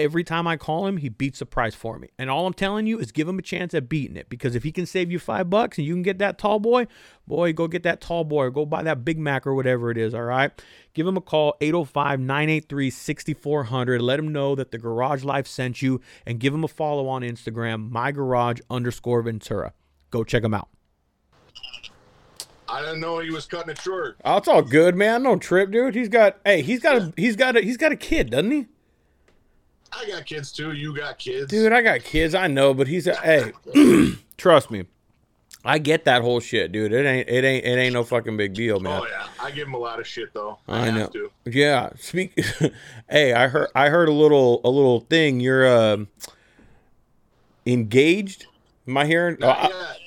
every 0.00 0.24
time 0.24 0.46
I 0.46 0.56
call 0.56 0.86
him, 0.86 0.96
he 0.98 1.08
beats 1.08 1.38
the 1.38 1.46
price 1.46 1.74
for 1.74 1.98
me. 1.98 2.08
And 2.18 2.30
all 2.30 2.46
I'm 2.46 2.54
telling 2.54 2.86
you 2.86 2.98
is 2.98 3.12
give 3.12 3.28
him 3.28 3.38
a 3.38 3.42
chance 3.42 3.74
at 3.74 3.88
beating 3.88 4.16
it 4.16 4.28
because 4.28 4.54
if 4.54 4.62
he 4.62 4.72
can 4.72 4.86
save 4.86 5.10
you 5.10 5.18
five 5.18 5.50
bucks 5.50 5.78
and 5.78 5.86
you 5.86 5.94
can 5.94 6.02
get 6.02 6.18
that 6.18 6.38
tall 6.38 6.58
boy, 6.58 6.86
boy, 7.26 7.52
go 7.52 7.68
get 7.68 7.82
that 7.84 8.00
tall 8.00 8.24
boy 8.24 8.44
or 8.44 8.50
go 8.50 8.66
buy 8.66 8.82
that 8.82 9.04
Big 9.04 9.18
Mac 9.18 9.46
or 9.46 9.54
whatever 9.54 9.90
it 9.90 9.98
is. 9.98 10.14
All 10.14 10.22
right. 10.22 10.50
Give 10.94 11.06
him 11.06 11.16
a 11.16 11.20
call 11.20 11.56
805 11.60 12.20
983 12.20 12.90
6400. 12.90 14.02
Let 14.02 14.18
him 14.18 14.32
know 14.32 14.54
that 14.54 14.70
the 14.70 14.78
Garage 14.78 15.24
Life 15.24 15.46
sent 15.46 15.82
you 15.82 16.00
and 16.26 16.40
give 16.40 16.52
him 16.52 16.64
a 16.64 16.68
follow 16.68 17.08
on 17.08 17.22
Instagram, 17.22 17.90
my 17.90 18.12
garage 18.12 18.60
underscore 18.68 19.22
Ventura. 19.22 19.72
Go 20.10 20.24
check 20.24 20.42
him 20.42 20.54
out. 20.54 20.68
I 22.70 22.82
didn't 22.82 23.00
know 23.00 23.18
he 23.18 23.30
was 23.30 23.46
cutting 23.46 23.70
it 23.70 23.80
short. 23.80 24.16
Oh, 24.24 24.36
it's 24.36 24.46
all 24.46 24.62
good, 24.62 24.94
man. 24.94 25.24
No 25.24 25.36
trip, 25.36 25.72
dude. 25.72 25.94
He's 25.94 26.08
got 26.08 26.38
hey, 26.44 26.62
he's 26.62 26.78
got 26.78 26.96
a 26.96 27.12
he's 27.16 27.34
got 27.34 27.56
a 27.56 27.60
he's 27.60 27.76
got 27.76 27.90
a 27.90 27.96
kid, 27.96 28.30
doesn't 28.30 28.50
he? 28.50 28.66
I 29.92 30.06
got 30.06 30.26
kids 30.26 30.52
too. 30.52 30.72
You 30.72 30.96
got 30.96 31.18
kids. 31.18 31.50
Dude, 31.50 31.72
I 31.72 31.82
got 31.82 32.00
kids. 32.00 32.34
I 32.34 32.46
know, 32.46 32.74
but 32.74 32.86
he's 32.86 33.06
a 33.06 33.14
hey, 33.16 33.52
trust 34.36 34.70
me. 34.70 34.86
I 35.64 35.78
get 35.78 36.06
that 36.06 36.22
whole 36.22 36.40
shit, 36.40 36.72
dude. 36.72 36.92
It 36.92 37.04
ain't 37.04 37.28
it 37.28 37.44
ain't 37.44 37.66
it 37.66 37.78
ain't 37.78 37.92
no 37.92 38.02
fucking 38.02 38.36
big 38.36 38.54
deal, 38.54 38.80
man. 38.80 39.02
Oh 39.02 39.06
yeah, 39.06 39.26
I 39.38 39.50
give 39.50 39.68
him 39.68 39.74
a 39.74 39.78
lot 39.78 40.00
of 40.00 40.06
shit 40.06 40.32
though. 40.32 40.58
I, 40.66 40.80
I 40.80 40.84
have 40.86 40.94
know. 40.94 41.06
to. 41.08 41.30
Yeah. 41.44 41.90
Speak 41.98 42.32
Hey, 43.10 43.34
I 43.34 43.48
heard 43.48 43.68
I 43.74 43.88
heard 43.90 44.08
a 44.08 44.12
little 44.12 44.60
a 44.64 44.70
little 44.70 45.00
thing. 45.00 45.40
You're 45.40 45.66
uh 45.66 45.98
engaged? 47.66 48.46
Am 48.88 48.96
I 48.96 49.06
hearing? 49.06 49.36
Not 49.38 49.58
uh, 49.58 49.68
yet. 49.68 49.72
not 49.72 49.98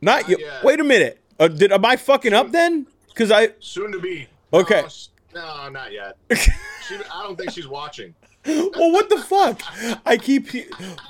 not 0.00 0.28
yet. 0.30 0.40
yet. 0.40 0.64
Wait 0.64 0.80
a 0.80 0.84
minute. 0.84 1.20
Uh, 1.38 1.48
did 1.48 1.70
am 1.70 1.84
I 1.84 1.96
fucking 1.96 2.32
up 2.32 2.50
then? 2.50 2.86
Cuz 3.14 3.30
I 3.30 3.50
Soon 3.60 3.92
to 3.92 4.00
be. 4.00 4.26
Okay. 4.54 4.84
No, 5.34 5.64
No, 5.64 5.68
not 5.68 5.92
yet. 5.92 6.16
she, 6.34 6.96
I 7.12 7.22
don't 7.24 7.36
think 7.36 7.50
she's 7.50 7.68
watching. 7.68 8.14
Well, 8.48 8.92
what 8.92 9.08
the 9.10 9.18
fuck? 9.18 9.60
I 10.06 10.16
keep 10.16 10.48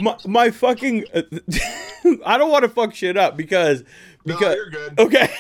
my 0.01 0.17
my 0.27 0.51
fucking. 0.51 1.05
I 2.25 2.39
don't 2.39 2.51
want 2.51 2.63
to 2.65 2.69
fuck 2.69 2.95
shit 2.95 3.17
up 3.17 3.37
because 3.37 3.83
No, 4.25 4.35
because 4.37 4.55
you're 4.57 4.71
good. 4.71 4.99
okay. 5.01 5.31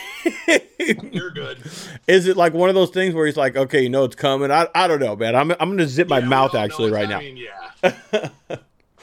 You're 1.12 1.30
good. 1.30 1.58
Is 2.06 2.26
it 2.26 2.36
like 2.36 2.52
one 2.54 2.68
of 2.68 2.74
those 2.74 2.90
things 2.90 3.14
where 3.14 3.26
he's 3.26 3.36
like, 3.36 3.56
okay, 3.56 3.82
you 3.82 3.88
know 3.90 4.04
it's 4.04 4.16
coming? 4.16 4.50
I, 4.50 4.68
I 4.74 4.88
don't 4.88 5.00
know, 5.00 5.16
man. 5.16 5.34
I'm 5.36 5.50
I'm 5.52 5.70
gonna 5.70 5.86
zip 5.86 6.08
my 6.08 6.18
Yeah, 6.18 6.26
mouth 6.26 6.54
actually 6.54 6.90
right 6.90 7.06
I 7.06 7.10
now. 7.10 7.18
mean, 7.18 7.36
yeah. 7.36 7.70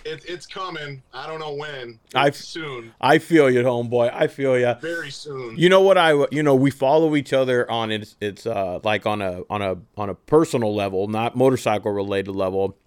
it, 0.06 0.24
it's 0.28 0.46
coming. 0.46 1.02
I 1.14 1.28
don't 1.28 1.40
know 1.40 1.54
when. 1.54 2.00
I- 2.14 2.30
soon. 2.32 2.94
I 3.02 3.18
feel 3.20 3.50
you, 3.50 3.64
homeboy. 3.64 4.14
I 4.14 4.28
feel 4.28 4.58
you. 4.60 4.74
Very 4.82 5.12
soon. 5.12 5.58
You 5.58 5.70
know 5.70 5.82
what 5.82 5.98
I 5.98 6.14
you 6.32 6.44
know 6.44 6.56
we 6.56 6.72
follow 6.72 7.16
each 7.16 7.34
other 7.34 7.70
on 7.70 7.92
it's 7.92 8.16
it's 8.22 8.46
uh 8.46 8.80
like 8.84 9.06
on 9.06 9.22
a 9.22 9.42
on 9.50 9.62
a 9.62 9.78
on 9.98 10.10
a 10.10 10.16
personal 10.16 10.76
level, 10.76 11.08
not 11.08 11.36
motorcycle 11.36 11.92
related 11.92 12.36
level. 12.36 12.78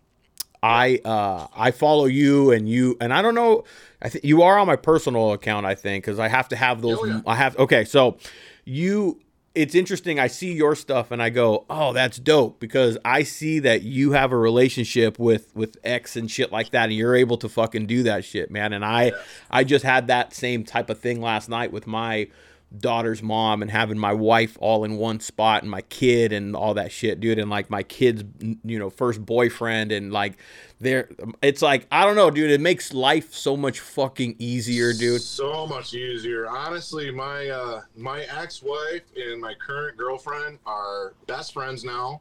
I 0.62 1.00
uh 1.04 1.46
I 1.56 1.70
follow 1.70 2.06
you 2.06 2.50
and 2.50 2.68
you 2.68 2.96
and 3.00 3.12
I 3.14 3.22
don't 3.22 3.34
know 3.34 3.64
I 4.02 4.08
think 4.08 4.24
you 4.24 4.42
are 4.42 4.58
on 4.58 4.66
my 4.66 4.76
personal 4.76 5.32
account 5.32 5.66
I 5.66 5.74
think 5.74 6.04
cuz 6.04 6.18
I 6.18 6.28
have 6.28 6.48
to 6.48 6.56
have 6.56 6.82
those 6.82 6.98
Oh, 7.00 7.04
yeah. 7.04 7.20
I 7.26 7.34
have 7.36 7.56
okay 7.58 7.84
so 7.84 8.18
you 8.64 9.20
it's 9.54 9.74
interesting 9.74 10.20
I 10.20 10.26
see 10.26 10.52
your 10.52 10.74
stuff 10.74 11.10
and 11.10 11.22
I 11.22 11.30
go 11.30 11.64
oh 11.70 11.92
that's 11.92 12.18
dope 12.18 12.60
because 12.60 12.98
I 13.04 13.22
see 13.22 13.58
that 13.60 13.82
you 13.82 14.12
have 14.12 14.30
a 14.32 14.36
relationship 14.36 15.18
with 15.18 15.54
with 15.54 15.76
X 15.84 16.16
and 16.16 16.30
shit 16.30 16.52
like 16.52 16.70
that 16.70 16.84
and 16.84 16.92
you're 16.94 17.16
able 17.16 17.38
to 17.38 17.48
fucking 17.48 17.86
do 17.86 18.02
that 18.04 18.24
shit 18.24 18.50
man 18.50 18.72
and 18.72 18.84
I 18.84 19.12
I 19.50 19.64
just 19.64 19.84
had 19.84 20.06
that 20.08 20.34
same 20.34 20.64
type 20.64 20.90
of 20.90 20.98
thing 20.98 21.20
last 21.20 21.48
night 21.48 21.72
with 21.72 21.86
my 21.86 22.28
daughter's 22.76 23.22
mom 23.22 23.62
and 23.62 23.70
having 23.70 23.98
my 23.98 24.12
wife 24.12 24.58
all 24.60 24.84
in 24.84 24.96
one 24.96 25.20
spot 25.20 25.62
and 25.62 25.70
my 25.70 25.80
kid 25.82 26.32
and 26.32 26.54
all 26.54 26.74
that 26.74 26.92
shit, 26.92 27.20
dude. 27.20 27.38
And 27.38 27.50
like 27.50 27.70
my 27.70 27.82
kid's, 27.82 28.24
you 28.64 28.78
know, 28.78 28.90
first 28.90 29.24
boyfriend 29.24 29.90
and 29.90 30.12
like 30.12 30.38
there, 30.80 31.08
it's 31.40 31.62
like, 31.62 31.86
I 31.90 32.04
don't 32.04 32.16
know, 32.16 32.30
dude. 32.30 32.50
It 32.50 32.60
makes 32.60 32.92
life 32.92 33.32
so 33.34 33.56
much 33.56 33.80
fucking 33.80 34.36
easier, 34.38 34.92
dude. 34.92 35.22
So 35.22 35.66
much 35.66 35.94
easier. 35.94 36.48
Honestly, 36.48 37.10
my 37.10 37.48
uh, 37.48 37.80
my 37.96 38.22
ex-wife 38.22 39.02
and 39.16 39.40
my 39.40 39.54
current 39.54 39.96
girlfriend 39.96 40.58
are 40.66 41.14
best 41.26 41.52
friends 41.52 41.84
now. 41.84 42.20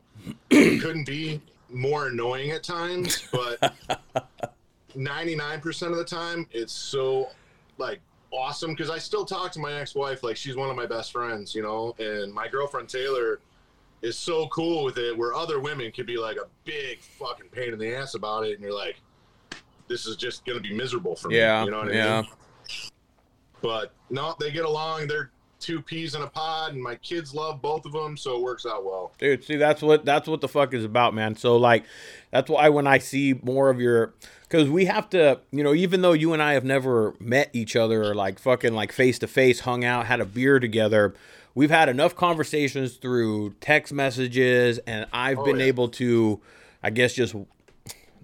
Couldn't 0.50 1.06
be 1.06 1.42
more 1.70 2.08
annoying 2.08 2.52
at 2.52 2.64
times, 2.64 3.28
but 3.32 3.76
99% 4.96 5.88
of 5.92 5.98
the 5.98 6.04
time 6.04 6.48
it's 6.52 6.74
so 6.74 7.30
like 7.78 8.00
awesome 8.32 8.72
because 8.72 8.90
I 8.90 8.98
still 8.98 9.26
talk 9.26 9.52
to 9.54 9.60
my 9.60 9.74
ex-wife 9.74 10.24
like 10.24 10.36
she's 10.36 10.56
one 10.56 10.70
of 10.70 10.76
my 10.76 10.86
best 10.86 11.12
friends, 11.12 11.56
you 11.56 11.62
know, 11.62 11.96
and 12.00 12.34
my 12.34 12.48
girlfriend 12.48 12.90
Taylor 12.90 13.40
is 14.02 14.18
so 14.18 14.48
cool 14.50 14.84
with 14.84 14.98
it 14.98 15.18
where 15.18 15.34
other 15.34 15.60
women 15.60 15.92
could 15.92 16.06
be 16.06 16.18
like 16.18 16.38
a 16.38 16.48
big 16.66 17.00
fucking 17.02 17.48
pain 17.50 17.74
in 17.74 17.80
the 17.80 17.96
ass 17.96 18.14
about 18.16 18.46
it 18.46 18.54
and 18.54 18.62
you're 18.62 18.74
like 18.74 19.02
this 19.88 20.06
is 20.06 20.16
just 20.18 20.46
going 20.46 20.62
to 20.62 20.62
be 20.62 20.76
miserable 20.76 21.16
for 21.16 21.32
Yeah, 21.32 21.62
me, 21.62 21.66
you 21.66 21.72
know 21.72 21.80
what 21.80 21.90
I 21.90 21.94
yeah. 21.94 22.22
mean? 22.22 22.32
But 23.62 23.94
no, 24.10 24.36
they 24.40 24.52
get 24.52 24.66
along. 24.66 25.08
They're 25.08 25.32
two 25.68 25.82
peas 25.82 26.16
in 26.16 26.22
a 26.22 26.28
pod, 26.28 26.74
and 26.74 26.82
my 26.82 26.96
kids 26.96 27.34
love 27.36 27.62
both 27.62 27.86
of 27.86 27.92
them, 27.92 28.16
so 28.16 28.38
it 28.38 28.42
works 28.42 28.66
out 28.66 28.86
well. 28.86 29.12
dude 29.20 29.44
see 29.44 29.56
that's 29.58 29.82
what 29.82 30.06
that's 30.06 30.28
what 30.28 30.40
the 30.42 30.48
fuck 30.48 30.74
is 30.74 30.86
about 30.86 31.14
man 31.14 31.36
so 31.36 31.58
like 31.58 31.84
that's 32.32 32.50
why 32.50 32.70
when 32.70 32.88
i 32.88 32.98
see 32.98 33.36
more 33.44 33.70
of 33.70 33.80
your 33.82 34.14
because 34.48 34.70
we 34.70 34.86
have 34.86 35.10
to 35.10 35.40
you 35.52 35.64
know 35.64 35.74
even 35.74 36.02
though 36.02 36.14
you 36.14 36.32
and 36.34 36.42
i 36.42 36.54
have 36.54 36.64
never 36.64 37.14
met 37.20 37.50
each 37.54 37.76
other 37.76 38.02
or 38.04 38.16
like 38.16 38.40
fucking 38.40 38.74
like 38.74 38.92
face 38.92 39.20
to 39.20 39.28
face 39.28 39.60
hung 39.62 39.84
out 39.84 40.06
had 40.06 40.20
a 40.22 40.26
beer 40.26 40.60
together 40.60 41.14
we've 41.56 41.70
had 41.72 41.90
enough 41.90 42.16
conversations 42.16 42.94
through 42.96 43.54
text 43.60 43.92
messages 43.94 44.78
and 44.88 45.06
i've 45.12 45.40
Oh, 45.40 45.44
been 45.46 45.60
yeah. 45.60 45.66
able 45.66 45.90
to 45.90 46.40
i 46.82 46.90
guess 46.90 47.14
just 47.14 47.36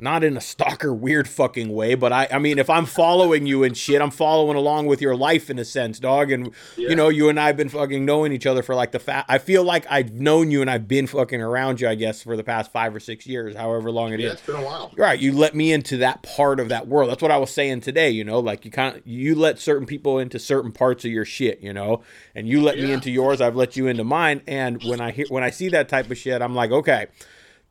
not 0.03 0.23
in 0.23 0.37
a 0.37 0.41
stalker 0.41 0.93
weird 0.93 1.27
fucking 1.27 1.69
way, 1.73 1.95
but 1.95 2.11
I 2.13 2.27
I 2.31 2.37
mean 2.39 2.59
if 2.59 2.69
I'm 2.69 2.85
following 2.85 3.45
you 3.47 3.63
and 3.63 3.75
shit, 3.75 4.01
I'm 4.01 4.11
following 4.11 4.57
along 4.57 4.85
with 4.85 5.01
your 5.01 5.15
life 5.15 5.49
in 5.49 5.57
a 5.57 5.65
sense, 5.65 5.97
dog. 5.99 6.31
And 6.31 6.51
Yeah. 6.77 6.89
you 6.89 6.95
know, 6.95 7.09
you 7.09 7.29
and 7.29 7.39
I've 7.39 7.57
been 7.57 7.69
fucking 7.69 8.05
knowing 8.05 8.31
each 8.33 8.45
other 8.45 8.61
for 8.61 8.75
like 8.75 8.91
the 8.91 8.99
fat. 8.99 9.25
I 9.27 9.37
feel 9.37 9.63
like 9.63 9.85
I've 9.89 10.13
known 10.13 10.51
you 10.51 10.61
and 10.61 10.69
I've 10.69 10.87
been 10.87 11.07
fucking 11.07 11.41
around 11.41 11.81
you, 11.81 11.87
I 11.87 11.95
guess, 11.95 12.21
for 12.21 12.35
the 12.37 12.43
past 12.43 12.71
five 12.71 12.93
or 12.95 12.99
six 12.99 13.25
years, 13.25 13.55
however 13.55 13.89
long 13.89 14.13
it 14.13 14.19
is. 14.19 14.25
Yeah, 14.25 14.31
it's 14.33 14.41
been 14.41 14.55
a 14.57 14.61
while. 14.63 14.91
Right, 14.97 15.19
you 15.19 15.31
let 15.31 15.55
me 15.55 15.71
into 15.71 15.97
that 15.97 16.21
part 16.23 16.59
of 16.59 16.69
that 16.69 16.87
world. 16.87 17.09
That's 17.09 17.21
what 17.21 17.31
I 17.31 17.37
was 17.37 17.51
saying 17.51 17.81
today. 17.81 18.09
You 18.09 18.23
know, 18.25 18.39
like 18.39 18.65
you 18.65 18.71
kind 18.71 18.97
of 18.97 19.01
you 19.07 19.35
let 19.35 19.57
certain 19.59 19.87
people 19.87 20.19
into 20.19 20.37
certain 20.39 20.71
parts 20.71 21.05
of 21.05 21.11
your 21.11 21.25
shit. 21.25 21.61
You 21.61 21.71
know, 21.73 22.01
and 22.35 22.47
you 22.47 22.61
let 22.61 22.77
me 22.77 22.91
into 22.91 23.09
yours. 23.09 23.39
I've 23.41 23.55
let 23.55 23.77
you 23.77 23.87
into 23.87 24.03
mine. 24.03 24.41
And 24.47 24.83
when 24.83 24.99
I 24.99 25.11
hear 25.11 25.25
when 25.29 25.43
I 25.43 25.49
see 25.49 25.69
that 25.69 25.87
type 25.87 26.11
of 26.11 26.17
shit, 26.17 26.41
I'm 26.41 26.53
like, 26.55 26.71
okay, 26.71 27.07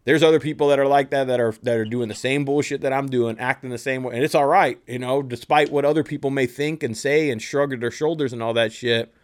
there's 0.04 0.22
other 0.22 0.40
people 0.40 0.68
that 0.68 0.78
are 0.78 0.86
like 0.86 1.10
that 1.10 1.28
that 1.28 1.40
are 1.40 1.54
that 1.62 1.76
are 1.76 1.84
doing 1.84 2.08
the 2.08 2.14
same 2.14 2.44
bullshit 2.44 2.80
that 2.80 2.92
I'm 2.92 3.08
doing, 3.08 3.38
acting 3.38 3.70
the 3.70 3.78
same 3.78 4.02
way, 4.02 4.14
and 4.14 4.24
it's 4.24 4.34
all 4.34 4.46
right. 4.46 4.80
You 4.86 4.98
know, 4.98 5.22
despite 5.22 5.70
what 5.70 5.84
other 5.84 6.02
people 6.02 6.30
may 6.30 6.46
think 6.46 6.82
and 6.82 6.96
say 6.96 7.30
and 7.30 7.40
shrug 7.40 7.78
their 7.80 7.90
shoulders 7.90 8.32
and 8.32 8.42
all 8.42 8.54
that 8.54 8.72
shit. 8.72 9.14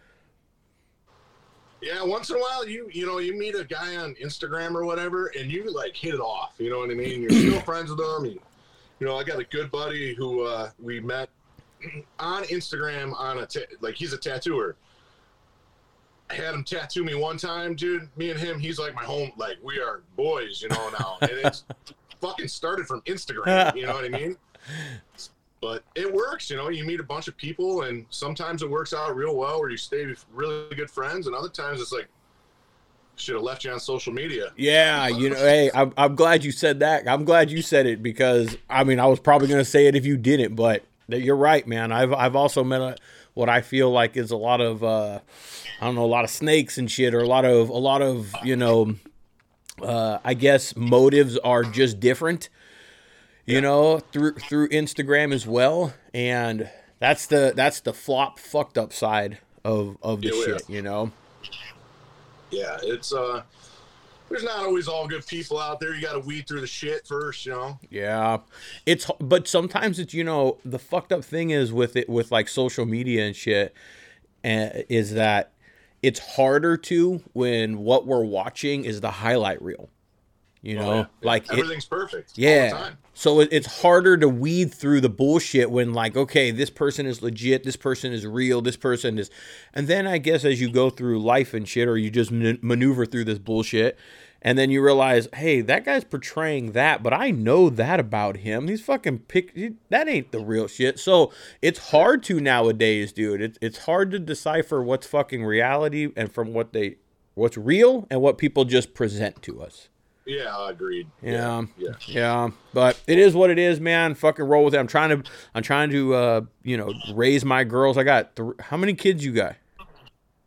Yeah, 1.81 2.03
once 2.03 2.29
in 2.29 2.35
a 2.35 2.39
while 2.39 2.67
you 2.67 2.89
you 2.91 3.05
know 3.05 3.19
you 3.19 3.37
meet 3.37 3.55
a 3.55 3.63
guy 3.63 3.97
on 3.97 4.15
Instagram 4.15 4.75
or 4.75 4.85
whatever, 4.85 5.27
and 5.27 5.51
you 5.51 5.73
like 5.73 5.95
hit 5.95 6.13
it 6.13 6.19
off. 6.19 6.53
You 6.57 6.69
know 6.69 6.79
what 6.79 6.91
I 6.91 6.93
mean? 6.93 7.21
You're 7.21 7.31
still 7.31 7.61
friends 7.61 7.89
with 7.89 7.99
them. 7.99 8.25
You, 8.99 9.07
know, 9.07 9.17
I 9.17 9.23
got 9.23 9.39
a 9.39 9.45
good 9.45 9.71
buddy 9.71 10.13
who 10.13 10.43
uh, 10.43 10.71
we 10.77 10.99
met 10.99 11.29
on 12.19 12.43
Instagram 12.43 13.13
on 13.17 13.39
a 13.39 13.47
like 13.81 13.95
he's 13.95 14.13
a 14.13 14.17
tattooer. 14.17 14.75
I 16.29 16.35
had 16.35 16.53
him 16.53 16.63
tattoo 16.63 17.03
me 17.03 17.15
one 17.15 17.37
time, 17.37 17.75
dude. 17.75 18.07
Me 18.15 18.29
and 18.29 18.39
him, 18.39 18.59
he's 18.59 18.77
like 18.77 18.93
my 18.93 19.03
home. 19.03 19.31
Like 19.37 19.57
we 19.63 19.79
are 19.79 20.01
boys, 20.15 20.61
you 20.61 20.69
know 20.69 20.89
now, 20.99 21.17
and 21.21 21.31
it's 21.31 21.65
fucking 22.21 22.47
started 22.47 22.85
from 22.85 23.01
Instagram. 23.01 23.75
You 23.75 23.87
know 23.87 23.93
what 23.93 24.05
I 24.05 24.09
mean? 24.09 24.37
But 25.61 25.83
it 25.93 26.09
works, 26.09 26.49
you 26.49 26.55
know. 26.55 26.69
You 26.69 26.85
meet 26.85 27.01
a 27.01 27.03
bunch 27.03 27.27
of 27.27 27.35
people, 27.35 27.81
and 27.81 28.05
sometimes 28.11 28.63
it 28.63 28.69
works 28.69 28.93
out 28.93 29.13
real 29.13 29.35
well, 29.35 29.59
where 29.59 29.69
you 29.69 29.75
stay 29.75 30.05
really 30.33 30.73
good 30.73 30.89
friends, 30.89 31.27
and 31.27 31.35
other 31.35 31.49
times 31.49 31.81
it's 31.81 31.91
like 31.91 32.07
should 33.17 33.35
have 33.35 33.43
left 33.43 33.65
you 33.65 33.71
on 33.71 33.79
social 33.79 34.13
media. 34.13 34.53
Yeah, 34.55 35.07
you 35.07 35.31
know, 35.31 35.35
hey, 35.35 35.69
I'm, 35.73 35.93
I'm 35.97 36.15
glad 36.15 36.45
you 36.45 36.53
said 36.53 36.79
that. 36.79 37.09
I'm 37.09 37.25
glad 37.25 37.51
you 37.51 37.61
said 37.61 37.85
it 37.85 38.01
because 38.01 38.57
I 38.69 38.85
mean, 38.85 38.99
I 38.99 39.07
was 39.07 39.19
probably 39.19 39.49
going 39.49 39.59
to 39.59 39.69
say 39.69 39.87
it 39.87 39.95
if 39.95 40.05
you 40.05 40.15
didn't, 40.15 40.55
but 40.55 40.83
you're 41.09 41.35
right, 41.35 41.67
man. 41.67 41.91
I've 41.91 42.13
I've 42.13 42.35
also 42.35 42.63
met 42.63 42.81
a, 42.81 42.95
what 43.33 43.49
I 43.49 43.61
feel 43.61 43.91
like 43.91 44.15
is 44.15 44.31
a 44.31 44.37
lot 44.37 44.61
of 44.61 44.83
uh, 44.83 45.19
I 45.81 45.85
don't 45.85 45.95
know, 45.95 46.03
a 46.03 46.07
lot 46.07 46.23
of 46.25 46.29
snakes 46.29 46.77
and 46.77 46.89
shit, 46.91 47.13
or 47.13 47.19
a 47.19 47.27
lot 47.27 47.45
of 47.45 47.69
a 47.69 47.77
lot 47.77 48.01
of 48.01 48.33
you 48.43 48.55
know, 48.55 48.95
uh, 49.81 50.19
I 50.23 50.33
guess 50.33 50.75
motives 50.75 51.37
are 51.37 51.63
just 51.63 51.99
different. 51.99 52.49
You 53.45 53.61
know, 53.61 53.97
through 53.99 54.33
through 54.35 54.69
Instagram 54.69 55.33
as 55.33 55.47
well, 55.47 55.93
and 56.13 56.69
that's 56.99 57.25
the 57.25 57.51
that's 57.55 57.79
the 57.79 57.93
flop 57.93 58.37
fucked 58.37 58.77
up 58.77 58.93
side 58.93 59.39
of 59.65 59.97
of 60.03 60.21
the 60.21 60.27
Yeah, 60.27 60.33
yeah. 60.35 60.45
shit. 60.57 60.69
You 60.69 60.81
know. 60.83 61.11
Yeah, 62.51 62.77
it's 62.83 63.11
uh, 63.11 63.41
there's 64.29 64.43
not 64.43 64.59
always 64.59 64.87
all 64.87 65.07
good 65.07 65.25
people 65.25 65.59
out 65.59 65.79
there. 65.79 65.95
You 65.95 66.01
got 66.01 66.13
to 66.13 66.19
weed 66.19 66.47
through 66.47 66.61
the 66.61 66.67
shit 66.67 67.07
first, 67.07 67.45
you 67.47 67.51
know. 67.53 67.79
Yeah, 67.89 68.37
it's 68.85 69.09
but 69.19 69.47
sometimes 69.47 69.97
it's 69.97 70.13
you 70.13 70.23
know 70.23 70.59
the 70.63 70.77
fucked 70.79 71.11
up 71.11 71.23
thing 71.25 71.49
is 71.49 71.73
with 71.73 71.95
it 71.95 72.07
with 72.07 72.31
like 72.31 72.47
social 72.49 72.85
media 72.85 73.25
and 73.25 73.35
shit, 73.35 73.73
and 74.43 74.85
is 74.89 75.13
that 75.13 75.53
it's 76.01 76.19
harder 76.19 76.77
to 76.77 77.21
when 77.33 77.79
what 77.79 78.05
we're 78.05 78.23
watching 78.23 78.85
is 78.85 79.01
the 79.01 79.11
highlight 79.11 79.61
reel. 79.61 79.89
You 80.61 80.77
oh, 80.77 80.81
know, 80.81 80.91
Oh, 80.91 80.95
yeah. 80.97 81.05
like 81.21 81.43
it, 81.45 81.59
everything's 81.59 81.85
perfect. 81.85 82.31
all 82.31 82.35
the 82.35 82.41
yeah. 82.41 82.69
time. 82.71 82.97
So 83.13 83.39
it, 83.39 83.49
it's 83.51 83.81
harder 83.81 84.17
to 84.17 84.27
weed 84.27 84.73
through 84.73 85.01
the 85.01 85.09
bullshit 85.09 85.71
when 85.71 85.93
like, 85.93 86.15
okay, 86.17 86.51
this 86.51 86.69
person 86.69 87.05
is 87.05 87.21
legit, 87.21 87.63
this 87.63 87.75
person 87.77 88.11
is 88.11 88.25
real, 88.25 88.61
this 88.61 88.77
person 88.77 89.17
is, 89.19 89.29
and 89.73 89.87
then 89.87 90.05
I 90.07 90.17
guess 90.17 90.43
as 90.45 90.59
you 90.59 90.69
go 90.69 90.89
through 90.89 91.21
life 91.21 91.53
and 91.53 91.67
shit, 91.67 91.87
or 91.87 91.97
you 91.97 92.09
just 92.09 92.31
man- 92.31 92.59
maneuver 92.61 93.05
through 93.05 93.25
this 93.25 93.39
bullshit, 93.39 93.97
and 94.41 94.57
then 94.57 94.69
you 94.71 94.83
realize, 94.83 95.27
hey, 95.33 95.61
that 95.61 95.85
guy's 95.85 96.03
portraying 96.03 96.71
that, 96.71 97.03
but 97.03 97.13
I 97.13 97.31
know 97.31 97.69
that 97.69 97.99
about 97.99 98.37
him. 98.37 98.65
These 98.65 98.81
fucking 98.81 99.19
pic, 99.19 99.53
that 99.89 100.07
ain't 100.07 100.31
the 100.31 100.39
real 100.39 100.67
shit. 100.67 100.99
So 100.99 101.31
it's 101.61 101.89
hard 101.91 102.23
to 102.23 102.39
nowadays, 102.39 103.11
dude. 103.11 103.41
It's 103.41 103.57
it's 103.61 103.79
hard 103.79 104.11
to 104.11 104.19
decipher 104.19 104.81
what's 104.81 105.07
fucking 105.07 105.43
reality 105.43 106.11
and 106.15 106.31
from 106.31 106.53
what 106.53 106.73
they, 106.73 106.97
what's 107.35 107.57
real 107.57 108.07
and 108.09 108.21
what 108.21 108.37
people 108.37 108.65
just 108.65 108.93
present 108.93 109.41
to 109.43 109.61
us. 109.61 109.89
Yeah, 110.25 110.55
I 110.55 110.69
agreed. 110.69 111.07
Yeah. 111.23 111.63
yeah. 111.75 111.93
Yeah, 112.05 112.49
but 112.71 113.01
it 113.07 113.17
is 113.17 113.33
what 113.33 113.49
it 113.49 113.57
is, 113.57 113.79
man. 113.79 114.13
Fucking 114.13 114.45
roll 114.45 114.63
with 114.65 114.75
it. 114.75 114.77
I'm 114.77 114.85
trying 114.85 115.09
to, 115.09 115.29
I'm 115.55 115.63
trying 115.63 115.89
to, 115.89 116.13
uh, 116.13 116.41
you 116.63 116.77
know, 116.77 116.93
raise 117.13 117.43
my 117.43 117.63
girls. 117.63 117.97
I 117.97 118.03
got 118.03 118.35
th- 118.35 118.53
how 118.59 118.77
many 118.77 118.93
kids 118.93 119.25
you 119.25 119.31
got? 119.31 119.55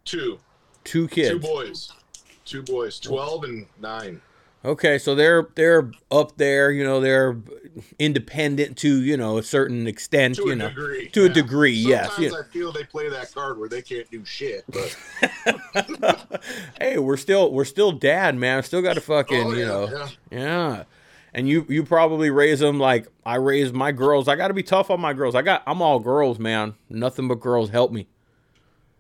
Two. 0.05 0.39
Two 0.85 1.09
kids. 1.09 1.31
Two 1.31 1.41
boys, 1.41 1.93
two 2.53 2.63
boys, 2.63 3.01
twelve 3.01 3.45
and 3.45 3.67
nine. 3.81 4.21
Okay, 4.65 4.99
so 4.99 5.15
they're 5.15 5.49
they're 5.55 5.91
up 6.11 6.37
there. 6.37 6.71
You 6.71 6.85
know, 6.85 7.01
they're 7.01 7.37
independent 7.99 8.77
to 8.79 9.03
you 9.03 9.17
know 9.17 9.39
a 9.39 9.43
certain 9.43 9.87
extent. 9.87 10.37
To 10.37 10.47
you 10.47 10.53
a 10.53 10.57
know, 10.57 10.69
degree. 10.69 11.09
to 11.09 11.25
a 11.25 11.29
yeah. 11.29 11.33
degree, 11.33 11.73
yes. 11.73 12.13
Sometimes 12.13 12.33
you 12.33 12.39
I 12.39 12.43
feel 12.45 12.73
they 12.73 12.85
play 12.85 13.09
that 13.09 13.33
card 13.33 13.59
where 13.59 13.69
they 13.69 13.83
can't 13.83 14.09
do 14.11 14.25
shit, 14.25 14.65
but 14.69 14.97
hey, 16.81 16.99
we're 16.99 17.17
still 17.17 17.51
we're 17.51 17.65
still 17.65 17.91
dad, 17.91 18.37
man. 18.37 18.59
I 18.59 18.61
still 18.61 18.83
got 18.83 18.95
to 18.95 19.01
oh, 19.01 19.03
fucking 19.03 19.47
Oh, 19.47 19.53
you 19.53 19.65
know, 19.65 19.89
yeah. 19.91 20.09
yeah. 20.31 20.85
And 21.35 21.49
you 21.49 21.65
you 21.69 21.83
probably 21.83 22.31
raise 22.31 22.61
them 22.61 22.79
like 22.79 23.09
I 23.25 23.37
raised 23.37 23.75
my 23.75 23.91
girls. 23.91 24.29
I 24.29 24.37
got 24.37 24.49
to 24.49 24.55
be 24.55 24.63
tough 24.63 24.91
on 24.91 25.01
my 25.01 25.15
girls. 25.15 25.35
I 25.35 25.41
got 25.41 25.63
I'm 25.67 25.81
all 25.81 25.99
girls, 25.99 26.39
man. 26.39 26.75
Nothing 26.91 27.27
but 27.27 27.41
girls 27.41 27.71
help 27.71 27.91
me. 27.91 28.07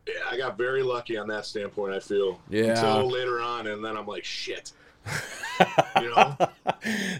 Yeah, 0.06 0.14
I 0.30 0.36
got 0.36 0.58
very 0.58 0.82
lucky 0.82 1.16
on 1.16 1.28
that 1.28 1.46
standpoint. 1.46 1.94
I 1.94 2.00
feel 2.00 2.40
Yeah. 2.48 2.70
until 2.70 3.10
later 3.10 3.40
on, 3.40 3.66
and 3.66 3.84
then 3.84 3.96
I'm 3.96 4.06
like, 4.06 4.24
shit. 4.24 4.72
you 6.00 6.10
know, 6.14 6.36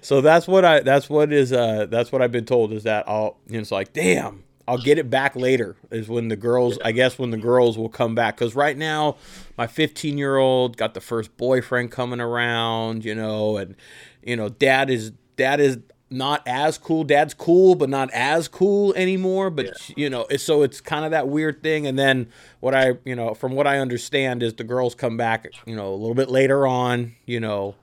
so 0.02 0.20
that's 0.20 0.46
what 0.46 0.64
I 0.64 0.80
that's 0.80 1.10
what 1.10 1.32
is 1.32 1.52
uh 1.52 1.86
that's 1.86 2.12
what 2.12 2.22
I've 2.22 2.30
been 2.30 2.44
told 2.44 2.72
is 2.72 2.84
that 2.84 3.08
I'll 3.08 3.36
you 3.48 3.54
know, 3.54 3.60
it's 3.60 3.72
like 3.72 3.92
damn 3.92 4.44
I'll 4.68 4.78
get 4.78 4.98
it 4.98 5.10
back 5.10 5.34
later 5.34 5.74
is 5.90 6.08
when 6.08 6.28
the 6.28 6.36
girls 6.36 6.78
I 6.84 6.92
guess 6.92 7.18
when 7.18 7.30
the 7.30 7.36
girls 7.36 7.76
will 7.76 7.88
come 7.88 8.14
back 8.14 8.36
cuz 8.36 8.54
right 8.54 8.76
now 8.78 9.16
my 9.58 9.66
15 9.66 10.16
year 10.16 10.36
old 10.36 10.76
got 10.76 10.94
the 10.94 11.00
first 11.00 11.36
boyfriend 11.36 11.90
coming 11.90 12.20
around 12.20 13.04
you 13.04 13.16
know 13.16 13.56
and 13.56 13.74
you 14.22 14.36
know 14.36 14.48
dad 14.48 14.88
is 14.88 15.10
dad 15.36 15.58
is 15.58 15.78
not 16.12 16.42
as 16.46 16.78
cool 16.78 17.04
dad's 17.04 17.34
cool 17.34 17.74
but 17.74 17.88
not 17.88 18.10
as 18.12 18.46
cool 18.48 18.92
anymore 18.94 19.50
but 19.50 19.90
you 19.96 20.10
know 20.10 20.26
it's, 20.30 20.44
so 20.44 20.62
it's 20.62 20.80
kind 20.80 21.04
of 21.04 21.10
that 21.10 21.28
weird 21.28 21.62
thing 21.62 21.86
and 21.86 21.98
then 21.98 22.28
what 22.60 22.74
I 22.74 22.98
you 23.04 23.16
know 23.16 23.34
from 23.34 23.52
what 23.52 23.66
I 23.66 23.78
understand 23.78 24.42
is 24.42 24.54
the 24.54 24.64
girls 24.64 24.94
come 24.94 25.16
back 25.16 25.46
you 25.66 25.74
know 25.74 25.88
a 25.88 25.96
little 25.96 26.14
bit 26.14 26.28
later 26.28 26.66
on 26.66 27.14
you 27.26 27.40
know 27.40 27.74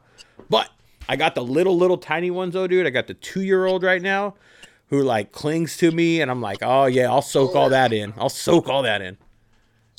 but 0.49 0.69
I 1.09 1.15
got 1.15 1.33
the 1.33 1.43
little, 1.43 1.75
little 1.75 1.97
tiny 1.97 2.29
ones 2.29 2.53
though, 2.53 2.67
dude. 2.67 2.85
I 2.85 2.91
got 2.91 3.07
the 3.07 3.15
two 3.15 3.41
year 3.41 3.65
old 3.65 3.81
right 3.81 4.01
now 4.01 4.35
who 4.89 5.01
like 5.01 5.31
clings 5.31 5.75
to 5.77 5.91
me, 5.91 6.21
and 6.21 6.29
I'm 6.29 6.39
like, 6.39 6.59
oh 6.61 6.85
yeah, 6.85 7.09
I'll 7.09 7.23
soak 7.23 7.55
all 7.55 7.69
that 7.69 7.91
in. 7.91 8.13
I'll 8.15 8.29
soak 8.29 8.69
all 8.69 8.83
that 8.83 9.01
in. 9.01 9.17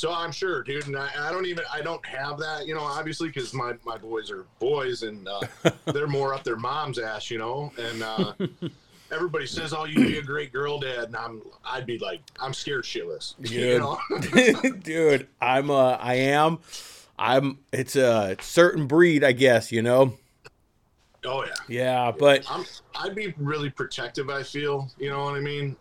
So 0.01 0.15
I'm 0.15 0.33
sure, 0.33 0.63
dude. 0.63 0.87
And 0.87 0.97
I, 0.97 1.11
I 1.19 1.31
don't 1.31 1.45
even, 1.45 1.63
I 1.71 1.83
don't 1.83 2.05
have 2.07 2.39
that, 2.39 2.67
you 2.67 2.75
know, 2.75 2.81
obviously, 2.81 3.29
because 3.29 3.53
my 3.53 3.75
my 3.85 3.99
boys 3.99 4.31
are 4.31 4.47
boys, 4.59 5.03
and 5.03 5.29
uh, 5.29 5.41
they're 5.93 6.07
more 6.07 6.33
up 6.33 6.43
their 6.43 6.57
mom's 6.57 6.99
ass, 6.99 7.31
you 7.31 7.37
know. 7.37 7.71
And 7.79 8.03
uh, 8.03 8.33
everybody 9.13 9.47
says, 9.47 9.75
"Oh, 9.75 9.85
you'd 9.85 10.07
be 10.07 10.17
a 10.17 10.23
great 10.23 10.55
girl 10.55 10.81
dad," 10.81 11.05
and 11.05 11.17
I'm, 11.17 11.43
I'd 11.67 11.85
be 11.85 11.99
like, 11.99 12.23
I'm 12.41 12.55
scared 12.55 12.85
shitless, 12.85 13.35
you 13.41 13.61
Dude. 13.61 13.81
know. 13.83 14.73
dude, 14.83 15.29
I'm 15.39 15.71
uh, 15.71 15.99
I 16.01 16.15
am, 16.15 16.61
I'm. 17.19 17.59
It's 17.71 17.95
a 17.95 18.37
certain 18.41 18.87
breed, 18.87 19.23
I 19.23 19.33
guess. 19.33 19.71
You 19.71 19.83
know. 19.83 20.15
oh 21.27 21.45
yeah. 21.45 21.53
Yeah, 21.69 22.13
but 22.19 22.51
I'm 22.51 22.65
I'd 22.95 23.15
be 23.15 23.35
really 23.37 23.69
protective, 23.69 24.31
I 24.31 24.45
feel. 24.45 24.89
You 24.99 25.11
know 25.11 25.25
what 25.25 25.35
I 25.35 25.41
mean? 25.41 25.77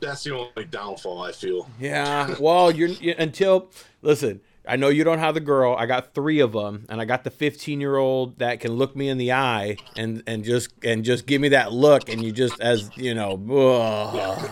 That's 0.00 0.24
the 0.24 0.34
only 0.34 0.64
downfall 0.64 1.22
I 1.22 1.32
feel. 1.32 1.68
Yeah, 1.80 2.34
well, 2.38 2.70
you're 2.70 2.88
you, 2.88 3.14
until 3.18 3.70
listen. 4.02 4.40
I 4.68 4.74
know 4.74 4.88
you 4.88 5.04
don't 5.04 5.20
have 5.20 5.34
the 5.34 5.40
girl. 5.40 5.76
I 5.78 5.86
got 5.86 6.12
three 6.12 6.40
of 6.40 6.50
them, 6.50 6.86
and 6.88 7.00
I 7.00 7.04
got 7.04 7.22
the 7.22 7.30
15 7.30 7.80
year 7.80 7.98
old 7.98 8.40
that 8.40 8.58
can 8.58 8.72
look 8.72 8.96
me 8.96 9.08
in 9.08 9.16
the 9.16 9.30
eye 9.32 9.76
and 9.96 10.24
and 10.26 10.42
just 10.42 10.70
and 10.82 11.04
just 11.04 11.24
give 11.26 11.40
me 11.40 11.50
that 11.50 11.72
look, 11.72 12.08
and 12.08 12.20
you 12.20 12.32
just 12.32 12.60
as 12.60 12.90
you 12.96 13.14
know, 13.14 13.34
ugh. 13.34 14.50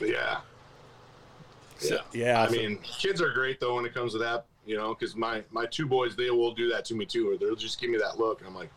Yeah. 0.00 0.40
Yeah. 1.82 1.98
yeah. 2.12 2.42
I 2.42 2.46
so- 2.46 2.52
mean, 2.52 2.78
kids 2.78 3.20
are 3.20 3.30
great 3.32 3.60
though 3.60 3.76
when 3.76 3.84
it 3.84 3.92
comes 3.92 4.12
to 4.12 4.18
that, 4.18 4.46
you 4.64 4.76
know, 4.76 4.94
because 4.94 5.14
my 5.14 5.42
my 5.50 5.66
two 5.66 5.86
boys 5.86 6.16
they 6.16 6.30
will 6.30 6.54
do 6.54 6.70
that 6.70 6.84
to 6.86 6.94
me 6.94 7.04
too, 7.04 7.30
or 7.30 7.36
they'll 7.36 7.54
just 7.54 7.80
give 7.80 7.90
me 7.90 7.98
that 7.98 8.18
look, 8.18 8.40
and 8.40 8.48
I'm 8.48 8.54
like, 8.54 8.70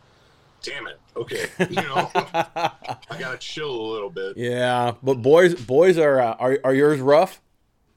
damn 0.64 0.86
it, 0.86 0.98
okay, 1.16 1.46
you 1.68 1.76
know, 1.76 2.10
I 2.14 3.16
gotta 3.18 3.38
chill 3.38 3.70
a 3.70 3.88
little 3.92 4.10
bit. 4.10 4.36
yeah, 4.36 4.92
but 5.02 5.22
boys, 5.22 5.54
boys 5.54 5.98
are 5.98 6.20
uh, 6.20 6.34
are 6.38 6.58
are 6.64 6.74
yours 6.74 7.00
rough? 7.00 7.40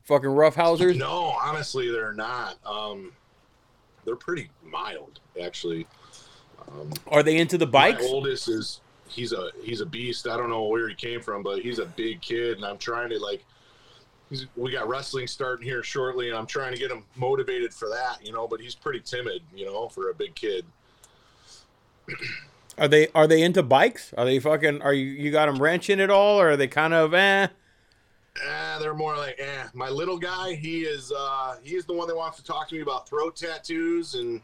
Fucking 0.03 0.30
rough 0.30 0.55
housers. 0.55 0.95
No, 0.95 1.36
honestly, 1.41 1.91
they're 1.91 2.13
not. 2.13 2.55
Um, 2.65 3.11
they're 4.05 4.15
pretty 4.15 4.49
mild, 4.63 5.20
actually. 5.41 5.86
Um, 6.65 6.91
Are 7.07 7.24
they 7.24 7.38
into 7.38 7.57
the 7.57 7.68
bikes? 7.68 8.03
My 8.03 8.07
oldest 8.07 8.47
is 8.47 8.80
he's 9.09 9.34
a 9.34 9.49
he's 9.63 9.82
a 9.82 9.86
beast. 9.86 10.26
I 10.28 10.38
don't 10.38 10.49
know 10.49 10.63
where 10.63 10.88
he 10.88 10.95
came 10.95 11.20
from, 11.22 11.43
but 11.43 11.59
he's 11.61 11.80
a 11.80 11.86
big 11.86 12.22
kid, 12.22 12.55
and 12.55 12.65
I'm 12.65 12.78
trying 12.78 13.09
to 13.09 13.20
like. 13.20 13.43
He's, 14.30 14.45
we 14.57 14.72
got 14.72 14.89
wrestling 14.89 15.28
starting 15.28 15.65
here 15.65 15.84
shortly, 15.84 16.30
and 16.30 16.38
I'm 16.38 16.47
trying 16.47 16.74
to 16.74 16.80
get 16.80 16.91
him 16.91 17.03
motivated 17.15 17.74
for 17.74 17.89
that, 17.89 18.26
you 18.26 18.32
know. 18.32 18.47
But 18.47 18.61
he's 18.61 18.76
pretty 18.76 19.01
timid, 19.01 19.41
you 19.53 19.65
know, 19.65 19.89
for 19.89 20.09
a 20.09 20.13
big 20.13 20.36
kid. 20.36 20.65
Are 22.78 22.88
they 22.88 23.07
are 23.15 23.28
they 23.28 23.41
into 23.41 23.63
bikes? 23.63 24.13
Are 24.17 24.25
they 24.25 24.39
fucking? 24.39 24.82
Are 24.82 24.93
you 24.93 25.05
you 25.05 25.32
got 25.32 25.47
them 25.47 25.61
wrenching 25.61 25.99
at 25.99 26.09
all, 26.09 26.39
or 26.39 26.51
are 26.51 26.57
they 26.57 26.67
kind 26.67 26.93
of 26.93 27.13
eh? 27.13 27.47
Eh, 28.45 28.80
they're 28.80 28.93
more 28.93 29.17
like, 29.17 29.36
eh. 29.39 29.63
My 29.73 29.89
little 29.89 30.17
guy, 30.17 30.53
he 30.53 30.82
is, 30.82 31.11
uh, 31.11 31.55
he's 31.63 31.86
the 31.86 31.93
one 31.93 32.07
that 32.07 32.15
wants 32.15 32.38
to 32.38 32.43
talk 32.43 32.69
to 32.69 32.75
me 32.75 32.82
about 32.82 33.09
throat 33.09 33.36
tattoos 33.36 34.15
and, 34.15 34.41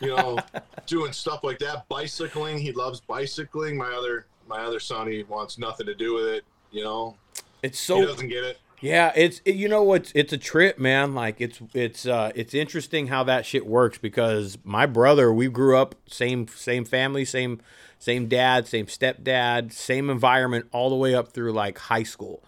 you 0.00 0.08
know, 0.08 0.38
doing 0.86 1.12
stuff 1.12 1.42
like 1.42 1.58
that. 1.60 1.88
Bicycling, 1.88 2.58
he 2.58 2.72
loves 2.72 3.00
bicycling. 3.00 3.76
My 3.76 3.92
other, 3.92 4.26
my 4.46 4.60
other 4.60 4.80
son, 4.80 5.10
he 5.10 5.22
wants 5.22 5.58
nothing 5.58 5.86
to 5.86 5.94
do 5.94 6.14
with 6.14 6.26
it. 6.26 6.44
You 6.70 6.84
know, 6.84 7.16
It's 7.62 7.78
so 7.78 8.00
he 8.00 8.06
doesn't 8.06 8.28
get 8.28 8.44
it. 8.44 8.58
Yeah, 8.82 9.12
it's 9.14 9.40
it, 9.44 9.54
you 9.54 9.68
know 9.68 9.84
what's 9.84 10.10
it's 10.12 10.32
a 10.32 10.36
trip, 10.38 10.76
man. 10.78 11.14
Like 11.14 11.40
it's 11.40 11.60
it's 11.72 12.04
uh 12.04 12.32
it's 12.34 12.52
interesting 12.52 13.06
how 13.06 13.22
that 13.24 13.46
shit 13.46 13.64
works 13.64 13.96
because 13.96 14.58
my 14.64 14.86
brother, 14.86 15.32
we 15.32 15.48
grew 15.48 15.78
up 15.78 15.94
same 16.08 16.48
same 16.48 16.84
family, 16.84 17.24
same 17.24 17.60
same 18.00 18.26
dad, 18.26 18.66
same 18.66 18.86
stepdad, 18.86 19.72
same 19.72 20.10
environment 20.10 20.66
all 20.72 20.90
the 20.90 20.96
way 20.96 21.14
up 21.14 21.28
through 21.32 21.52
like 21.52 21.78
high 21.78 22.02
school. 22.02 22.42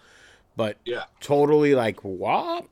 But 0.57 0.77
Yeah. 0.85 1.05
totally 1.21 1.77
like 1.77 2.01
what? 2.01 2.67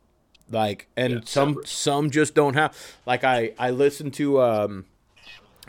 Like 0.51 0.89
and 0.97 1.15
Yeah, 1.15 1.21
some 1.25 1.51
separate. 1.51 1.69
some 1.69 2.11
just 2.11 2.35
don't 2.35 2.55
have 2.55 2.77
like 3.07 3.23
I 3.23 3.55
I 3.61 3.71
listened 3.71 4.15
to 4.15 4.43
um 4.43 4.87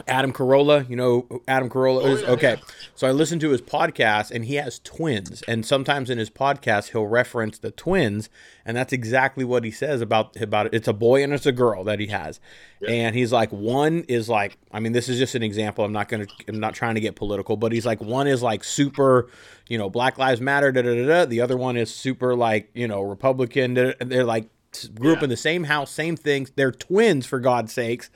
Adam 0.08 0.34
Carolla, 0.34 0.90
you 0.90 0.96
know 0.96 1.28
Adam 1.48 1.70
Carolla 1.70 2.02
Oh, 2.04 2.08
is 2.08 2.22
yeah, 2.24 2.30
okay. 2.32 2.56
yeah. 2.58 2.66
So 2.96 3.08
I 3.08 3.12
listened 3.12 3.42
to 3.42 3.52
his 3.52 3.62
podcast 3.62 4.32
and 4.32 4.46
he 4.46 4.56
has 4.56 4.80
twins 4.80 5.44
and 5.48 5.64
sometimes 5.64 6.10
in 6.10 6.18
his 6.18 6.32
podcast 6.32 6.90
he'll 6.90 7.06
reference 7.06 7.60
the 7.60 7.70
twins 7.70 8.28
and 8.66 8.76
that's 8.76 8.92
exactly 8.92 9.44
what 9.44 9.64
he 9.64 9.70
says 9.70 10.02
about 10.02 10.36
about 10.42 10.66
it. 10.66 10.74
It's 10.74 10.88
a 10.88 10.94
boy 10.94 11.24
and 11.24 11.32
it's 11.32 11.46
a 11.46 11.52
girl 11.52 11.84
that 11.84 12.00
he 12.00 12.08
has. 12.08 12.40
And 12.88 13.16
he's 13.16 13.32
like 13.32 13.52
one 13.52 14.04
is 14.08 14.28
like 14.28 14.58
I 14.72 14.80
mean 14.80 14.94
this 14.94 15.08
is 15.10 15.20
just 15.20 15.36
an 15.36 15.44
example. 15.44 15.86
I'm 15.86 15.94
not 15.94 16.10
going 16.10 16.26
to 16.26 16.34
I'm 16.48 16.60
not 16.60 16.74
trying 16.74 16.96
to 16.96 17.02
get 17.02 17.16
political, 17.16 17.56
but 17.56 17.72
he's 17.72 17.86
like 17.86 18.02
one 18.02 18.26
is 18.26 18.42
like 18.42 18.64
super, 18.64 19.30
you 19.70 19.78
know, 19.78 19.92
Black 19.92 20.18
Lives 20.18 20.42
Matter 20.42 20.72
da 20.72 20.82
da 20.82 20.96
da. 20.96 21.06
da. 21.06 21.26
The 21.26 21.42
other 21.42 21.56
one 21.56 21.78
is 21.78 21.94
super 21.94 22.36
like, 22.36 22.72
you 22.74 22.88
know, 22.88 23.02
Republican. 23.02 23.76
da- 23.76 23.94
da- 23.94 24.06
They're 24.06 24.24
like 24.24 24.50
grew 24.96 25.14
up 25.14 25.22
in 25.22 25.30
the 25.30 25.38
same 25.38 25.66
house, 25.66 25.92
same 25.92 26.16
things. 26.16 26.52
They're 26.56 26.72
twins 26.72 27.28
for 27.28 27.40
God's 27.40 27.72
sakes 27.72 28.10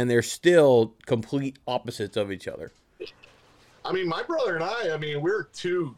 and 0.00 0.10
they're 0.10 0.22
still 0.22 0.94
complete 1.04 1.58
opposites 1.66 2.16
of 2.16 2.32
each 2.32 2.48
other. 2.48 2.72
I 3.84 3.92
mean, 3.92 4.08
my 4.08 4.22
brother 4.22 4.54
and 4.54 4.64
I, 4.64 4.94
I 4.94 4.96
mean, 4.96 5.20
we're 5.20 5.44
two 5.44 5.94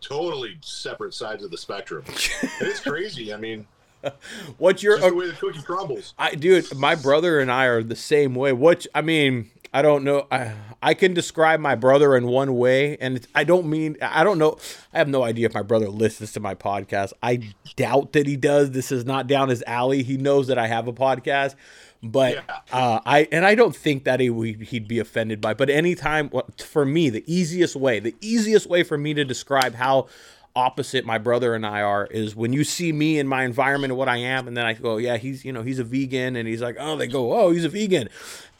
totally 0.00 0.58
separate 0.60 1.14
sides 1.14 1.44
of 1.44 1.52
the 1.52 1.56
spectrum. 1.56 2.04
it's 2.08 2.80
crazy. 2.80 3.32
I 3.32 3.36
mean, 3.36 3.66
What's 4.58 4.82
your 4.82 4.98
the 4.98 5.14
way 5.14 5.28
the 5.28 5.32
cookie 5.34 5.62
crumbles. 5.62 6.14
I 6.18 6.34
dude, 6.34 6.74
my 6.76 6.94
brother 6.94 7.38
and 7.38 7.50
I 7.50 7.66
are 7.66 7.82
the 7.82 7.96
same 7.96 8.34
way. 8.34 8.52
What 8.52 8.86
I 8.94 9.02
mean, 9.02 9.50
I 9.72 9.82
don't 9.82 10.04
know. 10.04 10.26
I 10.30 10.54
I 10.82 10.94
can 10.94 11.14
describe 11.14 11.60
my 11.60 11.74
brother 11.74 12.16
in 12.16 12.26
one 12.26 12.56
way, 12.56 12.96
and 12.98 13.16
it's, 13.16 13.28
I 13.34 13.44
don't 13.44 13.66
mean 13.66 13.96
I 14.02 14.24
don't 14.24 14.38
know. 14.38 14.58
I 14.92 14.98
have 14.98 15.08
no 15.08 15.22
idea 15.22 15.46
if 15.46 15.54
my 15.54 15.62
brother 15.62 15.88
listens 15.88 16.32
to 16.32 16.40
my 16.40 16.54
podcast. 16.54 17.12
I 17.22 17.54
doubt 17.76 18.12
that 18.12 18.26
he 18.26 18.36
does. 18.36 18.72
This 18.72 18.90
is 18.90 19.04
not 19.04 19.26
down 19.26 19.48
his 19.48 19.62
alley. 19.66 20.02
He 20.02 20.16
knows 20.16 20.48
that 20.48 20.58
I 20.58 20.66
have 20.66 20.88
a 20.88 20.92
podcast, 20.92 21.54
but 22.02 22.34
Yeah. 22.34 22.42
uh, 22.72 23.00
I 23.06 23.28
and 23.30 23.44
I 23.46 23.54
don't 23.54 23.74
think 23.76 24.04
that 24.04 24.20
he 24.20 24.52
he'd 24.64 24.88
be 24.88 24.98
offended 24.98 25.40
by. 25.40 25.54
But 25.54 25.70
anytime 25.70 26.30
for 26.58 26.84
me, 26.84 27.10
the 27.10 27.24
easiest 27.26 27.76
way, 27.76 28.00
the 28.00 28.14
easiest 28.20 28.66
way 28.68 28.82
for 28.82 28.98
me 28.98 29.14
to 29.14 29.24
describe 29.24 29.74
how 29.74 30.08
opposite 30.54 31.04
my 31.06 31.16
brother 31.16 31.54
and 31.54 31.64
I 31.64 31.80
are 31.80 32.06
is 32.10 32.36
when 32.36 32.52
you 32.52 32.62
see 32.64 32.92
me 32.92 33.18
in 33.18 33.26
my 33.26 33.44
environment 33.44 33.92
and 33.92 33.98
what 33.98 34.08
I 34.08 34.18
am, 34.18 34.46
and 34.46 34.54
then 34.54 34.66
I 34.66 34.74
go, 34.74 34.98
yeah, 34.98 35.16
he's 35.16 35.44
you 35.44 35.52
know 35.52 35.62
he's 35.62 35.78
a 35.78 35.84
vegan, 35.84 36.36
and 36.36 36.46
he's 36.48 36.60
like, 36.60 36.76
oh, 36.78 36.96
they 36.96 37.06
go, 37.06 37.32
oh, 37.32 37.50
he's 37.52 37.64
a 37.64 37.68
vegan, 37.70 38.08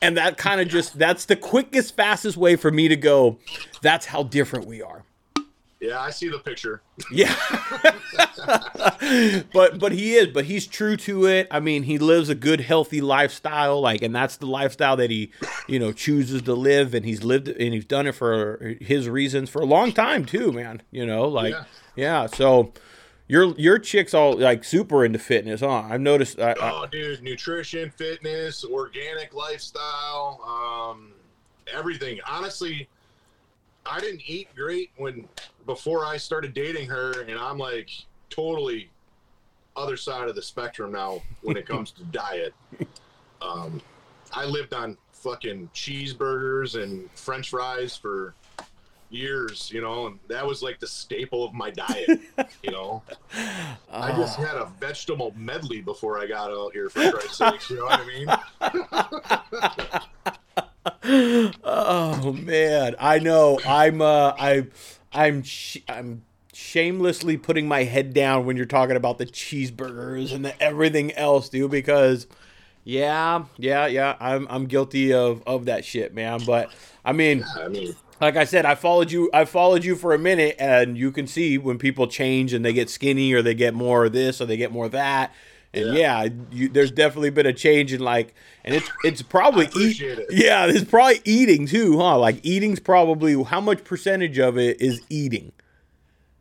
and 0.01 0.17
that 0.17 0.39
kind 0.39 0.61
of 0.61 0.69
just 0.69 0.99
that's 0.99 1.25
the 1.27 1.37
quickest, 1.37 1.95
fastest 1.97 2.37
way 2.37 2.57
for 2.57 2.71
me 2.71 2.89
to 2.89 2.97
go. 2.97 3.39
That's 3.83 4.07
how 4.07 4.23
different 4.23 4.67
we 4.67 4.81
are. 4.83 5.05
Yeah, 5.83 5.99
I 6.01 6.11
see 6.11 6.29
the 6.29 6.39
picture. 6.39 6.81
Yeah. 7.11 7.35
but 9.53 9.81
but 9.81 9.91
he 9.91 10.15
is, 10.15 10.29
but 10.29 10.45
he's 10.45 10.65
true 10.65 10.97
to 10.99 11.27
it. 11.27 11.49
I 11.51 11.59
mean, 11.59 11.83
he 11.83 11.99
lives 11.99 12.29
a 12.29 12.37
good 12.37 12.61
healthy 12.61 13.01
lifestyle 13.01 13.81
like 13.81 14.01
and 14.01 14.15
that's 14.15 14.37
the 14.37 14.47
lifestyle 14.47 14.97
that 14.97 15.11
he, 15.11 15.33
you 15.67 15.81
know, 15.81 15.91
chooses 15.93 16.43
to 16.43 16.55
live 16.55 16.95
and 16.95 17.05
he's 17.05 17.25
lived 17.25 17.49
and 17.49 17.75
he's 17.75 17.85
done 17.85 18.07
it 18.07 18.15
for 18.15 18.77
his 18.81 19.09
reasons 19.09 19.51
for 19.51 19.61
a 19.61 19.65
long 19.65 19.91
time 19.93 20.25
too, 20.25 20.53
man. 20.53 20.83
You 20.93 21.05
know, 21.05 21.27
like 21.27 21.53
Yeah. 21.53 21.65
yeah, 21.97 22.27
so 22.27 22.73
your 23.27 23.53
your 23.57 23.81
chick's 23.81 24.15
all 24.15 24.37
like 24.39 24.63
super 24.63 25.05
into 25.05 25.19
fitness, 25.19 25.63
huh? 25.63 25.83
I've 25.91 26.01
noticed 26.01 26.39
I, 26.39 26.53
I, 26.53 26.55
Oh, 26.61 26.87
dude, 26.87 27.23
nutrition, 27.25 27.91
fitness, 27.91 28.65
organic 28.65 29.35
lifestyle, 29.35 30.41
um, 30.47 31.13
everything. 31.73 32.21
Honestly, 32.25 32.89
I 33.85 33.99
didn't 34.01 34.23
eat 34.27 34.49
great 34.55 34.91
when 34.97 35.29
before 35.67 36.05
I 36.05 36.17
started 36.17 36.55
dating 36.55 36.89
her, 36.89 37.23
and 37.23 37.39
I'm 37.39 37.59
like 37.59 37.91
totally 38.31 38.91
other 39.77 39.97
side 39.97 40.29
of 40.29 40.35
the 40.35 40.43
spectrum 40.43 40.93
now 40.93 41.23
when 41.43 41.57
it 41.57 41.67
comes 41.67 41.91
to 41.93 42.05
diet. 42.05 42.55
Um, 43.43 43.83
I 44.33 44.45
lived 44.45 44.73
on 44.73 44.97
fucking 45.11 45.71
cheeseburgers 45.75 46.81
and 46.81 47.11
French 47.11 47.51
fries 47.51 47.97
for 47.97 48.35
years, 49.11 49.71
you 49.73 49.81
know, 49.81 50.07
and 50.07 50.19
that 50.29 50.47
was 50.47 50.63
like 50.63 50.79
the 50.81 50.87
staple 50.87 51.45
of 51.45 51.53
my 51.53 51.71
diet, 51.71 52.21
you 52.63 52.71
know. 52.71 53.03
I 53.91 54.13
just 54.17 54.37
had 54.37 54.57
a 54.57 54.71
vegetable 54.81 55.35
medley 55.37 55.81
before 55.81 56.19
I 56.21 56.27
got 56.27 56.51
out 56.51 56.73
here, 56.73 56.89
for 56.89 57.11
Christ's 57.11 57.37
sakes. 57.39 57.69
You 57.69 57.79
know 57.79 57.85
what 57.85 58.01
I 58.01 58.07
mean? 58.07 60.03
Oh 61.65 62.33
man, 62.33 62.95
I 62.99 63.19
know. 63.19 63.59
I'm 63.67 64.01
uh 64.01 64.33
I 64.39 64.67
I'm 65.13 65.43
sh- 65.43 65.79
I'm 65.89 66.23
shamelessly 66.53 67.37
putting 67.37 67.67
my 67.67 67.85
head 67.85 68.13
down 68.13 68.45
when 68.45 68.57
you're 68.57 68.67
talking 68.67 68.97
about 68.97 69.19
the 69.19 69.27
cheeseburgers 69.27 70.33
and 70.33 70.45
the 70.45 70.61
everything 70.63 71.13
else, 71.13 71.49
dude 71.49 71.71
because 71.71 72.27
yeah, 72.85 73.45
yeah, 73.57 73.87
yeah, 73.87 74.17
I'm 74.21 74.47
I'm 74.51 74.67
guilty 74.67 75.13
of 75.13 75.43
of 75.47 75.67
that 75.67 75.85
shit, 75.85 76.15
man, 76.15 76.41
but 76.45 76.73
I 77.05 77.13
mean, 77.13 77.45
I 77.57 77.69
mean, 77.69 77.95
like 78.21 78.37
I 78.37 78.45
said, 78.45 78.65
I 78.67 78.75
followed 78.75 79.11
you. 79.11 79.31
I 79.33 79.45
followed 79.45 79.85
you 79.85 79.97
for 79.97 80.15
a 80.15 80.19
minute, 80.19 80.57
and 80.59 80.97
you 80.97 81.13
can 81.13 81.27
see 81.27 81.59
when 81.59 81.79
people 81.79 82.07
change 82.07 82.53
and 82.53 82.65
they 82.65 82.73
get 82.73 82.91
skinny 82.91 83.33
or 83.33 83.43
they 83.43 83.55
get 83.55 83.75
more 83.75 84.05
of 84.07 84.13
this 84.13 84.41
or 84.41 84.47
they 84.47 84.57
get 84.57 84.73
more 84.73 84.87
of 84.87 84.93
that. 84.93 85.33
And 85.75 85.95
yeah, 85.97 86.29
you, 86.51 86.69
there's 86.69 86.91
definitely 86.91 87.31
been 87.31 87.47
a 87.47 87.53
change 87.53 87.93
in 87.95 88.01
like, 88.01 88.35
and 88.65 88.75
it's 88.75 88.91
it's 89.05 89.23
probably 89.23 89.65
I 89.67 89.69
appreciate 89.69 90.19
it. 90.19 90.27
Yeah, 90.31 90.67
it's 90.67 90.85
probably 90.85 91.21
eating 91.25 91.67
too, 91.67 91.99
huh? 91.99 92.19
Like 92.19 92.45
eating's 92.45 92.79
probably 92.81 93.43
how 93.43 93.61
much 93.61 93.83
percentage 93.85 94.39
of 94.39 94.59
it 94.59 94.81
is 94.83 95.01
eating. 95.09 95.53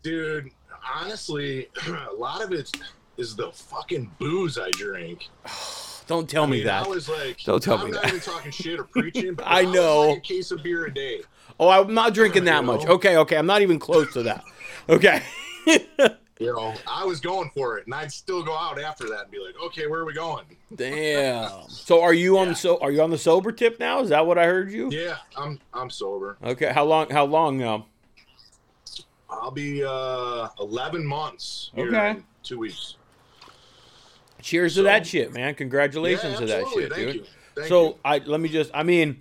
dude, 0.04 0.50
honestly, 0.96 1.70
a 1.88 2.14
lot 2.14 2.44
of 2.44 2.52
it 2.52 2.70
is 3.18 3.36
the 3.36 3.52
fucking 3.52 4.12
booze 4.20 4.58
I 4.58 4.70
drink. 4.72 5.30
Don't 6.08 6.30
tell 6.30 6.44
I 6.44 6.48
me 6.48 6.58
mean, 6.58 6.66
that. 6.66 6.86
I 6.86 6.90
was 6.90 7.08
like, 7.08 7.42
Don't 7.44 7.64
tell 7.64 7.78
I'm 7.78 7.86
me 7.86 7.92
not 7.92 8.02
that. 8.02 8.10
even 8.10 8.20
talking 8.20 8.52
shit 8.52 8.80
or 8.80 8.84
preaching, 8.92 9.34
but 9.36 9.46
I 9.48 9.64
was 9.64 9.74
know. 9.74 10.10
like 10.10 10.18
a 10.18 10.22
case 10.22 10.52
of 10.52 10.62
beer 10.62 10.86
a 10.88 10.94
day. 10.94 11.22
oh, 11.58 11.70
I'm 11.70 11.94
not 11.94 12.14
drinking 12.14 12.44
that 12.46 12.62
You 12.62 12.68
much. 12.68 12.86
Okay, 12.86 13.16
okay, 13.18 13.38
I'm 13.38 13.46
not 13.46 13.62
even 13.62 13.80
close 13.80 14.12
to 14.14 14.24
that. 14.24 14.44
Okay. 14.90 15.22
You 16.42 16.52
know, 16.56 16.74
I 16.88 17.06
was 17.06 17.20
going 17.20 17.52
for 17.54 17.78
it, 17.78 17.86
and 17.86 17.94
I'd 17.94 18.12
still 18.12 18.42
go 18.42 18.58
out 18.58 18.82
after 18.82 19.08
that 19.10 19.22
and 19.22 19.32
be 19.32 19.38
like, 19.38 19.54
okay, 19.64 19.86
where 19.86 20.00
are 20.00 20.06
we 20.06 20.14
going? 20.14 20.44
Damn. 20.76 21.70
So 21.70 22.02
are 22.02 22.16
you 22.16 22.40
on 22.40 22.48
the 22.50 22.56
so 22.56 22.80
are 22.82 22.90
you 22.90 23.04
on 23.04 23.12
the 23.12 23.18
sober 23.20 23.52
tip 23.52 23.80
now? 23.80 24.02
Is 24.02 24.10
that 24.10 24.26
what 24.26 24.40
I 24.40 24.46
heard 24.46 24.72
you? 24.72 24.90
Yeah, 24.92 25.18
I'm 25.38 25.60
I'm 25.72 25.92
sober. 25.92 26.40
Okay. 26.44 26.72
How 26.74 26.84
long? 26.84 27.12
How 27.12 27.26
long 27.26 27.60
now? 27.60 27.86
I'll 29.30 29.52
be 29.52 29.84
uh 29.84 30.48
11 30.60 31.06
months 31.06 31.70
here 31.76 31.90
Okay. 31.96 32.20
two 32.42 32.58
weeks. 32.58 32.96
Cheers 34.42 34.74
to 34.76 34.84
that 34.84 35.06
shit, 35.06 35.32
man. 35.34 35.54
Congratulations 35.54 36.34
Yeah, 36.34 36.40
to 36.40 36.46
that 36.48 36.68
shit, 36.70 36.92
Thank 36.92 37.14
dude. 37.14 37.68
so 37.68 37.84
you. 37.90 37.96
I 38.04 38.18
let 38.18 38.40
me 38.40 38.50
just 38.50 38.72
I 38.74 38.82
mean 38.82 39.20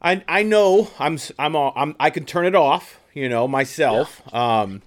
I 0.00 0.24
I 0.26 0.42
know 0.42 0.88
I'm 0.98 1.18
I'm 1.38 1.54
all, 1.54 1.74
I'm 1.76 1.94
I 2.00 2.08
can 2.08 2.24
turn 2.24 2.46
it 2.46 2.54
off, 2.54 2.98
you 3.12 3.28
know, 3.28 3.46
myself. 3.46 4.22
Um 4.34 4.80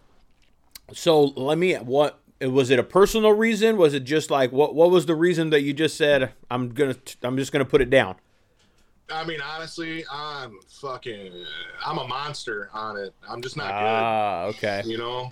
so 0.94 1.24
let 1.24 1.58
me 1.58 1.74
what 1.76 2.20
was 2.42 2.70
it 2.70 2.80
a 2.80 2.84
personal 2.84 3.32
reason? 3.32 3.78
Was 3.78 3.94
it 3.94 4.04
just 4.04 4.30
like 4.30 4.52
what 4.52 4.76
what 4.76 4.92
was 4.92 5.06
the 5.06 5.16
reason 5.16 5.50
that 5.50 5.62
you 5.62 5.74
just 5.74 5.98
said 5.98 6.34
I'm 6.50 6.74
to 6.94 6.98
I'm 7.24 7.38
just 7.38 7.52
to 7.64 7.70
put 7.70 7.82
it 7.82 7.90
down? 7.90 8.16
I 9.10 9.24
mean, 9.26 9.40
honestly, 9.42 10.04
I'm 10.12 10.60
fucking, 10.68 11.32
I'm 11.86 11.98
a 11.98 12.08
monster 12.08 12.70
on 12.74 12.98
it. 12.98 13.14
I'm 13.28 13.42
just 13.42 13.56
not 13.56 13.72
Ah, 13.72 14.44
okay. 14.46 14.82
You 14.86 14.98
know, 14.98 15.30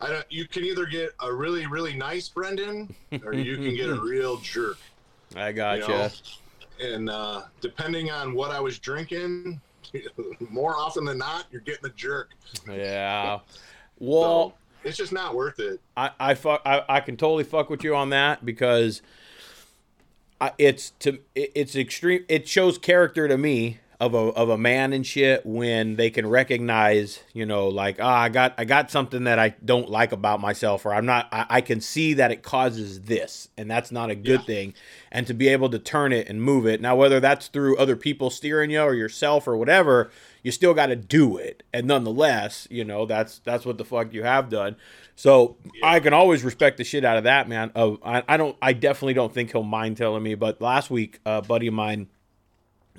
I 0.00 0.08
don't. 0.08 0.26
You 0.28 0.46
can 0.48 0.64
either 0.64 0.86
get 0.86 1.10
a 1.22 1.32
really, 1.32 1.66
really 1.66 1.94
nice 1.94 2.28
Brendan, 2.28 2.94
or 3.24 3.32
you 3.32 3.56
can 3.56 3.76
get 3.76 3.90
a 3.90 4.00
real 4.00 4.38
jerk. 4.38 4.78
I 5.36 5.52
got 5.52 5.78
You 5.78 5.88
know, 5.88 6.08
and 6.80 7.10
uh, 7.10 7.42
depending 7.60 8.10
on 8.10 8.34
what 8.34 8.50
I 8.50 8.60
was 8.60 8.78
drinking, 8.78 9.60
more 10.50 10.76
often 10.76 11.04
than 11.04 11.18
not, 11.18 11.46
you're 11.50 11.60
getting 11.60 11.86
a 11.86 11.92
jerk. 11.94 12.30
Yeah. 12.68 13.38
Well, 13.98 14.50
So, 14.50 14.54
it's 14.88 14.96
just 14.96 15.12
not 15.12 15.34
worth 15.34 15.58
it. 15.60 15.80
I 15.96 16.10
I 16.20 16.34
fuck 16.34 16.62
I, 16.66 16.82
I 16.88 17.00
can 17.00 17.16
totally 17.16 17.44
fuck 17.44 17.70
with 17.70 17.82
you 17.84 17.94
on 17.96 18.10
that 18.10 18.44
because 18.44 19.02
I, 20.40 20.52
it's 20.58 20.90
to 21.00 21.18
it, 21.34 21.52
it's 21.54 21.74
extreme. 21.76 22.24
It 22.28 22.46
shows 22.48 22.76
character 22.78 23.28
to 23.28 23.38
me 23.38 23.78
of 24.04 24.12
a 24.12 24.18
of 24.18 24.50
a 24.50 24.58
man 24.58 24.92
and 24.92 25.06
shit 25.06 25.46
when 25.46 25.96
they 25.96 26.10
can 26.10 26.26
recognize, 26.26 27.22
you 27.32 27.46
know, 27.46 27.68
like 27.68 27.96
ah, 28.00 28.20
I 28.22 28.28
got 28.28 28.54
I 28.58 28.64
got 28.66 28.90
something 28.90 29.24
that 29.24 29.38
I 29.38 29.54
don't 29.64 29.88
like 29.88 30.12
about 30.12 30.40
myself, 30.40 30.84
or 30.84 30.92
I'm 30.92 31.06
not. 31.06 31.26
I, 31.32 31.46
I 31.48 31.60
can 31.62 31.80
see 31.80 32.12
that 32.14 32.30
it 32.30 32.42
causes 32.42 33.02
this, 33.02 33.48
and 33.56 33.70
that's 33.70 33.90
not 33.90 34.10
a 34.10 34.14
good 34.14 34.40
Yeah. 34.40 34.46
thing. 34.46 34.74
And 35.10 35.26
to 35.26 35.32
be 35.32 35.48
able 35.48 35.70
to 35.70 35.78
turn 35.78 36.12
it 36.12 36.28
and 36.28 36.42
move 36.42 36.66
it 36.66 36.80
now, 36.82 36.96
whether 36.96 37.18
that's 37.18 37.48
through 37.48 37.78
other 37.78 37.96
people 37.96 38.28
steering 38.28 38.70
you 38.70 38.80
or 38.80 38.94
yourself 38.94 39.48
or 39.48 39.56
whatever, 39.56 40.10
you 40.42 40.50
still 40.50 40.74
got 40.74 40.86
to 40.86 40.96
do 40.96 41.38
it. 41.38 41.62
And 41.72 41.86
nonetheless, 41.86 42.68
you 42.70 42.84
know, 42.84 43.06
that's 43.06 43.38
that's 43.38 43.64
what 43.64 43.78
the 43.78 43.84
fuck 43.86 44.12
you 44.12 44.22
have 44.24 44.50
done. 44.50 44.76
So 45.16 45.56
I 45.82 46.00
can 46.00 46.12
always 46.12 46.42
respect 46.44 46.76
the 46.76 46.84
shit 46.84 47.04
out 47.04 47.16
of 47.16 47.24
that 47.24 47.48
man. 47.48 47.70
Of 47.74 48.00
I, 48.04 48.22
I 48.28 48.36
don't 48.36 48.56
I 48.60 48.74
definitely 48.74 49.14
don't 49.14 49.32
think 49.32 49.52
he'll 49.52 49.62
mind 49.62 49.96
telling 49.96 50.22
me. 50.22 50.34
But 50.34 50.60
last 50.60 50.90
week, 50.90 51.20
a 51.24 51.40
buddy 51.40 51.68
of 51.68 51.74
mine 51.74 52.08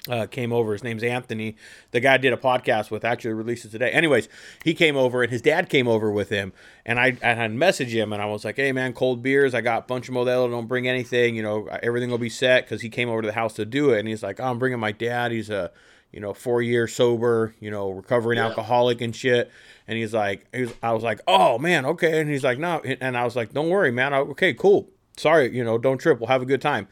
uh, 0.10 0.28
came 0.28 0.54
over. 0.54 0.74
His 0.74 0.84
name's 0.84 1.04
Anthony. 1.04 1.56
The 1.92 2.00
guy 2.00 2.14
I 2.14 2.18
did 2.18 2.32
a 2.34 2.38
podcast 2.38 2.92
with 2.92 3.04
actually 3.04 3.34
releases 3.34 3.72
today. 3.72 3.90
Anyways, 3.92 4.30
he 4.64 4.74
came 4.74 4.96
over 4.96 5.24
and 5.24 5.32
his 5.32 5.42
dad 5.42 5.70
came 5.70 5.88
over 5.88 6.12
with 6.12 6.30
him. 6.30 6.54
And 6.86 7.00
I, 7.00 7.18
I 7.24 7.34
had 7.34 7.52
messaged 7.52 7.90
him 7.90 8.14
and 8.14 8.22
I 8.22 8.26
was 8.26 8.46
like, 8.46 8.56
hey 8.58 8.72
man, 8.72 8.94
cold 8.94 9.24
beers. 9.24 9.54
I 9.56 9.62
got 9.62 9.84
a 9.84 9.88
bunch 9.88 10.08
of 10.10 10.16
Modelo. 10.16 10.50
Don't 10.50 10.68
bring 10.68 10.88
anything. 10.88 11.36
You 11.36 11.44
know, 11.44 11.68
everything 11.82 12.10
will 12.12 12.18
be 12.20 12.30
set 12.30 12.66
because 12.66 12.82
he 12.82 12.90
came 12.90 13.10
over 13.10 13.22
to 13.22 13.28
the 13.28 13.34
house 13.34 13.54
to 13.54 13.66
do 13.66 13.92
it. 13.92 14.00
And 14.00 14.08
he's 14.08 14.22
like, 14.24 14.40
oh, 14.40 14.46
I'm 14.46 14.60
bringing 14.60 14.80
my 14.80 14.92
dad. 14.92 15.32
He's 15.32 15.50
a, 15.50 15.72
you 16.12 16.20
know, 16.20 16.34
four 16.34 16.62
year 16.62 16.88
sober, 16.88 17.56
you 17.60 17.72
know, 17.72 17.90
recovering 17.90 18.38
Yeah. 18.38 18.46
alcoholic 18.48 19.02
and 19.02 19.16
shit. 19.16 19.52
And 19.88 19.98
he's 19.98 20.14
like, 20.14 20.46
he 20.54 20.62
was, 20.62 20.74
I 20.84 20.94
was 20.94 21.04
like, 21.04 21.22
oh 21.28 21.58
man, 21.58 21.86
okay. 21.86 22.20
And 22.22 22.30
he's 22.30 22.44
like, 22.44 22.60
no. 22.60 22.80
And 23.02 23.18
I 23.18 23.24
was 23.26 23.36
like, 23.36 23.54
don't 23.54 23.70
worry, 23.70 23.92
man. 23.92 24.14
I, 24.14 24.18
okay, 24.20 24.54
cool. 24.54 24.90
Sorry, 25.18 25.56
you 25.56 25.64
know, 25.64 25.78
don't 25.78 25.98
trip. 25.98 26.20
We'll 26.20 26.28
have 26.28 26.42
a 26.42 26.46
good 26.46 26.62
time. 26.62 26.88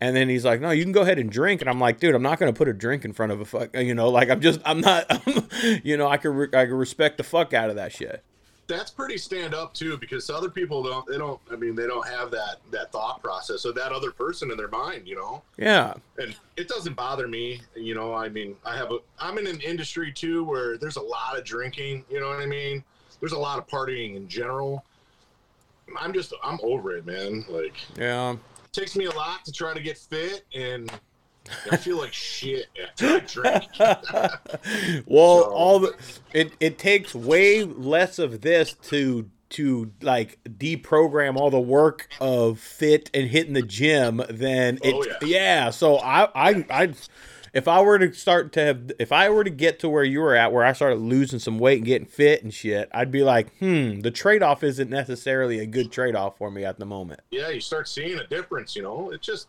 And 0.00 0.14
then 0.14 0.28
he's 0.28 0.44
like, 0.44 0.60
"No, 0.60 0.70
you 0.70 0.84
can 0.84 0.92
go 0.92 1.02
ahead 1.02 1.18
and 1.18 1.30
drink." 1.30 1.60
And 1.60 1.68
I'm 1.68 1.80
like, 1.80 1.98
"Dude, 1.98 2.14
I'm 2.14 2.22
not 2.22 2.38
gonna 2.38 2.52
put 2.52 2.68
a 2.68 2.72
drink 2.72 3.04
in 3.04 3.12
front 3.12 3.32
of 3.32 3.40
a 3.40 3.44
fuck." 3.44 3.74
You 3.76 3.94
know, 3.94 4.08
like 4.08 4.30
I'm 4.30 4.40
just, 4.40 4.60
I'm 4.64 4.80
not, 4.80 5.22
you 5.84 5.96
know, 5.96 6.08
I 6.08 6.16
could, 6.18 6.30
re- 6.30 6.48
I 6.52 6.66
could 6.66 6.74
respect 6.74 7.16
the 7.16 7.24
fuck 7.24 7.52
out 7.52 7.68
of 7.70 7.76
that 7.76 7.92
shit. 7.92 8.22
That's 8.68 8.90
pretty 8.90 9.16
stand 9.16 9.54
up 9.54 9.72
too, 9.74 9.96
because 9.96 10.28
other 10.30 10.50
people 10.50 10.82
don't. 10.82 11.06
They 11.06 11.18
don't. 11.18 11.40
I 11.50 11.56
mean, 11.56 11.74
they 11.74 11.86
don't 11.86 12.06
have 12.06 12.30
that 12.30 12.56
that 12.70 12.92
thought 12.92 13.22
process 13.22 13.64
of 13.64 13.74
that 13.74 13.92
other 13.92 14.12
person 14.12 14.50
in 14.50 14.56
their 14.56 14.68
mind. 14.68 15.08
You 15.08 15.16
know. 15.16 15.42
Yeah, 15.56 15.94
and 16.18 16.36
it 16.58 16.66
doesn't 16.68 16.94
bother 16.94 17.28
me 17.28 17.60
you 17.76 17.94
know 17.94 18.12
i 18.12 18.28
mean 18.28 18.56
i 18.66 18.76
have 18.76 18.90
a 18.90 18.98
i'm 19.20 19.38
in 19.38 19.46
an 19.46 19.60
industry 19.60 20.12
too 20.12 20.42
where 20.42 20.76
there's 20.76 20.96
a 20.96 21.00
lot 21.00 21.38
of 21.38 21.44
drinking 21.44 22.04
you 22.10 22.18
know 22.20 22.28
what 22.28 22.40
i 22.40 22.46
mean 22.46 22.82
there's 23.20 23.32
a 23.32 23.38
lot 23.38 23.58
of 23.58 23.66
partying 23.68 24.16
in 24.16 24.28
general 24.28 24.84
i'm 25.98 26.12
just 26.12 26.34
i'm 26.42 26.58
over 26.62 26.96
it 26.96 27.06
man 27.06 27.44
like 27.48 27.74
yeah. 27.96 28.34
It 28.68 28.72
takes 28.80 28.94
me 28.96 29.06
a 29.06 29.10
lot 29.12 29.44
to 29.44 29.52
try 29.52 29.72
to 29.74 29.80
get 29.80 29.96
fit 29.98 30.44
and 30.54 30.90
i 31.72 31.76
feel 31.76 31.96
like 31.96 32.12
shit 32.12 32.66
after 32.82 33.16
i 33.16 33.20
drink 33.20 33.64
well, 35.06 35.42
So- 35.42 35.50
all 35.52 35.78
the 35.80 35.94
it 36.32 36.52
it 36.60 36.78
takes 36.78 37.14
way 37.14 37.64
less 37.64 38.18
of 38.18 38.40
this 38.42 38.74
to 38.90 39.30
to 39.50 39.90
like 40.02 40.38
deprogram 40.44 41.36
all 41.36 41.50
the 41.50 41.58
work 41.58 42.08
of 42.20 42.60
fit 42.60 43.10
and 43.14 43.28
hitting 43.30 43.54
the 43.54 43.62
gym 43.62 44.20
than 44.28 44.78
oh, 44.84 44.88
it 44.88 44.94
Oh, 44.94 45.26
yeah. 45.26 45.28
yeah. 45.64 45.70
so 45.70 45.96
I 45.98 46.24
I 46.34 46.66
I 46.70 46.92
if 47.58 47.66
I 47.66 47.82
were 47.82 47.98
to 47.98 48.12
start 48.12 48.52
to 48.52 48.60
have 48.60 48.92
if 48.98 49.12
I 49.12 49.28
were 49.30 49.44
to 49.44 49.50
get 49.50 49.80
to 49.80 49.88
where 49.88 50.04
you 50.04 50.20
were 50.20 50.34
at 50.34 50.52
where 50.52 50.64
I 50.64 50.72
started 50.72 51.00
losing 51.00 51.40
some 51.40 51.58
weight 51.58 51.78
and 51.78 51.86
getting 51.86 52.06
fit 52.06 52.42
and 52.42 52.54
shit, 52.54 52.88
I'd 52.92 53.10
be 53.10 53.22
like, 53.22 53.56
"Hmm, 53.58 54.00
the 54.00 54.12
trade-off 54.12 54.62
isn't 54.62 54.88
necessarily 54.88 55.58
a 55.58 55.66
good 55.66 55.90
trade-off 55.90 56.38
for 56.38 56.50
me 56.50 56.64
at 56.64 56.78
the 56.78 56.86
moment." 56.86 57.20
yeah 57.30 57.48
you 57.48 57.60
start 57.60 57.88
seeing 57.88 58.18
a 58.18 58.26
difference 58.28 58.76
you 58.76 58.82
know 58.82 59.10
it 59.10 59.20
just 59.20 59.48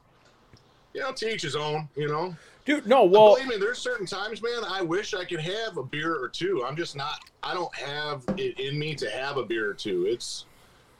you 0.93 1.01
know 1.01 1.11
to 1.11 1.33
each 1.33 1.43
his 1.43 1.55
own 1.55 1.87
you 1.95 2.07
know 2.07 2.35
Dude, 2.65 2.85
no, 2.85 3.03
well, 3.03 3.33
Believe 3.33 3.47
me, 3.47 3.57
there's 3.57 3.79
certain 3.79 4.05
times, 4.05 4.43
man, 4.43 4.63
I 4.63 4.83
wish 4.83 5.15
I 5.15 5.25
could 5.25 5.39
have 5.39 5.77
a 5.77 5.83
beer 5.83 6.13
or 6.13 6.29
two. 6.29 6.63
I'm 6.63 6.75
just 6.75 6.95
not. 6.95 7.19
I 7.41 7.55
don't 7.55 7.73
have 7.73 8.23
it 8.37 8.59
in 8.59 8.77
me 8.77 8.93
to 8.95 9.09
have 9.09 9.37
a 9.37 9.43
beer 9.43 9.67
or 9.67 9.73
two. 9.73 10.05
It's 10.05 10.45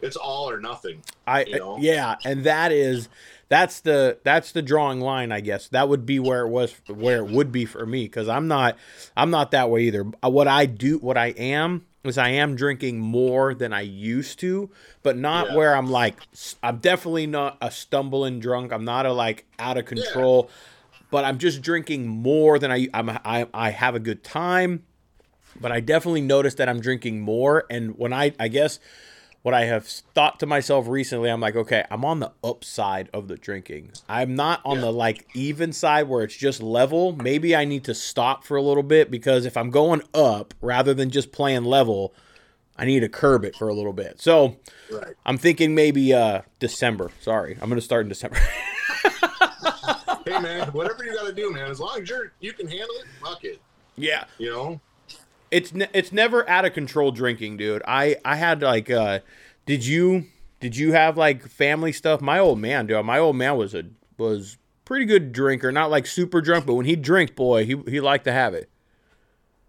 it's 0.01 0.15
all 0.15 0.49
or 0.49 0.59
nothing. 0.59 1.03
I 1.27 1.43
you 1.43 1.59
know? 1.59 1.77
yeah, 1.79 2.15
and 2.25 2.43
that 2.45 2.71
is 2.71 3.09
that's 3.49 3.81
the 3.81 4.19
that's 4.23 4.51
the 4.51 4.61
drawing 4.61 5.01
line, 5.01 5.31
I 5.31 5.41
guess. 5.41 5.67
That 5.69 5.89
would 5.89 6.05
be 6.05 6.19
where 6.19 6.41
it 6.41 6.49
was 6.49 6.73
where 6.87 7.17
it 7.17 7.27
would 7.31 7.51
be 7.51 7.65
for 7.65 7.85
me 7.85 8.07
cuz 8.07 8.27
I'm 8.29 8.47
not 8.47 8.77
I'm 9.17 9.31
not 9.31 9.51
that 9.51 9.69
way 9.69 9.81
either. 9.83 10.05
Uh, 10.23 10.29
What 10.29 10.47
I 10.47 10.65
do 10.65 10.97
what 10.99 11.17
I 11.17 11.27
am 11.37 11.85
is 12.03 12.17
I 12.17 12.29
am 12.29 12.55
drinking 12.55 12.99
more 12.99 13.53
than 13.53 13.73
I 13.73 13.81
used 13.81 14.39
to, 14.39 14.69
but 15.03 15.17
not 15.17 15.49
Yeah. 15.49 15.55
where 15.55 15.75
I'm 15.75 15.89
like 15.89 16.15
I'm 16.63 16.77
definitely 16.77 17.27
not 17.27 17.57
a 17.61 17.71
stumbling 17.71 18.39
drunk. 18.39 18.71
I'm 18.71 18.85
not 18.85 19.05
a 19.05 19.11
like 19.11 19.45
out 19.57 19.77
of 19.77 19.85
control, 19.85 20.49
but 21.11 21.25
I'm 21.25 21.39
just 21.39 21.61
drinking 21.61 22.07
more 22.07 22.59
than 22.59 22.71
I 22.71 22.87
I'm 22.93 23.09
I, 23.09 23.47
I 23.53 23.71
have 23.71 23.95
a 23.95 23.99
good 23.99 24.23
time 24.23 24.83
but 25.59 25.71
I 25.73 25.79
definitely 25.81 26.21
noticed 26.21 26.57
that 26.57 26.69
I'm 26.69 26.79
drinking 26.79 27.19
more. 27.19 27.65
And 27.69 27.97
when 27.97 28.13
I, 28.13 28.31
I 28.39 28.47
guess, 28.47 28.79
what 29.41 29.53
I 29.53 29.65
have 29.65 29.85
thought 29.87 30.39
to 30.41 30.45
myself 30.45 30.87
recently, 30.87 31.29
I'm 31.29 31.39
like, 31.39 31.55
okay, 31.55 31.85
I'm 31.89 32.03
on 32.03 32.19
the 32.19 32.31
upside 32.43 33.09
of 33.13 33.27
the 33.29 33.37
drinking. 33.37 33.91
I'm 34.09 34.35
not 34.35 34.61
on 34.65 34.75
Yeah. 34.77 34.81
the 34.85 34.91
like 34.91 35.27
even 35.33 35.71
side 35.73 36.07
where 36.09 36.23
it's 36.23 36.35
just 36.35 36.61
level. 36.61 37.13
Maybe 37.13 37.55
I 37.55 37.63
need 37.65 37.83
to 37.85 37.93
stop 37.95 38.43
for 38.43 38.57
a 38.57 38.61
little 38.61 38.83
bit 38.83 39.09
because 39.09 39.45
if 39.45 39.55
I'm 39.55 39.69
going 39.69 40.01
up 40.13 40.53
rather 40.61 40.93
than 40.93 41.09
just 41.09 41.31
playing 41.31 41.63
level, 41.63 42.13
I 42.77 42.85
need 42.85 42.99
to 43.01 43.09
curb 43.09 43.43
it 43.45 43.55
for 43.55 43.69
a 43.69 43.73
little 43.73 43.93
bit. 43.93 44.19
So 44.21 44.57
Right. 44.91 45.15
I'm 45.25 45.37
thinking 45.37 45.73
maybe 45.75 46.13
uh 46.13 46.41
December. 46.59 47.11
Sorry, 47.21 47.57
I'm 47.61 47.69
gonna 47.69 47.79
start 47.81 48.05
in 48.05 48.09
December. 48.09 48.37
hey, 50.25 50.39
man, 50.39 50.67
whatever 50.73 51.03
you 51.05 51.13
got 51.13 51.27
to 51.27 51.33
do, 51.33 51.51
man. 51.51 51.69
As 51.71 51.79
long 51.79 52.01
as 52.01 52.09
you're 52.09 52.31
you 52.39 52.53
can 52.53 52.67
handle 52.67 52.95
it, 53.01 53.05
fuck 53.23 53.43
it. 53.43 53.59
yeah, 53.95 54.25
You 54.37 54.49
know. 54.51 54.81
It's 55.51 55.73
ne- 55.73 55.89
it's 55.93 56.11
never 56.11 56.47
out 56.49 56.65
of 56.65 56.73
control 56.73 57.11
drinking, 57.11 57.57
dude. 57.57 57.81
I 57.87 58.17
I 58.23 58.35
had 58.35 58.61
like 58.61 58.89
uh 58.89 59.19
did 59.65 59.85
you 59.85 60.25
did 60.59 60.75
you 60.75 60.91
have 60.93 61.17
like 61.17 61.47
family 61.47 61.91
stuff? 61.91 62.21
My 62.21 62.39
old 62.39 62.59
man, 62.59 62.87
dude. 62.87 63.05
My 63.05 63.19
old 63.19 63.35
man 63.35 63.57
was 63.57 63.73
a 63.73 63.83
was 64.17 64.57
pretty 64.85 65.05
good 65.05 65.31
drinker, 65.31 65.71
not 65.71 65.91
like 65.91 66.07
super 66.07 66.41
drunk, 66.41 66.65
but 66.65 66.73
when 66.73 66.85
he 66.85 66.95
drank, 66.95 67.35
boy, 67.35 67.65
he 67.65 67.75
he 67.87 67.99
liked 67.99 68.25
to 68.25 68.31
have 68.31 68.53
it. 68.53 68.69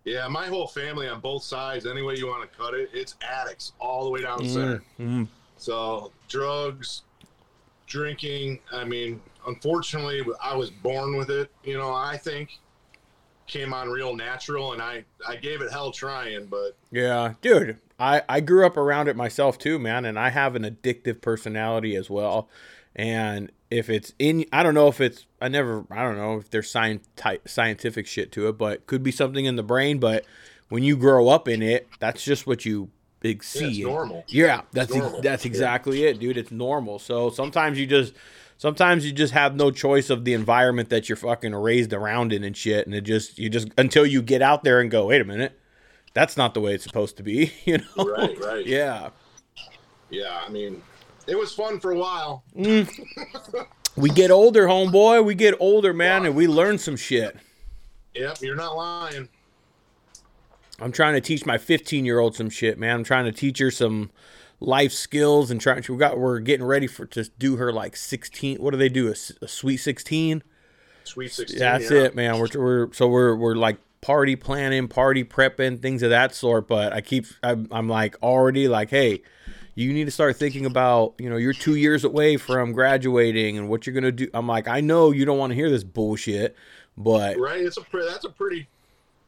Yeah, 0.04 0.26
my 0.28 0.46
whole 0.46 0.66
family 0.66 1.08
on 1.08 1.20
both 1.20 1.42
sides, 1.42 1.86
any 1.86 2.02
way 2.02 2.14
you 2.16 2.26
want 2.26 2.50
to 2.50 2.58
cut 2.58 2.72
it, 2.74 2.88
it's 2.92 3.16
addicts 3.20 3.72
all 3.78 4.04
the 4.04 4.10
way 4.10 4.22
down 4.22 4.42
the 4.42 4.48
center. 4.48 4.82
Mm. 4.98 5.28
So 5.58 6.10
drugs, 6.26 7.02
drinking. 7.86 8.60
I 8.72 8.84
mean, 8.84 9.20
unfortunately, 9.46 10.22
I 10.42 10.56
was 10.56 10.70
born 10.70 11.16
with 11.16 11.28
it. 11.28 11.50
You 11.64 11.76
know, 11.76 11.92
I 11.92 12.16
think 12.16 12.58
came 13.50 13.74
on 13.74 13.88
real 13.88 14.14
natural, 14.14 14.72
and 14.72 14.80
I 14.80 15.04
I 15.28 15.36
gave 15.36 15.60
it 15.60 15.70
hell 15.72 15.90
trying, 15.92 16.46
but 16.46 16.76
Yeah, 16.90 17.34
dude. 17.42 17.76
I 17.98 18.22
I 18.28 18.40
grew 18.40 18.64
up 18.64 18.76
around 18.76 19.08
it 19.08 19.16
myself 19.16 19.58
too, 19.58 19.78
man, 19.78 20.04
and 20.04 20.18
I 20.18 20.30
have 20.30 20.54
an 20.56 20.62
addictive 20.62 21.20
personality 21.20 21.96
as 21.96 22.08
well. 22.08 22.48
And 22.96 23.52
if 23.70 23.88
it's 23.90 24.12
in, 24.18 24.46
I 24.52 24.62
don't 24.64 24.74
know 24.74 24.88
if 24.88 25.00
it's, 25.00 25.26
I 25.40 25.46
never, 25.48 25.84
I 25.92 26.02
don't 26.02 26.16
know 26.16 26.38
if 26.38 26.50
there's 26.50 26.68
science, 26.68 27.06
scientific 27.46 28.06
shit 28.08 28.32
to 28.32 28.48
it, 28.48 28.58
but 28.58 28.86
could 28.86 29.02
be 29.04 29.12
something 29.12 29.44
in 29.44 29.54
the 29.54 29.62
brain. 29.62 29.98
But 30.00 30.24
when 30.70 30.82
you 30.82 30.96
grow 30.96 31.28
up 31.28 31.46
in 31.46 31.62
it, 31.62 31.88
that's 32.00 32.24
just 32.24 32.48
what 32.48 32.64
you 32.64 32.90
see. 33.22 33.60
yeah, 33.60 33.68
it's 33.68 33.78
normal. 33.78 34.24
Yeah, 34.28 34.62
that's 34.72 34.92
that's 35.22 35.44
Yeah. 35.44 35.48
exactly 35.50 36.04
it, 36.04 36.18
dude. 36.18 36.36
It's 36.36 36.50
normal. 36.50 36.98
So 36.98 37.30
sometimes 37.30 37.78
you 37.78 37.86
just 37.86 38.12
sometimes 38.60 39.06
you 39.06 39.12
just 39.12 39.32
have 39.32 39.56
no 39.56 39.70
choice 39.70 40.10
of 40.10 40.26
the 40.26 40.34
environment 40.34 40.90
that 40.90 41.08
you're 41.08 41.16
fucking 41.16 41.54
raised 41.54 41.94
around 41.94 42.30
in 42.30 42.44
and 42.44 42.54
shit, 42.54 42.86
and 42.86 42.94
it 42.94 43.00
just 43.00 43.38
you 43.38 43.48
just 43.48 43.68
until 43.78 44.04
you 44.04 44.20
get 44.20 44.42
out 44.42 44.64
there 44.64 44.80
and 44.80 44.90
go, 44.90 45.06
wait 45.06 45.22
a 45.22 45.24
minute, 45.24 45.58
that's 46.12 46.36
not 46.36 46.52
the 46.52 46.60
way 46.60 46.74
it's 46.74 46.84
supposed 46.84 47.16
to 47.16 47.22
be, 47.22 47.52
you 47.64 47.78
know? 47.78 48.04
Right, 48.04 48.38
right. 48.38 48.66
Yeah. 48.66 49.10
Yeah, 50.10 50.42
I 50.46 50.50
mean, 50.50 50.82
it 51.26 51.38
was 51.38 51.52
fun 51.54 51.80
for 51.80 51.92
a 51.92 51.96
while. 51.96 52.44
Mm. 52.54 53.66
We 53.96 54.10
get 54.10 54.30
older, 54.30 54.66
homeboy. 54.66 55.24
We 55.24 55.34
get 55.34 55.54
older, 55.60 55.94
man, 55.94 56.26
and 56.26 56.34
we 56.34 56.46
learn 56.46 56.78
some 56.78 56.96
shit. 56.96 57.36
Yep, 58.14 58.38
you're 58.42 58.56
not 58.56 58.76
lying. 58.76 59.28
I'm 60.80 60.92
trying 60.92 61.14
to 61.14 61.20
teach 61.20 61.46
my 61.46 61.58
15 61.58 62.04
year 62.04 62.18
old 62.18 62.34
some 62.34 62.50
shit, 62.50 62.78
man. 62.78 62.96
I'm 62.96 63.04
trying 63.04 63.26
to 63.26 63.32
teach 63.32 63.58
her 63.58 63.70
some 63.70 64.10
life 64.60 64.92
skills 64.92 65.50
and 65.50 65.60
trying. 65.60 65.82
We 65.88 65.96
got 65.96 66.18
we're 66.18 66.40
getting 66.40 66.66
ready 66.66 66.86
for 66.86 67.06
to 67.06 67.24
do 67.38 67.56
her 67.56 67.72
like 67.72 67.96
16. 67.96 68.58
What 68.58 68.70
do 68.70 68.76
they 68.76 68.88
do? 68.88 69.08
A 69.08 69.48
sweet 69.48 69.78
16. 69.78 70.42
Sweet 71.04 71.32
sixteen. 71.32 71.58
That's 71.58 71.90
yeah. 71.90 72.04
it, 72.04 72.14
man. 72.14 72.38
We're, 72.38 72.48
we're 72.54 72.92
so 72.92 73.08
we're 73.08 73.34
we're 73.34 73.56
like 73.56 73.78
party 74.00 74.36
planning, 74.36 74.86
party 74.86 75.24
prepping, 75.24 75.80
things 75.80 76.02
of 76.02 76.10
that 76.10 76.34
sort. 76.34 76.68
But 76.68 76.92
I 76.92 77.00
keep 77.00 77.26
I'm, 77.42 77.66
I'm 77.70 77.88
like 77.88 78.16
already 78.22 78.68
like, 78.68 78.90
hey, 78.90 79.22
you 79.74 79.92
need 79.92 80.04
to 80.04 80.10
start 80.10 80.36
thinking 80.36 80.66
about 80.66 81.14
you 81.18 81.28
know 81.28 81.36
you're 81.36 81.52
two 81.52 81.74
years 81.74 82.04
away 82.04 82.36
from 82.36 82.72
graduating 82.72 83.58
and 83.58 83.68
what 83.68 83.86
you're 83.86 83.94
gonna 83.94 84.12
do. 84.12 84.28
I'm 84.34 84.46
like, 84.46 84.68
I 84.68 84.80
know 84.80 85.10
you 85.10 85.24
don't 85.24 85.38
want 85.38 85.50
to 85.50 85.54
hear 85.54 85.70
this 85.70 85.84
bullshit, 85.84 86.54
but 86.96 87.38
Right, 87.38 87.60
it's 87.60 87.78
a 87.78 87.84
that's 87.92 88.24
a 88.24 88.30
pretty 88.30 88.68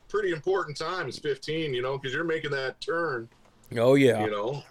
pretty 0.09 0.31
important 0.31 0.77
time 0.77 1.09
It's 1.09 1.19
15, 1.19 1.73
you 1.73 1.81
know, 1.81 1.97
because 1.97 2.15
you're 2.15 2.23
making 2.23 2.51
that 2.51 2.79
turn, 2.83 3.29
Oh 3.77 3.95
yeah. 3.95 4.23
you 4.23 4.31
know. 4.31 4.63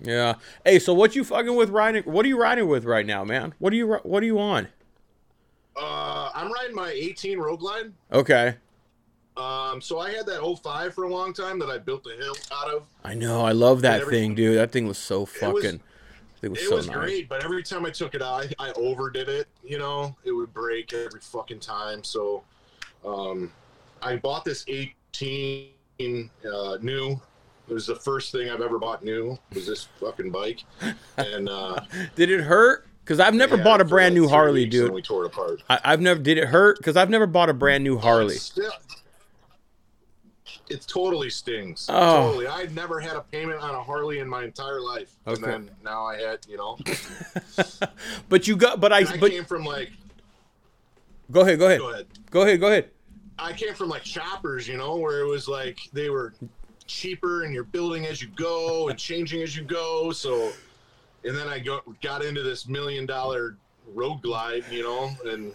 Yeah. 0.00 0.34
Hey, 0.64 0.78
so 0.78 0.92
what 0.94 1.16
you 1.16 1.24
fucking 1.24 1.54
with 1.56 1.70
riding? 1.70 2.02
What 2.04 2.24
are 2.24 2.28
you 2.28 2.40
riding 2.40 2.68
with 2.68 2.84
right 2.84 3.06
now, 3.06 3.24
man? 3.24 3.54
What 3.58 3.72
are 3.72 3.76
you 3.76 3.94
What 4.02 4.22
are 4.22 4.26
you 4.26 4.38
on? 4.38 4.68
Uh, 5.76 6.30
I'm 6.34 6.50
riding 6.52 6.74
my 6.74 6.90
18 6.90 7.38
Road 7.38 7.58
Glide. 7.58 7.92
Okay. 8.12 8.56
Um, 9.36 9.82
so 9.82 9.98
I 9.98 10.10
had 10.10 10.24
that 10.26 10.40
05 10.62 10.94
for 10.94 11.04
a 11.04 11.08
long 11.10 11.34
time 11.34 11.58
that 11.58 11.68
I 11.68 11.76
built 11.76 12.04
the 12.04 12.16
hill 12.16 12.34
out 12.52 12.68
of. 12.72 12.86
I 13.04 13.14
know. 13.14 13.42
I 13.44 13.52
love 13.52 13.82
that 13.82 14.06
thing, 14.06 14.34
dude. 14.34 14.56
That 14.56 14.72
thing 14.72 14.86
was 14.88 14.96
so 14.96 15.20
was- 15.20 15.30
fucking. 15.32 15.80
it 16.40 16.48
was 16.48 16.60
It 16.62 16.68
so 16.68 16.76
was 16.76 16.86
nice. 16.86 16.96
great, 16.96 17.28
but 17.28 17.44
every 17.44 17.62
time 17.62 17.84
I 17.84 17.90
took 17.90 18.14
it 18.14 18.22
out, 18.22 18.46
I, 18.58 18.68
I 18.68 18.72
overdid 18.72 19.28
it. 19.28 19.48
You 19.62 19.78
know, 19.78 20.16
it 20.24 20.32
would 20.32 20.54
break 20.54 20.94
every 20.94 21.20
fucking 21.20 21.60
time. 21.60 22.02
So, 22.02 22.44
um, 23.04 23.52
I 24.00 24.16
bought 24.16 24.44
this 24.46 24.64
18 24.68 25.70
uh, 26.50 26.78
new. 26.80 27.20
It 27.68 27.74
was 27.74 27.86
the 27.86 27.96
first 27.96 28.30
thing 28.32 28.48
I've 28.48 28.60
ever 28.60 28.78
bought 28.78 29.02
new. 29.04 29.38
Was 29.54 29.66
this 29.66 29.88
fucking 30.00 30.30
bike? 30.30 30.62
And 31.16 31.48
uh, 31.48 31.80
Did 32.14 32.30
it 32.30 32.40
hurt? 32.42 32.86
Because 33.02 33.20
I've 33.20 33.34
never 33.34 33.56
yeah, 33.56 33.62
bought 33.64 33.80
a 33.80 33.84
brand 33.84 34.14
like 34.14 34.22
new 34.22 34.28
Harley, 34.28 34.66
dude. 34.66 34.92
We 34.92 35.00
tore 35.02 35.24
it 35.24 35.26
apart. 35.28 35.62
I, 35.70 35.78
I've 35.84 36.00
never. 36.00 36.20
Did 36.20 36.38
it 36.38 36.46
hurt? 36.46 36.78
Because 36.78 36.96
I've 36.96 37.10
never 37.10 37.26
bought 37.26 37.48
a 37.48 37.54
brand 37.54 37.84
new 37.84 37.98
Harley. 37.98 38.36
Still- 38.36 38.72
it 40.68 40.84
totally 40.88 41.30
stings. 41.30 41.86
Oh. 41.88 42.26
Totally. 42.26 42.46
I'd 42.48 42.74
never 42.74 42.98
had 42.98 43.14
a 43.16 43.20
payment 43.20 43.60
on 43.60 43.74
a 43.76 43.82
Harley 43.82 44.18
in 44.18 44.28
my 44.28 44.42
entire 44.42 44.80
life, 44.80 45.12
Okay. 45.26 45.34
and 45.36 45.44
then 45.68 45.70
now 45.84 46.04
I 46.06 46.16
had. 46.20 46.38
You 46.48 46.56
know, 46.56 46.78
But 48.28 48.48
you 48.48 48.56
got. 48.56 48.80
But 48.80 48.92
I. 48.92 48.98
I 48.98 49.16
But 49.18 49.30
came 49.30 49.44
from 49.44 49.64
like. 49.64 49.92
go 51.30 51.42
ahead. 51.42 51.58
Go 51.60 51.66
ahead. 51.66 51.78
Go 51.80 51.90
ahead. 51.90 52.06
Go 52.30 52.42
ahead. 52.42 52.60
Go 52.60 52.66
ahead. 52.66 52.90
I 53.38 53.52
came 53.52 53.74
from 53.74 53.88
like 53.90 54.02
choppers, 54.02 54.66
you 54.66 54.76
know, 54.76 54.96
where 54.96 55.20
it 55.20 55.26
was 55.26 55.46
like 55.46 55.78
they 55.92 56.10
were 56.10 56.34
cheaper 56.86 57.42
and 57.42 57.52
you're 57.52 57.64
building 57.64 58.06
as 58.06 58.22
you 58.22 58.28
go 58.36 58.88
and 58.88 58.98
changing 58.98 59.42
as 59.42 59.56
you 59.56 59.64
go. 59.64 60.12
So, 60.12 60.52
and 61.24 61.36
then 61.36 61.48
I 61.48 61.58
go, 61.58 61.80
got 62.02 62.24
into 62.24 62.42
this 62.42 62.68
million 62.68 63.06
dollar 63.06 63.56
road 63.94 64.22
glide, 64.22 64.64
you 64.70 64.82
know, 64.82 65.10
and 65.26 65.52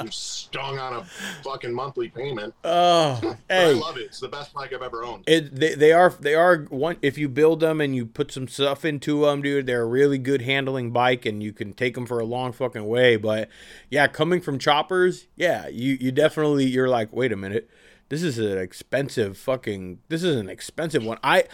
I'm 0.00 0.10
stung 0.10 0.78
on 0.78 0.94
a 0.94 1.04
fucking 1.44 1.74
monthly 1.74 2.08
payment. 2.08 2.54
Oh, 2.64 3.18
But 3.22 3.36
I 3.50 3.72
love 3.72 3.98
it. 3.98 4.04
It's 4.04 4.20
the 4.20 4.28
best 4.28 4.54
bike 4.54 4.72
I've 4.72 4.80
ever 4.82 5.04
owned. 5.04 5.24
It, 5.26 5.54
they, 5.54 5.74
they 5.74 5.92
are 5.92 6.08
they 6.08 6.34
are 6.34 6.62
one 6.70 6.96
if 7.02 7.18
you 7.18 7.28
build 7.28 7.60
them 7.60 7.82
and 7.82 7.94
you 7.94 8.06
put 8.06 8.32
some 8.32 8.48
stuff 8.48 8.84
into 8.86 9.26
them, 9.26 9.42
dude. 9.42 9.66
They're 9.66 9.82
a 9.82 9.86
really 9.86 10.16
good 10.16 10.42
handling 10.42 10.90
bike 10.90 11.26
and 11.26 11.42
you 11.42 11.52
can 11.52 11.74
take 11.74 11.94
them 11.94 12.06
for 12.06 12.18
a 12.18 12.24
long 12.24 12.52
fucking 12.52 12.86
way. 12.86 13.16
But 13.16 13.50
yeah, 13.90 14.06
coming 14.06 14.40
from 14.40 14.58
choppers, 14.58 15.26
yeah, 15.36 15.68
you 15.68 15.98
you 16.00 16.12
definitely 16.12 16.64
you're 16.64 16.88
like, 16.88 17.12
wait 17.12 17.30
a 17.30 17.36
minute, 17.36 17.68
this 18.10 18.22
is 18.22 18.38
an 18.38 18.58
expensive 18.58 19.38
fucking 19.38 20.00
this 20.08 20.22
is 20.22 20.36
an 20.36 20.50
expensive 20.50 21.02
one. 21.02 21.18
I 21.24 21.44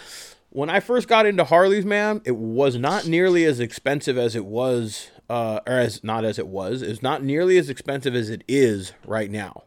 when 0.51 0.71
I 0.71 0.81
first 0.81 1.07
got 1.07 1.27
into 1.27 1.45
Harleys, 1.45 1.85
man, 1.85 2.23
it 2.25 2.35
was 2.37 2.77
not 2.77 3.07
nearly 3.07 3.45
as 3.45 3.61
expensive 3.61 4.17
as 4.17 4.35
it 4.35 4.47
was, 4.47 5.11
uh, 5.29 5.61
or 5.67 5.75
as 5.75 6.03
not 6.03 6.25
as 6.25 6.39
it 6.39 6.47
was. 6.47 6.83
It's 6.83 7.03
not 7.03 7.23
nearly 7.23 7.59
as 7.59 7.69
expensive 7.69 8.15
as 8.15 8.31
it 8.31 8.43
is 8.49 8.93
right 9.05 9.31
now. 9.31 9.65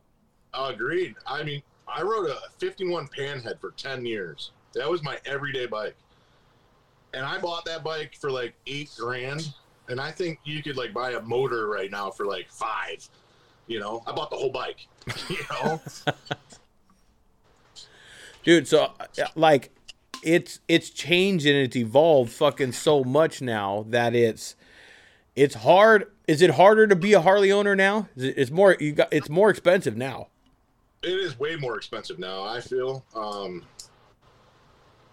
Agreed. 0.54 1.16
I 1.28 1.44
mean, 1.44 1.62
I 1.88 2.02
rode 2.02 2.30
a 2.30 2.38
51 2.58 3.08
Panhead 3.08 3.60
for 3.60 3.72
10 3.72 4.04
years. 4.06 4.52
That 4.74 4.90
was 4.90 5.04
my 5.04 5.20
everyday 5.26 5.68
bike. 5.68 5.96
And 7.14 7.24
I 7.24 7.38
bought 7.40 7.66
that 7.66 7.84
bike 7.84 8.16
for 8.20 8.32
like 8.32 8.56
eight 8.66 8.90
grand. 8.98 9.54
And 9.90 10.02
I 10.02 10.12
think 10.12 10.40
you 10.44 10.64
could 10.64 10.76
like 10.76 10.94
buy 10.94 11.12
a 11.12 11.22
motor 11.22 11.68
right 11.68 11.92
now 11.92 12.10
for 12.10 12.26
like 12.26 12.50
five. 12.50 13.08
You 13.68 13.80
know, 13.80 14.02
I 14.08 14.12
bought 14.12 14.32
the 14.32 14.38
whole 14.38 14.52
bike. 14.52 14.88
you 15.30 15.38
know, 15.52 15.82
dude 18.50 18.68
so 18.68 18.92
uh, 19.00 19.06
like 19.36 19.70
it's 20.24 20.60
it's 20.68 20.90
changed 20.90 21.46
and 21.46 21.56
it's 21.56 21.76
evolved 21.76 22.32
fucking 22.32 22.72
so 22.72 23.04
much 23.04 23.42
now 23.42 23.86
that 23.90 24.16
it's 24.16 24.56
it's 25.36 25.56
hard 25.56 26.12
is 26.28 26.42
it 26.42 26.52
harder 26.52 26.88
to 26.88 26.96
be 26.96 27.14
a 27.14 27.22
harley 27.22 27.52
owner 27.52 27.76
now 27.76 28.08
Is 28.16 28.24
it- 28.24 28.38
it's 28.38 28.52
more 28.52 28.76
you 28.80 28.92
got 28.94 29.10
it's 29.14 29.30
more 29.30 29.50
expensive 29.52 29.96
now 29.96 30.28
it 31.04 31.12
is 31.12 31.40
way 31.40 31.56
more 31.56 31.78
expensive 31.78 32.20
now, 32.20 32.44
I 32.44 32.60
feel. 32.60 33.06
Um, 33.16 33.64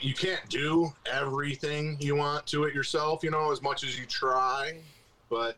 you 0.00 0.14
can't 0.14 0.40
do 0.48 0.92
everything 1.08 1.96
you 2.00 2.16
want 2.16 2.44
to 2.48 2.64
it 2.64 2.74
yourself, 2.74 3.22
you 3.22 3.30
know, 3.30 3.52
as 3.52 3.62
much 3.62 3.84
as 3.84 3.96
you 3.96 4.04
try. 4.04 4.80
But 5.30 5.56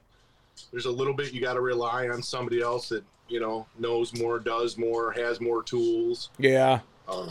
there's 0.70 0.84
a 0.84 0.90
little 0.90 1.14
bit 1.14 1.32
you 1.32 1.40
got 1.40 1.54
to 1.54 1.62
rely 1.62 2.08
on 2.10 2.22
somebody 2.22 2.60
else 2.60 2.90
that, 2.90 3.04
you 3.28 3.40
know, 3.40 3.66
knows 3.78 4.12
more, 4.20 4.38
does 4.38 4.76
more, 4.76 5.12
has 5.12 5.40
more 5.40 5.62
tools. 5.62 6.28
yeah 6.38 6.80
Um, 7.08 7.30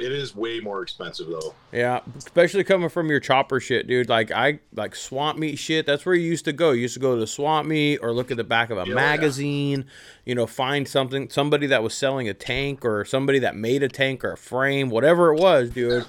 it 0.00 0.12
is 0.12 0.34
way 0.34 0.60
more 0.60 0.82
expensive 0.82 1.26
though. 1.28 1.54
yeah 1.72 2.00
especially 2.16 2.64
coming 2.64 2.88
from 2.88 3.08
your 3.10 3.20
chopper 3.20 3.60
shit 3.60 3.86
dude 3.86 4.08
like 4.08 4.30
i 4.30 4.58
like 4.74 4.94
swamp 4.94 5.38
meet 5.38 5.56
shit 5.58 5.86
that's 5.86 6.04
where 6.06 6.14
you 6.14 6.26
used 6.26 6.44
to 6.44 6.52
go 6.52 6.70
you 6.72 6.82
used 6.82 6.94
to 6.94 7.00
go 7.00 7.16
to 7.18 7.26
swamp 7.26 7.66
meet 7.68 7.98
or 7.98 8.12
look 8.12 8.30
at 8.30 8.36
the 8.36 8.44
back 8.44 8.70
of 8.70 8.78
a 8.78 8.82
oh, 8.82 8.84
Yeah, 8.84 8.94
magazine 8.94 9.84
you 10.24 10.34
know 10.34 10.46
find 10.46 10.86
something 10.88 11.28
somebody 11.30 11.66
that 11.68 11.82
was 11.82 11.94
selling 11.94 12.28
a 12.28 12.34
tank 12.34 12.84
or 12.84 13.04
somebody 13.04 13.38
that 13.40 13.54
made 13.56 13.82
a 13.82 13.88
tank 13.88 14.24
or 14.24 14.32
a 14.32 14.36
frame 14.36 14.90
whatever 14.90 15.32
it 15.34 15.40
was 15.40 15.70
dude 15.70 16.06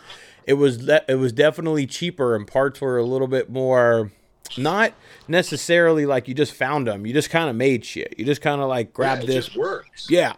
it 0.47 0.53
was 0.55 0.87
it 1.07 1.17
was 1.19 1.31
definitely 1.33 1.85
cheaper 1.85 2.35
and 2.35 2.47
parts 2.47 2.81
were 2.81 2.97
a 2.97 3.03
little 3.03 3.27
bit 3.27 3.49
more 3.49 4.11
not 4.57 4.93
necessarily 5.27 6.05
like 6.05 6.27
you 6.27 6.33
just 6.33 6.53
found 6.53 6.85
them 6.87 7.05
you 7.05 7.13
just 7.13 7.29
kind 7.29 7.49
of 7.49 7.55
made 7.55 7.85
shit 7.85 8.13
you 8.17 8.25
just 8.25 8.41
kind 8.41 8.61
of 8.61 8.67
like 8.67 8.91
grabbed 8.93 9.21
yeah, 9.21 9.29
it 9.29 9.33
this 9.33 9.45
just 9.45 9.57
works. 9.57 10.07
yeah 10.09 10.33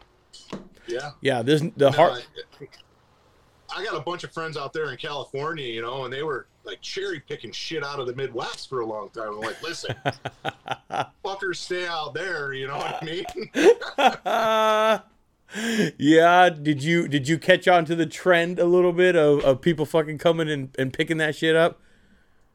Yeah. 0.88 1.12
yeah 1.22 1.42
this 1.42 1.62
the 1.62 1.90
No, 1.90 1.92
heart 1.92 2.28
I, 2.62 2.66
I 3.76 3.84
got 3.84 3.96
a 3.96 4.00
bunch 4.02 4.24
of 4.24 4.32
friends 4.32 4.56
out 4.58 4.72
there 4.74 4.92
in 4.92 4.98
California, 4.98 5.66
you 5.68 5.82
know, 5.82 6.06
and 6.06 6.14
they 6.14 6.24
were 6.24 6.48
like 6.64 6.82
cherry 6.82 7.20
picking 7.20 7.52
shit 7.52 7.84
out 7.84 8.00
of 8.00 8.08
the 8.08 8.16
Midwest 8.16 8.70
for 8.70 8.82
a 8.82 8.86
long 8.86 9.10
time. 9.10 9.30
I'm 9.34 9.40
like, 9.42 9.62
listen, 9.64 9.96
fuckers 11.26 11.56
stay 11.58 11.88
out 11.88 12.14
there, 12.14 12.54
you 12.54 12.68
know 12.68 12.78
what 12.78 13.02
I 13.02 13.06
mean? 13.06 13.26
yeah 16.00 16.50
did 16.50 16.82
you 16.82 17.08
did 17.08 17.28
you 17.28 17.38
catch 17.38 17.68
on 17.68 17.86
to 17.86 17.96
the 17.96 18.08
trend 18.08 18.58
a 18.58 18.66
little 18.66 18.92
bit 18.92 19.16
of, 19.16 19.40
of 19.44 19.62
people 19.62 19.86
fucking 19.86 20.18
coming 20.18 20.50
and, 20.50 20.70
and 20.80 20.92
picking 20.92 21.18
that 21.18 21.36
shit 21.36 21.56
up 21.56 21.80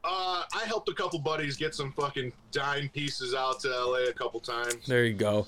Uh, 0.03 0.43
I 0.53 0.65
helped 0.65 0.89
a 0.89 0.93
couple 0.93 1.17
buddies 1.19 1.55
get 1.55 1.73
some 1.73 1.93
fucking 1.93 2.33
dime 2.51 2.89
pieces 2.89 3.33
out 3.33 3.61
to 3.61 3.69
LA 3.69 4.09
a 4.09 4.13
couple 4.13 4.41
times. 4.41 4.85
there 4.85 5.05
you 5.05 5.13
go 5.13 5.47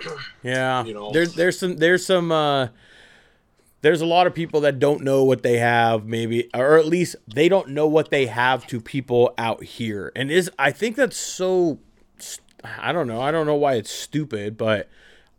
yeah 0.44 0.84
You 0.84 0.94
know. 0.94 1.10
there's 1.10 1.34
there's 1.34 1.58
some 1.58 1.76
there's 1.76 2.06
some 2.06 2.30
uh 2.30 2.68
there's 3.82 4.00
a 4.00 4.06
lot 4.06 4.26
of 4.26 4.34
people 4.34 4.60
that 4.62 4.78
don't 4.78 5.02
know 5.02 5.22
what 5.22 5.42
they 5.42 5.58
have 5.58 6.06
maybe 6.06 6.48
or 6.54 6.76
at 6.78 6.86
least 6.86 7.16
they 7.32 7.48
don't 7.48 7.68
know 7.68 7.86
what 7.86 8.10
they 8.10 8.26
have 8.26 8.66
to 8.66 8.80
people 8.80 9.32
out 9.38 9.62
here. 9.64 10.12
And 10.16 10.30
is 10.30 10.50
i 10.58 10.70
think 10.70 10.96
that's 10.96 11.16
so 11.16 11.78
i 12.64 12.90
don't 12.90 13.06
know. 13.06 13.20
I 13.20 13.30
don't 13.30 13.46
know 13.46 13.54
why 13.54 13.74
it's 13.74 13.90
stupid 13.90 14.56
but 14.56 14.88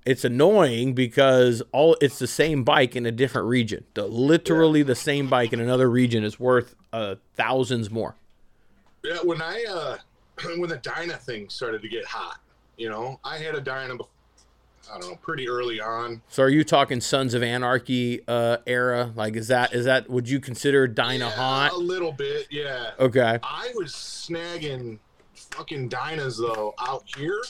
it's 0.06 0.24
annoying 0.24 0.94
because 0.94 1.62
all 1.74 1.98
it's 2.00 2.18
the 2.18 2.28
same 2.28 2.64
bike 2.64 2.96
in 2.96 3.06
a 3.06 3.12
different 3.12 3.50
region. 3.50 3.84
The 3.94 4.08
literally 4.08 4.82
the 4.82 4.96
same 4.96 5.28
bike 5.28 5.52
in 5.52 5.60
another 5.60 5.90
region 5.90 6.24
is 6.24 6.40
worth 6.40 6.76
uh, 6.94 7.16
thousands 7.36 7.92
more. 7.92 8.16
Yeah, 9.04 9.18
when 9.24 9.42
I 9.42 9.66
uh, 9.70 9.98
when 10.58 10.70
the 10.70 10.78
Dyna 10.78 11.18
thing 11.18 11.50
started 11.50 11.82
to 11.82 11.90
get 11.90 12.06
hot, 12.06 12.40
you 12.78 12.90
know, 12.90 13.20
I 13.26 13.38
had 13.38 13.56
a 13.56 13.60
Dyna. 13.60 13.96
bef- 13.98 14.08
I 14.94 15.00
don't 15.00 15.10
know, 15.12 15.16
pretty 15.18 15.48
early 15.50 15.80
on. 15.82 16.22
so 16.30 16.44
are 16.44 16.50
you 16.50 16.64
talking 16.64 17.02
sons 17.02 17.34
of 17.34 17.44
anarchy 17.44 18.22
uh 18.28 18.58
era? 18.66 19.12
Like 19.16 19.36
is 19.36 19.48
that 19.50 19.74
is 19.74 19.86
that 19.86 20.10
would 20.10 20.30
you 20.30 20.40
consider 20.40 20.88
dyna 20.88 21.26
Yeah, 21.26 21.32
hot 21.32 21.72
A 21.74 21.78
little 21.78 22.12
bit, 22.12 22.48
yeah. 22.50 22.92
okay. 23.00 23.40
I 23.44 23.72
was 23.76 23.92
snagging 23.94 25.00
fucking 25.52 25.90
Dynas 25.90 26.38
though 26.38 26.74
out 26.80 27.04
here 27.18 27.42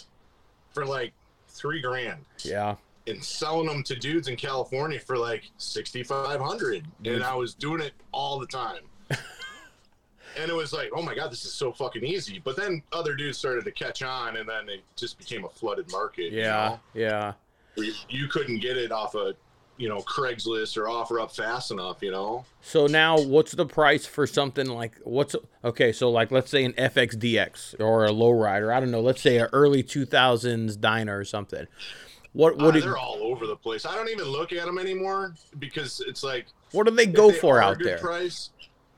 for 0.73 0.85
like 0.85 1.13
three 1.49 1.81
grand. 1.81 2.23
Yeah. 2.43 2.75
And 3.07 3.23
selling 3.23 3.67
them 3.67 3.83
to 3.83 3.95
dudes 3.95 4.27
in 4.27 4.35
California 4.35 4.99
for 4.99 5.17
like 5.17 5.43
sixty 5.57 6.03
five 6.03 6.41
hundred, 6.41 6.85
and 7.05 7.23
I 7.23 7.33
was 7.35 7.53
doing 7.53 7.81
it 7.81 7.93
all 8.11 8.37
the 8.39 8.47
time. 8.47 8.81
and 10.39 10.49
it 10.49 10.55
was 10.55 10.73
like, 10.73 10.89
oh 10.95 11.01
my 11.01 11.15
god, 11.15 11.31
this 11.31 11.45
is 11.45 11.53
so 11.53 11.71
fucking 11.71 12.03
easy. 12.03 12.39
But 12.43 12.55
then 12.55 12.81
other 12.91 13.15
dudes 13.15 13.37
started 13.37 13.65
to 13.65 13.71
catch 13.71 14.01
on, 14.03 14.37
and 14.37 14.47
then 14.47 14.69
it 14.69 14.81
just 14.95 15.17
became 15.17 15.45
a 15.45 15.49
flooded 15.49 15.91
market. 15.91 16.31
you 16.31 16.39
yeah 16.41 16.69
know, 16.69 16.79
yeah 16.93 17.33
you, 17.77 17.93
you 18.09 18.27
couldn't 18.27 18.59
get 18.59 18.77
it 18.77 18.91
off 18.91 19.15
of 19.15 19.35
you 19.77 19.87
know 19.87 19.99
Craigslist 19.99 20.77
or 20.77 20.89
offer 20.89 21.19
up 21.19 21.35
fast 21.35 21.71
enough. 21.71 21.97
You 22.01 22.11
know, 22.11 22.45
So 22.61 22.87
now, 22.87 23.19
what's 23.19 23.51
the 23.51 23.65
price 23.65 24.05
for 24.05 24.25
something 24.25 24.67
like 24.67 24.93
what's 25.03 25.35
okay? 25.63 25.91
So 25.91 26.09
like, 26.09 26.31
let's 26.31 26.49
say 26.49 26.65
an 26.65 26.73
FXDX 26.73 27.79
or 27.79 28.05
a 28.05 28.09
lowrider. 28.09 28.73
I 28.73 28.79
don't 28.79 28.91
know. 28.91 29.01
Let's 29.01 29.21
say 29.21 29.37
an 29.37 29.49
early 29.53 29.83
two 29.83 30.05
thousands 30.05 30.75
Dyna 30.75 31.15
or 31.17 31.23
something. 31.23 31.67
What 32.33 32.53
Uh, 32.59 32.65
what 32.65 32.73
do, 32.73 32.81
they're 32.81 32.97
all 32.97 33.19
over 33.21 33.47
the 33.47 33.55
place. 33.55 33.85
I 33.85 33.95
don't 33.95 34.09
even 34.09 34.25
look 34.25 34.51
at 34.51 34.65
them 34.65 34.77
anymore 34.79 35.35
because 35.59 36.01
it's 36.07 36.23
like 36.23 36.47
what 36.71 36.87
do 36.87 36.93
they 36.93 37.05
go 37.05 37.31
they 37.31 37.37
for 37.37 37.61
out 37.61 37.77
there? 37.81 37.99
Price, 37.99 38.49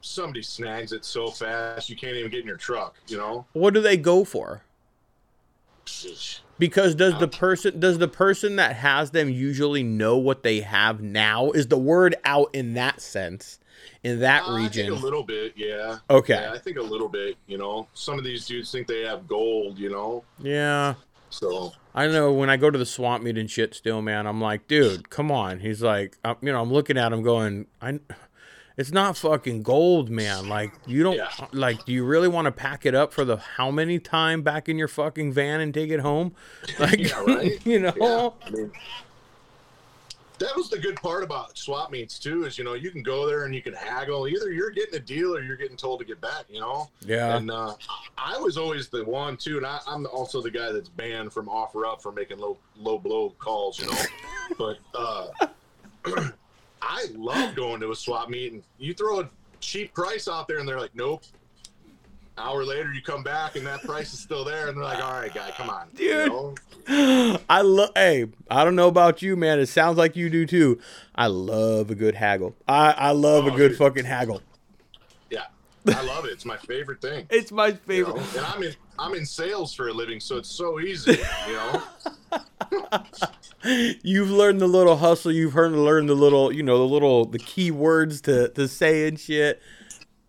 somebody 0.01 0.41
snags 0.41 0.91
it 0.91 1.03
so 1.05 1.29
fast 1.29 1.89
you 1.89 1.95
can't 1.95 2.15
even 2.15 2.31
get 2.31 2.41
in 2.41 2.47
your 2.47 2.57
truck. 2.57 2.95
You 3.07 3.17
know, 3.17 3.45
What 3.53 3.73
do 3.73 3.81
they 3.81 3.97
go 3.97 4.23
for? 4.23 4.61
Because 6.59 6.93
does 6.93 7.17
the 7.19 7.27
person 7.27 7.79
does 7.79 7.97
the 7.97 8.07
person 8.07 8.57
that 8.57 8.75
has 8.75 9.11
them 9.11 9.29
usually 9.29 9.81
know 9.81 10.17
what 10.17 10.43
they 10.43 10.59
have 10.61 11.01
now? 11.01 11.51
Is 11.51 11.67
the 11.67 11.77
word 11.77 12.15
out 12.25 12.49
in 12.53 12.73
that 12.75 13.01
sense? 13.01 13.59
In 14.03 14.19
that 14.19 14.43
Uh, 14.43 14.53
I 14.55 14.59
think 14.67 14.75
region? 14.75 14.91
a 14.93 14.95
little 14.95 15.23
bit, 15.23 15.53
yeah. 15.55 15.99
Okay. 16.09 16.33
Yeah, 16.33 16.51
I 16.53 16.57
think 16.59 16.77
a 16.77 16.81
little 16.81 17.07
bit. 17.09 17.37
You 17.47 17.57
know, 17.57 17.87
some 17.93 18.17
of 18.17 18.23
these 18.25 18.45
dudes 18.45 18.71
think 18.71 18.87
they 18.87 19.01
have 19.01 19.27
gold. 19.27 19.79
You 19.79 19.89
know, 19.89 20.23
Yeah. 20.41 20.95
so 21.29 21.71
I 21.95 22.07
know 22.07 22.31
when 22.33 22.49
I 22.49 22.57
go 22.57 22.69
to 22.69 22.77
the 22.77 22.85
swamp 22.85 23.23
meet 23.23 23.37
and 23.37 23.49
shit 23.49 23.73
still, 23.73 24.01
man, 24.01 24.27
I'm 24.27 24.39
like, 24.41 24.67
dude, 24.67 25.09
come 25.09 25.31
on. 25.31 25.59
He's 25.61 25.81
like, 25.81 26.17
I'm, 26.23 26.35
you 26.41 26.51
know, 26.51 26.61
I'm 26.61 26.71
looking 26.71 26.97
at 26.97 27.11
him 27.11 27.23
going, 27.23 27.65
I, 27.81 27.99
it's 28.79 28.91
not 28.93 29.17
fucking 29.17 29.61
gold, 29.61 30.09
man. 30.09 30.47
Like, 30.47 30.71
you 30.87 31.03
don't, 31.03 31.17
Yeah. 31.17 31.29
like, 31.51 31.83
do 31.85 31.91
you 31.91 32.05
really 32.05 32.29
want 32.29 32.45
to 32.45 32.51
pack 32.51 32.85
it 32.85 32.95
up 32.95 33.11
for 33.11 33.25
the 33.25 33.35
how 33.35 33.69
many 33.71 33.99
time 33.99 34.41
back 34.41 34.69
in 34.69 34.77
your 34.77 34.87
fucking 34.87 35.33
van 35.33 35.59
and 35.59 35.73
take 35.73 35.89
it 35.91 35.99
home? 35.99 36.33
Like, 36.79 36.97
Yeah, 36.99 37.19
right? 37.25 37.59
you 37.65 37.79
know? 37.79 37.93
yeah. 37.97 38.29
I 38.47 38.49
mean, 38.51 38.71
that 40.37 40.55
was 40.55 40.69
the 40.69 40.77
good 40.79 40.95
part 40.95 41.23
about 41.23 41.57
swap 41.57 41.91
meets 41.91 42.17
too. 42.17 42.45
Is 42.45 42.57
you 42.57 42.63
know 42.63 42.73
you 42.73 42.91
can 42.91 43.03
go 43.03 43.27
there 43.27 43.43
and 43.43 43.53
you 43.53 43.61
can 43.61 43.73
haggle. 43.73 44.25
Either 44.29 44.49
you're 44.53 44.69
getting 44.69 44.95
a 44.95 44.99
deal 44.99 45.35
or 45.35 45.41
you're 45.41 45.57
getting 45.57 45.75
told 45.75 45.99
to 45.99 46.05
get 46.05 46.21
back. 46.21 46.45
You 46.49 46.61
know. 46.61 46.89
Yeah. 47.01 47.35
And 47.35 47.51
uh, 47.51 47.73
I 48.17 48.37
was 48.37 48.57
always 48.57 48.87
the 48.87 49.03
one 49.03 49.35
too, 49.35 49.57
and 49.57 49.65
I, 49.65 49.79
I'm 49.85 50.07
also 50.07 50.41
the 50.41 50.49
guy 50.49 50.71
that's 50.71 50.87
banned 50.87 51.33
from 51.33 51.49
offer 51.49 51.85
up 51.85 52.01
for 52.01 52.13
making 52.13 52.37
low 52.37 52.57
low 52.77 52.97
blow 52.97 53.31
calls, 53.37 53.79
you 53.81 53.87
know. 53.87 53.97
but 54.57 54.77
uh, 54.95 55.27
I 56.81 57.07
love 57.15 57.55
going 57.55 57.79
to 57.81 57.91
a 57.91 57.95
swap 57.95 58.29
meet, 58.29 58.53
and 58.53 58.63
you 58.77 58.93
throw 58.93 59.21
a 59.21 59.29
cheap 59.59 59.93
price 59.93 60.27
out 60.27 60.47
there, 60.47 60.59
and 60.59 60.67
they're 60.67 60.79
like, 60.79 60.95
"Nope." 60.95 61.23
Hour 62.37 62.63
later, 62.63 62.93
you 62.93 63.01
come 63.01 63.21
back, 63.21 63.57
and 63.57 63.67
that 63.67 63.81
price 63.83 64.13
is 64.13 64.19
still 64.21 64.45
there, 64.45 64.67
and 64.69 64.77
they're 64.77 64.83
like, 64.85 65.03
"All 65.03 65.11
right, 65.11 65.33
guy, 65.33 65.51
come 65.57 65.69
on, 65.69 65.89
Dude. 65.93 66.31
You 66.31 66.53
know? 66.87 67.37
I 67.49 67.61
love. 67.61 67.89
Hey, 67.95 68.27
I 68.49 68.63
don't 68.63 68.77
know 68.77 68.87
about 68.87 69.21
you, 69.21 69.35
man. 69.35 69.59
It 69.59 69.65
sounds 69.67 69.97
like 69.97 70.15
you 70.15 70.29
do 70.29 70.45
too. 70.45 70.79
I 71.15 71.27
love 71.27 71.91
a 71.91 71.95
good 71.95 72.15
haggle. 72.15 72.55
I 72.65 72.91
I 72.91 73.11
love 73.11 73.45
a 73.45 73.51
Oh, 73.51 73.57
good 73.57 73.69
dude. 73.69 73.77
fucking 73.77 74.05
haggle. 74.05 74.41
Yeah, 75.29 75.47
I 75.87 76.01
love 76.05 76.23
it. 76.23 76.31
It's 76.31 76.45
my 76.45 76.55
favorite 76.55 77.01
thing. 77.01 77.27
It's 77.29 77.51
my 77.51 77.67
you 77.67 77.73
favorite. 77.75 78.15
know? 78.15 78.23
And 78.37 78.45
I'm 78.45 78.63
in 78.63 78.73
I'm 78.97 79.13
in 79.15 79.25
sales 79.25 79.73
for 79.73 79.89
a 79.89 79.93
living, 79.93 80.21
so 80.21 80.37
it's 80.37 80.49
so 80.49 80.79
easy. 80.79 81.19
You 81.47 81.53
know. 81.53 81.83
You've 84.03 84.29
learned 84.29 84.61
the 84.61 84.67
little 84.67 84.97
hustle. 84.97 85.31
You've 85.31 85.53
heard 85.53 85.73
learned 85.73 86.09
the 86.09 86.15
little, 86.15 86.51
you 86.51 86.63
know, 86.63 86.77
the 86.77 86.85
little 86.85 87.25
the 87.25 87.39
key 87.39 87.71
words 87.71 88.21
to 88.21 88.49
to 88.49 88.67
say 88.67 89.07
and 89.07 89.19
shit. 89.19 89.61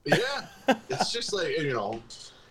Yeah, 0.04 0.46
it's 0.88 1.12
just 1.12 1.32
like 1.32 1.58
you 1.58 1.72
know, 1.72 2.02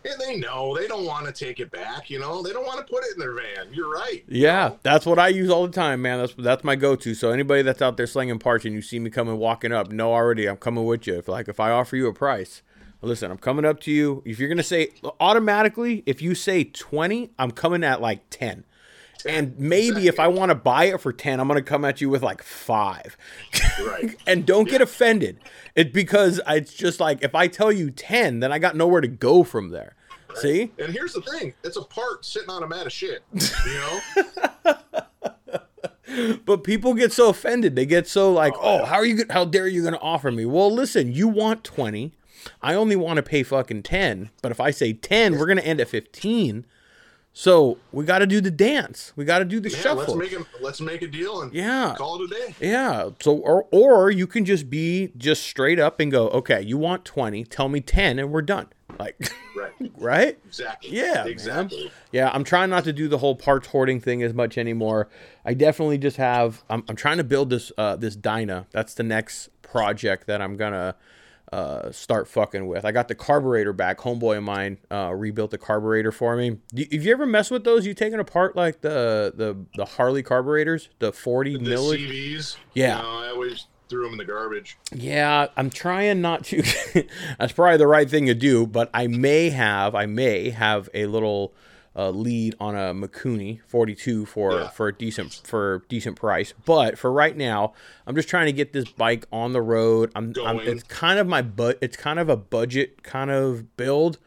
and 0.06 0.20
they 0.20 0.38
know 0.38 0.78
they 0.78 0.88
don't 0.88 1.06
want 1.06 1.26
to 1.26 1.32
take 1.32 1.60
it 1.60 1.72
back. 1.72 2.10
You 2.10 2.20
know, 2.20 2.42
they 2.42 2.54
don't 2.54 2.66
want 2.66 2.80
to 2.80 2.86
put 2.92 3.04
it 3.04 3.14
in 3.14 3.20
their 3.20 3.34
van. 3.34 3.74
You're 3.74 3.92
right. 3.92 4.24
Yeah, 4.28 4.74
that's 4.84 5.06
what 5.06 5.20
I 5.20 5.28
use 5.28 5.50
all 5.50 5.66
the 5.66 5.74
time, 5.74 6.02
man. 6.02 6.20
That's 6.20 6.34
that's 6.36 6.64
my 6.64 6.76
go-to. 6.76 7.14
So 7.14 7.32
anybody 7.32 7.62
that's 7.62 7.82
out 7.82 7.98
there 7.98 8.08
slinging 8.08 8.40
parts 8.40 8.66
and 8.66 8.74
you 8.74 8.82
see 8.82 9.00
me 9.00 9.10
coming 9.10 9.38
walking 9.38 9.72
up, 9.72 9.92
know 9.92 10.14
already 10.14 10.48
I'm 10.48 10.58
coming 10.58 10.86
with 10.86 11.08
you. 11.08 11.18
If 11.18 11.28
like 11.28 11.48
if 11.48 11.60
I 11.60 11.72
offer 11.72 11.98
you 11.98 12.08
a 12.08 12.14
price, 12.14 12.62
listen, 13.02 13.32
I'm 13.32 13.38
coming 13.38 13.66
up 13.66 13.80
to 13.82 13.92
you. 13.92 14.24
If 14.26 14.40
you're 14.40 14.50
gonna 14.50 14.64
say 14.64 14.90
automatically, 15.20 16.04
if 16.06 16.22
you 16.22 16.36
say 16.36 16.64
twenty, 16.64 17.32
I'm 17.38 17.52
coming 17.52 17.84
at 17.84 18.00
like 18.00 18.22
ten. 18.30 18.64
And 19.26 19.58
maybe 19.60 20.08
if 20.08 20.20
I 20.20 20.28
want 20.28 20.50
to 20.50 20.56
buy 20.56 20.86
it 20.86 21.02
for 21.02 21.12
10, 21.12 21.40
I'm 21.40 21.48
going 21.48 21.58
to 21.58 21.64
come 21.64 21.84
at 21.84 22.00
you 22.00 22.10
with 22.10 22.24
like 22.24 22.42
5. 22.42 23.18
Right. 23.82 24.16
and 24.28 24.46
don't 24.46 24.70
get 24.70 24.82
offended. 24.82 25.40
It 25.76 25.92
because 25.94 26.40
it's 26.48 26.74
just 26.74 27.00
like 27.00 27.24
if 27.24 27.36
I 27.36 27.48
tell 27.48 27.72
you 27.72 27.92
10, 27.92 28.40
then 28.40 28.52
I 28.52 28.60
got 28.60 28.76
nowhere 28.76 29.02
to 29.02 29.08
go 29.08 29.44
from 29.44 29.70
there. 29.70 29.96
See? 30.36 30.72
And 30.78 30.94
here's 30.94 31.14
the 31.14 31.22
thing: 31.22 31.54
it's 31.64 31.76
a 31.76 31.82
part 31.82 32.24
sitting 32.24 32.52
on 32.52 32.62
a 32.62 32.68
mat 32.68 32.86
of 32.86 32.94
shit. 32.94 33.24
You 33.34 33.74
know. 33.74 34.76
But 36.44 36.64
people 36.64 36.96
get 36.96 37.14
so 37.14 37.30
offended. 37.30 37.76
They 37.76 37.86
get 37.86 38.08
so 38.08 38.34
like, 38.34 38.54
Oh, 38.56 38.80
"Oh, 38.82 38.86
how 38.86 38.96
are 38.96 39.06
you 39.06 39.26
how 39.30 39.46
dare 39.46 39.68
you 39.68 39.82
going 39.82 39.94
to 39.94 40.00
offer 40.00 40.32
me?" 40.32 40.44
Well, 40.46 40.74
listen, 40.74 41.14
you 41.14 41.28
want 41.28 41.64
20. 41.64 42.14
I 42.62 42.74
only 42.74 42.96
want 42.96 43.18
to 43.18 43.24
pay 43.24 43.44
fucking 43.44 43.84
10, 43.84 44.32
but 44.42 44.52
if 44.52 44.60
I 44.60 44.72
say 44.72 44.94
10, 44.94 45.38
we're 45.38 45.46
going 45.46 45.60
to 45.60 45.66
end 45.66 45.80
at 45.80 45.88
15. 45.90 46.66
So, 47.32 47.78
we 47.92 48.04
got 48.06 48.20
to 48.20 48.28
do 48.28 48.42
the 48.42 48.52
dance. 48.52 49.14
We 49.16 49.24
got 49.24 49.40
to 49.40 49.46
do 49.46 49.60
the 49.60 49.70
Yeah, 49.70 49.78
shuffle. 49.78 49.98
let's 49.98 50.16
make 50.16 50.34
a 50.34 50.46
let's 50.62 50.82
make 50.82 51.02
a 51.04 51.08
deal 51.08 51.42
and 51.42 51.54
Yeah. 51.54 51.94
call 51.98 52.22
it 52.22 52.32
a 52.32 52.36
day. 52.36 52.56
Yeah. 52.60 53.10
So 53.22 53.38
or 53.38 53.66
or 53.72 54.12
you 54.12 54.28
can 54.28 54.46
just 54.46 54.70
be 54.70 55.12
just 55.18 55.44
straight 55.44 55.80
up 55.80 56.00
and 56.00 56.12
go, 56.12 56.30
okay, 56.30 56.62
you 56.62 56.78
want 56.78 57.06
twenty, 57.06 57.44
tell 57.46 57.70
me 57.70 57.80
ten, 57.82 58.20
and 58.20 58.32
we're 58.32 58.42
done. 58.42 58.68
Like, 59.00 59.32
Right. 59.56 59.72
right? 59.98 60.40
Exactly. 60.48 60.90
Yeah, 60.92 61.14
man. 61.14 61.28
Exactly. 61.28 61.92
Yeah. 62.12 62.30
I'm 62.34 62.44
trying 62.44 62.70
not 62.72 62.84
to 62.86 62.92
do 62.94 63.08
the 63.08 63.20
whole 63.20 63.36
parts 63.36 63.68
hoarding 63.68 64.02
thing 64.02 64.22
as 64.24 64.34
much 64.34 64.58
anymore. 64.58 65.08
I 65.46 65.54
definitely 65.54 66.00
just 66.00 66.18
have. 66.18 66.64
I'm, 66.70 66.84
I'm 66.90 66.96
trying 66.96 67.18
to 67.18 67.24
build 67.24 67.50
this 67.52 67.72
uh 67.78 67.96
this 67.96 68.16
Dyna. 68.18 68.68
That's 68.72 68.94
the 68.96 69.04
next 69.04 69.50
project 69.62 70.26
that 70.28 70.42
I'm 70.42 70.58
gonna 70.58 70.96
uh 71.52 71.92
start 71.92 72.28
fucking 72.28 72.68
with. 72.68 72.86
I 72.86 72.92
got 72.92 73.08
the 73.08 73.16
carburetor 73.16 73.74
back. 73.74 74.00
Homeboy 74.00 74.38
of 74.38 74.44
mine 74.44 74.78
uh 74.92 75.14
rebuilt 75.16 75.52
the 75.52 75.58
carburetor 75.58 76.12
for 76.12 76.36
me. 76.36 76.58
Do, 76.74 76.86
have 76.92 77.04
you 77.06 77.12
ever 77.12 77.26
messed 77.26 77.52
with 77.52 77.64
those? 77.64 77.86
You 77.86 77.94
taking 77.94 78.20
apart 78.20 78.56
like 78.56 78.82
the 78.82 79.34
the 79.36 79.58
the 79.76 79.86
Harley 79.86 80.24
carburetors, 80.24 80.90
the 81.00 81.12
40 81.12 81.58
The? 81.58 81.76
CVs. 81.76 82.58
Yeah. 82.74 83.02
Know, 83.02 83.20
I 83.20 83.30
always 83.30 83.68
threw 83.90 84.04
them 84.04 84.12
in 84.14 84.18
the 84.20 84.26
garbage. 84.26 84.78
Yeah, 84.94 85.48
I'm 85.58 85.70
trying 85.72 86.22
not 86.22 86.46
to. 86.46 86.62
That's 87.40 87.54
probably 87.54 87.78
the 87.78 87.88
right 87.88 88.10
thing 88.10 88.28
to 88.28 88.36
do, 88.36 88.68
but 88.68 88.90
I 88.94 89.08
may 89.08 89.50
have, 89.50 89.96
I 89.96 90.06
may 90.06 90.52
have 90.52 90.90
a 90.94 91.08
little 91.08 91.54
uh, 92.00 92.10
lead 92.12 92.56
on 92.60 92.76
a 92.76 92.94
Mikuni 92.94 93.60
42 93.68 94.26
for 94.26 94.54
Yeah. 94.54 94.68
for 94.70 94.88
a 94.88 94.94
decent 94.96 95.42
for 95.44 95.84
decent 95.90 96.16
price. 96.16 96.54
But 96.66 96.98
for 96.98 97.12
right 97.12 97.36
now, 97.36 97.74
I'm 98.08 98.16
just 98.16 98.30
trying 98.30 98.46
to 98.46 98.54
get 98.54 98.72
this 98.74 98.86
bike 98.90 99.26
on 99.32 99.52
the 99.54 99.62
road. 99.62 100.12
I'm, 100.16 100.34
I'm 100.46 100.60
it's 100.62 100.84
kind 100.84 101.20
of 101.20 101.28
my 101.28 101.42
but 101.42 101.78
it's 101.82 101.98
kind 101.98 102.20
of 102.20 102.30
a 102.30 102.38
budget 102.38 103.04
kind 103.04 103.30
of 103.32 103.76
build. 103.76 104.18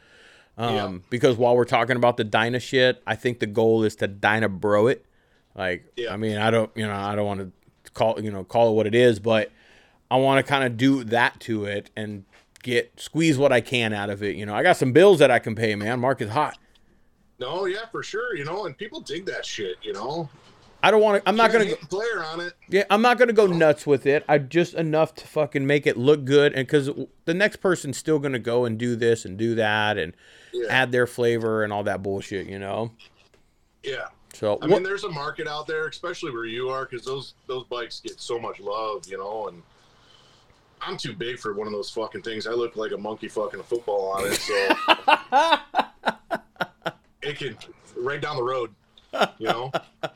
Um, 0.59 0.75
Yeah. 0.75 0.99
because 1.09 1.37
while 1.37 1.57
we're 1.57 1.65
talking 1.65 1.97
about 1.97 2.17
the 2.19 2.25
Dyna 2.25 2.61
shit, 2.61 3.03
I 3.07 3.15
think 3.17 3.39
the 3.41 3.47
goal 3.47 3.85
is 3.85 3.97
to 3.97 4.07
Dyna 4.09 4.49
bro 4.51 4.89
it. 4.89 5.07
Like, 5.55 5.85
Yeah. 5.97 6.13
I 6.13 6.17
mean, 6.19 6.37
I 6.37 6.51
don't, 6.51 6.71
you 6.75 6.87
know, 6.87 6.93
I 6.95 7.15
don't 7.15 7.27
want 7.27 7.41
to 7.41 7.93
call, 7.93 8.21
you 8.21 8.31
know, 8.31 8.45
call 8.45 8.71
it 8.71 8.75
what 8.75 8.87
it 8.87 8.95
is, 8.95 9.19
but 9.19 9.51
I 10.11 10.17
want 10.17 10.45
to 10.45 10.51
kind 10.51 10.65
of 10.65 10.77
do 10.77 11.05
that 11.05 11.41
to 11.41 11.65
it 11.65 11.91
and 11.97 12.25
get 12.63 13.01
squeeze 13.01 13.39
what 13.39 13.51
I 13.51 13.61
can 13.63 13.93
out 13.95 14.11
of 14.11 14.23
it. 14.23 14.37
You 14.37 14.45
know, 14.45 14.55
I 14.55 14.63
got 14.63 14.77
some 14.77 14.93
bills 14.93 15.19
that 15.21 15.31
I 15.31 15.39
can 15.39 15.55
pay, 15.55 15.75
man. 15.75 16.01
Market's 16.01 16.33
hot. 16.33 16.59
No, 17.39 17.65
yeah, 17.67 17.87
for 17.91 18.03
sure. 18.03 18.37
You 18.37 18.45
know, 18.45 18.67
and 18.67 18.77
people 18.77 19.01
dig 19.01 19.27
that 19.27 19.45
shit. 19.45 19.77
You 19.83 19.93
know, 19.93 20.29
I 20.83 20.91
don't 20.91 21.01
want 21.01 21.23
to. 21.23 21.29
I'm 21.29 21.37
not 21.37 21.53
gonna. 21.53 21.67
Go, 21.67 21.75
player 21.77 22.23
on 22.25 22.41
it. 22.41 22.53
yeah, 22.69 22.85
I'm 22.91 23.03
not 23.03 23.19
gonna 23.19 23.33
go 23.33 23.47
nuts 23.47 23.87
with 23.87 24.07
it. 24.07 24.25
I 24.29 24.39
just 24.39 24.75
enough 24.75 25.15
to 25.17 25.27
fucking 25.27 25.67
make 25.67 25.87
it 25.87 25.97
look 25.97 26.25
good, 26.25 26.53
and 26.53 26.67
because 26.67 26.91
the 27.25 27.35
next 27.35 27.57
person's 27.57 27.97
still 27.97 28.19
gonna 28.19 28.39
go 28.39 28.65
and 28.65 28.79
do 28.79 28.95
this 28.97 29.25
and 29.25 29.37
do 29.37 29.55
that 29.57 29.99
and 29.99 30.15
Yeah. 30.53 30.67
add 30.71 30.93
their 30.93 31.07
flavor 31.07 31.65
and 31.65 31.73
all 31.73 31.83
that 31.85 32.03
bullshit. 32.03 32.47
You 32.47 32.59
know. 32.59 32.93
Yeah. 33.83 34.09
So 34.35 34.59
I 34.63 34.67
mean, 34.67 34.83
there's 34.83 35.05
a 35.05 35.11
market 35.11 35.47
out 35.47 35.67
there, 35.67 35.87
especially 35.89 36.31
where 36.31 36.47
you 36.47 36.69
are, 36.71 36.87
because 36.87 37.05
those 37.05 37.35
those 37.49 37.65
bikes 37.65 38.01
get 38.01 38.21
so 38.21 38.39
much 38.39 38.61
love, 38.61 39.05
you 39.07 39.19
know. 39.19 39.49
And 39.49 39.63
I'm 40.81 40.97
too 40.97 41.13
big 41.13 41.39
for 41.39 41.53
one 41.55 41.67
of 41.67 41.73
those 41.73 41.91
fucking 41.91 42.23
things. 42.23 42.47
I 42.47 42.53
look 42.53 42.75
like 42.77 42.93
a 42.93 42.97
monkey 42.97 43.29
fucking 43.29 43.61
a 43.61 43.63
football 43.63 44.09
on 44.13 44.27
it, 44.27 44.35
so 44.35 44.75
it 47.23 47.39
can 47.39 47.57
right 47.97 48.21
down 48.21 48.37
the 48.37 48.43
road, 48.43 48.75
you 49.39 49.49
know. 49.49 49.71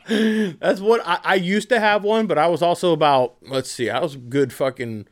That's 0.61 0.81
what 0.81 1.01
I, 1.07 1.19
I 1.25 1.35
used 1.35 1.69
to 1.71 1.81
have 1.81 2.05
one, 2.05 2.27
but 2.27 2.39
I 2.39 2.47
was 2.49 2.63
also 2.63 2.93
about 2.93 3.37
let's 3.43 3.71
see, 3.71 3.91
I 3.91 4.01
was 4.01 4.15
a 4.15 4.19
good 4.19 4.53
fucking 4.53 5.07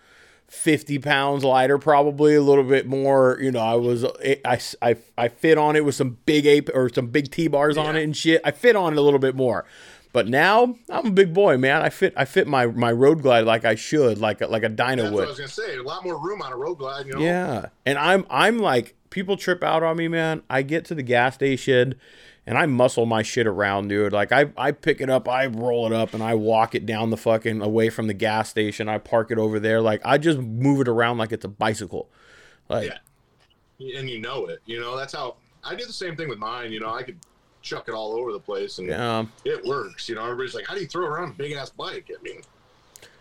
fifty 0.46 0.98
pounds 0.98 1.44
lighter, 1.44 1.78
probably 1.78 2.34
a 2.34 2.42
little 2.42 2.64
bit 2.64 2.86
more. 2.86 3.38
You 3.40 3.52
know, 3.52 3.60
I 3.60 3.74
was 3.74 4.04
I, 4.04 4.60
I, 4.82 4.96
I 5.16 5.28
fit 5.28 5.58
on 5.58 5.76
it 5.76 5.84
with 5.84 5.94
some 5.94 6.18
big 6.26 6.46
ape 6.46 6.70
or 6.74 6.88
some 6.88 7.08
big 7.08 7.30
T 7.30 7.48
bars 7.48 7.76
on 7.76 7.96
it 7.96 8.02
and 8.02 8.16
shit. 8.16 8.40
I 8.44 8.50
fit 8.50 8.76
on 8.76 8.92
it 8.92 8.98
a 8.98 9.02
little 9.02 9.20
bit 9.20 9.34
more. 9.34 9.64
But 10.12 10.28
now 10.28 10.76
I'm 10.88 11.06
a 11.06 11.10
big 11.10 11.34
boy, 11.34 11.58
man. 11.58 11.82
I 11.82 11.88
fit 11.88 12.14
I 12.16 12.24
fit 12.24 12.46
my 12.46 12.66
my 12.66 12.92
road 12.92 13.22
glide 13.22 13.46
like 13.46 13.64
I 13.64 13.74
should, 13.74 14.18
like 14.18 14.40
a, 14.40 14.46
like 14.46 14.62
a 14.62 14.68
Dyna 14.68 15.02
That's 15.02 15.12
what 15.12 15.18
would. 15.18 15.24
I 15.24 15.28
was 15.30 15.38
gonna 15.38 15.48
say. 15.48 15.76
A 15.76 15.82
lot 15.82 16.04
more 16.04 16.16
room 16.16 16.40
on 16.40 16.52
a 16.52 16.56
road 16.56 16.76
glide, 16.76 17.06
you 17.06 17.14
know. 17.14 17.18
Yeah. 17.18 17.66
And 17.84 17.98
I'm 17.98 18.24
I'm 18.30 18.58
like 18.58 18.94
people 19.14 19.36
trip 19.36 19.62
out 19.62 19.84
on 19.84 19.96
me, 19.96 20.08
man. 20.08 20.42
I 20.50 20.62
get 20.62 20.84
to 20.86 20.94
the 20.94 21.02
gas 21.02 21.36
station 21.36 21.94
and 22.44 22.58
I 22.58 22.66
muscle 22.66 23.06
my 23.06 23.22
shit 23.22 23.46
around, 23.46 23.86
dude. 23.86 24.12
Like 24.12 24.32
I 24.32 24.46
I 24.56 24.72
pick 24.72 25.00
it 25.00 25.08
up, 25.08 25.28
I 25.28 25.46
roll 25.46 25.86
it 25.86 25.92
up 25.92 26.14
and 26.14 26.22
I 26.22 26.34
walk 26.34 26.74
it 26.74 26.84
down 26.84 27.10
the 27.10 27.16
fucking 27.16 27.62
away 27.62 27.90
from 27.90 28.08
the 28.08 28.12
gas 28.12 28.50
station. 28.50 28.88
I 28.88 28.98
park 28.98 29.30
it 29.30 29.38
over 29.38 29.60
there. 29.60 29.80
Like 29.80 30.02
I 30.04 30.18
just 30.18 30.40
move 30.40 30.80
it 30.80 30.88
around 30.88 31.18
like 31.18 31.30
it's 31.30 31.44
a 31.44 31.48
bicycle. 31.48 32.10
Like 32.68 32.90
Yeah. 33.78 34.00
and 34.00 34.10
you 34.10 34.20
know 34.20 34.46
it. 34.46 34.58
You 34.66 34.80
know 34.80 34.96
that's 34.96 35.14
how 35.14 35.36
I 35.62 35.76
do 35.76 35.86
the 35.86 35.92
same 35.92 36.16
thing 36.16 36.28
with 36.28 36.38
mine. 36.38 36.72
You 36.72 36.80
know, 36.80 36.92
I 36.92 37.04
could 37.04 37.18
chuck 37.62 37.88
it 37.88 37.94
all 37.94 38.12
over 38.14 38.32
the 38.32 38.40
place, 38.40 38.78
and 38.78 38.88
yeah. 38.88 39.24
it 39.44 39.64
works. 39.64 40.08
You 40.08 40.16
know, 40.16 40.24
everybody's 40.24 40.54
like, 40.54 40.66
"How 40.66 40.74
do 40.74 40.80
you 40.80 40.86
throw 40.88 41.06
around 41.06 41.30
a 41.30 41.34
big 41.34 41.52
ass 41.52 41.70
bike?" 41.70 42.10
I 42.10 42.20
mean, 42.22 42.42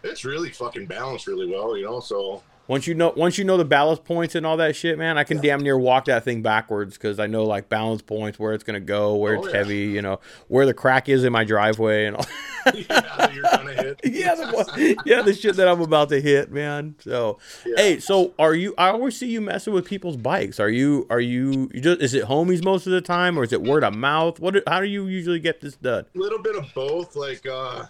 it's 0.04 0.26
really 0.26 0.50
fucking 0.50 0.88
balanced 0.88 1.28
really 1.28 1.50
well. 1.50 1.78
You 1.78 1.86
know, 1.86 2.00
so 2.00 2.44
Once 2.68 2.88
you 2.88 2.96
know, 2.96 3.14
once 3.18 3.38
you 3.38 3.44
know 3.44 3.58
the 3.58 3.66
balance 3.66 4.00
points 4.00 4.36
and 4.36 4.46
all 4.46 4.56
that 4.56 4.74
shit, 4.74 4.98
man, 4.98 5.18
I 5.18 5.26
can 5.26 5.42
damn 5.42 5.62
near 5.62 5.78
walk 5.78 6.06
that 6.06 6.24
thing 6.24 6.42
backwards 6.42 6.94
because 6.98 7.20
I 7.20 7.28
know 7.28 7.44
like 7.44 7.68
balance 7.68 8.02
points, 8.02 8.40
where 8.40 8.54
it's 8.54 8.64
gonna 8.64 8.80
go, 8.80 9.16
where 9.16 9.36
Oh, 9.38 9.44
it's 9.44 9.52
yeah. 9.54 9.58
heavy, 9.60 9.80
you 9.80 10.02
know, 10.02 10.22
where 10.48 10.66
the 10.66 10.74
crack 10.74 11.10
is 11.10 11.26
in 11.26 11.34
my 11.34 11.44
driveway, 11.44 12.06
and 12.06 12.16
all. 12.16 12.26
yeah, 12.74 13.32
you're 13.34 13.44
gonna 13.44 13.74
hit. 13.74 14.00
yeah, 14.06 14.36
the, 14.36 14.96
yeah, 15.06 15.22
the 15.22 15.34
shit 15.34 15.58
that 15.58 15.68
I'm 15.68 15.82
about 15.82 16.08
to 16.10 16.22
hit, 16.22 16.52
man. 16.54 16.96
So, 17.00 17.38
Yeah. 17.66 17.74
hey, 17.76 18.00
so 18.00 18.34
are 18.40 18.54
you? 18.56 18.74
I 18.78 18.90
always 18.92 19.18
see 19.18 19.28
you 19.28 19.42
messing 19.42 19.74
with 19.74 19.86
people's 19.86 20.16
bikes. 20.16 20.58
Are 20.62 20.70
you? 20.70 21.06
Are 21.10 21.20
you? 21.20 21.70
you 21.74 21.82
just, 21.82 22.00
is 22.02 22.14
it 22.14 22.24
homies 22.26 22.64
most 22.64 22.86
of 22.88 22.94
the 22.94 23.02
time, 23.02 23.38
or 23.38 23.44
is 23.44 23.52
it 23.52 23.62
word 23.62 23.84
of 23.84 23.94
mouth? 23.94 24.40
What? 24.40 24.56
How 24.68 24.80
do 24.80 24.88
you 24.88 25.08
usually 25.08 25.40
get 25.40 25.60
this 25.60 25.76
done? 25.76 26.06
A 26.16 26.18
little 26.18 26.40
bit 26.42 26.56
of 26.56 26.74
both. 26.74 27.18
Like, 27.18 27.46
uh, 27.46 27.88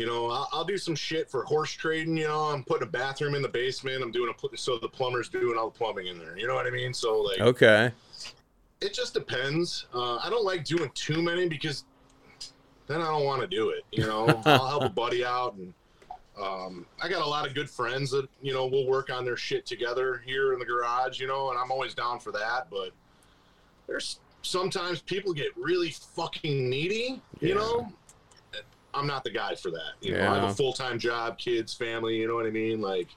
you 0.00 0.06
know, 0.06 0.30
I'll, 0.30 0.48
I'll 0.50 0.64
do 0.64 0.78
some 0.78 0.94
shit 0.94 1.30
for 1.30 1.44
horse 1.44 1.72
trading. 1.72 2.16
You 2.16 2.26
know, 2.26 2.44
I'm 2.44 2.64
putting 2.64 2.88
a 2.88 2.90
bathroom 2.90 3.34
in 3.34 3.42
the 3.42 3.50
basement. 3.50 4.02
I'm 4.02 4.10
doing 4.10 4.32
a 4.32 4.56
so 4.56 4.78
the 4.78 4.88
plumber's 4.88 5.28
doing 5.28 5.58
all 5.58 5.68
the 5.68 5.76
plumbing 5.76 6.06
in 6.06 6.18
there. 6.18 6.38
You 6.38 6.46
know 6.46 6.54
what 6.54 6.66
I 6.66 6.70
mean? 6.70 6.94
So 6.94 7.20
like, 7.20 7.38
Okay. 7.42 7.92
it 8.80 8.94
just 8.94 9.12
depends. 9.12 9.84
Uh, 9.92 10.16
I 10.16 10.30
don't 10.30 10.42
like 10.46 10.64
doing 10.64 10.90
too 10.94 11.20
many 11.20 11.50
because 11.50 11.84
then 12.86 13.02
I 13.02 13.08
don't 13.08 13.26
want 13.26 13.42
to 13.42 13.46
do 13.46 13.68
it. 13.70 13.84
You 13.92 14.06
know, 14.06 14.40
I'll 14.46 14.68
help 14.68 14.84
a 14.84 14.88
buddy 14.88 15.22
out, 15.22 15.52
and 15.56 15.74
um, 16.40 16.86
I 17.02 17.06
got 17.10 17.20
a 17.20 17.28
lot 17.28 17.46
of 17.46 17.52
good 17.54 17.68
friends 17.68 18.10
that 18.12 18.26
you 18.40 18.54
know 18.54 18.64
we'll 18.64 18.86
work 18.86 19.10
on 19.10 19.26
their 19.26 19.36
shit 19.36 19.66
together 19.66 20.22
here 20.24 20.54
in 20.54 20.58
the 20.58 20.64
garage. 20.64 21.20
You 21.20 21.26
know, 21.26 21.50
and 21.50 21.58
I'm 21.58 21.70
always 21.70 21.92
down 21.92 22.20
for 22.20 22.32
that. 22.32 22.68
But 22.70 22.92
there's 23.86 24.18
sometimes 24.40 25.02
people 25.02 25.34
get 25.34 25.54
really 25.58 25.90
fucking 25.90 26.70
needy. 26.70 27.20
You 27.42 27.48
Yeah. 27.48 27.54
know. 27.56 27.92
I'm 28.94 29.06
not 29.06 29.24
the 29.24 29.30
guy 29.30 29.54
for 29.54 29.70
that. 29.70 29.92
You 30.00 30.14
know, 30.16 30.30
I 30.30 30.34
have 30.34 30.50
a 30.50 30.54
full 30.54 30.72
time 30.72 30.98
job, 30.98 31.38
kids, 31.38 31.72
family. 31.74 32.16
You 32.16 32.28
know 32.28 32.34
what 32.34 32.46
I 32.46 32.50
mean? 32.50 32.80
Like, 32.80 33.08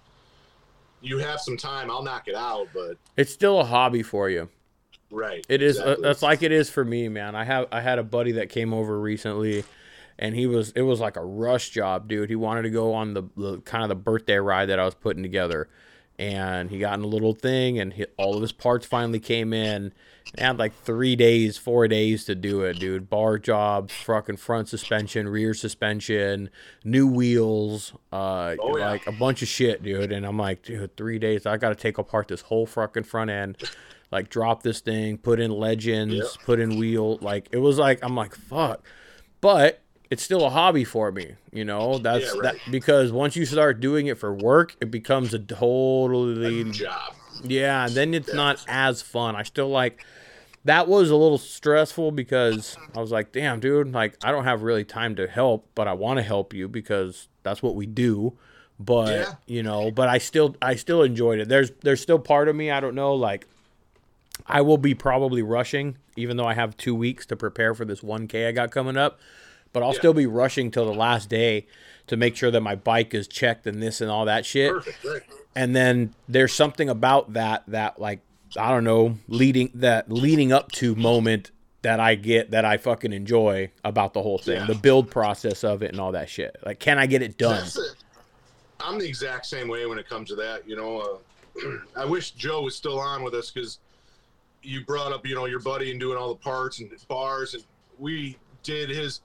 you 1.02 1.18
have 1.18 1.42
some 1.42 1.58
time, 1.58 1.90
I'll 1.92 2.04
knock 2.04 2.28
it 2.28 2.36
out. 2.36 2.68
But 2.74 2.98
It's 3.18 3.32
still 3.34 3.60
a 3.60 3.66
hobby 3.66 4.04
for 4.04 4.30
you. 4.30 4.50
right, 5.12 5.46
It 5.50 5.62
is. 5.62 5.80
Uh, 5.80 5.96
that's 6.02 6.22
like 6.22 6.44
it 6.44 6.52
is 6.52 6.70
for 6.70 6.86
me, 6.86 7.08
man. 7.10 7.36
I 7.36 7.44
have. 7.44 7.68
I 7.72 7.82
had 7.82 8.00
a 8.00 8.04
buddy 8.04 8.34
that 8.34 8.50
came 8.50 8.74
over 8.74 9.00
recently, 9.00 9.64
and 10.20 10.36
he 10.36 10.48
was. 10.48 10.72
It 10.72 10.84
was 10.84 11.00
like 11.00 11.18
a 11.18 11.26
rush 11.26 11.70
job, 11.72 12.08
dude. 12.08 12.30
He 12.30 12.36
wanted 12.36 12.64
to 12.64 12.70
go 12.70 12.94
on 12.94 13.14
the, 13.14 13.24
the 13.36 13.60
kind 13.62 13.84
of 13.84 13.90
the 13.90 13.96
birthday 13.96 14.38
ride 14.38 14.68
that 14.68 14.80
I 14.80 14.86
was 14.86 14.96
putting 14.96 15.24
together, 15.24 15.70
and 16.20 16.70
he 16.70 16.80
got 16.80 16.94
in 17.00 17.02
a 17.04 17.08
little 17.08 17.34
thing, 17.34 17.80
and 17.80 17.94
he, 17.94 18.06
all 18.18 18.36
of 18.36 18.42
his 18.42 18.52
parts 18.52 18.86
finally 18.86 19.20
came 19.20 19.54
in. 19.54 19.92
He 20.38 20.42
had 20.44 20.58
like 20.58 20.74
three 20.74 21.16
days, 21.16 21.58
four 21.58 21.88
days 21.88 22.26
to 22.26 22.36
do 22.36 22.62
it, 22.64 22.80
dude. 22.80 23.10
Bar 23.10 23.38
jobs, 23.40 23.94
fucking 23.94 24.38
front 24.38 24.68
suspension, 24.70 25.28
rear 25.28 25.54
suspension, 25.54 26.50
new 26.84 27.08
wheels, 27.08 27.94
uh, 28.12 28.56
Oh, 28.60 28.78
yeah. 28.78 28.90
like 28.92 29.06
a 29.08 29.12
bunch 29.12 29.42
of 29.42 29.48
shit, 29.48 29.84
dude. 29.84 30.12
And 30.12 30.26
I'm 30.26 30.38
like, 30.38 30.64
dude, 30.64 30.96
three 30.98 31.20
days. 31.20 31.46
I 31.46 31.58
got 31.58 31.70
to 31.70 31.76
take 31.76 31.98
apart 31.98 32.28
this 32.30 32.42
whole 32.42 32.66
fucking 32.66 33.04
front 33.04 33.30
end 33.30 33.58
like 34.12 34.30
drop 34.30 34.62
this 34.62 34.80
thing, 34.80 35.18
put 35.18 35.40
in 35.40 35.50
legends, 35.50 36.38
put 36.46 36.60
in 36.60 36.78
wheel. 36.78 37.18
Like 37.22 37.48
it 37.52 37.58
was 37.58 37.80
like 37.80 37.98
I'm 38.04 38.16
like 38.16 38.36
fuck, 38.36 38.86
but 39.42 39.82
it's 40.12 40.22
still 40.22 40.46
a 40.46 40.52
hobby 40.52 40.84
for 40.84 41.12
me. 41.12 41.34
You 41.52 41.66
know 41.66 41.98
that's 41.98 42.26
Yeah, 42.26 42.42
that 42.44 42.56
because 42.70 43.12
once 43.12 43.36
you 43.36 43.46
start 43.48 43.80
doing 43.80 44.06
it 44.06 44.20
for 44.20 44.32
work, 44.32 44.76
it 44.80 44.92
becomes 44.92 45.34
a 45.34 45.40
totally 45.40 46.64
job. 46.72 47.16
Yeah. 47.42 47.88
Then 47.90 48.14
it's 48.14 48.34
not 48.34 48.60
as 48.68 49.02
fun. 49.02 49.36
I 49.36 49.44
still 49.44 49.70
like. 49.70 50.04
That 50.66 50.88
was 50.88 51.10
a 51.10 51.16
little 51.18 51.38
stressful 51.38 52.12
because 52.12 52.78
I 52.96 53.02
was 53.02 53.12
like, 53.12 53.34
damn, 53.34 53.60
dude, 53.60 53.92
like 53.92 54.16
I 54.24 54.32
don't 54.32 54.46
have 54.46 54.62
really 54.64 54.86
time 54.86 55.16
to 55.18 55.28
help, 55.28 55.68
but 55.76 55.90
I 55.90 55.94
want 55.94 56.20
to 56.20 56.24
help 56.24 56.54
you 56.54 56.70
because 56.70 57.28
that's 57.44 57.62
what 57.62 57.76
we 57.76 57.86
do. 57.86 58.38
But 58.80 59.12
Yeah. 59.20 59.34
you 59.46 59.62
know, 59.62 59.92
but 59.92 60.08
I 60.08 60.20
still 60.20 60.56
I 60.62 60.76
still 60.76 61.04
enjoyed 61.04 61.40
it. 61.40 61.50
There's 61.50 61.72
there's 61.82 62.00
still 62.02 62.18
part 62.20 62.48
of 62.48 62.56
me, 62.56 62.72
I 62.72 62.80
don't 62.80 62.96
know, 62.96 63.14
like 63.14 63.46
I 64.48 64.62
will 64.62 64.78
be 64.78 64.94
probably 64.96 65.42
rushing, 65.42 65.98
even 66.16 66.38
though 66.38 66.48
I 66.48 66.54
have 66.54 66.76
two 66.78 66.96
weeks 66.96 67.26
to 67.28 67.36
prepare 67.36 67.74
for 67.74 67.84
this 67.86 68.00
1K 68.02 68.48
I 68.48 68.52
got 68.54 68.72
coming 68.72 68.96
up. 68.98 69.20
But 69.74 69.84
I'll 69.84 69.92
Yeah. 69.94 70.00
still 70.00 70.14
be 70.14 70.26
rushing 70.28 70.72
till 70.72 70.86
the 70.86 70.94
last 70.98 71.28
day 71.30 71.68
to 72.08 72.16
make 72.16 72.36
sure 72.38 72.52
that 72.52 72.62
my 72.62 72.76
bike 72.76 73.14
is 73.14 73.28
checked 73.28 73.68
and 73.68 73.82
this 73.84 74.00
and 74.02 74.10
all 74.10 74.24
that 74.26 74.46
shit. 74.46 74.72
Perfect. 74.72 75.34
And 75.56 75.76
then 75.76 76.14
there's 76.28 76.54
something 76.54 76.90
about 76.90 77.34
that 77.34 77.64
that 77.68 78.00
like 78.00 78.22
I 78.58 78.70
don't 78.70 78.84
know, 78.84 79.18
leading 79.28 79.72
that 79.76 80.12
leading 80.12 80.52
up 80.52 80.72
to 80.74 80.96
moment 80.96 81.52
that 81.82 82.00
I 82.00 82.16
get 82.16 82.52
that 82.52 82.64
I 82.66 82.78
fucking 82.78 83.12
enjoy 83.12 83.72
about 83.84 84.14
the 84.14 84.22
whole 84.22 84.38
thing, 84.38 84.56
Yeah. 84.62 84.66
the 84.68 84.76
build 84.76 85.12
process 85.12 85.64
of 85.64 85.84
it 85.84 85.92
and 85.92 86.00
all 86.00 86.14
that 86.14 86.30
shit. 86.30 86.56
Like, 86.66 86.80
can 86.80 86.98
I 86.98 87.06
get 87.08 87.22
it 87.22 87.38
done? 87.38 87.66
It. 87.66 87.78
I'm 88.80 88.98
the 89.00 89.08
exact 89.08 89.46
same 89.46 89.68
way 89.68 89.86
when 89.86 89.98
it 90.00 90.08
comes 90.08 90.30
to 90.30 90.36
that. 90.36 90.68
You 90.68 90.76
know, 90.76 91.22
uh, 91.64 91.78
I 91.98 92.06
wish 92.06 92.32
Joe 92.32 92.62
was 92.62 92.76
still 92.76 93.00
on 93.00 93.24
with 93.24 93.34
us 93.34 93.52
because 93.52 93.80
you 94.62 94.86
brought 94.86 95.12
up, 95.12 95.26
you 95.28 95.36
know, 95.36 95.46
your 95.46 95.60
buddy 95.60 95.92
and 95.92 96.00
doing 96.00 96.18
all 96.18 96.30
the 96.30 96.40
parts 96.40 96.80
and 96.80 96.90
bars, 97.08 97.54
and 97.54 97.64
we 98.00 98.38
did 98.64 98.90
his 98.90 99.22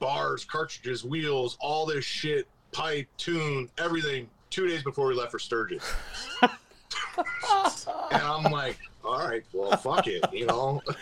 bars, 0.00 0.44
cartridges, 0.44 1.04
wheels, 1.04 1.56
all 1.60 1.86
this 1.86 2.04
shit, 2.04 2.48
pipe, 2.72 3.06
tune, 3.16 3.68
everything. 3.78 4.28
Two 4.50 4.66
days 4.66 4.82
before 4.82 5.06
we 5.06 5.14
left 5.14 5.30
for 5.30 5.38
Sturgis, 5.38 5.84
and 6.42 6.50
I'm 8.12 8.50
like, 8.50 8.78
all 9.04 9.28
right, 9.28 9.44
well, 9.52 9.76
fuck 9.76 10.06
it, 10.06 10.24
you 10.32 10.46
know. 10.46 10.82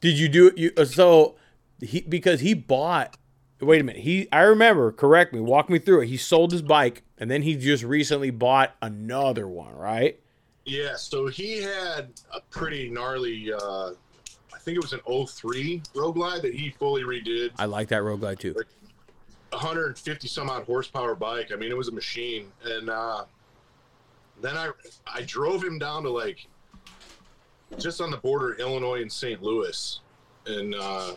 Did 0.00 0.18
you 0.18 0.28
do 0.28 0.48
it? 0.48 0.58
You 0.58 0.72
uh, 0.76 0.84
so 0.84 1.36
he 1.80 2.00
because 2.00 2.40
he 2.40 2.54
bought. 2.54 3.16
Wait 3.60 3.80
a 3.80 3.84
minute. 3.84 4.02
He 4.02 4.28
I 4.32 4.42
remember. 4.42 4.92
Correct 4.92 5.32
me. 5.32 5.40
Walk 5.40 5.70
me 5.70 5.78
through 5.78 6.02
it. 6.02 6.06
He 6.06 6.16
sold 6.16 6.52
his 6.52 6.62
bike 6.62 7.02
and 7.18 7.30
then 7.30 7.42
he 7.42 7.54
just 7.54 7.84
recently 7.84 8.30
bought 8.30 8.74
another 8.82 9.46
one. 9.46 9.74
Right? 9.76 10.18
Yeah, 10.64 10.96
so 10.96 11.26
he 11.26 11.62
had 11.62 12.12
a 12.32 12.40
pretty 12.50 12.88
gnarly, 12.88 13.52
uh, 13.52 13.90
I 14.54 14.58
think 14.60 14.76
it 14.76 14.82
was 14.82 14.92
an 14.92 15.26
03 15.26 15.82
Road 15.94 16.12
Glide 16.12 16.42
that 16.42 16.54
he 16.54 16.70
fully 16.70 17.02
redid. 17.02 17.50
I 17.58 17.64
like 17.64 17.88
that 17.88 18.02
Road 18.02 18.20
Glide 18.20 18.38
too. 18.38 18.54
150 19.52 20.28
some 20.28 20.48
odd 20.48 20.64
horsepower 20.64 21.14
bike. 21.14 21.50
I 21.52 21.56
mean, 21.56 21.70
it 21.70 21.76
was 21.76 21.88
a 21.88 21.92
machine. 21.92 22.50
And 22.64 22.90
uh, 22.90 23.24
then 24.40 24.56
I 24.56 24.70
I 25.06 25.22
drove 25.22 25.62
him 25.62 25.78
down 25.78 26.02
to 26.02 26.10
like 26.10 26.46
just 27.78 28.00
on 28.00 28.10
the 28.10 28.16
border 28.16 28.54
Illinois 28.54 29.02
and 29.02 29.10
St. 29.10 29.42
Louis, 29.42 30.00
and 30.46 30.74
uh, 30.74 31.14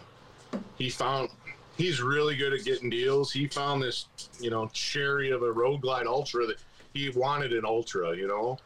he 0.78 0.90
found 0.90 1.30
he's 1.78 2.02
really 2.02 2.36
good 2.36 2.54
at 2.54 2.64
getting 2.64 2.90
deals. 2.90 3.32
He 3.32 3.48
found 3.48 3.82
this 3.82 4.08
you 4.40 4.50
know 4.50 4.68
cherry 4.74 5.32
of 5.32 5.44
a 5.44 5.52
Road 5.52 5.82
Glide 5.82 6.08
Ultra 6.08 6.46
that 6.48 6.58
he 6.94 7.10
wanted 7.10 7.54
an 7.54 7.66
Ultra, 7.66 8.16
you 8.16 8.28
know. 8.28 8.58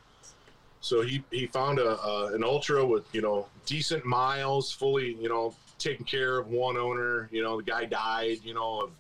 So 0.82 1.02
he 1.02 1.24
he 1.32 1.48
found 1.48 1.80
a, 1.80 2.00
a 2.00 2.34
an 2.34 2.44
Ultra 2.44 2.86
with 2.86 3.06
you 3.14 3.22
know 3.22 3.48
decent 3.66 4.06
miles, 4.06 4.72
fully 4.72 5.16
you 5.16 5.30
know 5.30 5.54
taken 5.78 6.06
care 6.06 6.38
of 6.38 6.48
one 6.48 6.78
owner. 6.78 7.30
You 7.32 7.44
know 7.44 7.58
the 7.58 7.64
guy 7.64 7.86
died, 7.86 8.40
you 8.44 8.54
know 8.54 8.82
of 8.82 8.92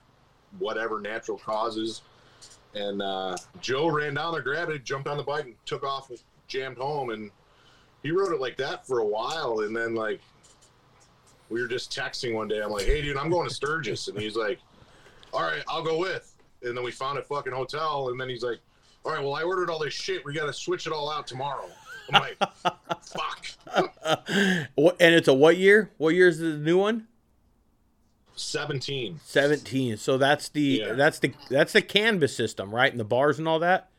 whatever 0.57 0.99
natural 0.99 1.37
causes. 1.37 2.01
And 2.75 3.01
uh, 3.01 3.35
Joe 3.61 3.87
ran 3.87 4.13
down 4.13 4.33
there, 4.33 4.41
grabbed 4.41 4.71
it, 4.71 4.83
jumped 4.83 5.07
on 5.07 5.17
the 5.17 5.23
bike, 5.23 5.45
and 5.45 5.55
took 5.65 5.83
off, 5.83 6.09
and 6.09 6.19
jammed 6.47 6.77
home. 6.77 7.09
And 7.09 7.31
he 8.03 8.11
rode 8.11 8.33
it 8.33 8.39
like 8.39 8.57
that 8.57 8.85
for 8.85 8.99
a 8.99 9.05
while. 9.05 9.61
And 9.61 9.75
then, 9.75 9.95
like, 9.95 10.21
we 11.49 11.61
were 11.61 11.67
just 11.67 11.91
texting 11.91 12.33
one 12.33 12.47
day. 12.47 12.61
I'm 12.61 12.71
like, 12.71 12.85
hey, 12.85 13.01
dude, 13.01 13.17
I'm 13.17 13.29
going 13.29 13.47
to 13.47 13.53
Sturgis. 13.53 14.07
And 14.07 14.19
he's 14.19 14.35
like, 14.35 14.59
all 15.33 15.41
right, 15.41 15.63
I'll 15.67 15.83
go 15.83 15.97
with. 15.97 16.35
And 16.63 16.75
then 16.75 16.83
we 16.83 16.91
found 16.91 17.17
a 17.17 17.23
fucking 17.23 17.53
hotel. 17.53 18.09
And 18.09 18.19
then 18.19 18.29
he's 18.29 18.43
like, 18.43 18.59
all 19.05 19.13
right, 19.13 19.21
well, 19.21 19.33
I 19.33 19.43
ordered 19.43 19.69
all 19.69 19.79
this 19.79 19.93
shit. 19.93 20.23
We 20.25 20.33
got 20.33 20.45
to 20.45 20.53
switch 20.53 20.85
it 20.85 20.93
all 20.93 21.11
out 21.11 21.25
tomorrow. 21.25 21.69
I'm 22.11 22.21
like, 22.21 22.37
fuck. 23.03 23.47
What 24.75 24.97
and 24.99 25.13
it's 25.13 25.27
a 25.27 25.33
what 25.33 25.57
year? 25.57 25.91
What 25.97 26.15
year 26.15 26.27
is 26.27 26.39
the 26.39 26.57
new 26.57 26.77
one? 26.77 27.07
17. 28.39 29.19
17. 29.23 29.97
So 29.97 30.17
that's 30.17 30.49
the 30.49 30.61
Yeah. 30.61 30.93
that's 30.93 31.19
the 31.19 31.33
that's 31.49 31.73
the 31.73 31.81
CAN 31.81 32.19
bus 32.19 32.33
system, 32.35 32.73
right? 32.73 32.91
And 32.91 32.99
the 32.99 33.03
bars 33.05 33.39
and 33.39 33.47
all 33.47 33.59
that. 33.59 33.89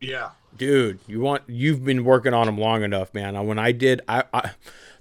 Yeah. 0.00 0.30
Dude, 0.56 0.98
you 1.06 1.20
want 1.20 1.42
you've 1.46 1.84
been 1.84 2.04
working 2.04 2.34
on 2.34 2.46
them 2.46 2.58
long 2.58 2.82
enough, 2.82 3.14
man. 3.14 3.46
When 3.46 3.58
I 3.58 3.72
did, 3.72 4.02
I, 4.08 4.24
I 4.34 4.50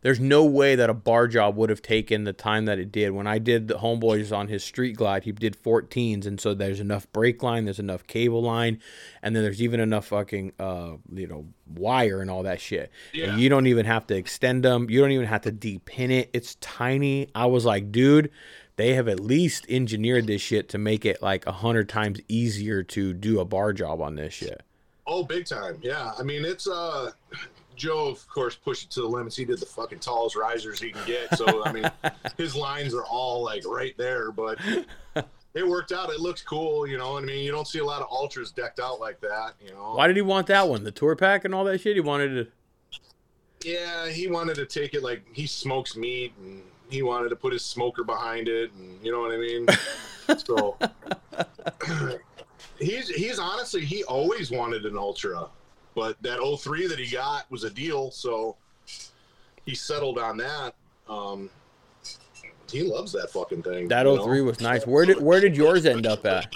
there's 0.02 0.20
no 0.20 0.44
way 0.44 0.76
that 0.76 0.90
a 0.90 0.94
bar 0.94 1.28
job 1.28 1.56
would 1.56 1.70
have 1.70 1.82
taken 1.82 2.24
the 2.24 2.34
time 2.34 2.66
that 2.66 2.80
it 2.80 2.92
did. 2.92 3.12
When 3.12 3.28
I 3.28 3.38
did 3.38 3.68
the 3.68 3.76
homeboys 3.76 4.36
on 4.36 4.48
his 4.48 4.64
street 4.64 4.96
glide, 4.96 5.24
he 5.24 5.32
did 5.32 5.62
14s, 5.62 6.26
and 6.26 6.42
so 6.42 6.54
there's 6.54 6.80
enough 6.80 7.12
brake 7.12 7.44
line, 7.44 7.66
there's 7.66 7.80
enough 7.80 8.08
cable 8.08 8.42
line, 8.42 8.80
and 9.22 9.36
then 9.36 9.44
there's 9.44 9.62
even 9.62 9.80
enough 9.80 10.08
fucking 10.08 10.54
uh 10.60 10.94
you 11.14 11.28
know 11.28 11.46
wire 11.68 12.22
and 12.22 12.32
all 12.32 12.44
that 12.44 12.60
shit. 12.60 12.92
Yeah. 13.14 13.32
And 13.32 13.42
you 13.42 13.50
don't 13.50 13.68
even 13.68 13.86
have 13.86 14.08
to 14.08 14.16
extend 14.16 14.64
them. 14.64 14.90
You 14.90 15.02
don't 15.02 15.12
even 15.12 15.28
have 15.28 15.42
to 15.42 15.52
depin 15.52 16.10
it. 16.10 16.30
It's 16.34 16.56
tiny. 16.56 17.30
I 17.36 17.46
was 17.46 17.66
like, 17.66 17.92
dude. 17.92 18.32
They 18.78 18.94
have 18.94 19.08
at 19.10 19.20
least 19.20 19.66
engineered 19.70 20.26
this 20.26 20.42
shit 20.42 20.70
to 20.70 20.80
make 20.80 21.06
it 21.06 21.22
like 21.22 21.46
a 21.46 21.52
hundred 21.52 21.88
times 21.88 22.20
easier 22.28 22.82
to 22.84 23.14
do 23.14 23.40
a 23.40 23.46
bar 23.46 23.74
job 23.74 24.02
on 24.02 24.16
this 24.16 24.34
shit. 24.34 24.64
Oh, 25.06 25.24
big 25.24 25.46
time. 25.46 25.78
Yeah. 25.84 26.14
I 26.18 26.24
mean, 26.24 26.46
it's 26.46 26.68
uh 26.68 27.12
Joe, 27.82 28.10
of 28.10 28.28
course, 28.28 28.56
pushed 28.56 28.84
it 28.84 28.92
to 28.92 29.02
the 29.02 29.08
limits. 29.08 29.36
He 29.36 29.44
did 29.44 29.60
the 29.60 29.66
fucking 29.66 29.98
tallest 29.98 30.36
risers 30.36 30.80
he 30.80 30.92
can 30.92 31.04
get. 31.08 31.36
So 31.36 31.66
I 31.66 31.72
mean, 31.72 31.90
his 32.38 32.56
lines 32.56 32.94
are 32.94 33.06
all 33.06 33.44
like 33.44 33.66
right 33.66 33.98
there. 33.98 34.32
But 34.32 34.60
it 35.56 35.68
worked 35.68 35.92
out. 35.92 36.12
It 36.12 36.20
looks 36.20 36.44
cool, 36.44 36.86
you 36.86 37.00
know. 37.00 37.18
I 37.18 37.22
mean, 37.22 37.44
you 37.44 37.52
don't 37.52 37.68
see 37.68 37.80
a 37.80 37.84
lot 37.84 38.04
of 38.04 38.08
ultras 38.12 38.52
decked 38.52 38.80
out 38.80 39.00
like 39.00 39.20
that, 39.22 39.54
you 39.66 39.72
know. 39.72 39.94
Why 39.96 40.06
did 40.06 40.16
he 40.16 40.22
want 40.22 40.46
that 40.48 40.70
one? 40.70 40.84
The 40.84 40.92
tour 40.92 41.16
pack 41.16 41.44
and 41.44 41.56
all 41.56 41.64
that 41.64 41.82
shit. 41.82 41.96
He 41.96 42.02
wanted 42.02 42.36
to. 42.36 43.68
Yeah, 43.68 44.10
he 44.10 44.28
wanted 44.28 44.56
to 44.56 44.68
take 44.68 44.94
it 44.94 45.02
like 45.02 45.24
he 45.34 45.48
smokes 45.48 45.96
meat, 45.96 46.34
and 46.40 46.62
he 46.88 47.02
wanted 47.02 47.30
to 47.30 47.36
put 47.36 47.52
his 47.52 47.64
smoker 47.64 48.04
behind 48.04 48.48
it, 48.48 48.72
and 48.74 49.04
you 49.04 49.12
know 49.12 49.22
what 49.22 49.32
I 49.32 49.38
mean. 49.38 49.68
so 50.38 50.78
he's 52.80 53.10
he's 53.10 53.40
honestly 53.40 53.84
he 53.84 54.04
always 54.04 54.52
wanted 54.52 54.86
an 54.86 54.98
ultra, 55.00 55.48
but 55.96 56.22
that 56.22 56.40
03 56.40 56.88
that 56.88 57.00
he 57.00 57.12
got 57.12 57.50
was 57.52 57.64
a 57.64 57.70
deal, 57.70 58.12
so 58.12 58.56
he 59.66 59.76
settled 59.76 60.18
on 60.18 60.38
that. 60.38 60.76
Um, 61.08 61.50
he 62.72 62.84
loves 62.84 63.12
that 63.12 63.30
fucking 63.32 63.64
thing. 63.64 63.88
That 63.90 64.06
you 64.06 64.16
know? 64.16 64.24
03 64.24 64.42
was 64.42 64.62
nice. 64.62 64.88
Where 64.88 65.06
did 65.06 65.22
where 65.22 65.40
did 65.40 65.56
yours 65.56 65.86
end 65.86 66.08
up 66.08 66.26
at? 66.26 66.54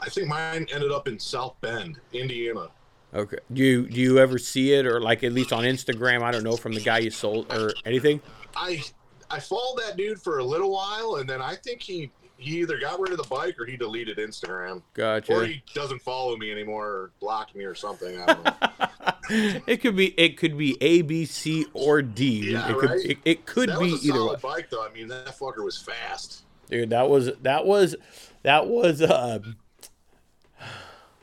I 0.00 0.08
think 0.08 0.28
mine 0.28 0.66
ended 0.72 0.90
up 0.90 1.06
in 1.06 1.18
South 1.18 1.54
Bend, 1.60 2.00
Indiana. 2.12 2.68
Okay. 3.14 3.38
Do 3.52 3.62
you 3.62 3.88
do 3.88 4.00
you 4.00 4.18
ever 4.18 4.38
see 4.38 4.72
it 4.72 4.86
or 4.86 5.00
like 5.00 5.22
at 5.22 5.32
least 5.32 5.52
on 5.52 5.64
Instagram? 5.64 6.22
I 6.22 6.32
don't 6.32 6.42
know 6.42 6.56
from 6.56 6.72
the 6.72 6.80
guy 6.80 6.98
you 6.98 7.10
sold 7.10 7.52
or 7.52 7.72
anything. 7.84 8.20
I 8.56 8.82
I 9.30 9.38
followed 9.38 9.78
that 9.86 9.96
dude 9.96 10.20
for 10.20 10.38
a 10.38 10.44
little 10.44 10.72
while, 10.72 11.16
and 11.16 11.28
then 11.28 11.40
I 11.40 11.54
think 11.54 11.82
he 11.82 12.10
he 12.42 12.60
either 12.60 12.78
got 12.78 13.00
rid 13.00 13.12
of 13.12 13.18
the 13.18 13.28
bike 13.28 13.58
or 13.58 13.64
he 13.64 13.76
deleted 13.76 14.18
Instagram, 14.18 14.82
Gotcha. 14.94 15.32
or 15.32 15.44
he 15.44 15.62
doesn't 15.74 16.02
follow 16.02 16.36
me 16.36 16.50
anymore, 16.50 16.86
or 16.86 17.10
blocked 17.20 17.54
me 17.54 17.64
or 17.64 17.74
something. 17.74 18.20
I 18.20 18.26
don't 18.26 18.44
know. 18.44 19.60
it 19.66 19.78
could 19.78 19.96
be 19.96 20.08
it 20.18 20.36
could 20.36 20.58
be 20.58 20.76
A, 20.80 21.02
B, 21.02 21.24
C, 21.24 21.66
or 21.72 22.02
D. 22.02 22.52
Yeah, 22.52 22.70
it 22.70 22.78
could 22.78 22.90
right? 22.90 23.04
it, 23.04 23.18
it 23.24 23.46
could 23.46 23.68
that 23.68 23.78
be 23.78 23.92
was 23.92 24.04
a 24.04 24.08
either 24.08 24.26
way. 24.26 24.36
bike, 24.42 24.68
though. 24.70 24.84
I 24.84 24.92
mean, 24.92 25.08
that 25.08 25.28
fucker 25.38 25.64
was 25.64 25.78
fast. 25.78 26.42
Dude, 26.68 26.90
that 26.90 27.08
was 27.08 27.30
that 27.42 27.66
was 27.66 27.94
that 28.42 28.66
was 28.66 29.02
uh 29.02 29.38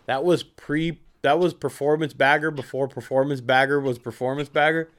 that 0.06 0.24
was 0.24 0.44
pre 0.44 1.00
that 1.22 1.40
was 1.40 1.54
performance 1.54 2.14
bagger 2.14 2.52
before 2.52 2.88
performance 2.88 3.42
bagger 3.42 3.80
was 3.80 4.00
performance 4.00 4.50
bagger. 4.50 4.90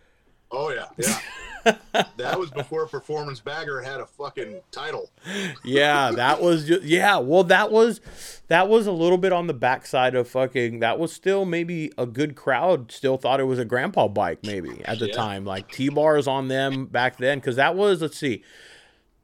Oh 0.50 0.70
yeah, 0.70 0.86
yeah. 0.96 1.18
that 1.64 2.38
was 2.38 2.50
before 2.50 2.86
Performance 2.86 3.40
Bagger 3.40 3.80
had 3.80 4.00
a 4.00 4.06
fucking 4.06 4.60
title. 4.70 5.10
Yeah, 5.64 6.10
that 6.12 6.40
was 6.42 6.66
just 6.66 6.82
yeah. 6.82 7.18
Well, 7.18 7.44
that 7.44 7.70
was 7.70 8.00
that 8.48 8.68
was 8.68 8.86
a 8.86 8.92
little 8.92 9.18
bit 9.18 9.32
on 9.32 9.46
the 9.46 9.54
backside 9.54 10.14
of 10.14 10.28
fucking. 10.28 10.80
That 10.80 10.98
was 10.98 11.12
still 11.12 11.44
maybe 11.44 11.92
a 11.98 12.06
good 12.06 12.34
crowd. 12.36 12.90
Still 12.92 13.16
thought 13.16 13.40
it 13.40 13.44
was 13.44 13.58
a 13.58 13.64
grandpa 13.64 14.08
bike 14.08 14.38
maybe 14.44 14.82
at 14.84 14.98
the 14.98 15.08
Yeah. 15.08 15.14
time. 15.14 15.44
Like 15.44 15.70
T 15.70 15.88
bars 15.88 16.26
on 16.26 16.48
them 16.48 16.86
back 16.86 17.16
then 17.18 17.38
because 17.38 17.56
that 17.56 17.74
was 17.76 18.02
let's 18.02 18.16
see, 18.18 18.42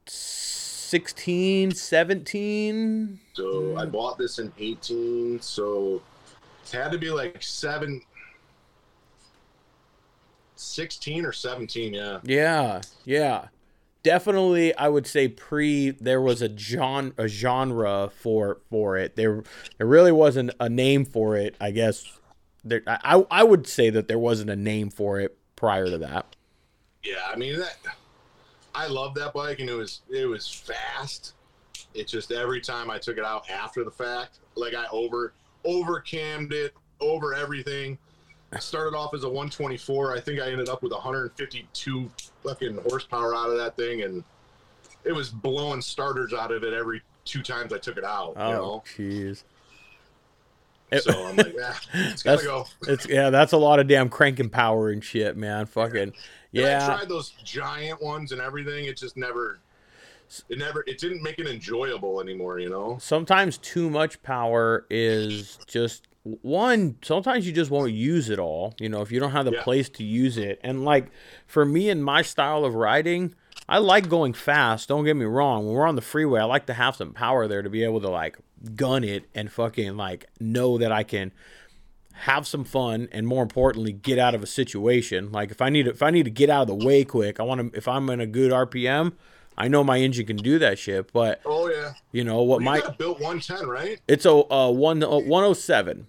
16, 0.05 1.71
17. 1.71 3.19
So 3.33 3.75
I 3.77 3.85
bought 3.85 4.17
this 4.17 4.39
in 4.39 4.51
18, 4.57 5.41
so 5.41 6.01
it 6.65 6.71
had 6.71 6.91
to 6.91 6.97
be 6.97 7.09
like 7.09 7.41
seven. 7.43 8.01
16 10.59 11.25
or 11.25 11.31
17, 11.31 11.93
yeah. 11.93 12.19
Yeah, 12.23 12.81
yeah. 13.05 13.47
Definitely, 14.03 14.75
I 14.75 14.87
would 14.87 15.05
say 15.05 15.27
pre. 15.27 15.91
There 15.91 16.21
was 16.21 16.41
a 16.41 16.55
genre, 16.57 17.13
a 17.17 17.27
genre 17.27 18.09
for 18.15 18.59
for 18.69 18.95
it. 18.95 19.17
There, 19.17 19.43
there 19.77 19.87
really 19.87 20.13
wasn't 20.13 20.51
a 20.61 20.69
name 20.69 21.03
for 21.03 21.35
it. 21.35 21.55
I 21.59 21.71
guess. 21.71 22.05
There, 22.63 22.83
I 22.87 23.25
I 23.29 23.43
would 23.43 23.67
say 23.67 23.89
that 23.89 24.07
there 24.07 24.19
wasn't 24.19 24.49
a 24.49 24.55
name 24.55 24.91
for 24.91 25.19
it 25.19 25.37
prior 25.57 25.87
to 25.87 25.97
that. 25.97 26.37
Yeah, 27.03 27.27
I 27.29 27.35
mean 27.35 27.59
that. 27.59 27.77
I 28.73 28.87
love 28.87 29.13
that 29.15 29.33
bike, 29.33 29.59
and 29.59 29.69
it 29.69 29.73
was 29.73 30.01
it 30.09 30.25
was 30.25 30.47
fast. 30.47 31.33
It 31.93 32.07
just 32.07 32.31
every 32.31 32.61
time 32.61 32.89
I 32.89 32.99
took 32.99 33.17
it 33.17 33.25
out 33.25 33.49
after 33.49 33.83
the 33.83 33.91
fact, 33.91 34.39
like 34.55 34.73
I 34.73 34.85
over 34.91 35.33
over 35.65 35.99
cammed 35.99 36.53
it, 36.53 36.73
over 37.01 37.33
everything. 37.33 37.97
I 38.51 38.59
started 38.59 38.95
off 38.95 39.13
as 39.13 39.23
a 39.23 39.27
124. 39.29 40.15
I 40.15 40.19
think 40.19 40.39
I 40.39 40.49
ended 40.51 40.69
up 40.69 40.81
with 40.81 40.91
152 40.93 42.09
fucking 42.43 42.77
horsepower 42.89 43.35
out 43.35 43.49
of 43.49 43.57
that 43.57 43.75
thing, 43.75 44.03
and 44.03 44.23
it 45.03 45.11
was 45.11 45.29
blowing 45.29 45.81
starters 45.81 46.33
out 46.33 46.51
of 46.51 46.63
it 46.63 46.73
every 46.73 47.01
two 47.25 47.41
times 47.43 47.73
I 47.73 47.77
took 47.77 47.97
it 47.97 48.05
out. 48.05 48.35
You 48.37 48.41
Oh, 48.43 48.51
know, 48.51 48.83
jeez. 48.97 49.43
so 50.99 51.27
I'm 51.27 51.35
like, 51.35 51.53
yeah, 51.57 51.73
it's 51.93 52.23
gotta 52.23 52.37
That's 52.37 52.43
go. 52.43 52.65
it's 52.87 53.07
yeah. 53.09 53.29
That's 53.29 53.51
a 53.51 53.57
lot 53.57 53.79
of 53.79 53.87
damn 53.87 54.07
cranking 54.09 54.49
power 54.49 54.89
and 54.91 55.03
shit, 55.03 55.35
man. 55.35 55.65
Fucking 55.65 56.09
I 56.13 56.13
yeah. 56.53 56.85
tried 56.85 57.09
those 57.09 57.31
giant 57.43 58.01
ones 58.01 58.31
and 58.31 58.39
everything. 58.41 58.85
It 58.85 58.95
just 58.95 59.17
never, 59.17 59.59
it 60.47 60.57
never, 60.57 60.85
it 60.87 60.97
didn't 60.99 61.21
make 61.21 61.37
it 61.39 61.47
enjoyable 61.47 62.21
anymore. 62.21 62.59
You 62.59 62.69
know. 62.69 62.97
Sometimes 63.01 63.57
too 63.57 63.89
much 63.89 64.23
power 64.23 64.85
is 64.89 65.59
just 65.67 66.07
one. 66.41 66.97
Sometimes 67.01 67.45
you 67.47 67.53
just 67.53 67.71
won't 67.71 67.91
use 67.93 68.29
it 68.29 68.39
all. 68.39 68.73
You 68.79 68.89
know, 68.89 69.01
if 69.01 69.11
you 69.11 69.19
don't 69.19 69.31
have 69.31 69.45
the 69.45 69.51
Yeah. 69.53 69.63
place 69.63 69.89
to 69.89 70.03
use 70.03 70.37
it. 70.37 70.59
And 70.63 70.83
like 70.85 71.07
for 71.45 71.65
me 71.65 71.89
and 71.89 72.03
my 72.03 72.21
style 72.21 72.65
of 72.65 72.73
riding, 72.75 73.33
I 73.69 73.79
like 73.79 74.09
going 74.09 74.33
fast. 74.33 74.87
Don't 74.89 75.03
get 75.05 75.15
me 75.15 75.25
wrong. 75.25 75.65
When 75.65 75.75
we're 75.75 75.87
on 75.87 75.95
the 75.95 76.01
freeway, 76.01 76.39
I 76.41 76.45
like 76.45 76.65
to 76.67 76.73
have 76.73 76.95
some 76.95 77.13
power 77.13 77.47
there 77.47 77.61
to 77.61 77.69
be 77.69 77.83
able 77.83 78.01
to 78.01 78.09
like 78.09 78.37
gun 78.75 79.03
it 79.03 79.25
and 79.35 79.51
fucking 79.51 79.97
like 79.97 80.25
know 80.39 80.77
that 80.77 80.91
I 80.91 81.03
can 81.03 81.31
have 82.21 82.47
some 82.47 82.63
fun 82.63 83.07
and 83.11 83.27
more 83.27 83.43
importantly 83.43 83.91
get 83.91 84.17
out 84.17 84.33
of 84.33 84.41
a 84.41 84.47
situation 84.47 85.31
like 85.31 85.51
if 85.51 85.61
i 85.61 85.69
need 85.69 85.83
to, 85.83 85.91
if 85.91 86.01
i 86.01 86.09
need 86.09 86.23
to 86.23 86.31
get 86.31 86.49
out 86.49 86.67
of 86.67 86.79
the 86.79 86.83
way 86.83 87.05
quick 87.05 87.39
i 87.39 87.43
want 87.43 87.71
to 87.71 87.77
if 87.77 87.87
i'm 87.87 88.09
in 88.09 88.19
a 88.19 88.25
good 88.25 88.51
rpm 88.51 89.13
i 89.55 89.67
know 89.67 89.83
my 89.83 89.99
engine 89.99 90.25
can 90.25 90.35
do 90.35 90.57
that 90.57 90.79
shit 90.79 91.13
but 91.13 91.39
Oh 91.45 91.69
yeah. 91.69 91.93
you 92.11 92.23
know 92.23 92.41
what 92.41 92.57
You 92.61 92.65
my 92.65 92.81
built 92.97 93.19
110, 93.19 93.67
right? 93.67 93.99
it's 94.07 94.25
a 94.25 94.31
uh, 94.51 94.71
one 94.71 95.03
uh, 95.03 95.09
107 95.19 96.07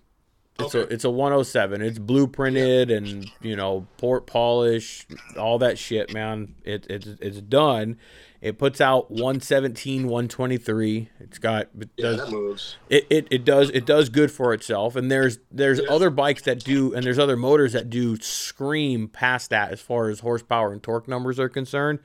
it's 0.59 0.75
a 0.75 0.81
it's 0.93 1.05
a 1.05 1.11
107 1.11 1.81
it's 1.83 1.99
blueprinted 1.99 2.95
and 2.95 3.31
you 3.41 3.55
know 3.55 3.87
port 3.97 4.27
polish 4.27 5.07
all 5.39 5.59
that 5.59 5.79
shit 5.79 6.13
man. 6.13 6.55
It, 6.65 6.87
it 6.91 7.07
it's 7.21 7.41
done. 7.41 7.97
It 8.41 8.57
puts 8.59 8.81
out 8.81 9.11
117 9.11 10.05
123 10.09 11.09
it's 11.21 11.39
got 11.39 11.69
it 11.79 11.89
Yeah, 11.97 12.11
does 12.11 12.17
that 12.19 12.31
moves. 12.31 12.77
it, 12.89 13.07
it, 13.11 13.29
it 13.31 13.45
does 13.45 13.71
it 13.71 13.87
does 13.87 14.09
good 14.09 14.31
for 14.33 14.53
itself. 14.53 14.97
And 14.97 15.11
there's 15.11 15.39
there's 15.51 15.81
Yeah. 15.81 15.91
other 15.95 16.11
bikes 16.11 16.43
that 16.43 16.61
do 16.65 16.93
and 16.93 17.05
there's 17.05 17.19
other 17.19 17.37
motors 17.37 17.73
that 17.73 17.89
do 17.89 18.17
scream 18.17 19.09
past 19.09 19.51
that 19.51 19.71
as 19.73 19.81
far 19.81 20.09
as 20.09 20.21
horsepower 20.21 20.73
and 20.73 20.83
torque 20.83 21.07
numbers 21.09 21.39
are 21.39 21.49
concerned. 21.49 22.01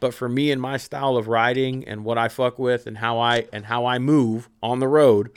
But 0.00 0.14
for 0.14 0.28
me 0.28 0.50
and 0.52 0.62
my 0.62 0.76
style 0.76 1.16
of 1.16 1.26
riding 1.28 1.86
and 1.86 2.04
what 2.04 2.16
I 2.18 2.28
fuck 2.28 2.58
with 2.58 2.86
and 2.86 2.98
how 2.98 3.18
I 3.18 3.46
and 3.52 3.66
how 3.66 3.84
I 3.84 3.98
move 3.98 4.48
on 4.62 4.78
the 4.78 4.88
road 4.88 5.30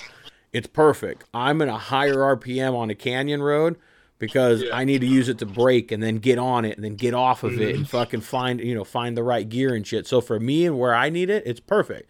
it's 0.53 0.67
perfect 0.67 1.23
I'm 1.33 1.61
in 1.61 1.69
a 1.69 1.77
higher 1.77 2.15
RPM 2.15 2.75
on 2.75 2.89
a 2.89 2.95
canyon 2.95 3.41
road 3.41 3.77
because 4.19 4.61
Yeah. 4.61 4.75
I 4.75 4.83
need 4.83 5.01
to 5.01 5.07
use 5.07 5.29
it 5.29 5.39
to 5.39 5.45
brake 5.45 5.91
and 5.91 6.01
then 6.03 6.17
get 6.17 6.37
on 6.37 6.65
it 6.65 6.75
and 6.75 6.83
then 6.83 6.95
get 6.95 7.13
off 7.13 7.43
of 7.43 7.59
it 7.59 7.69
and 7.69 7.75
mm-hmm. 7.77 7.83
fucking 7.85 8.21
find 8.21 8.59
you 8.59 8.75
know 8.75 8.83
find 8.83 9.17
the 9.17 9.23
right 9.23 9.47
gear 9.47 9.73
and 9.73 9.85
shit 9.85 10.05
so 10.07 10.21
for 10.21 10.39
me 10.39 10.65
and 10.65 10.77
where 10.77 10.93
I 10.93 11.09
need 11.09 11.29
it 11.29 11.43
it's 11.45 11.59
perfect 11.59 12.09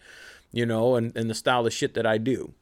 you 0.52 0.66
know 0.66 0.96
and, 0.96 1.16
and 1.16 1.30
the 1.30 1.34
style 1.34 1.66
of 1.66 1.72
shit 1.72 1.94
that 1.94 2.06
I 2.06 2.18
do 2.18 2.52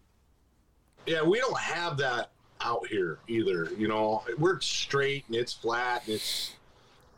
Yeah, 1.06 1.22
we 1.22 1.38
don't 1.40 1.58
have 1.58 1.96
that 1.98 2.30
out 2.60 2.86
here 2.88 3.18
either. 3.26 3.68
You 3.76 3.88
know, 3.88 4.22
we're 4.38 4.60
straight 4.60 5.24
and 5.28 5.34
it's 5.36 5.52
flat 5.54 6.02
and 6.04 6.16
it's, 6.16 6.52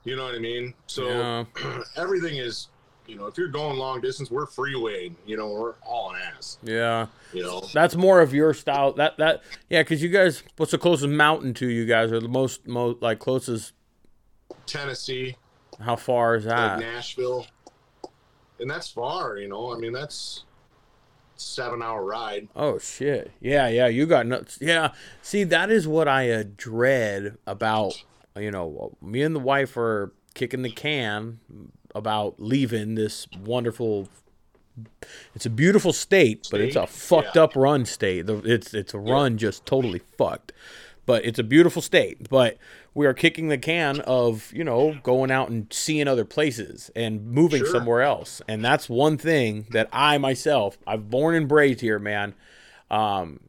you 0.05 0.15
know 0.17 0.23
what 0.23 0.37
I 0.37 0.39
mean. 0.39 0.73
So 0.87 1.09
Yeah. 1.09 1.45
everything 1.97 2.37
is, 2.37 2.69
you 3.13 3.19
know, 3.19 3.27
if 3.27 3.37
you're 3.37 3.49
going 3.49 3.77
long 3.77 4.01
distance, 4.01 4.31
we're 4.31 4.47
freeway. 4.47 5.13
You 5.27 5.37
know, 5.37 5.51
we're 5.51 5.75
hauling 5.83 6.19
ass. 6.35 6.57
Yeah, 6.63 7.09
You 7.35 7.43
know, 7.43 7.61
that's 7.75 7.95
more 7.95 8.23
of 8.23 8.33
your 8.33 8.55
style. 8.55 8.95
That 8.95 9.19
that 9.19 9.43
yeah, 9.69 9.83
because 9.83 10.03
you 10.03 10.09
guys, 10.09 10.43
what's 10.57 10.73
the 10.73 10.79
closest 10.79 11.11
mountain 11.11 11.53
to 11.55 11.69
you 11.69 11.85
guys, 11.85 12.11
or 12.11 12.21
the 12.21 12.29
most 12.29 12.67
most 12.67 13.03
like 13.03 13.19
closest? 13.19 13.75
Tennessee, 14.65 15.37
How 15.79 15.97
far 15.97 16.37
is 16.37 16.47
like 16.47 16.57
that? 16.57 16.79
Nashville, 16.81 17.47
and 18.59 18.71
that's 18.71 18.91
far. 18.91 19.37
You 19.37 19.49
know, 19.49 19.75
I 19.75 19.79
mean 19.79 19.93
that's 19.93 20.45
seven 21.37 21.83
hour 21.83 22.03
ride. 22.03 22.49
Oh 22.57 22.79
shit! 22.79 23.31
Yeah, 23.41 23.69
yeah, 23.69 23.89
you 23.89 24.07
got 24.07 24.27
nuts. 24.27 24.57
Yeah, 24.59 24.93
see, 25.21 25.45
that 25.45 25.71
is 25.71 25.87
what 25.87 26.09
I 26.09 26.31
uh, 26.31 26.45
dread 26.57 27.37
about. 27.47 27.93
You 28.35 28.51
know, 28.51 28.97
me 29.03 29.21
and 29.21 29.37
the 29.37 29.41
wife 29.41 29.77
are 29.77 30.15
kicking 30.35 30.63
the 30.63 30.71
can 30.71 31.41
about 31.95 32.35
leaving 32.39 32.95
this 32.95 33.27
wonderful. 33.45 34.09
It's 35.35 35.45
a 35.47 35.51
beautiful 35.51 35.93
state, 35.93 36.49
but 36.51 36.61
it's 36.61 36.77
a 36.77 36.87
fucked 36.87 37.37
Yeah. 37.37 37.43
up 37.43 37.57
run 37.57 37.85
state. 37.85 38.29
It's 38.29 38.73
it's 38.75 38.95
a 38.95 38.99
run 38.99 39.37
just 39.39 39.67
totally 39.67 40.01
fucked. 40.19 40.53
But 41.05 41.25
it's 41.25 41.39
a 41.39 41.43
beautiful 41.43 41.83
state. 41.83 42.29
But 42.31 42.57
we 42.95 43.07
are 43.07 43.13
kicking 43.15 43.49
the 43.49 43.59
can 43.59 44.01
of 44.01 44.51
you 44.55 44.65
know 44.65 44.97
going 45.03 45.31
out 45.31 45.49
and 45.51 45.67
seeing 45.71 46.09
other 46.09 46.25
places 46.25 46.91
and 46.97 47.27
moving 47.27 47.61
Sure. 47.65 47.73
somewhere 47.73 48.03
else. 48.03 48.41
And 48.49 48.65
that's 48.65 48.89
one 48.89 49.19
thing 49.19 49.67
that 49.71 49.89
I 49.93 50.17
myself, 50.19 50.79
I've 50.87 51.11
born 51.11 51.35
and 51.35 51.51
raised 51.51 51.81
here, 51.81 51.99
man. 51.99 52.35
Um, 52.91 53.41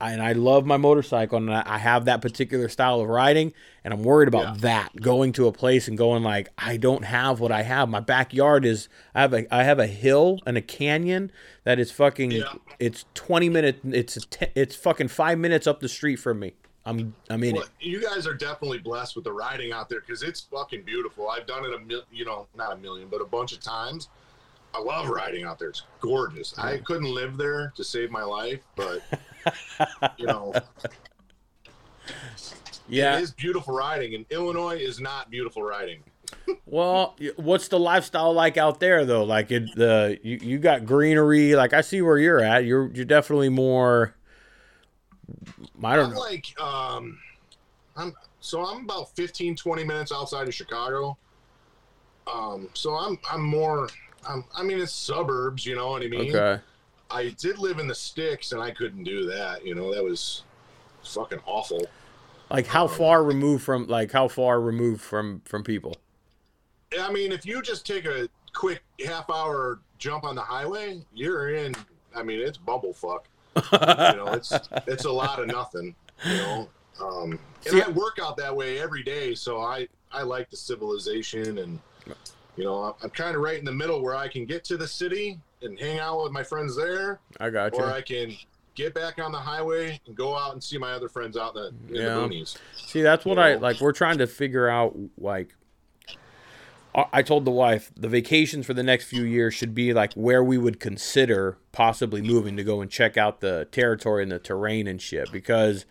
and 0.00 0.22
I 0.22 0.32
love 0.32 0.64
my 0.64 0.76
motorcycle 0.76 1.36
and 1.36 1.52
I 1.52 1.78
have 1.78 2.06
that 2.06 2.22
particular 2.22 2.68
style 2.68 3.00
of 3.00 3.08
riding 3.08 3.52
and 3.84 3.92
I'm 3.92 4.02
worried 4.02 4.28
about 4.28 4.42
yeah. 4.42 4.60
that 4.60 4.96
going 4.96 5.32
to 5.34 5.46
a 5.46 5.52
place 5.52 5.88
and 5.88 5.98
going 5.98 6.22
like 6.22 6.48
I 6.56 6.76
don't 6.76 7.04
have 7.04 7.40
what 7.40 7.52
I 7.52 7.62
have. 7.62 7.88
My 7.88 8.00
backyard 8.00 8.64
is 8.64 8.88
I 9.14 9.20
have 9.20 9.34
a 9.34 9.54
I 9.54 9.64
have 9.64 9.78
a 9.78 9.86
hill 9.86 10.40
and 10.46 10.56
a 10.56 10.62
canyon 10.62 11.30
that 11.64 11.78
is 11.78 11.90
fucking 11.92 12.30
yeah. 12.30 12.54
it's 12.78 13.04
20 13.14 13.48
minutes 13.50 13.80
it's 13.84 14.26
it's 14.54 14.74
fucking 14.74 15.08
5 15.08 15.38
minutes 15.38 15.66
up 15.66 15.80
the 15.80 15.88
street 15.88 16.16
from 16.16 16.40
me. 16.40 16.54
I'm 16.86 17.14
I'm 17.28 17.44
in 17.44 17.56
well, 17.56 17.64
it. 17.64 17.70
You 17.80 18.00
guys 18.00 18.26
are 18.26 18.34
definitely 18.34 18.78
blessed 18.78 19.14
with 19.14 19.24
the 19.24 19.32
riding 19.32 19.70
out 19.70 19.90
there 19.90 20.00
cuz 20.00 20.22
it's 20.22 20.40
fucking 20.40 20.82
beautiful. 20.82 21.28
I've 21.28 21.46
done 21.46 21.66
it 21.66 21.74
a 21.74 21.78
mil, 21.78 22.02
you 22.10 22.24
know, 22.24 22.46
not 22.54 22.72
a 22.72 22.76
million, 22.76 23.08
but 23.08 23.20
a 23.20 23.26
bunch 23.26 23.52
of 23.52 23.60
times 23.60 24.08
I 24.74 24.80
love 24.80 25.08
riding 25.08 25.44
out 25.44 25.58
there. 25.58 25.70
It's 25.70 25.82
gorgeous. 26.00 26.56
I 26.58 26.78
couldn't 26.78 27.12
live 27.12 27.36
there 27.36 27.72
to 27.76 27.84
save 27.84 28.10
my 28.10 28.22
life, 28.22 28.60
but 28.76 29.02
you 30.18 30.26
know, 30.26 30.52
yeah, 32.88 33.18
it 33.18 33.22
is 33.22 33.32
beautiful 33.32 33.74
riding, 33.74 34.14
and 34.14 34.26
Illinois 34.30 34.76
is 34.76 35.00
not 35.00 35.30
beautiful 35.30 35.62
riding. 35.62 36.02
well, 36.66 37.16
what's 37.36 37.68
the 37.68 37.78
lifestyle 37.78 38.32
like 38.32 38.56
out 38.56 38.80
there 38.80 39.04
though? 39.04 39.24
Like 39.24 39.50
it, 39.50 39.74
the 39.74 40.18
you, 40.22 40.38
you 40.40 40.58
got 40.58 40.86
greenery. 40.86 41.54
Like 41.54 41.72
I 41.72 41.80
see 41.80 42.02
where 42.02 42.18
you're 42.18 42.40
at. 42.40 42.64
You're 42.64 42.90
you're 42.92 43.04
definitely 43.04 43.48
more. 43.48 44.14
I 45.82 45.96
don't 45.96 46.06
I'm 46.06 46.14
know. 46.14 46.20
Like 46.20 46.60
um, 46.60 47.18
I'm 47.96 48.14
so 48.40 48.64
I'm 48.64 48.84
about 48.84 49.14
15, 49.16 49.56
20 49.56 49.84
minutes 49.84 50.12
outside 50.12 50.48
of 50.48 50.54
Chicago. 50.54 51.16
Um, 52.32 52.68
so 52.74 52.94
I'm 52.94 53.18
I'm 53.30 53.42
more 53.42 53.88
um, 54.28 54.44
I 54.54 54.62
mean, 54.62 54.80
it's 54.80 54.92
suburbs, 54.92 55.64
you 55.66 55.74
know 55.74 55.90
what 55.90 56.02
I 56.02 56.08
mean? 56.08 56.34
Okay. 56.34 56.62
I 57.10 57.30
did 57.38 57.58
live 57.58 57.78
in 57.78 57.88
the 57.88 57.94
sticks, 57.94 58.52
and 58.52 58.62
I 58.62 58.70
couldn't 58.70 59.04
do 59.04 59.26
that. 59.26 59.66
You 59.66 59.74
know, 59.74 59.92
that 59.92 60.04
was 60.04 60.44
fucking 61.02 61.40
awful. 61.44 61.86
Like 62.50 62.66
how 62.66 62.84
um, 62.84 62.90
far 62.90 63.24
removed 63.24 63.64
from 63.64 63.86
like 63.86 64.12
how 64.12 64.28
far 64.28 64.60
removed 64.60 65.00
from 65.00 65.42
from 65.44 65.64
people? 65.64 65.96
I 67.00 67.12
mean, 67.12 67.32
if 67.32 67.46
you 67.46 67.62
just 67.62 67.86
take 67.86 68.04
a 68.04 68.28
quick 68.52 68.82
half 69.04 69.30
hour 69.30 69.80
jump 69.98 70.24
on 70.24 70.34
the 70.34 70.42
highway, 70.42 71.00
you're 71.12 71.54
in. 71.54 71.74
I 72.14 72.22
mean, 72.22 72.40
it's 72.40 72.58
bumblefuck. 72.58 73.20
you 73.56 74.16
know, 74.16 74.32
it's 74.32 74.52
it's 74.86 75.04
a 75.04 75.12
lot 75.12 75.40
of 75.40 75.46
nothing. 75.46 75.94
You 76.24 76.36
know, 76.36 76.68
um, 77.00 77.30
and 77.64 77.72
See, 77.72 77.82
I 77.82 77.88
work 77.88 78.18
out 78.22 78.36
that 78.36 78.54
way 78.54 78.80
every 78.80 79.02
day, 79.02 79.34
so 79.34 79.60
I 79.60 79.88
I 80.12 80.22
like 80.22 80.50
the 80.50 80.56
civilization 80.56 81.58
and 81.58 81.78
you 82.60 82.66
know, 82.66 82.94
I'm 83.02 83.08
kind 83.10 83.34
of 83.34 83.40
right 83.40 83.58
in 83.58 83.64
the 83.64 83.72
middle 83.72 84.02
where 84.02 84.14
I 84.14 84.28
can 84.28 84.44
get 84.44 84.64
to 84.64 84.76
the 84.76 84.86
city 84.86 85.38
and 85.62 85.80
hang 85.80 85.98
out 85.98 86.22
with 86.22 86.30
my 86.30 86.42
friends 86.42 86.76
there. 86.76 87.18
I 87.40 87.48
got 87.48 87.72
you. 87.72 87.82
Or 87.82 87.86
I 87.86 88.02
can 88.02 88.36
get 88.74 88.92
back 88.92 89.18
on 89.18 89.32
the 89.32 89.38
highway 89.38 89.98
and 90.06 90.14
go 90.14 90.36
out 90.36 90.52
and 90.52 90.62
see 90.62 90.76
my 90.76 90.92
other 90.92 91.08
friends 91.08 91.38
out 91.38 91.56
in 91.56 91.62
the, 91.62 91.68
in 91.88 91.94
yeah. 91.94 92.14
the 92.14 92.20
boonies. 92.20 92.58
See, 92.76 93.00
that's 93.00 93.24
what 93.24 93.38
you 93.38 93.42
I 93.42 93.54
know? 93.54 93.60
like. 93.60 93.80
We're 93.80 93.92
trying 93.92 94.18
to 94.18 94.26
figure 94.26 94.68
out 94.68 94.94
like. 95.16 95.54
I 97.12 97.22
told 97.22 97.44
the 97.44 97.52
wife 97.52 97.92
the 97.96 98.08
vacations 98.08 98.66
for 98.66 98.74
the 98.74 98.82
next 98.82 99.04
few 99.04 99.22
years 99.22 99.54
should 99.54 99.76
be 99.76 99.94
like 99.94 100.12
where 100.14 100.42
we 100.42 100.58
would 100.58 100.80
consider 100.80 101.56
possibly 101.70 102.20
moving 102.20 102.56
to 102.56 102.64
go 102.64 102.80
and 102.80 102.90
check 102.90 103.16
out 103.16 103.38
the 103.38 103.68
territory 103.70 104.24
and 104.24 104.32
the 104.32 104.40
terrain 104.40 104.88
and 104.88 105.00
shit 105.00 105.30
because 105.30 105.86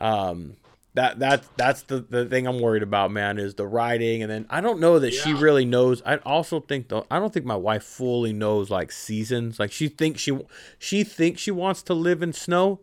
um, 0.00 0.56
that 0.96 1.18
that 1.18 1.44
that's 1.58 1.82
the, 1.82 2.00
the 2.00 2.24
thing 2.24 2.46
I'm 2.46 2.58
worried 2.58 2.82
about, 2.82 3.10
man, 3.10 3.38
is 3.38 3.54
the 3.54 3.66
riding, 3.66 4.22
and 4.22 4.30
then 4.30 4.46
I 4.48 4.62
don't 4.62 4.80
know 4.80 4.98
that 4.98 5.12
yeah. 5.12 5.20
she 5.20 5.34
really 5.34 5.66
knows. 5.66 6.02
I 6.06 6.16
also 6.16 6.58
think 6.58 6.88
though 6.88 7.06
I 7.10 7.18
don't 7.18 7.32
think 7.32 7.44
my 7.44 7.56
wife 7.56 7.84
fully 7.84 8.32
knows 8.32 8.70
like 8.70 8.90
seasons. 8.90 9.60
Like 9.60 9.70
she 9.70 9.88
thinks 9.88 10.22
she 10.22 10.38
she 10.78 11.04
thinks 11.04 11.42
she 11.42 11.50
wants 11.50 11.82
to 11.84 11.94
live 11.94 12.22
in 12.22 12.32
snow, 12.32 12.80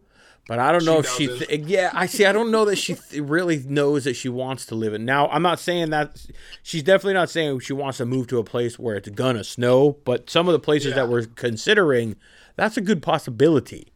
but 0.47 0.59
I 0.59 0.71
don't 0.71 0.85
know 0.85 1.01
she 1.01 1.25
if 1.25 1.39
she. 1.39 1.45
Th- 1.45 1.65
yeah, 1.65 1.89
I 1.91 2.05
see. 2.05 2.23
I 2.25 2.31
don't 2.31 2.51
know 2.51 2.65
that 2.65 2.75
she 2.75 2.93
th- 2.93 3.23
really 3.23 3.63
knows 3.63 4.03
that 4.03 4.15
she 4.15 4.29
wants 4.29 4.67
to 4.67 4.75
live 4.75 4.93
in. 4.93 5.05
Now 5.05 5.27
I'm 5.29 5.41
not 5.41 5.59
saying 5.59 5.89
that 5.89 6.23
she's 6.61 6.83
definitely 6.83 7.15
not 7.15 7.31
saying 7.31 7.61
she 7.61 7.73
wants 7.73 7.97
to 7.97 8.05
move 8.05 8.27
to 8.27 8.37
a 8.37 8.43
place 8.43 8.77
where 8.77 8.95
it's 8.95 9.09
gonna 9.09 9.43
snow, 9.43 9.97
but 10.05 10.29
some 10.29 10.47
of 10.47 10.53
the 10.53 10.59
places 10.59 10.89
yeah. 10.89 10.97
that 10.97 11.09
we're 11.09 11.25
considering, 11.25 12.15
that's 12.57 12.77
a 12.77 12.81
good 12.81 13.01
possibility. 13.01 13.87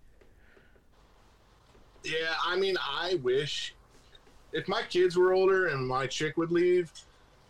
Yeah, 2.03 2.33
I 2.43 2.55
mean, 2.55 2.77
I 2.81 3.19
wish 3.21 3.75
if 4.57 4.67
my 4.67 4.81
kids 4.89 5.15
were 5.15 5.33
older 5.33 5.67
and 5.67 5.87
my 5.87 6.07
chick 6.07 6.35
would 6.35 6.51
leave, 6.51 6.91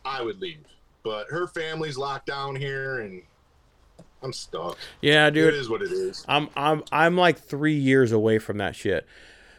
I 0.04 0.22
would 0.22 0.42
leave. 0.42 0.60
But 1.04 1.28
her 1.30 1.48
family's 1.48 1.98
locked 1.98 2.28
down 2.28 2.56
here, 2.56 3.00
and 3.00 3.24
I'm 4.22 4.34
stuck. 4.34 4.78
Yeah, 5.02 5.30
dude. 5.30 5.54
It 5.54 5.60
is 5.60 5.70
what 5.70 5.82
it 5.82 5.92
is. 5.92 6.26
I'm 6.28 6.50
I'm 6.56 6.84
I'm 6.92 7.16
like 7.16 7.40
three 7.40 7.76
years 7.76 8.12
away 8.12 8.40
from 8.40 8.58
that 8.58 8.76
shit. 8.76 9.08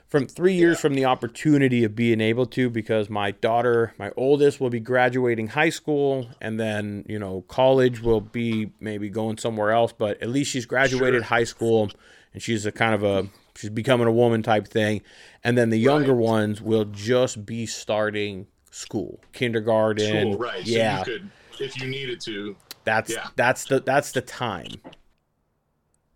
From 0.09 0.27
three 0.27 0.55
years 0.55 0.77
yeah. 0.77 0.83
from 0.83 0.95
the 0.95 1.05
opportunity 1.05 1.85
of 1.85 1.95
being 1.95 2.23
able 2.23 2.47
to, 2.47 2.70
because 2.70 3.11
my 3.11 3.31
daughter, 3.31 3.93
my 3.99 4.11
oldest, 4.16 4.59
will 4.59 4.70
be 4.70 4.81
graduating 4.81 5.49
high 5.49 5.69
school, 5.69 6.29
and 6.41 6.61
then 6.61 7.05
you 7.09 7.19
know 7.19 7.45
college 7.49 8.03
will 8.03 8.20
be 8.20 8.70
maybe 8.79 9.09
going 9.09 9.39
somewhere 9.39 9.70
else. 9.70 9.93
But 9.93 10.23
at 10.23 10.29
least 10.29 10.51
she's 10.51 10.66
graduated 10.66 11.20
sure. 11.20 11.29
high 11.29 11.45
school, 11.45 11.91
and 12.35 12.43
she's 12.43 12.66
a 12.66 12.73
kind 12.73 12.95
of 12.95 13.03
a 13.03 13.29
she's 13.59 13.70
becoming 13.70 14.06
a 14.06 14.12
woman 14.12 14.43
type 14.43 14.68
thing. 14.68 15.02
And 15.43 15.59
then 15.59 15.70
the 15.70 15.78
younger 15.78 16.14
right. 16.14 16.24
ones 16.24 16.62
will 16.62 16.85
just 16.85 17.44
be 17.44 17.66
starting 17.66 18.47
school 18.70 19.20
kindergarten. 19.32 20.32
School, 20.32 20.39
right. 20.39 20.64
Yeah 20.64 21.02
so 21.02 21.10
you 21.10 21.18
could, 21.18 21.30
if 21.60 21.80
you 21.82 21.89
needed 21.89 22.20
to. 22.22 22.56
That's 22.85 23.10
yeah. 23.12 23.28
that's 23.36 23.64
the 23.64 23.80
that's 23.80 24.12
the 24.12 24.22
time. 24.22 24.80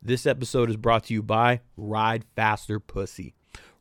This 0.00 0.26
episode 0.26 0.70
is 0.70 0.76
brought 0.76 1.04
to 1.04 1.14
you 1.14 1.22
by 1.22 1.60
ride 1.76 2.24
faster 2.36 2.80
pussy. 2.80 3.34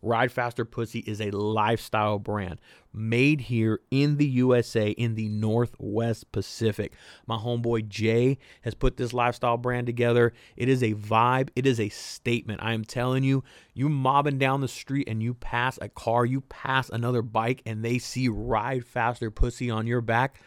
Ride 0.04 0.32
Faster 0.32 0.66
Pussy 0.66 1.00
is 1.00 1.22
a 1.22 1.30
lifestyle 1.30 2.18
brand 2.18 2.60
made 2.94 3.42
here 3.42 3.80
in 3.90 4.18
the 4.18 4.26
USA 4.26 4.90
in 4.92 5.16
the 5.16 5.28
Northwest 5.30 6.32
Pacific. 6.32 6.94
My 7.28 7.38
homeboy 7.38 7.88
Jay 7.88 8.38
has 8.62 8.74
put 8.74 8.98
this 8.98 9.14
lifestyle 9.14 9.58
brand 9.58 9.88
together. 9.88 10.34
It 10.56 10.70
is 10.70 10.84
a 10.84 10.94
vibe, 10.94 11.50
it 11.56 11.66
is 11.66 11.80
a 11.80 11.90
statement. 11.90 12.62
I 12.64 12.74
am 12.74 12.86
telling 12.86 13.24
you, 13.24 13.44
you 13.74 13.90
mobbing 13.90 14.38
down 14.38 14.62
the 14.62 14.68
street 14.68 15.08
and 15.08 15.22
you 15.22 15.34
pass 15.34 15.80
a 15.82 15.90
car, 15.90 16.26
you 16.26 16.42
pass 16.42 16.90
another 16.90 17.22
bike, 17.22 17.62
and 17.66 17.84
they 17.84 17.98
see 17.98 18.28
Ride 18.28 18.86
Faster 18.86 19.32
Pussy 19.32 19.70
on 19.70 19.88
your 19.88 20.02
back. 20.02 20.42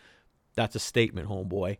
That's 0.54 0.76
a 0.76 0.80
statement, 0.80 1.28
homeboy. 1.28 1.78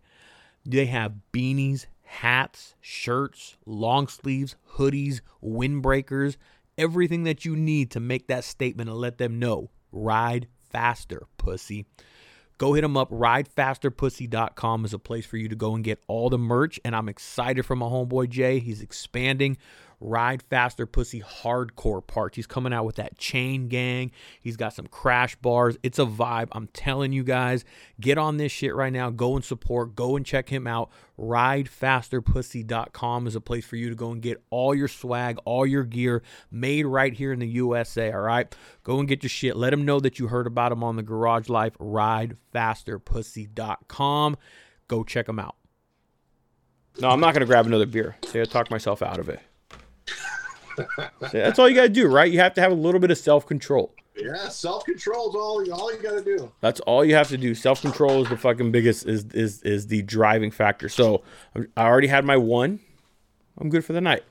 They 0.67 0.87
have 0.87 1.15
beanies, 1.33 1.87
hats, 2.03 2.75
shirts, 2.81 3.57
long 3.67 4.09
sleeves, 4.09 4.57
hoodies, 4.77 5.21
windbreakers 5.43 6.37
everything 6.77 7.25
that 7.25 7.45
you 7.45 7.57
need 7.57 7.91
to 7.93 8.01
make 8.01 8.27
that 8.29 8.45
statement 8.45 8.89
and 8.89 8.99
let 8.99 9.19
them 9.19 9.39
know. 9.39 9.71
Ride 9.93 10.49
faster, 10.75 11.27
pussy. 11.39 11.87
Go 12.59 12.73
hit 12.75 12.83
them 12.83 12.97
up. 12.97 13.11
RideFasterPussy.com 13.11 14.85
is 14.85 14.93
a 14.93 14.99
place 14.99 15.25
for 15.25 15.37
you 15.37 15.49
to 15.49 15.57
go 15.57 15.75
and 15.75 15.85
get 15.85 16.03
all 16.09 16.31
the 16.31 16.39
merch. 16.39 16.79
And 16.85 16.95
I'm 16.95 17.09
excited 17.09 17.65
for 17.65 17.77
my 17.77 17.87
homeboy 17.87 18.29
Jay. 18.29 18.59
He's 18.59 18.83
expanding. 18.83 19.57
Ride 20.05 20.43
Faster 20.43 20.85
Pussy 20.85 21.23
hardcore 21.23 22.07
parts. 22.07 22.37
He's 22.37 22.47
coming 22.47 22.75
out 22.75 22.85
with 22.85 22.97
that 22.97 23.17
chain 23.17 23.69
gang. 23.69 24.11
He's 24.39 24.59
got 24.59 24.75
some 24.75 24.87
crash 24.87 25.35
bars. 25.37 25.79
It's 25.83 25.99
a 25.99 26.05
vibe. 26.05 26.49
I'm 26.53 26.67
telling 26.69 27.15
you 27.15 27.25
guys, 27.25 27.65
get 27.99 28.19
on 28.19 28.37
this 28.37 28.53
shit 28.53 28.75
right 28.75 28.93
now. 28.93 29.09
Go 29.09 29.35
and 29.35 29.43
support. 29.43 29.97
Go 29.97 30.15
and 30.15 30.27
check 30.27 30.51
him 30.51 30.67
out. 30.67 30.91
RideFasterPussy.com 31.19 33.27
is 33.27 33.35
a 33.35 33.41
place 33.41 33.65
for 33.65 33.77
you 33.77 33.89
to 33.89 33.95
go 33.95 34.11
and 34.11 34.21
get 34.21 34.45
all 34.51 34.75
your 34.75 34.89
swag, 34.89 35.39
all 35.47 35.65
your 35.65 35.85
gear 35.85 36.23
made 36.51 36.85
right 36.85 37.15
here 37.15 37.33
in 37.33 37.39
the 37.39 37.49
USA. 37.49 38.13
All 38.13 38.21
right. 38.21 38.55
Go 38.83 38.99
and 38.99 39.09
get 39.09 39.23
your 39.23 39.31
shit. 39.31 39.57
Let 39.57 39.73
him 39.73 39.87
know 39.87 40.01
that 40.01 40.19
you 40.19 40.27
heard 40.27 40.47
about 40.47 40.71
him 40.71 40.85
on 40.85 40.97
the 40.97 41.03
Garage 41.03 41.49
Life. 41.49 41.79
RideFasterPussy.com. 41.79 44.37
Go 44.87 45.03
check 45.03 45.31
him 45.31 45.39
out. 45.39 45.57
No, 47.01 47.09
I'm 47.09 47.21
not 47.21 47.33
going 47.33 47.41
to 47.41 47.47
grab 47.47 47.67
another 47.67 47.87
beer. 47.87 48.17
See, 48.27 48.39
I 48.41 48.45
talked 48.45 48.71
myself 48.71 49.01
out 49.01 49.19
of 49.19 49.31
it. 49.31 49.41
That's 51.33 51.59
all 51.59 51.69
you 51.69 51.75
got 51.75 51.83
to 51.83 51.89
do, 51.89 52.09
right? 52.09 52.31
You 52.31 52.41
have 52.41 52.55
to 52.55 52.61
have 52.61 52.73
a 52.73 52.77
little 52.77 53.01
bit 53.01 53.11
of 53.11 53.19
self 53.19 53.47
control. 53.47 53.93
Yeah, 54.17 54.49
self 54.49 54.85
control 54.85 55.29
is 55.31 55.35
all 55.35 55.73
all 55.73 55.93
you 55.93 56.01
got 56.01 56.13
to 56.13 56.23
do. 56.23 56.53
That's 56.61 56.81
all 56.81 57.05
you 57.05 57.15
have 57.15 57.29
to 57.29 57.37
do. 57.37 57.55
Self 57.55 57.81
control 57.81 58.23
is 58.23 58.29
the 58.29 58.37
fucking 58.37 58.71
biggest 58.71 59.07
is 59.07 59.25
is 59.27 59.63
is 59.63 59.89
the 59.89 60.03
driving 60.03 60.51
factor. 60.51 60.89
So 60.89 61.23
I 61.77 61.85
already 61.85 62.07
had 62.07 62.25
my 62.25 62.37
one. 62.37 62.81
I'm 63.59 63.71
good 63.71 63.85
for 63.85 63.93
the 63.93 64.01
night. 64.01 64.23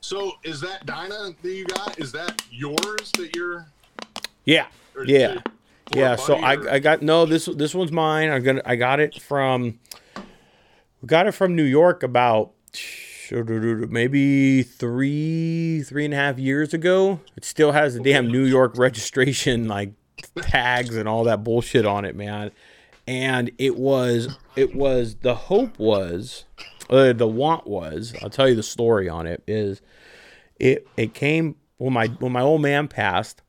So 0.00 0.32
is 0.42 0.60
that 0.62 0.86
Dyna 0.86 1.34
that 1.40 1.52
you 1.52 1.66
got? 1.66 1.98
Is 1.98 2.10
that 2.12 2.42
yours 2.50 3.12
that 3.12 3.34
you're? 3.36 3.66
Yeah, 4.44 4.66
yeah, 5.04 5.38
yeah. 5.94 6.16
So 6.16 6.36
I 6.36 6.74
I 6.74 6.78
got 6.80 7.02
no 7.02 7.26
this 7.26 7.46
this 7.46 7.74
one's 7.74 7.92
mine. 7.92 8.30
I'm 8.30 8.42
gonna 8.42 8.62
I 8.64 8.76
got 8.76 8.98
it 8.98 9.20
from. 9.20 9.78
We 11.00 11.06
got 11.06 11.26
it 11.26 11.32
from 11.32 11.54
New 11.54 11.64
York 11.64 12.02
about 12.02 12.52
maybe 13.32 14.62
three, 14.62 15.82
three 15.82 16.04
and 16.04 16.14
a 16.14 16.16
half 16.16 16.38
years 16.38 16.74
ago. 16.74 17.20
It 17.36 17.44
still 17.44 17.72
has 17.72 17.94
the 17.94 18.00
damn 18.00 18.28
New 18.28 18.44
York 18.44 18.76
registration 18.76 19.68
like 19.68 19.92
tags 20.42 20.96
and 20.96 21.08
all 21.08 21.24
that 21.24 21.44
bullshit 21.44 21.86
on 21.86 22.04
it, 22.04 22.16
man. 22.16 22.50
And 23.06 23.50
it 23.58 23.76
was, 23.76 24.36
it 24.56 24.74
was 24.74 25.16
the 25.16 25.34
hope 25.34 25.78
was, 25.78 26.44
uh, 26.90 27.12
the 27.12 27.26
want 27.26 27.66
was. 27.66 28.14
I'll 28.22 28.30
tell 28.30 28.48
you 28.48 28.54
the 28.54 28.62
story 28.62 29.08
on 29.08 29.26
it. 29.26 29.42
Is 29.46 29.80
it? 30.58 30.86
It 30.96 31.14
came 31.14 31.56
when 31.78 31.92
my 31.92 32.08
when 32.18 32.32
my 32.32 32.42
old 32.42 32.60
man 32.62 32.88
passed, 32.88 33.42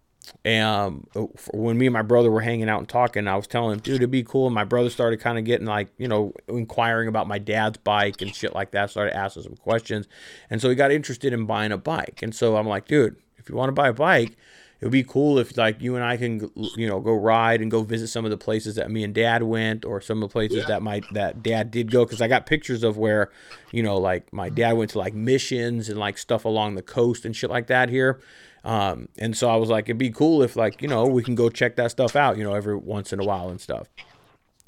um, 0.46 1.06
when 1.54 1.78
me 1.78 1.86
and 1.88 1.94
my 1.94 2.02
brother 2.02 2.32
were 2.32 2.42
hanging 2.42 2.68
out 2.70 2.80
and 2.80 2.90
talking, 2.90 3.28
I 3.28 3.36
was 3.36 3.48
telling 3.48 3.74
him, 3.74 3.80
dude, 3.80 3.96
it'd 3.98 4.12
be 4.12 4.24
cool. 4.24 4.48
And 4.48 4.56
my 4.56 4.64
brother 4.64 4.90
started 4.90 5.20
kind 5.20 5.38
of 5.38 5.46
getting 5.46 5.68
like, 5.68 5.90
you 5.98 6.08
know, 6.08 6.34
inquiring 6.48 7.08
about 7.08 7.28
my 7.28 7.38
dad's 7.38 7.78
bike 7.78 8.22
and 8.22 8.34
shit 8.36 8.54
like 8.56 8.72
that. 8.72 8.90
Started 8.90 9.16
asking 9.16 9.44
some 9.44 9.56
questions, 9.56 10.08
and 10.50 10.62
so 10.62 10.70
he 10.70 10.76
got 10.76 10.92
interested 10.92 11.32
in 11.34 11.46
buying 11.46 11.72
a 11.72 11.78
bike. 11.78 12.22
And 12.24 12.34
so 12.34 12.56
I'm 12.58 12.68
like, 12.68 12.88
dude, 12.88 13.16
if 13.38 13.50
you 13.50 13.56
want 13.56 13.70
to 13.70 13.74
buy 13.74 13.90
a 13.90 13.94
bike, 13.94 14.32
it 14.80 14.86
would 14.86 14.92
be 14.92 15.04
cool 15.04 15.38
if 15.38 15.56
like 15.58 15.80
you 15.80 15.96
and 15.96 16.04
I 16.04 16.18
can 16.18 16.50
you 16.76 16.88
know 16.88 17.00
go 17.00 17.14
ride 17.14 17.62
and 17.62 17.70
go 17.70 17.84
visit 17.84 18.08
some 18.08 18.26
of 18.26 18.32
the 18.32 18.38
places 18.38 18.76
that 18.76 18.90
me 18.90 19.04
and 19.04 19.14
dad 19.14 19.44
went 19.44 19.86
or 19.86 20.02
some 20.02 20.24
of 20.24 20.30
the 20.30 20.34
places 20.34 20.58
Yeah. 20.58 20.66
that 20.70 20.82
my 20.82 21.02
that 21.12 21.44
dad 21.44 21.70
did 21.70 21.92
go 21.92 22.04
because 22.04 22.20
I 22.20 22.28
got 22.28 22.48
pictures 22.48 22.84
of 22.84 22.98
where 22.98 23.30
you 23.72 23.84
know 23.84 23.98
like 23.98 24.34
my 24.34 24.50
dad 24.50 24.74
went 24.74 24.90
to 24.92 24.98
like 24.98 25.14
missions 25.14 25.88
and 25.88 26.00
like 26.00 26.18
stuff 26.18 26.46
along 26.46 26.74
the 26.74 26.82
coast 26.82 27.26
and 27.26 27.36
shit 27.36 27.52
like 27.52 27.68
that 27.68 27.90
here 27.90 28.20
um, 28.64 29.08
and 29.18 29.36
so 29.36 29.50
I 29.50 29.56
was 29.56 29.70
like 29.70 29.86
it'd 29.86 29.98
be 29.98 30.12
cool 30.12 30.44
if 30.44 30.56
like 30.56 30.82
you 30.82 30.88
know 30.88 31.06
we 31.06 31.24
can 31.24 31.36
go 31.36 31.50
check 31.50 31.76
that 31.78 31.92
stuff 31.92 32.16
out 32.16 32.38
you 32.38 32.44
know 32.44 32.54
every 32.54 32.76
once 32.76 33.12
in 33.14 33.20
a 33.20 33.24
while 33.24 33.50
and 33.50 33.60
stuff 33.60 33.88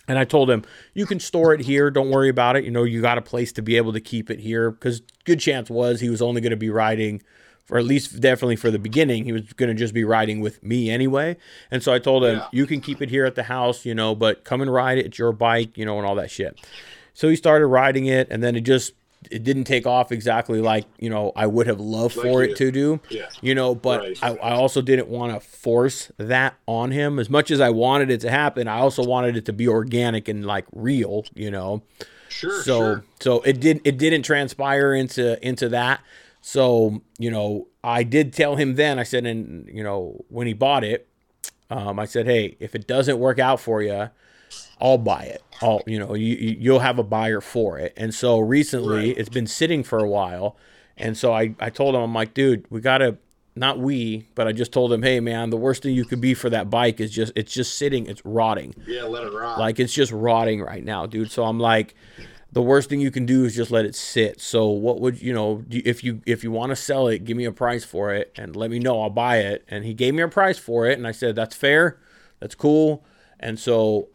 and 0.06 0.20
I 0.20 0.26
told 0.26 0.50
him, 0.50 0.66
you 0.94 1.06
can 1.06 1.22
store 1.22 1.54
it 1.54 1.62
here. 1.62 1.90
Don't 1.90 2.10
worry 2.10 2.28
about 2.28 2.58
it. 2.58 2.66
You 2.66 2.72
know, 2.72 2.84
you 2.84 3.02
got 3.02 3.18
a 3.18 3.22
place 3.22 3.54
to 3.54 3.62
be 3.62 3.78
able 3.78 3.94
to 3.94 4.02
keep 4.02 4.30
it 4.30 4.40
here 4.42 4.70
because 4.70 5.02
good 5.24 5.40
chance 5.40 5.70
was 5.70 6.02
he 6.02 6.10
was 6.10 6.22
only 6.22 6.42
going 6.42 6.52
to 6.52 6.58
be 6.58 6.70
riding 6.70 7.22
for 7.64 7.78
at 7.78 7.86
least 7.86 8.20
definitely 8.20 8.58
for 8.58 8.70
the 8.70 8.78
beginning. 8.80 9.24
He 9.24 9.32
was 9.32 9.54
going 9.54 9.70
to 9.70 9.74
just 9.74 9.94
be 9.94 10.04
riding 10.04 10.42
with 10.42 10.62
me 10.62 10.90
anyway. 10.90 11.38
And 11.72 11.82
so 11.82 11.94
I 11.94 12.00
told 12.00 12.26
him, 12.26 12.40
Yeah. 12.40 12.48
you 12.52 12.68
can 12.68 12.82
keep 12.82 13.02
it 13.02 13.10
here 13.10 13.24
at 13.24 13.36
the 13.36 13.44
house, 13.44 13.86
you 13.86 13.96
know, 13.96 14.14
but 14.14 14.44
come 14.44 14.60
and 14.60 14.74
ride 14.74 14.98
it. 14.98 15.06
It's 15.06 15.18
your 15.18 15.32
bike, 15.32 15.78
you 15.78 15.86
know, 15.86 15.98
and 16.00 16.06
all 16.06 16.16
that 16.16 16.30
shit. 16.30 16.60
So 17.14 17.30
he 17.30 17.38
started 17.38 17.68
riding 17.68 18.06
it 18.06 18.28
and 18.30 18.44
then 18.44 18.58
it 18.58 18.62
just, 18.66 18.92
it 19.32 19.44
didn't 19.44 19.64
take 19.66 19.86
off 19.88 20.12
exactly 20.12 20.62
like, 20.62 20.86
you 21.00 21.10
know, 21.10 21.32
I 21.36 21.48
would 21.48 21.68
have 21.68 21.80
loved 21.80 22.16
Like 22.16 22.26
for 22.26 22.44
you- 22.44 22.52
it 22.52 22.56
to 22.58 22.72
do 22.72 23.00
Yeah. 23.10 23.30
you 23.42 23.56
know 23.56 23.76
but 23.76 24.00
Right. 24.02 24.20
I, 24.24 24.30
I 24.38 24.52
also 24.54 24.82
didn't 24.82 25.08
want 25.08 25.34
to 25.34 25.40
force 25.40 26.12
that 26.18 26.56
on 26.68 26.92
him 26.92 27.20
as 27.20 27.30
much 27.30 27.52
as 27.52 27.60
i 27.62 27.70
wanted 27.70 28.10
it 28.12 28.22
to 28.22 28.30
happen 28.32 28.68
i 28.68 28.80
also 28.80 29.04
wanted 29.04 29.36
it 29.38 29.46
to 29.46 29.54
be 29.54 29.68
organic 29.68 30.28
and 30.28 30.46
like 30.46 30.66
real 30.74 31.26
you 31.36 31.52
know 31.52 31.82
Sure. 32.30 32.62
so 32.64 32.80
sure. 32.80 33.04
so 33.20 33.42
it 33.42 33.60
did 33.60 33.82
it 33.84 33.98
didn't 33.98 34.24
transpire 34.24 34.94
into 34.94 35.38
into 35.48 35.70
that 35.70 36.02
so 36.42 37.02
you 37.20 37.30
know 37.32 37.68
i 37.84 38.04
did 38.04 38.34
tell 38.34 38.56
him 38.56 38.76
then 38.76 38.98
i 39.00 39.04
said 39.04 39.26
and 39.26 39.68
you 39.72 39.84
know 39.84 40.24
when 40.30 40.48
he 40.48 40.54
bought 40.54 40.84
it 40.84 41.08
um, 41.70 42.00
i 42.00 42.06
said 42.06 42.26
hey 42.26 42.56
if 42.60 42.74
it 42.76 42.88
doesn't 42.88 43.20
work 43.20 43.40
out 43.40 43.60
for 43.60 43.82
you 43.82 44.10
I'll 44.84 44.98
buy 44.98 45.24
it. 45.24 45.42
I'll, 45.62 45.82
you 45.88 45.98
know, 45.98 46.14
you, 46.14 46.36
you- 46.36 46.58
you'll 46.60 46.80
have 46.80 47.00
a 47.00 47.04
buyer 47.04 47.40
for 47.42 47.80
it. 47.80 47.94
And 47.96 48.14
so 48.14 48.38
recently 48.40 49.08
Right. 49.10 49.18
it's 49.18 49.30
been 49.30 49.48
sitting 49.48 49.82
for 49.84 49.98
a 50.00 50.08
while. 50.10 50.58
And 50.98 51.18
so 51.18 51.32
I, 51.34 51.56
I 51.60 51.70
told 51.70 51.96
him, 51.96 52.02
I'm 52.02 52.14
like, 52.14 52.34
dude, 52.34 52.66
we 52.70 52.82
got 52.82 52.98
to, 52.98 53.18
not 53.56 53.80
we, 53.80 54.28
but 54.36 54.48
I 54.48 54.52
just 54.52 54.72
told 54.74 54.92
him, 54.92 55.02
hey, 55.02 55.20
man, 55.22 55.50
the 55.52 55.58
worst 55.58 55.84
thing 55.84 55.96
you 55.96 56.04
could 56.06 56.20
be 56.20 56.34
for 56.34 56.50
that 56.50 56.70
bike 56.70 57.00
is 57.00 57.12
just, 57.12 57.32
it's 57.36 57.54
just 57.54 57.78
sitting, 57.78 58.08
it's 58.08 58.24
rotting. 58.26 58.76
Yeah, 58.86 59.04
let 59.04 59.24
it 59.24 59.32
rot. 59.32 59.58
Like 59.58 59.80
it's 59.80 59.94
just 59.94 60.12
rotting 60.12 60.62
right 60.62 60.84
now, 60.84 61.06
dude. 61.06 61.32
So 61.32 61.46
I'm 61.46 61.60
like, 61.60 61.96
the 62.52 62.62
worst 62.62 62.90
thing 62.90 63.00
you 63.00 63.10
can 63.10 63.26
do 63.26 63.46
is 63.46 63.56
just 63.56 63.72
let 63.72 63.86
it 63.86 63.96
sit. 63.96 64.40
So 64.42 64.68
what 64.70 65.00
would 65.02 65.20
you 65.22 65.34
know 65.34 65.64
if 65.72 66.04
you 66.04 66.22
if 66.28 66.44
you 66.44 66.52
want 66.52 66.70
to 66.70 66.76
sell 66.76 67.08
it, 67.08 67.26
give 67.26 67.36
me 67.36 67.46
a 67.46 67.52
price 67.52 67.84
for 67.84 68.14
it 68.14 68.32
and 68.36 68.56
let 68.56 68.70
me 68.70 68.78
know. 68.78 69.02
I'll 69.02 69.10
buy 69.10 69.38
it. 69.38 69.64
And 69.68 69.84
he 69.86 69.96
gave 69.96 70.14
me 70.14 70.22
a 70.22 70.28
price 70.28 70.60
for 70.60 70.86
it, 70.88 70.96
and 71.00 71.08
I 71.08 71.14
said 71.14 71.36
that's 71.36 71.56
fair, 71.56 71.98
that's 72.40 72.54
cool. 72.54 73.04
And 73.40 73.58
so 73.60 74.10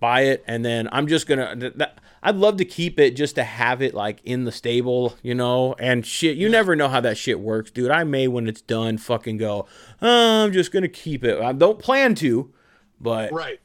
buy 0.00 0.22
it, 0.22 0.44
and 0.46 0.64
then 0.64 0.88
I'm 0.92 1.06
just 1.06 1.26
gonna. 1.26 1.72
That, 1.76 1.98
I'd 2.22 2.36
love 2.36 2.56
to 2.56 2.64
keep 2.64 2.98
it 2.98 3.14
just 3.14 3.36
to 3.36 3.44
have 3.44 3.80
it 3.82 3.94
like 3.94 4.20
in 4.24 4.44
the 4.44 4.52
stable, 4.52 5.16
you 5.22 5.34
know. 5.34 5.74
And 5.78 6.04
shit, 6.04 6.36
you 6.36 6.48
never 6.48 6.74
know 6.74 6.88
how 6.88 7.00
that 7.00 7.16
shit 7.16 7.40
works, 7.40 7.70
dude. 7.70 7.90
I 7.90 8.04
may 8.04 8.26
when 8.28 8.48
it's 8.48 8.62
done, 8.62 8.98
fucking 8.98 9.36
go. 9.36 9.66
"Oh, 10.02 10.44
I'm 10.44 10.52
just 10.52 10.72
gonna 10.72 10.88
keep 10.88 11.24
it. 11.24 11.40
I 11.40 11.52
don't 11.52 11.78
plan 11.78 12.14
to, 12.16 12.52
but 13.00 13.32
Right. 13.32 13.60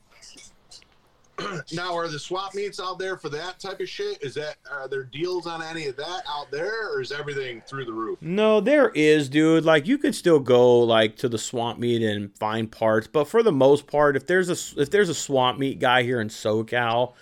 now, 1.74 1.96
are 1.96 2.08
the 2.08 2.20
swap 2.20 2.54
meets 2.56 2.80
out 2.80 3.00
there 3.00 3.18
for 3.18 3.30
that 3.30 3.60
type 3.60 3.80
of 3.80 3.90
shit? 3.90 4.22
Is 4.22 4.34
that 4.36 4.56
are 4.72 4.88
there 4.88 5.04
deals 5.04 5.48
on 5.48 5.62
any 5.62 5.88
of 5.88 5.96
that 5.98 6.22
out 6.28 6.52
there, 6.52 6.90
or 6.94 7.02
is 7.02 7.12
everything 7.12 7.62
through 7.68 7.86
the 7.86 7.94
roof? 7.94 8.20
No, 8.22 8.60
there 8.62 8.90
is, 8.90 9.30
dude. 9.30 9.66
Like 9.66 9.88
you 9.88 9.98
could 9.98 10.16
still 10.16 10.40
go 10.40 10.80
like 10.80 11.16
to 11.18 11.30
the 11.30 11.38
swamp 11.38 11.80
meet 11.80 12.02
and 12.02 12.36
find 12.38 12.72
parts, 12.72 13.08
but 13.08 13.28
for 13.28 13.44
the 13.44 13.52
most 13.52 13.88
part, 13.88 14.16
if 14.16 14.26
there's 14.28 14.50
a 14.50 14.82
if 14.82 14.90
there's 14.90 15.10
a 15.10 15.16
swamp 15.16 15.60
meet 15.60 15.80
guy 15.80 16.04
here 16.04 16.22
in 16.22 16.30
SoCal, 16.30 17.14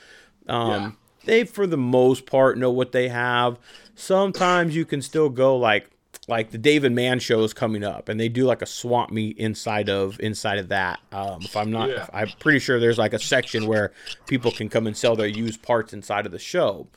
um, 0.48 0.70
Yeah. 0.70 0.92
they 1.26 1.44
for 1.46 1.68
the 1.68 1.78
most 1.78 2.26
part 2.26 2.58
know 2.58 2.72
what 2.72 2.92
they 2.92 3.10
have. 3.10 3.58
Sometimes 3.96 4.76
you 4.76 4.86
can 4.86 5.02
still 5.02 5.30
go 5.30 5.58
like 5.58 5.90
like 6.30 6.52
the 6.52 6.58
David 6.58 6.94
Mann 6.94 7.20
show 7.20 7.44
is 7.44 7.54
coming 7.54 7.84
up, 7.84 8.08
and 8.08 8.18
they 8.20 8.30
do 8.30 8.46
like 8.46 8.62
a 8.62 8.66
swamp 8.66 9.12
meet 9.12 9.38
inside 9.38 9.90
of 9.90 10.18
inside 10.22 10.60
of 10.60 10.70
that. 10.70 11.00
Um, 11.12 11.40
if 11.42 11.58
I'm 11.58 11.72
not, 11.72 11.90
Yeah. 11.90 12.08
I'm 12.14 12.30
pretty 12.40 12.60
sure 12.60 12.80
there's 12.80 12.98
like 12.98 13.14
a 13.14 13.20
section 13.20 13.66
where 13.68 13.92
people 14.28 14.52
can 14.52 14.70
come 14.70 14.88
and 14.88 14.96
sell 14.96 15.16
their 15.16 15.28
used 15.28 15.62
parts 15.62 15.92
inside 15.92 16.26
of 16.26 16.32
the 16.32 16.40
show. 16.40 16.88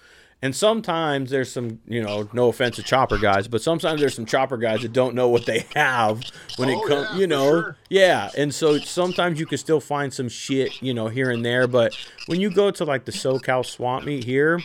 And 0.45 0.57
sometimes 0.57 1.31
there's 1.31 1.53
some, 1.53 1.79
you 1.87 2.03
know, 2.03 2.29
no 2.33 2.49
offense 2.49 2.75
to 2.75 2.83
chopper 2.83 3.17
guys, 3.17 3.47
but 3.47 3.63
sometimes 3.63 4.01
there's 4.01 4.17
some 4.17 4.27
chopper 4.27 4.57
guys 4.57 4.83
that 4.83 4.93
don't 4.93 5.15
know 5.15 5.29
what 5.29 5.47
they 5.47 5.65
have 5.77 6.21
when 6.57 6.69
it 6.69 6.79
Oh, 6.83 6.89
comes, 6.89 7.09
yeah, 7.13 7.17
you 7.21 7.27
know, 7.29 7.49
sure. 7.49 7.77
yeah. 7.91 8.29
And 8.37 8.53
so 8.53 8.79
sometimes 8.79 9.39
you 9.39 9.47
can 9.47 9.59
still 9.59 9.79
find 9.81 10.13
some 10.13 10.29
shit, 10.29 10.83
you 10.83 10.95
know, 10.95 11.07
here 11.07 11.31
and 11.31 11.45
there. 11.45 11.69
But 11.69 11.97
when 12.27 12.41
you 12.41 12.51
go 12.51 12.73
to 12.73 12.85
like 12.85 13.05
the 13.05 13.13
SoCal 13.13 13.65
swamp 13.65 14.05
meet 14.05 14.25
here, 14.25 14.61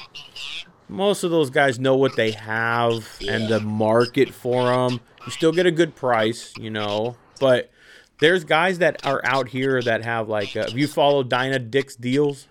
most 0.90 1.24
of 1.24 1.32
those 1.32 1.50
guys 1.50 1.80
know 1.80 1.96
what 1.96 2.16
they 2.16 2.32
have 2.32 3.06
and 3.28 3.48
the 3.48 3.60
market 3.60 4.34
for 4.34 4.66
them. 4.66 5.00
You 5.26 5.32
still 5.32 5.52
get 5.52 5.66
a 5.66 5.72
good 5.72 5.96
price, 5.96 6.54
you 6.58 6.70
know, 6.70 7.18
but 7.40 7.72
there's 8.20 8.44
guys 8.44 8.80
that 8.80 9.06
are 9.06 9.22
out 9.24 9.50
here 9.50 9.82
that 9.82 10.04
have 10.04 10.30
like, 10.30 10.56
uh, 10.56 10.66
have 10.68 10.78
you 10.78 10.88
followed 10.88 11.30
Dyna 11.30 11.60
Dick's 11.60 11.96
deals? 11.96 12.48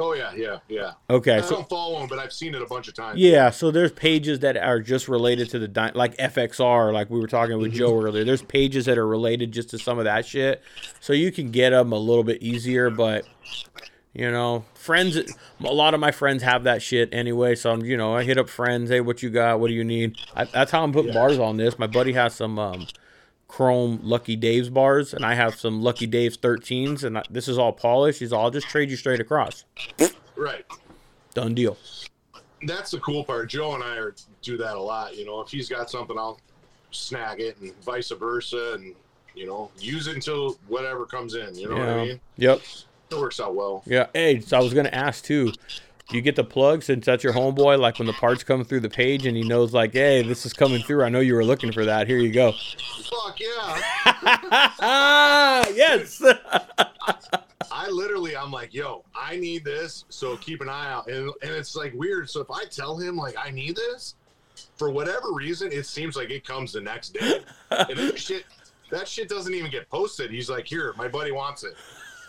Oh 0.00 0.14
yeah, 0.14 0.32
yeah, 0.34 0.58
yeah. 0.68 0.92
Okay, 1.10 1.36
I 1.36 1.40
so 1.42 1.56
don't 1.56 1.68
follow 1.68 1.98
them, 1.98 2.08
but 2.08 2.18
I've 2.18 2.32
seen 2.32 2.54
it 2.54 2.62
a 2.62 2.66
bunch 2.66 2.88
of 2.88 2.94
times. 2.94 3.20
Yeah, 3.20 3.50
so 3.50 3.70
there's 3.70 3.92
pages 3.92 4.38
that 4.38 4.56
are 4.56 4.80
just 4.80 5.08
related 5.08 5.50
to 5.50 5.58
the 5.58 5.92
like 5.94 6.16
FXR, 6.16 6.92
like 6.92 7.10
we 7.10 7.20
were 7.20 7.26
talking 7.26 7.58
with 7.58 7.72
Joe 7.72 8.00
earlier. 8.00 8.24
There's 8.24 8.42
pages 8.42 8.86
that 8.86 8.96
are 8.96 9.06
related 9.06 9.52
just 9.52 9.68
to 9.70 9.78
some 9.78 9.98
of 9.98 10.04
that 10.04 10.24
shit, 10.24 10.62
so 11.00 11.12
you 11.12 11.30
can 11.30 11.50
get 11.50 11.70
them 11.70 11.92
a 11.92 11.98
little 11.98 12.24
bit 12.24 12.42
easier. 12.42 12.88
But 12.88 13.26
you 14.12 14.30
know, 14.30 14.64
friends, 14.74 15.16
a 15.16 15.72
lot 15.72 15.94
of 15.94 16.00
my 16.00 16.10
friends 16.10 16.42
have 16.42 16.64
that 16.64 16.82
shit 16.82 17.08
anyway. 17.12 17.54
So 17.54 17.72
I'm, 17.72 17.84
you 17.84 17.96
know, 17.96 18.14
I 18.16 18.24
hit 18.24 18.38
up 18.38 18.48
friends. 18.48 18.90
Hey, 18.90 19.00
what 19.00 19.22
you 19.22 19.30
got? 19.30 19.60
What 19.60 19.68
do 19.68 19.74
you 19.74 19.84
need? 19.84 20.16
I, 20.34 20.44
that's 20.44 20.72
how 20.72 20.82
I'm 20.82 20.92
putting 20.92 21.12
Yeah. 21.12 21.20
bars 21.20 21.38
on 21.38 21.56
this. 21.56 21.78
My 21.78 21.86
buddy 21.86 22.12
has 22.14 22.34
some 22.34 22.58
um, 22.58 22.86
Chrome 23.46 24.00
Lucky 24.02 24.36
Dave's 24.36 24.68
bars, 24.68 25.14
and 25.14 25.24
I 25.24 25.34
have 25.34 25.54
some 25.58 25.80
Lucky 25.82 26.06
Dave's 26.06 26.36
13s, 26.36 27.04
and 27.04 27.18
I, 27.18 27.24
this 27.30 27.46
is 27.46 27.56
all 27.58 27.72
polished. 27.72 28.20
He's 28.20 28.32
all 28.32 28.44
I'll 28.44 28.50
just 28.50 28.68
trade 28.68 28.90
you 28.90 28.96
straight 28.96 29.20
across. 29.20 29.64
Right. 30.36 30.64
Done 31.34 31.54
deal. 31.54 31.76
That's 32.62 32.90
the 32.90 33.00
cool 33.00 33.24
part. 33.24 33.48
Joe 33.48 33.74
and 33.74 33.82
I 33.82 33.96
are 33.96 34.14
do 34.42 34.56
that 34.56 34.76
a 34.76 34.80
lot. 34.80 35.16
You 35.16 35.24
know, 35.24 35.40
if 35.40 35.48
he's 35.50 35.68
got 35.68 35.88
something, 35.88 36.18
I'll 36.18 36.40
snag 36.90 37.40
it, 37.40 37.56
and 37.60 37.74
vice 37.82 38.10
versa, 38.10 38.72
and 38.74 38.94
you 39.34 39.46
know, 39.46 39.70
use 39.78 40.08
it 40.08 40.16
until 40.16 40.58
whatever 40.66 41.06
comes 41.06 41.34
in. 41.34 41.54
You 41.54 41.68
know 41.68 41.76
what 41.76 41.88
I 41.88 42.04
mean? 42.04 42.20
Yep. 42.36 42.60
It 43.10 43.18
works 43.18 43.40
out 43.40 43.54
well. 43.54 43.82
Yeah. 43.86 44.06
Hey, 44.12 44.40
so 44.40 44.56
I 44.56 44.60
was 44.60 44.74
gonna 44.74 44.90
ask 44.90 45.24
too. 45.24 45.52
Do 46.08 46.16
you 46.16 46.22
get 46.22 46.34
the 46.34 46.44
plug 46.44 46.82
since 46.82 47.06
that's 47.06 47.22
your 47.22 47.32
homeboy? 47.32 47.78
Like 47.78 47.98
when 48.00 48.06
the 48.06 48.12
parts 48.12 48.42
come 48.42 48.64
through 48.64 48.80
the 48.80 48.90
page 48.90 49.26
and 49.26 49.36
he 49.36 49.44
knows, 49.44 49.72
like, 49.72 49.92
hey, 49.92 50.22
this 50.22 50.44
is 50.44 50.52
coming 50.52 50.82
through. 50.82 51.04
I 51.04 51.08
know 51.08 51.20
you 51.20 51.34
were 51.34 51.44
looking 51.44 51.70
for 51.70 51.84
that. 51.84 52.08
Here 52.08 52.18
you 52.18 52.32
go. 52.32 52.50
Fuck 52.50 53.38
yeah! 53.40 53.76
yes. 55.72 56.20
I 57.70 57.88
literally, 57.88 58.36
I'm 58.36 58.50
like, 58.50 58.74
yo, 58.74 59.04
I 59.14 59.36
need 59.36 59.64
this, 59.64 60.04
so 60.08 60.36
keep 60.38 60.60
an 60.60 60.68
eye 60.68 60.90
out. 60.90 61.08
And, 61.08 61.30
and 61.42 61.52
it's 61.52 61.76
like 61.76 61.94
weird. 61.94 62.28
So 62.28 62.40
if 62.40 62.50
I 62.50 62.64
tell 62.64 62.96
him 62.96 63.16
like 63.16 63.36
I 63.38 63.50
need 63.50 63.76
this, 63.76 64.16
for 64.76 64.90
whatever 64.90 65.32
reason, 65.32 65.70
it 65.70 65.86
seems 65.86 66.16
like 66.16 66.30
it 66.30 66.44
comes 66.44 66.72
the 66.72 66.80
next 66.80 67.14
day. 67.14 67.40
And 67.70 67.96
that 67.96 68.18
shit, 68.18 68.44
that 68.90 69.06
shit 69.06 69.28
doesn't 69.28 69.54
even 69.54 69.70
get 69.70 69.88
posted. 69.88 70.30
He's 70.30 70.50
like, 70.50 70.66
here, 70.66 70.92
my 70.96 71.06
buddy 71.06 71.30
wants 71.30 71.62
it. 71.62 71.74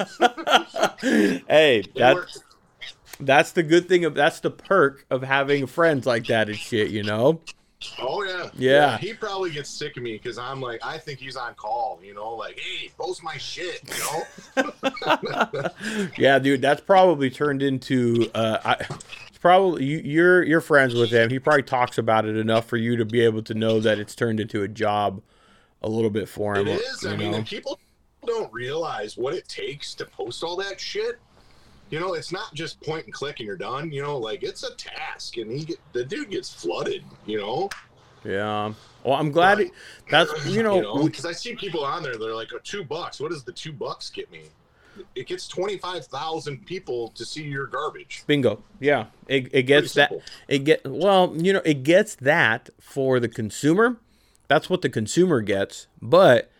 hey, 1.47 1.79
It 1.79 1.95
that 1.95 2.15
works. 2.15 2.39
that's 3.19 3.51
the 3.51 3.63
good 3.63 3.87
thing 3.87 4.05
of 4.05 4.13
that's 4.15 4.39
the 4.39 4.51
perk 4.51 5.05
of 5.09 5.23
having 5.23 5.67
friends 5.67 6.05
like 6.05 6.27
that 6.27 6.49
and 6.49 6.57
shit. 6.57 6.89
You 6.91 7.03
know. 7.03 7.41
Oh 7.99 8.23
yeah. 8.23 8.49
Yeah. 8.53 8.97
He 8.99 9.13
probably 9.13 9.49
gets 9.49 9.69
sick 9.69 9.97
of 9.97 10.03
me 10.03 10.13
because 10.13 10.37
I'm 10.37 10.61
like, 10.61 10.79
I 10.85 10.99
think 10.99 11.17
he's 11.19 11.35
on 11.35 11.55
call. 11.55 11.99
You 12.03 12.13
know, 12.13 12.35
like, 12.35 12.59
hey, 12.59 12.91
post 12.97 13.23
my 13.23 13.37
shit. 13.37 13.81
You 14.55 14.63
know. 14.63 16.09
yeah, 16.17 16.37
dude, 16.39 16.61
that's 16.61 16.81
probably 16.81 17.29
turned 17.31 17.63
into 17.63 18.29
uh, 18.35 18.59
I, 18.63 18.73
it's 19.29 19.37
probably 19.39 19.83
you, 19.85 19.97
you're 20.03 20.43
you're 20.43 20.61
friends 20.61 20.93
with 20.93 21.09
him. 21.09 21.29
He 21.31 21.39
probably 21.39 21.63
talks 21.63 21.97
about 21.97 22.25
it 22.25 22.37
enough 22.37 22.65
for 22.67 22.77
you 22.77 22.95
to 22.97 23.05
be 23.05 23.21
able 23.21 23.41
to 23.43 23.53
know 23.55 23.79
that 23.79 23.97
it's 23.97 24.13
turned 24.15 24.39
into 24.39 24.61
a 24.61 24.67
job 24.67 25.21
a 25.81 25.89
little 25.89 26.11
bit 26.11 26.29
for 26.29 26.55
him. 26.57 26.67
It 26.67 26.79
is. 26.81 27.01
you 27.01 27.09
I 27.09 27.15
know? 27.15 27.33
and 27.33 27.47
people 27.47 27.79
don't 28.25 28.51
realize 28.53 29.17
what 29.17 29.33
it 29.33 29.47
takes 29.47 29.93
to 29.95 30.05
post 30.05 30.43
all 30.43 30.55
that 30.57 30.79
shit. 30.79 31.19
You 31.89 31.99
know, 31.99 32.13
it's 32.13 32.31
not 32.31 32.53
just 32.53 32.79
point 32.81 33.05
and 33.05 33.13
click 33.13 33.39
and 33.39 33.47
you're 33.47 33.57
done. 33.57 33.91
You 33.91 34.01
know, 34.01 34.17
like 34.17 34.43
it's 34.43 34.63
a 34.63 34.73
task, 34.75 35.37
and 35.37 35.51
he 35.51 35.65
get, 35.65 35.79
the 35.91 36.05
dude 36.05 36.29
gets 36.29 36.53
flooded. 36.53 37.03
You 37.25 37.39
know, 37.39 37.69
Yeah. 38.23 38.73
Well, 39.03 39.15
I'm 39.15 39.31
glad 39.31 39.59
it, 39.59 39.71
that's 40.09 40.45
you 40.45 40.63
know, 40.63 40.75
You 40.75 40.81
know, 40.83 41.03
because 41.05 41.25
I 41.25 41.31
see 41.31 41.55
people 41.55 41.83
on 41.83 42.03
there. 42.03 42.15
They're 42.17 42.35
like, 42.35 42.49
oh, 42.53 42.59
two 42.63 42.83
bucks. 42.83 43.19
What 43.19 43.31
does 43.31 43.43
the 43.43 43.51
two 43.51 43.73
bucks 43.73 44.09
get 44.09 44.31
me? 44.31 44.43
It 45.15 45.25
gets 45.27 45.47
twenty 45.47 45.77
five 45.77 46.05
thousand 46.05 46.65
people 46.65 47.09
to 47.15 47.25
see 47.25 47.43
your 47.43 47.65
garbage. 47.65 48.23
bingo. 48.27 48.61
Yeah. 48.79 49.05
It, 49.27 49.49
it 49.51 49.63
gets 49.63 49.93
that 49.95 50.13
it 50.47 50.59
get 50.59 50.85
well, 50.85 51.33
you 51.35 51.51
know, 51.53 51.61
it 51.65 51.83
gets 51.83 52.15
that 52.15 52.69
for 52.79 53.19
the 53.19 53.29
consumer. 53.29 53.97
That's 54.47 54.69
what 54.69 54.81
the 54.81 54.89
consumer 54.89 55.41
gets. 55.41 55.87
But 56.01 56.50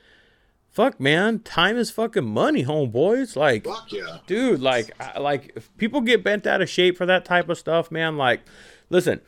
fuck 0.72 0.99
man, 0.99 1.39
time 1.39 1.77
is 1.77 1.91
fucking 1.91 2.26
money, 2.26 2.64
homeboys. 2.64 3.35
Like 3.35 3.68
yeah. 3.89 4.19
dude 4.26 4.61
like 4.61 4.91
I- 4.99 5.19
like 5.19 5.52
if 5.56 5.76
people 5.77 6.02
get 6.02 6.23
bent 6.23 6.48
out 6.48 6.61
of 6.61 6.69
shape 6.69 6.98
for 6.98 7.06
that 7.06 7.26
type 7.26 7.49
of 7.49 7.57
stuff 7.57 7.91
man 7.91 8.18
like 8.18 8.41
listen 8.89 9.22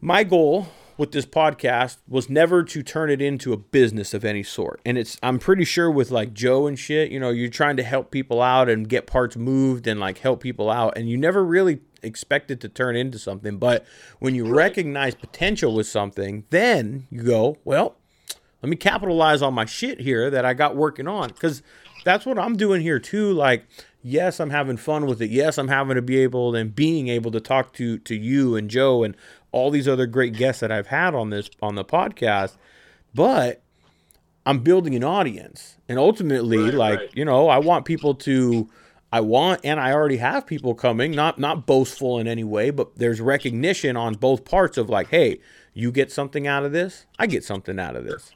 my 0.00 0.24
goal 0.24 0.68
with 0.98 1.12
this 1.12 1.24
podcast 1.24 1.96
was 2.06 2.28
never 2.28 2.62
to 2.62 2.82
turn 2.82 3.08
it 3.10 3.22
into 3.22 3.52
a 3.52 3.56
business 3.56 4.12
of 4.12 4.24
any 4.24 4.42
sort. 4.42 4.80
And 4.84 4.98
it's 4.98 5.16
i'm 5.22 5.38
pretty 5.38 5.64
sure 5.64 5.90
with 5.90 6.10
like 6.10 6.34
joe 6.34 6.66
and 6.66 6.78
shit 6.78 7.10
you 7.10 7.18
know 7.18 7.30
you're 7.30 7.48
trying 7.50 7.76
to 7.78 7.82
help 7.82 8.10
people 8.10 8.42
out 8.42 8.68
and 8.68 8.88
get 8.88 9.06
parts 9.06 9.36
moved 9.36 9.86
and 9.86 9.98
like 9.98 10.18
help 10.18 10.40
people 10.42 10.70
out. 10.70 10.96
And 10.96 11.08
you 11.08 11.16
never 11.16 11.44
really 11.44 11.80
expect 12.02 12.50
it 12.50 12.60
to 12.60 12.68
turn 12.68 12.96
into 12.96 13.18
something. 13.18 13.58
But 13.58 13.86
when 14.18 14.34
you 14.34 14.44
recognize 14.44 15.14
potential 15.14 15.74
with 15.74 15.86
something 15.86 16.44
then 16.50 17.06
you 17.10 17.22
go 17.22 17.56
well 17.64 17.96
let 18.62 18.68
me 18.68 18.76
capitalize 18.76 19.42
on 19.42 19.54
my 19.54 19.64
shit 19.64 20.00
here 20.00 20.30
that 20.30 20.44
I 20.44 20.54
got 20.54 20.76
working 20.76 21.08
on 21.08 21.28
because 21.28 21.62
that's 22.04 22.24
what 22.24 22.38
I'm 22.38 22.56
doing 22.56 22.80
here 22.80 22.98
too. 22.98 23.32
Like, 23.32 23.64
yes, 24.02 24.40
I'm 24.40 24.50
having 24.50 24.76
fun 24.76 25.06
with 25.06 25.20
it. 25.20 25.30
Yes, 25.30 25.58
I'm 25.58 25.68
having 25.68 25.96
to 25.96 26.02
be 26.02 26.18
able 26.18 26.54
and 26.54 26.74
being 26.74 27.08
able 27.08 27.30
to 27.32 27.40
talk 27.40 27.72
to 27.74 27.98
to 27.98 28.14
you 28.14 28.56
and 28.56 28.68
Joe 28.70 29.02
and 29.02 29.16
all 29.50 29.70
these 29.70 29.88
other 29.88 30.06
great 30.06 30.34
guests 30.34 30.60
that 30.60 30.72
I've 30.72 30.86
had 30.88 31.14
on 31.14 31.30
this 31.30 31.50
on 31.60 31.74
the 31.74 31.84
podcast. 31.84 32.56
But 33.14 33.62
I'm 34.46 34.60
building 34.60 34.94
an 34.94 35.04
audience, 35.04 35.76
and 35.88 35.98
ultimately, 35.98 36.58
Right, 36.58 36.74
like 36.74 36.98
right. 36.98 37.10
you 37.14 37.24
know, 37.24 37.48
I 37.48 37.58
want 37.58 37.84
people 37.84 38.14
to. 38.16 38.68
I 39.14 39.20
want, 39.20 39.60
and 39.62 39.78
I 39.78 39.92
already 39.92 40.16
have 40.16 40.46
people 40.46 40.74
coming. 40.74 41.12
Not 41.12 41.38
not 41.38 41.66
boastful 41.66 42.18
in 42.18 42.26
any 42.26 42.44
way, 42.44 42.70
but 42.70 42.96
there's 42.96 43.20
recognition 43.20 43.94
on 43.96 44.14
both 44.14 44.46
parts 44.46 44.78
of 44.78 44.88
like, 44.88 45.08
hey, 45.08 45.38
you 45.74 45.92
get 45.92 46.10
something 46.12 46.46
out 46.46 46.64
of 46.64 46.72
this. 46.72 47.06
I 47.18 47.26
get 47.26 47.44
something 47.44 47.78
out 47.78 47.96
of 47.96 48.04
this. 48.04 48.32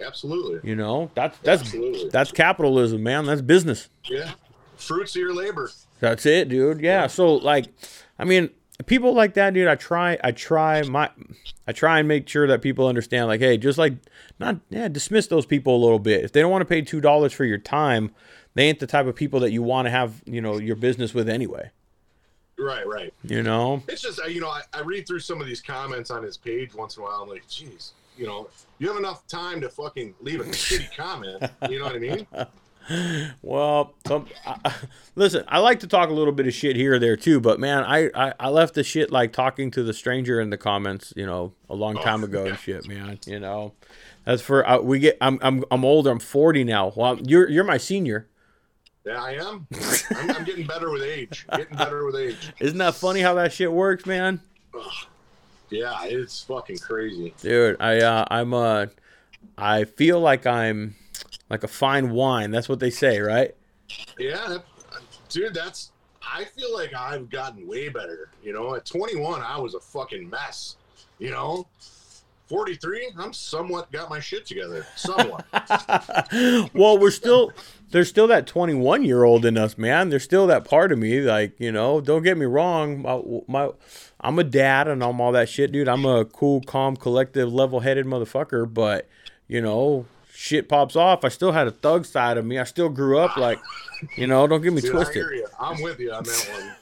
Absolutely. 0.00 0.68
You 0.68 0.76
know, 0.76 1.10
that's 1.14 1.38
that's 1.38 1.62
Absolutely. 1.62 2.08
that's 2.10 2.30
capitalism, 2.30 3.02
man. 3.02 3.26
That's 3.26 3.42
business. 3.42 3.88
Yeah. 4.04 4.32
Fruits 4.76 5.16
of 5.16 5.20
your 5.20 5.34
labor. 5.34 5.70
That's 6.00 6.24
it, 6.24 6.48
dude. 6.48 6.80
Yeah. 6.80 7.08
So 7.08 7.34
like, 7.34 7.66
I 8.18 8.24
mean, 8.24 8.50
people 8.86 9.12
like 9.12 9.34
that, 9.34 9.54
dude. 9.54 9.68
I 9.68 9.74
try, 9.74 10.18
I 10.22 10.32
try 10.32 10.82
my, 10.82 11.10
I 11.66 11.72
try 11.72 11.98
and 11.98 12.08
make 12.08 12.28
sure 12.28 12.46
that 12.46 12.62
people 12.62 12.86
understand, 12.86 13.26
like, 13.26 13.40
hey, 13.40 13.56
just 13.56 13.78
like, 13.78 13.94
not, 14.38 14.60
yeah, 14.70 14.88
dismiss 14.88 15.26
those 15.26 15.46
people 15.46 15.74
a 15.76 15.82
little 15.82 15.98
bit. 15.98 16.24
If 16.24 16.32
they 16.32 16.40
don't 16.40 16.50
want 16.50 16.62
to 16.62 16.66
pay 16.66 16.82
two 16.82 17.00
dollars 17.00 17.32
for 17.32 17.44
your 17.44 17.58
time, 17.58 18.12
they 18.54 18.68
ain't 18.68 18.78
the 18.78 18.86
type 18.86 19.06
of 19.06 19.16
people 19.16 19.40
that 19.40 19.50
you 19.50 19.62
want 19.62 19.86
to 19.86 19.90
have, 19.90 20.22
you 20.26 20.40
know, 20.40 20.58
your 20.58 20.76
business 20.76 21.12
with 21.12 21.28
anyway. 21.28 21.70
Right, 22.58 22.86
right. 22.86 23.14
You 23.22 23.42
know. 23.42 23.82
It's 23.88 24.02
just, 24.02 24.20
you 24.28 24.40
know, 24.40 24.48
I, 24.48 24.62
I 24.72 24.80
read 24.80 25.06
through 25.06 25.20
some 25.20 25.40
of 25.40 25.46
these 25.46 25.60
comments 25.60 26.10
on 26.10 26.22
his 26.22 26.36
page 26.36 26.74
once 26.74 26.96
in 26.96 27.02
a 27.02 27.06
while. 27.06 27.22
I'm 27.22 27.28
like, 27.28 27.46
geez, 27.48 27.92
you 28.16 28.26
know, 28.26 28.48
you 28.78 28.88
have 28.88 28.96
enough 28.96 29.26
time 29.28 29.60
to 29.60 29.68
fucking 29.68 30.14
leave 30.20 30.40
a 30.40 30.44
shitty 30.44 30.94
comment. 30.96 31.50
You 31.70 31.78
know 31.78 31.84
what 31.86 31.94
I 31.94 31.98
mean? 31.98 32.26
Well, 33.42 33.94
some, 34.06 34.26
I, 34.46 34.74
listen, 35.14 35.44
I 35.46 35.58
like 35.58 35.80
to 35.80 35.86
talk 35.86 36.08
a 36.08 36.12
little 36.12 36.32
bit 36.32 36.46
of 36.46 36.54
shit 36.54 36.74
here 36.74 36.94
or 36.94 36.98
there 36.98 37.16
too, 37.16 37.38
but 37.38 37.60
man, 37.60 37.84
I, 37.84 38.10
I, 38.14 38.32
I 38.40 38.48
left 38.48 38.74
the 38.74 38.82
shit 38.82 39.10
like 39.10 39.32
talking 39.32 39.70
to 39.72 39.82
the 39.82 39.92
stranger 39.92 40.40
in 40.40 40.48
the 40.50 40.56
comments, 40.56 41.12
you 41.14 41.26
know, 41.26 41.52
a 41.68 41.74
long 41.74 41.96
time 41.96 42.24
ago 42.28 42.46
and 42.46 42.58
shit, 42.58 42.88
man. 42.88 43.18
You 43.26 43.40
know, 43.40 43.74
that's 44.24 44.40
for 44.40 44.66
uh, 44.66 44.78
we 44.80 45.00
get. 45.00 45.18
I'm 45.20 45.38
I'm 45.42 45.64
I'm 45.70 45.84
older. 45.84 46.10
I'm 46.10 46.18
40 46.18 46.64
now. 46.64 46.92
Well, 46.96 47.18
you're 47.20 47.48
you're 47.48 47.64
my 47.64 47.76
senior. 47.76 48.26
Yeah, 49.08 49.22
I 49.22 49.32
am. 49.32 49.66
I'm, 50.16 50.30
I'm 50.32 50.44
getting 50.44 50.66
better 50.66 50.90
with 50.90 51.02
age. 51.02 51.46
Getting 51.56 51.78
better 51.78 52.04
with 52.04 52.14
age. 52.16 52.52
Isn't 52.60 52.76
that 52.76 52.94
funny 52.94 53.20
how 53.20 53.32
that 53.34 53.54
shit 53.54 53.72
works, 53.72 54.04
man? 54.04 54.38
Yeah, 55.70 56.04
it's 56.04 56.42
fucking 56.42 56.76
crazy. 56.76 57.32
Dude, 57.40 57.80
I 57.80 58.00
uh, 58.00 58.26
I'm 58.30 58.52
uh, 58.52 58.86
I 59.56 59.84
feel 59.84 60.20
like 60.20 60.46
I'm 60.46 60.94
like 61.48 61.64
a 61.64 61.68
fine 61.68 62.10
wine. 62.10 62.50
That's 62.50 62.68
what 62.68 62.80
they 62.80 62.90
say, 62.90 63.20
right? 63.20 63.54
Yeah, 64.18 64.58
dude, 65.30 65.54
that's. 65.54 65.92
I 66.20 66.44
feel 66.44 66.74
like 66.74 66.92
I've 66.92 67.30
gotten 67.30 67.66
way 67.66 67.88
better. 67.88 68.28
You 68.42 68.52
know, 68.52 68.74
at 68.74 68.84
21, 68.84 69.40
I 69.40 69.58
was 69.58 69.72
a 69.72 69.80
fucking 69.80 70.28
mess. 70.28 70.76
You 71.18 71.30
know, 71.30 71.66
43, 72.48 73.12
I'm 73.18 73.32
somewhat 73.32 73.92
got 73.92 74.10
my 74.10 74.20
shit 74.20 74.46
together. 74.46 74.86
Somewhat. 74.96 75.44
well, 76.74 76.98
we're 76.98 77.10
still 77.10 77.52
there's 77.90 78.08
still 78.08 78.26
that 78.26 78.46
21 78.46 79.04
year 79.04 79.24
old 79.24 79.44
in 79.44 79.56
us, 79.56 79.78
man. 79.78 80.10
There's 80.10 80.24
still 80.24 80.46
that 80.48 80.64
part 80.64 80.92
of 80.92 80.98
me, 80.98 81.20
like 81.20 81.58
you 81.58 81.72
know. 81.72 82.00
Don't 82.00 82.22
get 82.22 82.36
me 82.36 82.46
wrong, 82.46 83.02
my, 83.02 83.22
my 83.46 83.70
I'm 84.20 84.38
a 84.38 84.44
dad 84.44 84.88
and 84.88 85.02
I'm 85.02 85.20
all 85.20 85.32
that 85.32 85.48
shit, 85.48 85.72
dude. 85.72 85.88
I'm 85.88 86.04
a 86.04 86.24
cool, 86.24 86.60
calm, 86.62 86.96
collective, 86.96 87.52
level 87.52 87.80
headed 87.80 88.06
motherfucker, 88.06 88.72
but 88.72 89.08
you 89.46 89.60
know, 89.60 90.06
shit 90.38 90.68
pops 90.68 90.94
off. 90.94 91.24
I 91.24 91.30
still 91.30 91.50
had 91.50 91.66
a 91.66 91.72
thug 91.72 92.06
side 92.06 92.36
of 92.36 92.46
me. 92.46 92.58
I 92.60 92.64
still 92.64 92.88
grew 92.88 93.18
up 93.18 93.36
like, 93.36 93.58
you 94.16 94.28
know. 94.28 94.46
Don't 94.46 94.62
get 94.62 94.72
me 94.72 94.80
Dude, 94.82 94.90
I 94.90 94.94
twisted. 94.94 95.16
you. 95.16 95.46
I'm 95.58 95.82
with 95.82 95.98
you 95.98 96.12
on 96.12 96.22
that 96.22 96.78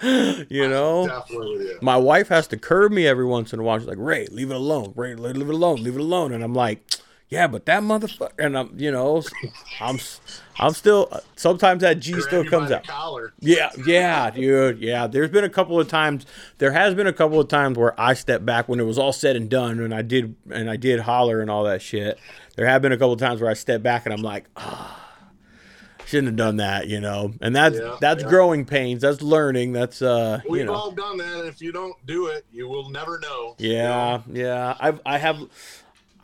one. 0.00 0.46
you 0.48 0.66
know. 0.66 1.06
Definitely 1.06 1.58
with 1.58 1.66
you. 1.66 1.78
my 1.82 1.98
wife 1.98 2.28
has 2.28 2.46
to 2.48 2.56
curb 2.56 2.92
me 2.92 3.06
every 3.06 3.26
once 3.26 3.52
in 3.52 3.60
a 3.60 3.62
while. 3.62 3.78
She's 3.78 3.86
like, 3.86 3.98
Ray, 4.00 4.26
leave 4.28 4.50
it 4.50 4.56
alone. 4.56 4.94
Ray, 4.96 5.14
leave 5.14 5.36
it 5.36 5.54
alone. 5.54 5.82
Leave 5.82 5.96
it 5.96 6.00
alone. 6.00 6.32
And 6.32 6.42
I'm 6.42 6.54
like, 6.54 6.90
yeah, 7.28 7.46
but 7.46 7.66
that 7.66 7.82
motherfucker. 7.82 8.32
And 8.38 8.56
I'm, 8.56 8.72
you 8.78 8.90
know, 8.90 9.22
I'm, 9.78 9.98
I'm 10.58 10.72
still. 10.72 11.10
Sometimes 11.36 11.82
that 11.82 12.00
G 12.00 12.20
still 12.20 12.44
comes 12.44 12.70
out. 12.70 12.86
collar. 12.86 13.32
Yeah, 13.40 13.70
yeah, 13.86 14.30
dude. 14.30 14.78
Yeah, 14.78 15.06
there's 15.06 15.30
been 15.30 15.44
a 15.44 15.48
couple 15.50 15.78
of 15.78 15.88
times. 15.88 16.24
There 16.58 16.72
has 16.72 16.94
been 16.94 17.06
a 17.06 17.12
couple 17.12 17.38
of 17.40 17.48
times 17.48 17.76
where 17.76 17.98
I 18.00 18.14
stepped 18.14 18.46
back 18.46 18.68
when 18.68 18.80
it 18.80 18.84
was 18.84 18.98
all 18.98 19.12
said 19.12 19.36
and 19.36 19.50
done, 19.50 19.80
and 19.80 19.94
I 19.94 20.02
did, 20.02 20.34
and 20.50 20.70
I 20.70 20.76
did 20.76 21.00
holler 21.00 21.40
and 21.40 21.50
all 21.50 21.64
that 21.64 21.82
shit. 21.82 22.18
There 22.56 22.66
have 22.66 22.80
been 22.82 22.92
a 22.92 22.96
couple 22.96 23.12
of 23.12 23.18
times 23.20 23.40
where 23.40 23.50
I 23.50 23.54
stepped 23.54 23.82
back 23.82 24.06
and 24.06 24.14
I'm 24.14 24.22
like, 24.22 24.46
ah, 24.56 24.98
shouldn't 26.06 26.28
have 26.28 26.36
done 26.36 26.56
that, 26.56 26.88
you 26.88 27.00
know. 27.00 27.34
And 27.42 27.54
that's 27.54 27.76
Yeah, 27.78 27.96
that's 28.00 28.22
yeah. 28.22 28.28
growing 28.30 28.64
pains. 28.64 29.02
That's 29.02 29.20
learning. 29.20 29.72
That's 29.72 30.00
uh, 30.00 30.40
We've 30.48 30.60
you 30.60 30.66
know. 30.66 30.72
all 30.74 30.90
done 30.92 31.18
that. 31.18 31.44
If 31.46 31.60
you 31.60 31.70
don't 31.72 31.94
do 32.06 32.28
it, 32.28 32.46
you 32.50 32.66
will 32.68 32.88
never 32.88 33.18
know. 33.18 33.56
you 33.58 33.72
Yeah, 33.72 33.88
know? 33.88 34.22
yeah. 34.32 34.76
I've 34.80 35.00
I 35.04 35.18
have 35.18 35.38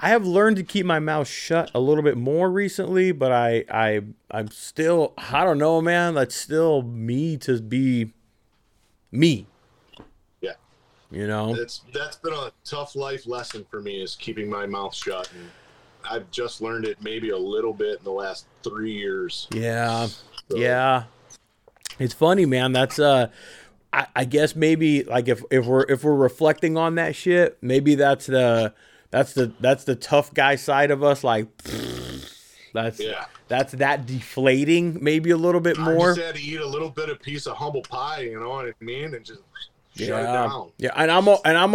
I 0.04 0.08
have 0.08 0.26
learned 0.26 0.56
to 0.56 0.64
keep 0.64 0.84
my 0.84 0.98
mouth 0.98 1.28
shut 1.28 1.70
a 1.74 1.80
little 1.80 2.02
bit 2.02 2.16
more 2.16 2.50
recently, 2.50 3.12
but 3.12 3.30
I 3.30 3.64
I 3.70 4.00
I'm 4.32 4.48
still 4.48 5.14
I 5.16 5.44
don't 5.44 5.58
know, 5.58 5.80
man. 5.80 6.14
That's 6.14 6.34
still 6.34 6.82
me 6.82 7.36
to 7.38 7.60
be 7.62 8.10
me. 9.12 9.46
Yeah. 10.40 10.54
You 11.12 11.28
know. 11.28 11.54
It's 11.54 11.82
that's 11.94 12.16
been 12.16 12.32
a 12.34 12.50
tough 12.64 12.96
life 12.96 13.26
lesson 13.28 13.64
for 13.70 13.80
me 13.80 14.02
is 14.02 14.16
keeping 14.16 14.50
my 14.50 14.66
mouth 14.66 14.92
shut. 14.94 15.30
And 15.32 15.48
I've 16.10 16.28
just 16.32 16.60
learned 16.60 16.84
it 16.84 17.00
maybe 17.00 17.30
a 17.30 17.38
little 17.38 17.72
bit 17.72 17.98
in 17.98 18.04
the 18.04 18.10
last 18.10 18.46
three 18.64 18.92
years. 18.92 19.46
Yeah. 19.52 20.06
So- 20.06 20.56
Yeah. 20.56 21.04
It's 22.00 22.14
funny, 22.14 22.44
man. 22.44 22.72
That's 22.72 22.98
uh 22.98 23.28
I, 23.92 24.06
I 24.16 24.24
guess 24.24 24.56
maybe 24.56 25.04
like 25.04 25.28
if, 25.28 25.44
if 25.50 25.64
we're 25.66 25.82
if 25.84 26.02
we're 26.02 26.16
reflecting 26.16 26.76
on 26.76 26.96
that 26.96 27.14
shit, 27.14 27.58
maybe 27.62 27.94
that's 27.94 28.26
the 28.26 28.74
that's 29.12 29.34
the 29.34 29.52
that's 29.60 29.84
the 29.84 29.94
tough 29.94 30.34
guy 30.34 30.56
side 30.56 30.90
of 30.90 31.05
us. 31.05 31.22
Like 31.22 31.47
that's 32.74 32.98
Yeah. 33.01 33.26
that's 33.48 33.72
that 33.74 34.06
deflating 34.06 34.98
maybe 35.02 35.30
a 35.30 35.36
little 35.36 35.60
bit 35.60 35.78
more. 35.78 36.10
I 36.12 36.14
just 36.14 36.26
had 36.26 36.34
to 36.36 36.43
eat 36.43 36.60
a 36.60 36.66
little 36.66 36.90
bit 36.90 37.09
of 37.09 37.20
piece 37.22 37.47
of 37.47 37.56
humble 37.56 37.82
pie, 37.82 38.20
you 38.22 38.40
know 38.40 38.48
what 38.51 38.66
I 38.66 38.72
mean, 38.84 39.14
and 39.14 39.24
just 39.24 39.40
shut 39.94 40.09
it 40.09 40.09
Yeah, 40.09 40.22
down. 40.32 40.70
yeah, 40.78 40.90
and 40.97 41.10
I'm 41.10 41.28
and 41.28 41.56
I'm 41.59 41.74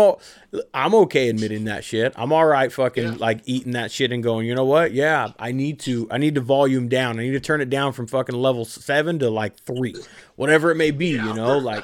I'm 0.73 0.95
okay 0.95 1.29
admitting 1.29 1.65
that 1.65 1.83
shit. 1.83 2.13
I'm 2.15 2.33
all 2.33 2.45
right, 2.47 2.71
fucking 2.71 3.03
Yeah. 3.03 3.15
like 3.19 3.41
eating 3.45 3.73
that 3.73 3.91
shit 3.91 4.11
and 4.11 4.23
going. 4.23 4.47
You 4.47 4.55
know 4.55 4.65
what? 4.65 4.91
Yeah, 4.91 5.29
I 5.37 5.51
need 5.51 5.79
to. 5.81 6.07
I 6.09 6.17
need 6.17 6.33
to 6.35 6.41
volume 6.41 6.87
down. 6.89 7.19
I 7.19 7.23
need 7.23 7.31
to 7.33 7.39
turn 7.39 7.61
it 7.61 7.69
down 7.69 7.93
from 7.93 8.07
fucking 8.07 8.35
level 8.35 8.65
seven 8.65 9.19
to 9.19 9.29
like 9.29 9.55
three, 9.59 9.93
whatever 10.35 10.71
it 10.71 10.75
may 10.75 10.89
be. 10.91 11.09
You 11.09 11.33
know, 11.35 11.59
like 11.59 11.83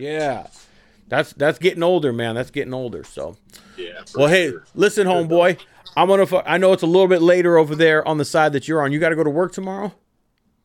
yeah, 0.00 0.48
that's 1.08 1.32
that's 1.34 1.58
getting 1.58 1.82
older, 1.82 2.12
man. 2.12 2.34
That's 2.34 2.50
getting 2.50 2.74
older. 2.74 3.04
So 3.04 3.36
Yeah. 3.76 4.02
well, 4.14 4.28
hey, 4.28 4.50
sure. 4.50 4.64
listen, 4.74 5.06
homeboy. 5.06 5.58
I'm 5.96 6.08
gonna. 6.08 6.26
fu- 6.26 6.42
I 6.44 6.58
know 6.58 6.72
it's 6.72 6.82
a 6.82 6.86
little 6.86 7.08
bit 7.08 7.22
later 7.22 7.58
over 7.58 7.74
there 7.74 8.06
on 8.06 8.18
the 8.18 8.24
side 8.24 8.52
that 8.52 8.68
you're 8.68 8.82
on. 8.82 8.92
You 8.92 9.00
got 9.00 9.08
to 9.08 9.16
go 9.16 9.24
to 9.24 9.30
work 9.30 9.52
tomorrow. 9.52 9.92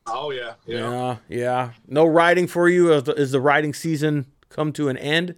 Oh 0.05 0.31
yeah, 0.31 0.53
yeah. 0.65 0.77
Yeah, 0.91 1.17
yeah. 1.29 1.69
No 1.87 2.05
riding 2.05 2.45
for 2.47 2.67
you. 2.69 2.93
Is 2.93 3.03
the, 3.03 3.13
is 3.13 3.31
the 3.31 3.39
riding 3.41 3.73
season 3.73 4.25
come 4.49 4.71
to 4.73 4.89
an 4.89 4.97
end? 4.97 5.35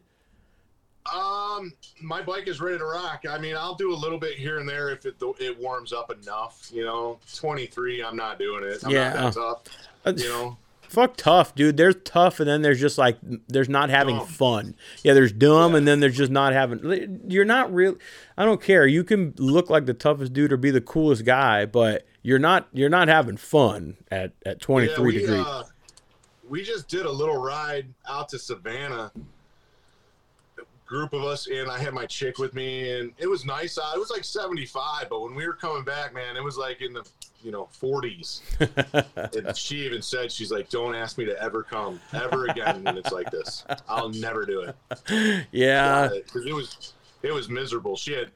Um, 1.13 1.71
my 2.01 2.21
bike 2.23 2.47
is 2.47 2.59
ready 2.59 2.79
to 2.79 2.85
rock. 2.85 3.23
I 3.29 3.37
mean, 3.37 3.55
I'll 3.55 3.75
do 3.75 3.93
a 3.93 3.95
little 3.95 4.17
bit 4.17 4.33
here 4.37 4.57
and 4.57 4.67
there 4.67 4.89
if 4.89 5.05
it 5.05 5.15
it 5.39 5.59
warms 5.59 5.93
up 5.93 6.09
enough. 6.11 6.67
You 6.73 6.83
know, 6.83 7.19
23, 7.35 8.03
I'm 8.03 8.15
not 8.15 8.39
doing 8.39 8.63
it. 8.63 8.83
I'm 8.83 8.91
Yeah. 8.91 9.13
not 9.13 9.33
that 9.33 9.39
tough. 9.39 9.61
Uh, 10.05 10.13
You 10.17 10.29
know, 10.29 10.57
fuck 10.95 11.15
tough, 11.17 11.53
dude. 11.53 11.77
There's 11.77 11.95
tough, 12.03 12.39
and 12.39 12.49
then 12.49 12.61
there's 12.63 12.79
just 12.79 12.97
like 12.97 13.17
there's 13.47 13.69
not 13.69 13.89
having 13.89 14.17
Dumb. 14.17 14.27
fun. 14.27 14.75
Yeah, 15.03 15.13
there's 15.13 15.31
dumb, 15.31 15.75
and 15.75 15.87
then 15.87 15.99
there's 15.99 16.17
just 16.17 16.31
not 16.31 16.53
having. 16.53 17.21
You're 17.27 17.45
not 17.45 17.73
real. 17.73 17.95
I 18.37 18.45
don't 18.45 18.61
care. 18.61 18.87
You 18.87 19.03
can 19.03 19.33
look 19.37 19.69
like 19.69 19.85
the 19.85 19.93
toughest 19.93 20.33
dude 20.33 20.51
or 20.51 20.57
be 20.57 20.71
the 20.71 20.81
coolest 20.81 21.25
guy, 21.25 21.65
but 21.65 22.07
you're 22.23 22.39
not. 22.39 22.67
You're 22.73 22.89
not 22.89 23.07
having 23.07 23.37
fun 23.37 23.97
at 24.09 24.31
at 24.45 24.59
23 24.61 24.95
Yeah, 24.95 24.99
we, 25.03 25.11
degrees. 25.11 25.39
uh, 25.45 25.63
we 26.49 26.63
just 26.63 26.87
did 26.87 27.05
a 27.05 27.11
little 27.11 27.37
ride 27.37 27.93
out 28.09 28.29
to 28.29 28.39
Savannah. 28.39 29.11
Group 30.85 31.13
of 31.13 31.23
us, 31.23 31.47
and 31.47 31.69
I 31.69 31.79
had 31.79 31.93
my 31.93 32.05
chick 32.05 32.37
with 32.37 32.53
me, 32.53 32.99
and 32.99 33.11
it 33.17 33.27
was 33.27 33.43
nice 33.43 33.79
out. 33.79 33.95
It 33.95 33.99
was 33.99 34.11
like 34.11 34.23
75, 34.23 35.09
but 35.09 35.21
when 35.21 35.33
we 35.33 35.47
were 35.47 35.53
coming 35.53 35.83
back, 35.83 36.13
man, 36.13 36.37
it 36.37 36.43
was 36.43 36.57
like 36.57 36.81
in 36.81 36.93
the 36.93 37.03
you 37.41 37.51
know 37.51 37.67
40s. 37.81 38.41
and 39.47 39.57
she 39.57 39.85
even 39.85 40.01
said, 40.01 40.31
"She's 40.31 40.51
like, 40.51 40.69
don't 40.69 40.93
ask 40.93 41.17
me 41.17 41.25
to 41.25 41.41
ever 41.41 41.63
come 41.63 41.99
ever 42.13 42.45
again 42.45 42.83
when 42.83 42.97
it's 42.97 43.11
like 43.11 43.31
this. 43.31 43.65
I'll 43.89 44.09
never 44.09 44.45
do 44.45 44.61
it." 44.61 45.45
yeah, 45.51 46.01
uh, 46.01 46.09
because 46.09 46.45
it 46.45 46.53
was 46.53 46.93
it 47.23 47.31
was 47.31 47.49
miserable. 47.49 47.95
She 47.95 48.13
had 48.13 48.29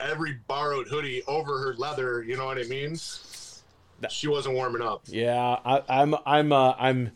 every 0.00 0.38
borrowed 0.48 0.88
hoodie 0.88 1.22
over 1.26 1.58
her 1.58 1.74
leather. 1.74 2.22
You 2.22 2.36
know 2.36 2.46
what 2.46 2.58
I 2.58 2.64
mean? 2.64 2.96
She 4.10 4.26
wasn't 4.28 4.54
warming 4.56 4.82
up. 4.82 5.02
Yeah, 5.06 5.36
I, 5.64 5.82
I'm 5.88 6.14
I'm 6.26 6.52
uh, 6.52 6.74
I'm 6.78 7.12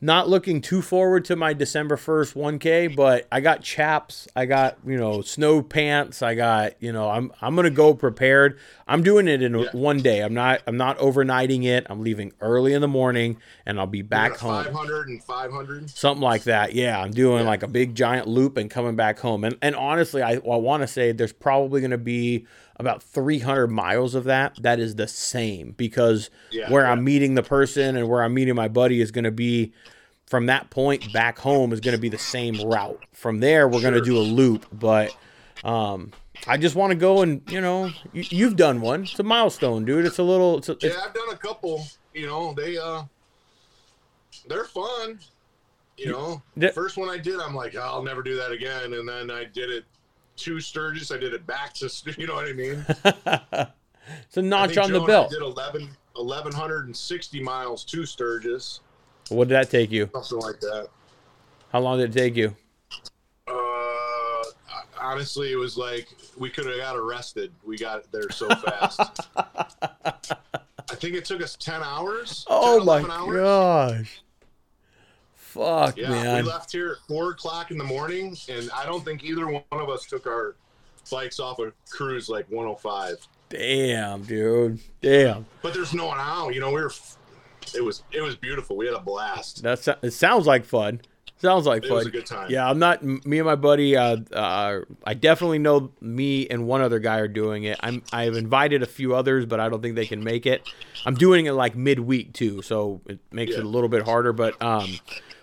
not 0.00 0.28
looking 0.28 0.60
too 0.60 0.80
forward 0.82 1.24
to 1.26 1.36
my 1.36 1.52
December 1.52 1.96
first 1.96 2.34
1K, 2.34 2.94
but 2.94 3.26
I 3.32 3.40
got 3.40 3.62
chaps, 3.62 4.28
I 4.36 4.46
got 4.46 4.78
you 4.86 4.96
know 4.96 5.22
snow 5.22 5.62
pants, 5.62 6.22
I 6.22 6.34
got 6.34 6.80
you 6.82 6.92
know 6.92 7.08
I'm 7.10 7.32
I'm 7.40 7.56
gonna 7.56 7.70
go 7.70 7.94
prepared. 7.94 8.58
I'm 8.86 9.02
doing 9.02 9.28
it 9.28 9.40
in 9.42 9.54
Yeah. 9.56 9.68
one 9.72 9.98
day. 9.98 10.20
I'm 10.20 10.34
not 10.34 10.62
I'm 10.66 10.76
not 10.76 10.98
overnighting 10.98 11.64
it. 11.64 11.86
I'm 11.88 12.00
leaving 12.02 12.32
early 12.40 12.72
in 12.74 12.80
the 12.80 12.88
morning, 12.88 13.36
and 13.66 13.78
I'll 13.78 13.86
be 13.86 14.02
back 14.02 14.36
home. 14.36 14.64
500 14.64 15.08
and 15.08 15.22
500. 15.22 15.90
Something 15.90 16.22
like 16.22 16.44
that. 16.44 16.72
Yeah, 16.74 17.00
I'm 17.00 17.10
doing 17.12 17.42
Yeah. 17.44 17.48
like 17.48 17.62
a 17.62 17.68
big 17.68 17.94
giant 17.94 18.26
loop 18.26 18.56
and 18.56 18.70
coming 18.70 18.96
back 18.96 19.18
home. 19.20 19.44
And 19.44 19.56
and 19.62 19.74
honestly, 19.76 20.22
I, 20.22 20.34
I 20.34 20.38
want 20.56 20.82
to 20.82 20.86
say 20.86 21.12
there's 21.12 21.32
probably 21.32 21.80
going 21.80 21.90
to 21.92 21.98
be 21.98 22.46
about 22.80 23.02
300 23.02 23.68
miles 23.68 24.14
of 24.14 24.24
that 24.24 24.54
that 24.62 24.80
is 24.80 24.96
the 24.96 25.06
same 25.06 25.72
because 25.72 26.30
Yeah, 26.50 26.70
where 26.70 26.84
yeah. 26.84 26.92
I'm 26.92 27.04
meeting 27.04 27.34
the 27.34 27.42
person 27.42 27.96
and 27.96 28.08
where 28.08 28.22
I'm 28.22 28.34
meeting 28.34 28.54
my 28.54 28.68
buddy 28.68 29.00
is 29.00 29.10
going 29.10 29.24
to 29.24 29.30
be 29.30 29.72
from 30.26 30.46
that 30.46 30.70
point 30.70 31.12
back 31.12 31.38
home 31.38 31.72
is 31.72 31.80
going 31.80 31.92
to 31.92 31.98
be 31.98 32.08
the 32.08 32.18
same 32.18 32.60
route. 32.60 33.00
From 33.12 33.40
there, 33.40 33.68
we're 33.68 33.80
going 33.82 33.94
to 33.94 34.00
do 34.00 34.18
a 34.18 34.22
loop, 34.22 34.66
but 34.72 35.14
um 35.62 36.12
I 36.46 36.56
just 36.56 36.74
want 36.74 36.90
to 36.92 36.94
go 36.96 37.20
and 37.20 37.42
you 37.46 37.60
know 37.60 37.92
you, 38.12 38.26
you've 38.30 38.56
done 38.56 38.80
one. 38.80 39.02
It's 39.10 39.20
a 39.20 39.22
milestone, 39.22 39.84
dude. 39.84 40.06
It's 40.06 40.18
a 40.18 40.22
little. 40.22 40.58
It's, 40.58 40.70
a, 40.70 40.72
it's 40.72 40.84
Yeah, 40.84 41.02
I've 41.04 41.12
done 41.14 41.28
a 41.30 41.36
couple. 41.36 41.86
You 42.14 42.26
know, 42.26 42.54
they 42.54 42.78
uh, 42.78 43.02
they're 44.48 44.64
fun. 44.64 45.20
You 45.98 46.12
know, 46.12 46.42
Yeah. 46.56 46.70
first 46.70 46.96
one 46.96 47.10
I 47.10 47.18
did, 47.18 47.38
I'm 47.38 47.54
like, 47.54 47.74
"Oh, 47.76 47.80
I'll 47.82 48.02
never 48.02 48.22
do 48.22 48.36
that 48.36 48.52
again. 48.52 48.94
And 48.94 49.06
then 49.06 49.30
I 49.30 49.44
did 49.44 49.68
it 49.68 49.84
two 50.40 50.60
Sturgis. 50.60 51.10
I 51.12 51.18
did 51.18 51.34
it 51.34 51.46
back 51.46 51.74
to, 51.74 51.90
you 52.18 52.26
know 52.26 52.34
what 52.34 52.48
I 52.48 52.52
mean? 52.52 52.84
it's 54.26 54.36
a 54.36 54.42
notch 54.42 54.76
on 54.76 54.88
Joe 54.88 54.94
the 54.94 54.94
and 55.00 55.04
I 55.04 55.06
belt. 55.06 55.30
did 55.30 55.42
11, 55.42 55.82
1160 56.14 57.42
miles 57.42 57.84
to 57.84 58.04
Sturgis, 58.06 58.80
What 59.28 59.48
did 59.48 59.54
that 59.54 59.70
take 59.70 59.90
you? 59.90 60.08
something 60.22 60.38
like 60.38 60.60
that. 60.60 60.88
How 61.72 61.80
long 61.80 61.98
did 61.98 62.14
it 62.14 62.18
take 62.18 62.34
you? 62.36 62.56
Uh, 63.46 64.42
honestly, 65.00 65.52
it 65.52 65.56
was 65.56 65.76
like 65.76 66.08
we 66.36 66.50
could 66.50 66.66
have 66.66 66.76
got 66.78 66.96
arrested. 66.96 67.52
We 67.64 67.76
got 67.76 68.10
there 68.12 68.28
so 68.30 68.48
fast. 68.48 69.00
I 69.36 70.94
think 70.96 71.14
it 71.14 71.24
took 71.24 71.42
us 71.42 71.56
10 71.56 71.82
hours. 71.82 72.44
Oh 72.48 72.78
10, 72.78 72.86
my 72.86 72.98
11 72.98 73.10
hours. 73.10 73.36
gosh. 73.36 74.22
Fuck, 75.50 75.96
Yeah, 75.96 76.10
man. 76.10 76.44
we 76.44 76.50
left 76.50 76.70
here 76.72 76.92
at 76.92 77.08
four 77.08 77.30
o'clock 77.32 77.70
in 77.70 77.78
the 77.78 77.84
morning, 77.84 78.36
and 78.48 78.70
I 78.72 78.84
don't 78.86 79.04
think 79.04 79.24
either 79.24 79.46
one 79.46 79.62
of 79.72 79.88
us 79.88 80.06
took 80.06 80.26
our 80.26 80.54
bikes 81.10 81.40
off 81.40 81.58
a 81.58 81.72
cruise 81.90 82.28
like 82.28 82.46
105. 82.50 83.16
Damn, 83.48 84.22
dude. 84.22 84.78
Damn. 85.00 85.44
But 85.62 85.74
there's 85.74 85.92
no 85.92 86.06
one 86.06 86.18
out. 86.20 86.54
You 86.54 86.60
know, 86.60 86.68
we 86.70 86.80
were. 86.82 86.92
It 87.74 87.82
was 87.84 88.02
it 88.12 88.20
was 88.22 88.36
beautiful. 88.36 88.76
We 88.76 88.86
had 88.86 88.94
a 88.94 89.00
blast. 89.00 89.62
That's 89.62 89.88
it 90.02 90.12
sounds 90.12 90.46
like 90.46 90.64
fun. 90.64 91.00
Sounds 91.38 91.66
like 91.66 91.84
It 91.84 91.88
fun. 91.88 91.96
was 91.98 92.06
a 92.06 92.10
good 92.10 92.26
time. 92.26 92.50
Yeah, 92.50 92.68
I'm 92.68 92.78
not. 92.78 93.02
Me 93.02 93.38
and 93.38 93.46
my 93.46 93.54
buddy. 93.56 93.96
Uh, 93.96 94.18
uh, 94.32 94.80
I 95.04 95.14
definitely 95.14 95.58
know 95.58 95.90
me 96.00 96.46
and 96.48 96.66
one 96.66 96.80
other 96.82 96.98
guy 96.98 97.18
are 97.18 97.28
doing 97.28 97.64
it. 97.64 97.78
I'm. 97.82 98.02
I've 98.12 98.34
invited 98.36 98.82
a 98.82 98.86
few 98.86 99.14
others, 99.14 99.46
but 99.46 99.58
I 99.58 99.68
don't 99.68 99.82
think 99.82 99.94
they 99.96 100.06
can 100.06 100.22
make 100.22 100.46
it. 100.46 100.62
I'm 101.04 101.14
doing 101.14 101.46
it 101.46 101.52
like 101.52 101.74
midweek 101.76 102.32
too, 102.34 102.62
so 102.62 103.00
it 103.06 103.18
makes 103.32 103.54
it 103.54 103.64
a 103.64 103.68
little 103.68 103.88
bit 103.88 104.04
harder. 104.04 104.32
But 104.32 104.60
um, 104.62 104.98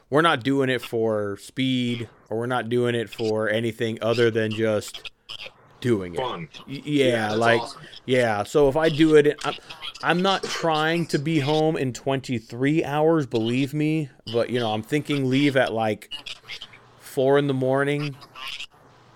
we're 0.09 0.21
not 0.21 0.43
doing 0.43 0.69
it 0.69 0.81
for 0.81 1.37
speed, 1.37 2.09
or 2.29 2.37
we're 2.39 2.45
not 2.47 2.69
doing 2.69 2.95
it 2.95 3.09
for 3.09 3.49
anything 3.49 3.97
other 4.01 4.31
than 4.31 4.51
just 4.51 5.11
doing 5.81 6.15
it. 6.15 6.17
Fun. 6.17 6.49
Yeah, 6.65 7.29
that's 7.29 7.39
like 7.39 7.61
awesome. 7.61 7.81
yeah. 8.05 8.43
So 8.43 8.69
if 8.69 8.75
I 8.75 8.89
do 8.89 9.15
it, 9.15 9.37
I'm, 9.43 9.53
I'm 10.03 10.21
not 10.21 10.43
trying 10.43 11.05
to 11.07 11.19
be 11.19 11.39
home 11.39 11.77
in 11.77 11.93
23 11.93 12.83
hours. 12.83 13.25
Believe 13.25 13.73
me, 13.73 14.09
but 14.31 14.49
you 14.49 14.59
know, 14.59 14.73
I'm 14.73 14.83
thinking 14.83 15.29
leave 15.29 15.57
at 15.57 15.73
like 15.73 16.11
four 16.99 17.37
in 17.37 17.47
the 17.47 17.53
morning 17.53 18.15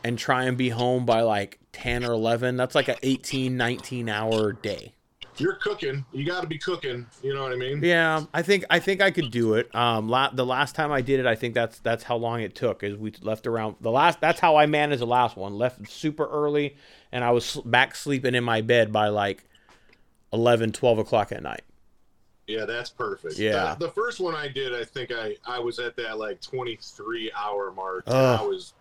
and 0.03 0.17
try 0.17 0.43
and 0.43 0.57
be 0.57 0.69
home 0.69 1.05
by 1.05 1.21
like 1.21 1.59
10 1.71 2.03
or 2.03 2.13
11. 2.13 2.57
That's 2.57 2.75
like 2.75 2.89
a 2.89 2.97
18, 3.03 3.55
19 3.55 4.09
hour 4.09 4.53
day. 4.53 4.93
You're 5.41 5.55
cooking. 5.55 6.05
You 6.11 6.25
got 6.25 6.41
to 6.41 6.47
be 6.47 6.57
cooking. 6.57 7.05
You 7.23 7.33
know 7.33 7.43
what 7.43 7.51
I 7.51 7.55
mean? 7.55 7.83
Yeah, 7.83 8.25
I 8.33 8.41
think 8.41 8.65
I 8.69 8.79
think 8.79 9.01
I 9.01 9.11
could 9.11 9.31
do 9.31 9.55
it. 9.55 9.73
Um, 9.75 10.07
la- 10.09 10.29
the 10.31 10.45
last 10.45 10.75
time 10.75 10.91
I 10.91 11.01
did 11.01 11.19
it, 11.19 11.25
I 11.25 11.35
think 11.35 11.53
that's 11.53 11.79
that's 11.79 12.03
how 12.03 12.15
long 12.17 12.41
it 12.41 12.55
took. 12.55 12.83
Is 12.83 12.95
we 12.95 13.13
left 13.21 13.47
around 13.47 13.75
the 13.81 13.91
last. 13.91 14.21
That's 14.21 14.39
how 14.39 14.55
I 14.55 14.65
managed 14.65 15.01
the 15.01 15.07
last 15.07 15.35
one. 15.35 15.55
Left 15.55 15.89
super 15.89 16.27
early, 16.27 16.75
and 17.11 17.23
I 17.23 17.31
was 17.31 17.55
back 17.65 17.95
sleeping 17.95 18.35
in 18.35 18.43
my 18.43 18.61
bed 18.61 18.91
by 18.93 19.07
like 19.09 19.43
11, 20.33 20.71
12 20.71 20.99
o'clock 20.99 21.31
at 21.31 21.41
night. 21.43 21.61
Yeah, 22.47 22.65
that's 22.65 22.89
perfect. 22.89 23.37
Yeah. 23.37 23.75
The, 23.75 23.87
the 23.87 23.91
first 23.93 24.19
one 24.19 24.35
I 24.35 24.47
did, 24.47 24.73
I 24.75 24.83
think 24.83 25.11
I 25.11 25.35
I 25.47 25.59
was 25.59 25.79
at 25.79 25.95
that 25.97 26.17
like 26.17 26.41
23 26.41 27.31
hour 27.37 27.71
mark. 27.71 28.03
and 28.07 28.15
I 28.15 28.41
was 28.41 28.73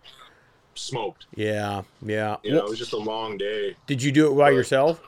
smoked. 0.75 1.25
Yeah, 1.35 1.83
yeah. 2.01 2.37
You 2.43 2.51
know, 2.53 2.59
it 2.59 2.69
was 2.69 2.79
just 2.79 2.93
a 2.93 2.97
long 2.97 3.37
day. 3.37 3.75
Did 3.87 4.01
you 4.03 4.11
do 4.11 4.31
it 4.31 4.35
by 4.35 4.49
yourself? 4.51 5.01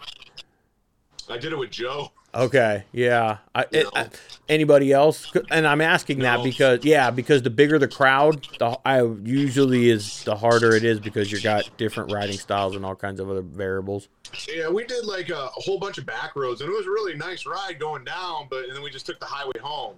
I 1.29 1.37
did 1.37 1.53
it 1.53 1.57
with 1.57 1.71
Joe. 1.71 2.11
Okay, 2.35 2.83
yeah. 2.91 3.37
I, 3.53 3.65
it. 3.71 3.87
I- 3.93 4.09
anybody 4.49 4.91
else? 4.91 5.31
And 5.51 5.67
I'm 5.67 5.81
asking 5.81 6.19
that 6.19 6.43
because 6.43 6.83
yeah, 6.83 7.11
because 7.11 7.43
the 7.43 7.51
bigger 7.51 7.77
the 7.77 7.87
crowd, 7.87 8.47
the 8.57 8.79
I 8.83 9.03
usually 9.03 9.89
is 9.89 10.23
the 10.23 10.35
harder 10.35 10.75
it 10.75 10.83
is 10.83 10.99
because 10.99 11.31
you've 11.31 11.43
got 11.43 11.69
different 11.77 12.11
riding 12.11 12.37
styles 12.37 12.75
and 12.75 12.85
all 12.85 12.95
kinds 12.95 13.19
of 13.19 13.29
other 13.29 13.43
variables. 13.43 14.07
Yeah, 14.51 14.69
we 14.69 14.83
did 14.83 15.05
like 15.05 15.29
a, 15.29 15.35
a 15.35 15.61
whole 15.61 15.77
bunch 15.77 15.99
of 15.99 16.05
back 16.07 16.35
roads, 16.35 16.61
and 16.61 16.69
it 16.71 16.75
was 16.75 16.87
a 16.87 16.89
really 16.89 17.15
nice 17.15 17.45
ride 17.45 17.79
going 17.79 18.03
down. 18.03 18.47
But 18.49 18.65
and 18.65 18.75
then 18.75 18.81
we 18.81 18.89
just 18.89 19.05
took 19.05 19.19
the 19.19 19.27
highway 19.27 19.59
home. 19.61 19.95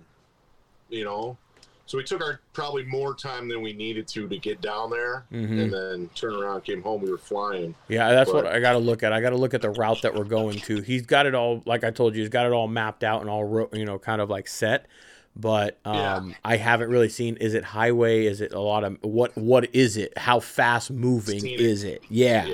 You 0.90 1.06
know, 1.06 1.38
so 1.86 1.98
we 1.98 2.04
took 2.04 2.22
our 2.22 2.40
probably 2.54 2.84
more 2.84 3.14
time 3.14 3.48
than 3.48 3.62
we 3.62 3.74
needed 3.74 4.08
to 4.10 4.28
to 4.28 4.38
get 4.38 4.60
down 4.62 4.90
there, 4.90 5.26
Mhm. 5.32 5.62
and 5.64 5.74
then 5.74 6.10
turn 6.16 6.34
around, 6.36 6.64
came 6.64 6.82
home. 6.82 7.02
We 7.02 7.12
were 7.12 7.18
flying. 7.18 7.76
Yeah, 7.88 8.12
that's 8.12 8.32
what 8.32 8.46
I 8.48 8.60
got 8.60 8.74
to 8.74 8.80
look 8.80 9.04
at. 9.04 9.14
I 9.14 9.22
got 9.22 9.30
to 9.32 9.36
look 9.38 9.54
at 9.54 9.62
the 9.62 9.70
route 9.70 10.02
that 10.02 10.16
we're 10.16 10.24
going 10.24 10.58
to. 10.60 10.82
He's 10.82 11.06
got 11.06 11.26
it 11.26 11.36
all, 11.36 11.62
like 11.66 11.84
I 11.84 11.92
told 11.92 12.16
you, 12.16 12.22
he's 12.22 12.30
got 12.30 12.46
it 12.46 12.52
all 12.54 12.68
mapped 12.68 13.04
out 13.04 13.22
and 13.22 13.30
all, 13.30 13.70
you 13.74 13.86
know, 13.86 14.00
kind 14.00 14.20
of 14.22 14.30
like 14.30 14.48
set. 14.48 14.88
But 15.36 15.78
Yeah. 15.86 16.16
um, 16.16 16.36
I 16.46 16.56
haven't 16.58 16.90
really 16.90 17.10
seen. 17.10 17.36
Is 17.38 17.54
it 17.54 17.64
highway? 17.66 18.26
Is 18.26 18.40
it 18.42 18.54
a 18.54 18.60
lot 18.62 18.84
of 18.86 18.98
what? 19.02 19.36
What 19.38 19.68
is 19.76 19.98
it? 19.98 20.18
How 20.18 20.40
fast 20.40 20.90
moving 20.92 21.46
is 21.46 21.84
it? 21.84 22.02
Yeah, 22.10 22.46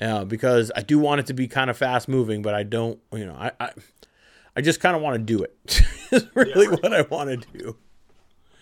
Yeah, 0.00 0.16
uh, 0.16 0.24
because 0.24 0.72
I 0.74 0.82
do 0.82 0.98
want 0.98 1.20
it 1.20 1.26
to 1.26 1.34
be 1.34 1.46
kind 1.46 1.70
of 1.70 1.76
fast 1.76 2.08
moving, 2.08 2.42
but 2.42 2.52
I 2.52 2.64
don't. 2.64 2.98
You 3.12 3.26
know, 3.26 3.36
I 3.38 3.52
I, 3.60 3.70
I 4.56 4.60
just 4.60 4.80
kind 4.80 4.96
of 4.96 5.02
want 5.02 5.14
to 5.14 5.22
do 5.22 5.44
it. 5.44 5.82
is 6.10 6.26
really 6.34 6.66
right. 6.66 6.82
what 6.82 6.92
I 6.92 7.02
want 7.02 7.30
to 7.30 7.58
do. 7.58 7.76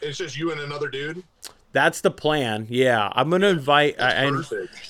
It's 0.05 0.19
just 0.19 0.37
you 0.37 0.53
and 0.53 0.61
another 0.61 0.89
dude. 0.89 1.25
That's 1.73 2.03
the 2.03 2.11
plan. 2.13 2.69
Yeah, 2.71 3.09
I'm 3.13 3.31
gonna 3.31 3.49
invite. 3.49 4.01
I, 4.01 4.27
I. 4.29 4.43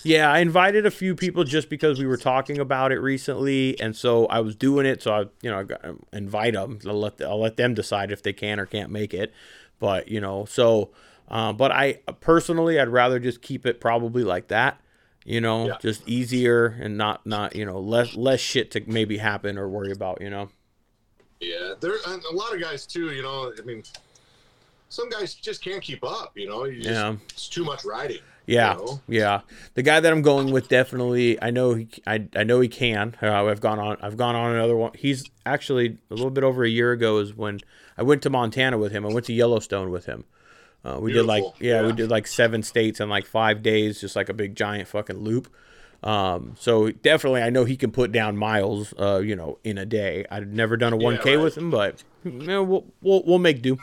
Yeah, 0.03 0.31
I 0.31 0.41
invited 0.41 0.85
a 0.85 0.91
few 0.91 1.15
people 1.15 1.43
just 1.45 1.71
because 1.71 1.99
we 1.99 2.07
were 2.07 2.19
talking 2.19 2.59
about 2.59 2.93
it 2.93 2.99
recently, 2.99 3.81
and 3.81 3.97
so 3.97 4.27
I 4.27 4.41
was 4.41 4.55
doing 4.55 4.85
it. 4.85 5.03
So 5.03 5.13
I, 5.15 5.21
you 5.41 5.51
know, 5.51 5.61
I 5.61 5.63
got, 5.63 5.83
invite 6.13 6.53
them. 6.53 6.79
I'll 6.87 7.01
let 7.01 7.23
I'll 7.23 7.41
let 7.41 7.57
them 7.57 7.73
decide 7.73 8.13
if 8.13 8.23
they 8.23 8.35
can 8.35 8.61
or 8.61 8.67
can't 8.67 8.91
make 8.91 9.15
it. 9.15 9.33
But 9.79 10.09
you 10.09 10.21
know, 10.21 10.45
so, 10.45 10.91
uh, 11.29 11.55
but 11.55 11.73
I 11.73 12.01
personally, 12.21 12.79
I'd 12.79 12.89
rather 12.89 13.19
just 13.19 13.41
keep 13.41 13.65
it 13.65 13.81
probably 13.81 14.23
like 14.23 14.49
that. 14.49 14.79
You 15.25 15.41
know, 15.41 15.69
Yeah. 15.69 15.79
just 15.81 16.07
easier 16.07 16.67
and 16.67 16.99
not 16.99 17.25
not 17.25 17.57
you 17.57 17.65
know 17.65 17.81
less 17.81 18.15
less 18.15 18.41
shit 18.41 18.71
to 18.73 18.83
maybe 18.87 19.17
happen 19.17 19.57
or 19.57 19.71
worry 19.71 19.91
about. 19.91 20.21
You 20.21 20.29
know. 20.29 20.51
Yeah, 21.41 21.75
there 21.81 21.95
and 22.09 22.23
a 22.25 22.35
lot 22.35 22.55
of 22.55 22.61
guys 22.61 22.85
too. 22.87 23.11
You 23.11 23.23
know, 23.23 23.53
I 23.59 23.63
mean, 23.63 23.83
some 24.89 25.09
guys 25.11 25.35
just 25.35 25.63
can't 25.63 25.83
keep 25.83 26.05
up. 26.05 26.33
You 26.35 26.49
know, 26.49 26.65
you 26.65 26.83
just, 26.83 26.91
Yeah. 26.91 27.17
it's 27.31 27.49
too 27.49 27.65
much 27.65 27.85
riding. 27.85 28.21
Yeah, 28.47 28.75
you 28.79 28.85
know? 28.85 29.01
yeah. 29.09 29.41
The 29.73 29.83
guy 29.83 30.01
that 30.01 30.13
I'm 30.13 30.21
going 30.23 30.53
with 30.53 30.69
definitely. 30.69 31.43
I 31.43 31.51
know 31.51 31.75
he. 31.75 31.89
I, 32.07 32.29
I 32.37 32.45
know 32.45 32.61
he 32.61 32.69
can. 32.69 33.17
Uh, 33.23 33.47
I've 33.47 33.61
gone 33.61 33.79
on. 33.79 33.97
I've 34.03 34.17
gone 34.19 34.35
on 34.35 34.55
another 34.55 34.77
one. 34.77 34.93
He's 34.95 35.25
actually 35.47 35.97
a 36.11 36.15
little 36.15 36.31
bit 36.31 36.45
over 36.45 36.63
a 36.63 36.69
year 36.69 36.93
ago 36.93 37.19
is 37.19 37.35
when 37.35 37.61
I 37.97 38.03
went 38.03 38.21
to 38.23 38.31
Montana 38.31 38.77
with 38.77 38.93
him. 38.93 39.07
I 39.07 39.13
went 39.13 39.25
to 39.27 39.33
Yellowstone 39.33 39.91
with 39.91 40.05
him. 40.05 40.25
Uh, 40.85 40.99
we 41.01 41.15
did 41.15 41.25
like 41.25 41.43
Beautiful. 41.43 41.67
yeah, 41.67 41.87
we 41.87 41.93
did 41.95 42.11
like 42.11 42.27
seven 42.27 42.63
states 42.63 43.01
in 43.01 43.09
like 43.09 43.25
five 43.25 43.63
days, 43.63 44.03
just 44.03 44.15
like 44.15 44.29
a 44.29 44.35
big 44.35 44.55
giant 44.55 44.89
fucking 44.89 45.17
loop. 45.17 45.51
Um, 46.03 46.55
so 46.59 46.91
definitely, 46.91 47.41
I 47.41 47.49
know 47.49 47.65
he 47.65 47.79
can 47.79 47.91
put 47.91 48.13
down 48.13 48.37
miles. 48.37 48.93
Uh, 48.99 49.21
you 49.21 49.35
know, 49.35 49.59
in 49.65 49.79
a 49.79 49.87
day. 49.87 50.27
I've 50.31 50.49
never 50.49 50.77
done 50.77 50.93
a 50.93 50.99
1K 50.99 51.25
right. 51.25 51.41
with 51.41 51.57
him, 51.57 51.71
but 51.71 52.05
you 52.25 52.33
know, 52.33 52.63
we'll, 52.63 52.85
we'll 53.01 53.23
we'll 53.25 53.39
make 53.39 53.63
do. 53.63 53.79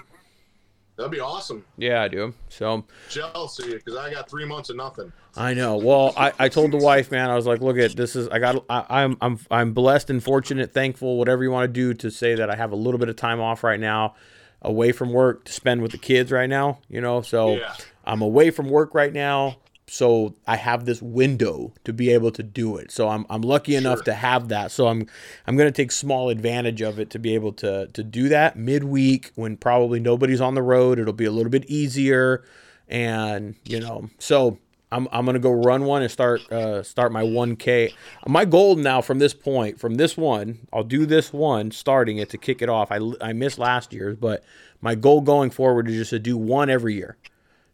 That'd 1.01 1.11
be 1.11 1.19
awesome. 1.19 1.65
Yeah, 1.77 2.03
I 2.03 2.07
do. 2.07 2.33
So 2.49 2.85
Jealous 3.09 3.57
of 3.57 3.67
you 3.67 3.75
because 3.75 3.95
I 3.95 4.11
got 4.11 4.29
three 4.29 4.45
months 4.45 4.69
of 4.69 4.75
nothing. 4.75 5.11
I 5.35 5.55
know. 5.55 5.77
Well, 5.77 6.13
I, 6.15 6.31
I 6.37 6.47
told 6.47 6.69
the 6.71 6.77
wife, 6.77 7.09
man, 7.09 7.29
I 7.29 7.35
was 7.35 7.47
like, 7.47 7.59
look 7.59 7.77
at 7.79 7.95
this 7.95 8.15
is 8.15 8.27
I 8.27 8.37
got 8.37 8.63
I, 8.69 8.85
I'm 9.03 9.17
I'm 9.19 9.39
I'm 9.49 9.73
blessed 9.73 10.11
and 10.11 10.23
fortunate, 10.23 10.73
thankful, 10.73 11.17
whatever 11.17 11.43
you 11.43 11.49
want 11.49 11.63
to 11.63 11.73
do 11.73 11.95
to 11.95 12.11
say 12.11 12.35
that 12.35 12.51
I 12.51 12.55
have 12.55 12.71
a 12.71 12.75
little 12.75 12.99
bit 12.99 13.09
of 13.09 13.15
time 13.15 13.41
off 13.41 13.63
right 13.63 13.79
now, 13.79 14.13
away 14.61 14.91
from 14.91 15.11
work 15.11 15.45
to 15.45 15.51
spend 15.51 15.81
with 15.81 15.91
the 15.91 15.97
kids 15.97 16.31
right 16.31 16.49
now. 16.49 16.79
You 16.87 17.01
know, 17.01 17.21
so 17.23 17.55
Yeah. 17.55 17.73
I'm 18.05 18.21
away 18.21 18.51
from 18.51 18.69
work 18.69 18.93
right 18.93 19.11
now, 19.11 19.57
so 19.93 20.33
I 20.47 20.55
have 20.55 20.85
this 20.85 21.01
window 21.01 21.73
to 21.83 21.91
be 21.91 22.11
able 22.11 22.31
to 22.31 22.43
do 22.43 22.77
it. 22.77 22.91
So 22.91 23.09
I'm 23.09 23.25
I'm 23.29 23.41
lucky 23.41 23.75
enough 23.75 23.97
Sure. 23.99 24.03
to 24.05 24.13
have 24.13 24.47
that. 24.47 24.71
So 24.71 24.87
I'm 24.87 25.05
I'm 25.45 25.57
gonna 25.57 25.69
take 25.69 25.91
small 25.91 26.29
advantage 26.29 26.81
of 26.81 26.97
it 26.97 27.09
to 27.09 27.19
be 27.19 27.35
able 27.35 27.51
to 27.53 27.87
to 27.87 28.01
do 28.03 28.29
that 28.29 28.55
midweek 28.57 29.31
when 29.35 29.57
probably 29.57 29.99
nobody's 29.99 30.39
on 30.39 30.55
the 30.55 30.61
road. 30.61 30.97
It'll 30.97 31.11
be 31.11 31.25
a 31.25 31.31
little 31.31 31.49
bit 31.49 31.65
easier, 31.65 32.41
and 32.87 33.55
you 33.65 33.81
know, 33.81 34.09
so 34.17 34.57
I'm 34.93 35.09
I'm 35.11 35.25
gonna 35.25 35.39
go 35.39 35.51
run 35.51 35.83
one 35.83 36.01
and 36.03 36.11
start 36.11 36.49
uh 36.51 36.83
start 36.83 37.11
my 37.11 37.23
1K. 37.23 37.93
My 38.27 38.45
goal 38.45 38.77
now 38.77 39.01
from 39.01 39.19
this 39.19 39.33
point, 39.33 39.77
from 39.77 39.95
this 39.95 40.15
one, 40.15 40.59
I'll 40.71 40.83
do 40.85 41.05
this 41.05 41.33
one 41.33 41.69
starting 41.71 42.17
it 42.17 42.29
to 42.29 42.37
kick 42.37 42.61
it 42.61 42.69
off. 42.69 42.93
I 42.93 42.99
I 43.19 43.33
missed 43.33 43.59
last 43.59 43.91
year's, 43.91 44.15
but 44.15 44.41
my 44.79 44.95
goal 44.95 45.19
going 45.19 45.49
forward 45.49 45.89
is 45.89 45.95
just 45.95 46.09
to 46.11 46.19
do 46.19 46.37
one 46.37 46.69
every 46.69 46.95
year. 46.95 47.17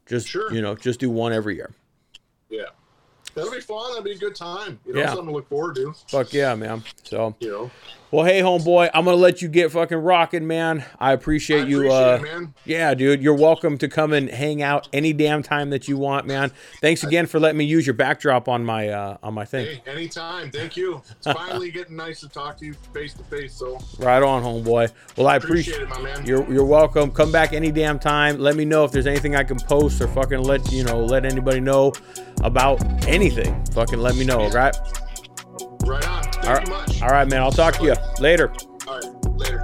Just 0.08 0.28
Sure. 0.28 0.52
you 0.52 0.62
know, 0.64 0.74
just 0.76 1.00
do 1.00 1.12
one 1.12 1.32
every 1.32 1.56
year. 1.56 1.72
Yeah. 2.50 2.64
That'll 3.36 3.52
be 3.52 3.60
fun. 3.62 3.90
That'll 3.92 4.04
be 4.04 4.14
a 4.14 4.18
good 4.18 4.36
time. 4.36 4.80
You 4.86 4.94
know, 4.94 5.00
Yeah. 5.02 5.08
something 5.10 5.28
to 5.28 5.32
look 5.32 5.50
forward 5.50 5.76
to. 5.76 5.94
Fuck 6.08 6.34
yeah, 6.34 6.56
man. 6.56 6.84
So 7.04 7.36
You 7.40 7.50
know, 7.52 7.72
well, 8.12 8.26
hey, 8.26 8.40
homeboy, 8.42 8.90
I'm 8.94 9.04
gonna 9.04 9.18
let 9.18 9.42
you 9.42 9.50
get 9.50 9.72
fucking 9.72 9.98
rocking, 9.98 10.48
man. 10.48 10.86
I 10.98 11.12
appreciate 11.12 11.64
I 11.64 11.68
you. 11.68 11.78
appreciate 11.80 11.98
uh, 11.98 12.16
it, 12.16 12.22
man. 12.22 12.54
Yeah, 12.66 12.94
dude, 12.94 13.22
you're 13.22 13.36
welcome 13.36 13.78
to 13.80 13.90
come 13.90 14.14
and 14.14 14.30
hang 14.30 14.62
out 14.62 14.88
any 14.94 15.12
damn 15.12 15.44
time 15.44 15.72
that 15.72 15.88
you 15.90 15.98
want, 15.98 16.26
man. 16.26 16.52
Thanks 16.80 17.04
again 17.04 17.26
for 17.26 17.40
letting 17.40 17.58
me 17.58 17.66
use 17.66 17.86
your 17.86 17.96
backdrop 17.96 18.48
on 18.48 18.64
my 18.64 18.88
uh, 18.90 19.18
on 19.22 19.34
my 19.34 19.44
thing. 19.44 19.66
Hey, 19.66 19.92
anytime. 19.92 20.52
Thank 20.52 20.78
you. 20.78 21.02
It's 21.12 21.28
finally 21.28 21.70
getting 21.70 21.98
nice 21.98 22.22
to 22.22 22.30
talk 22.30 22.58
to 22.60 22.66
you 22.66 22.74
face 22.94 23.14
to 23.16 23.24
face. 23.24 23.54
So 23.54 23.78
Right 24.00 24.24
on, 24.24 24.42
homeboy. 24.42 24.92
Well, 25.18 25.28
I 25.28 25.36
appreciate. 25.36 25.82
appreciate 25.82 25.82
it, 25.82 25.90
my 25.90 26.16
man. 26.16 26.26
You're 26.26 26.50
you're 26.52 26.66
welcome. 26.66 27.12
Come 27.12 27.32
back 27.32 27.52
any 27.52 27.72
damn 27.72 28.00
time. 28.00 28.38
Let 28.38 28.56
me 28.56 28.64
know 28.64 28.86
if 28.86 28.92
there's 28.92 29.08
anything 29.08 29.36
I 29.36 29.44
can 29.44 29.60
post 29.60 30.02
or 30.02 30.08
fucking 30.08 30.44
let 30.44 30.72
you 30.72 30.84
know 30.84 31.04
let 31.04 31.26
anybody 31.26 31.60
know 31.60 31.92
about 32.44 32.82
anything. 33.08 33.66
Fucking 33.74 34.00
let 34.00 34.16
me 34.16 34.24
know, 34.26 34.40
all 34.42 34.52
right? 34.52 34.76
Right 35.88 36.08
on. 36.08 36.24
Thank 36.24 36.68
you 36.68 36.74
much. 36.74 37.02
All 37.02 37.10
right, 37.10 37.28
man. 37.30 37.42
I'll 37.42 37.52
talk 37.52 37.76
to 37.78 37.84
you 37.84 37.96
later. 38.20 38.52
All 38.88 39.00
right. 39.00 39.26
Later. 39.38 39.64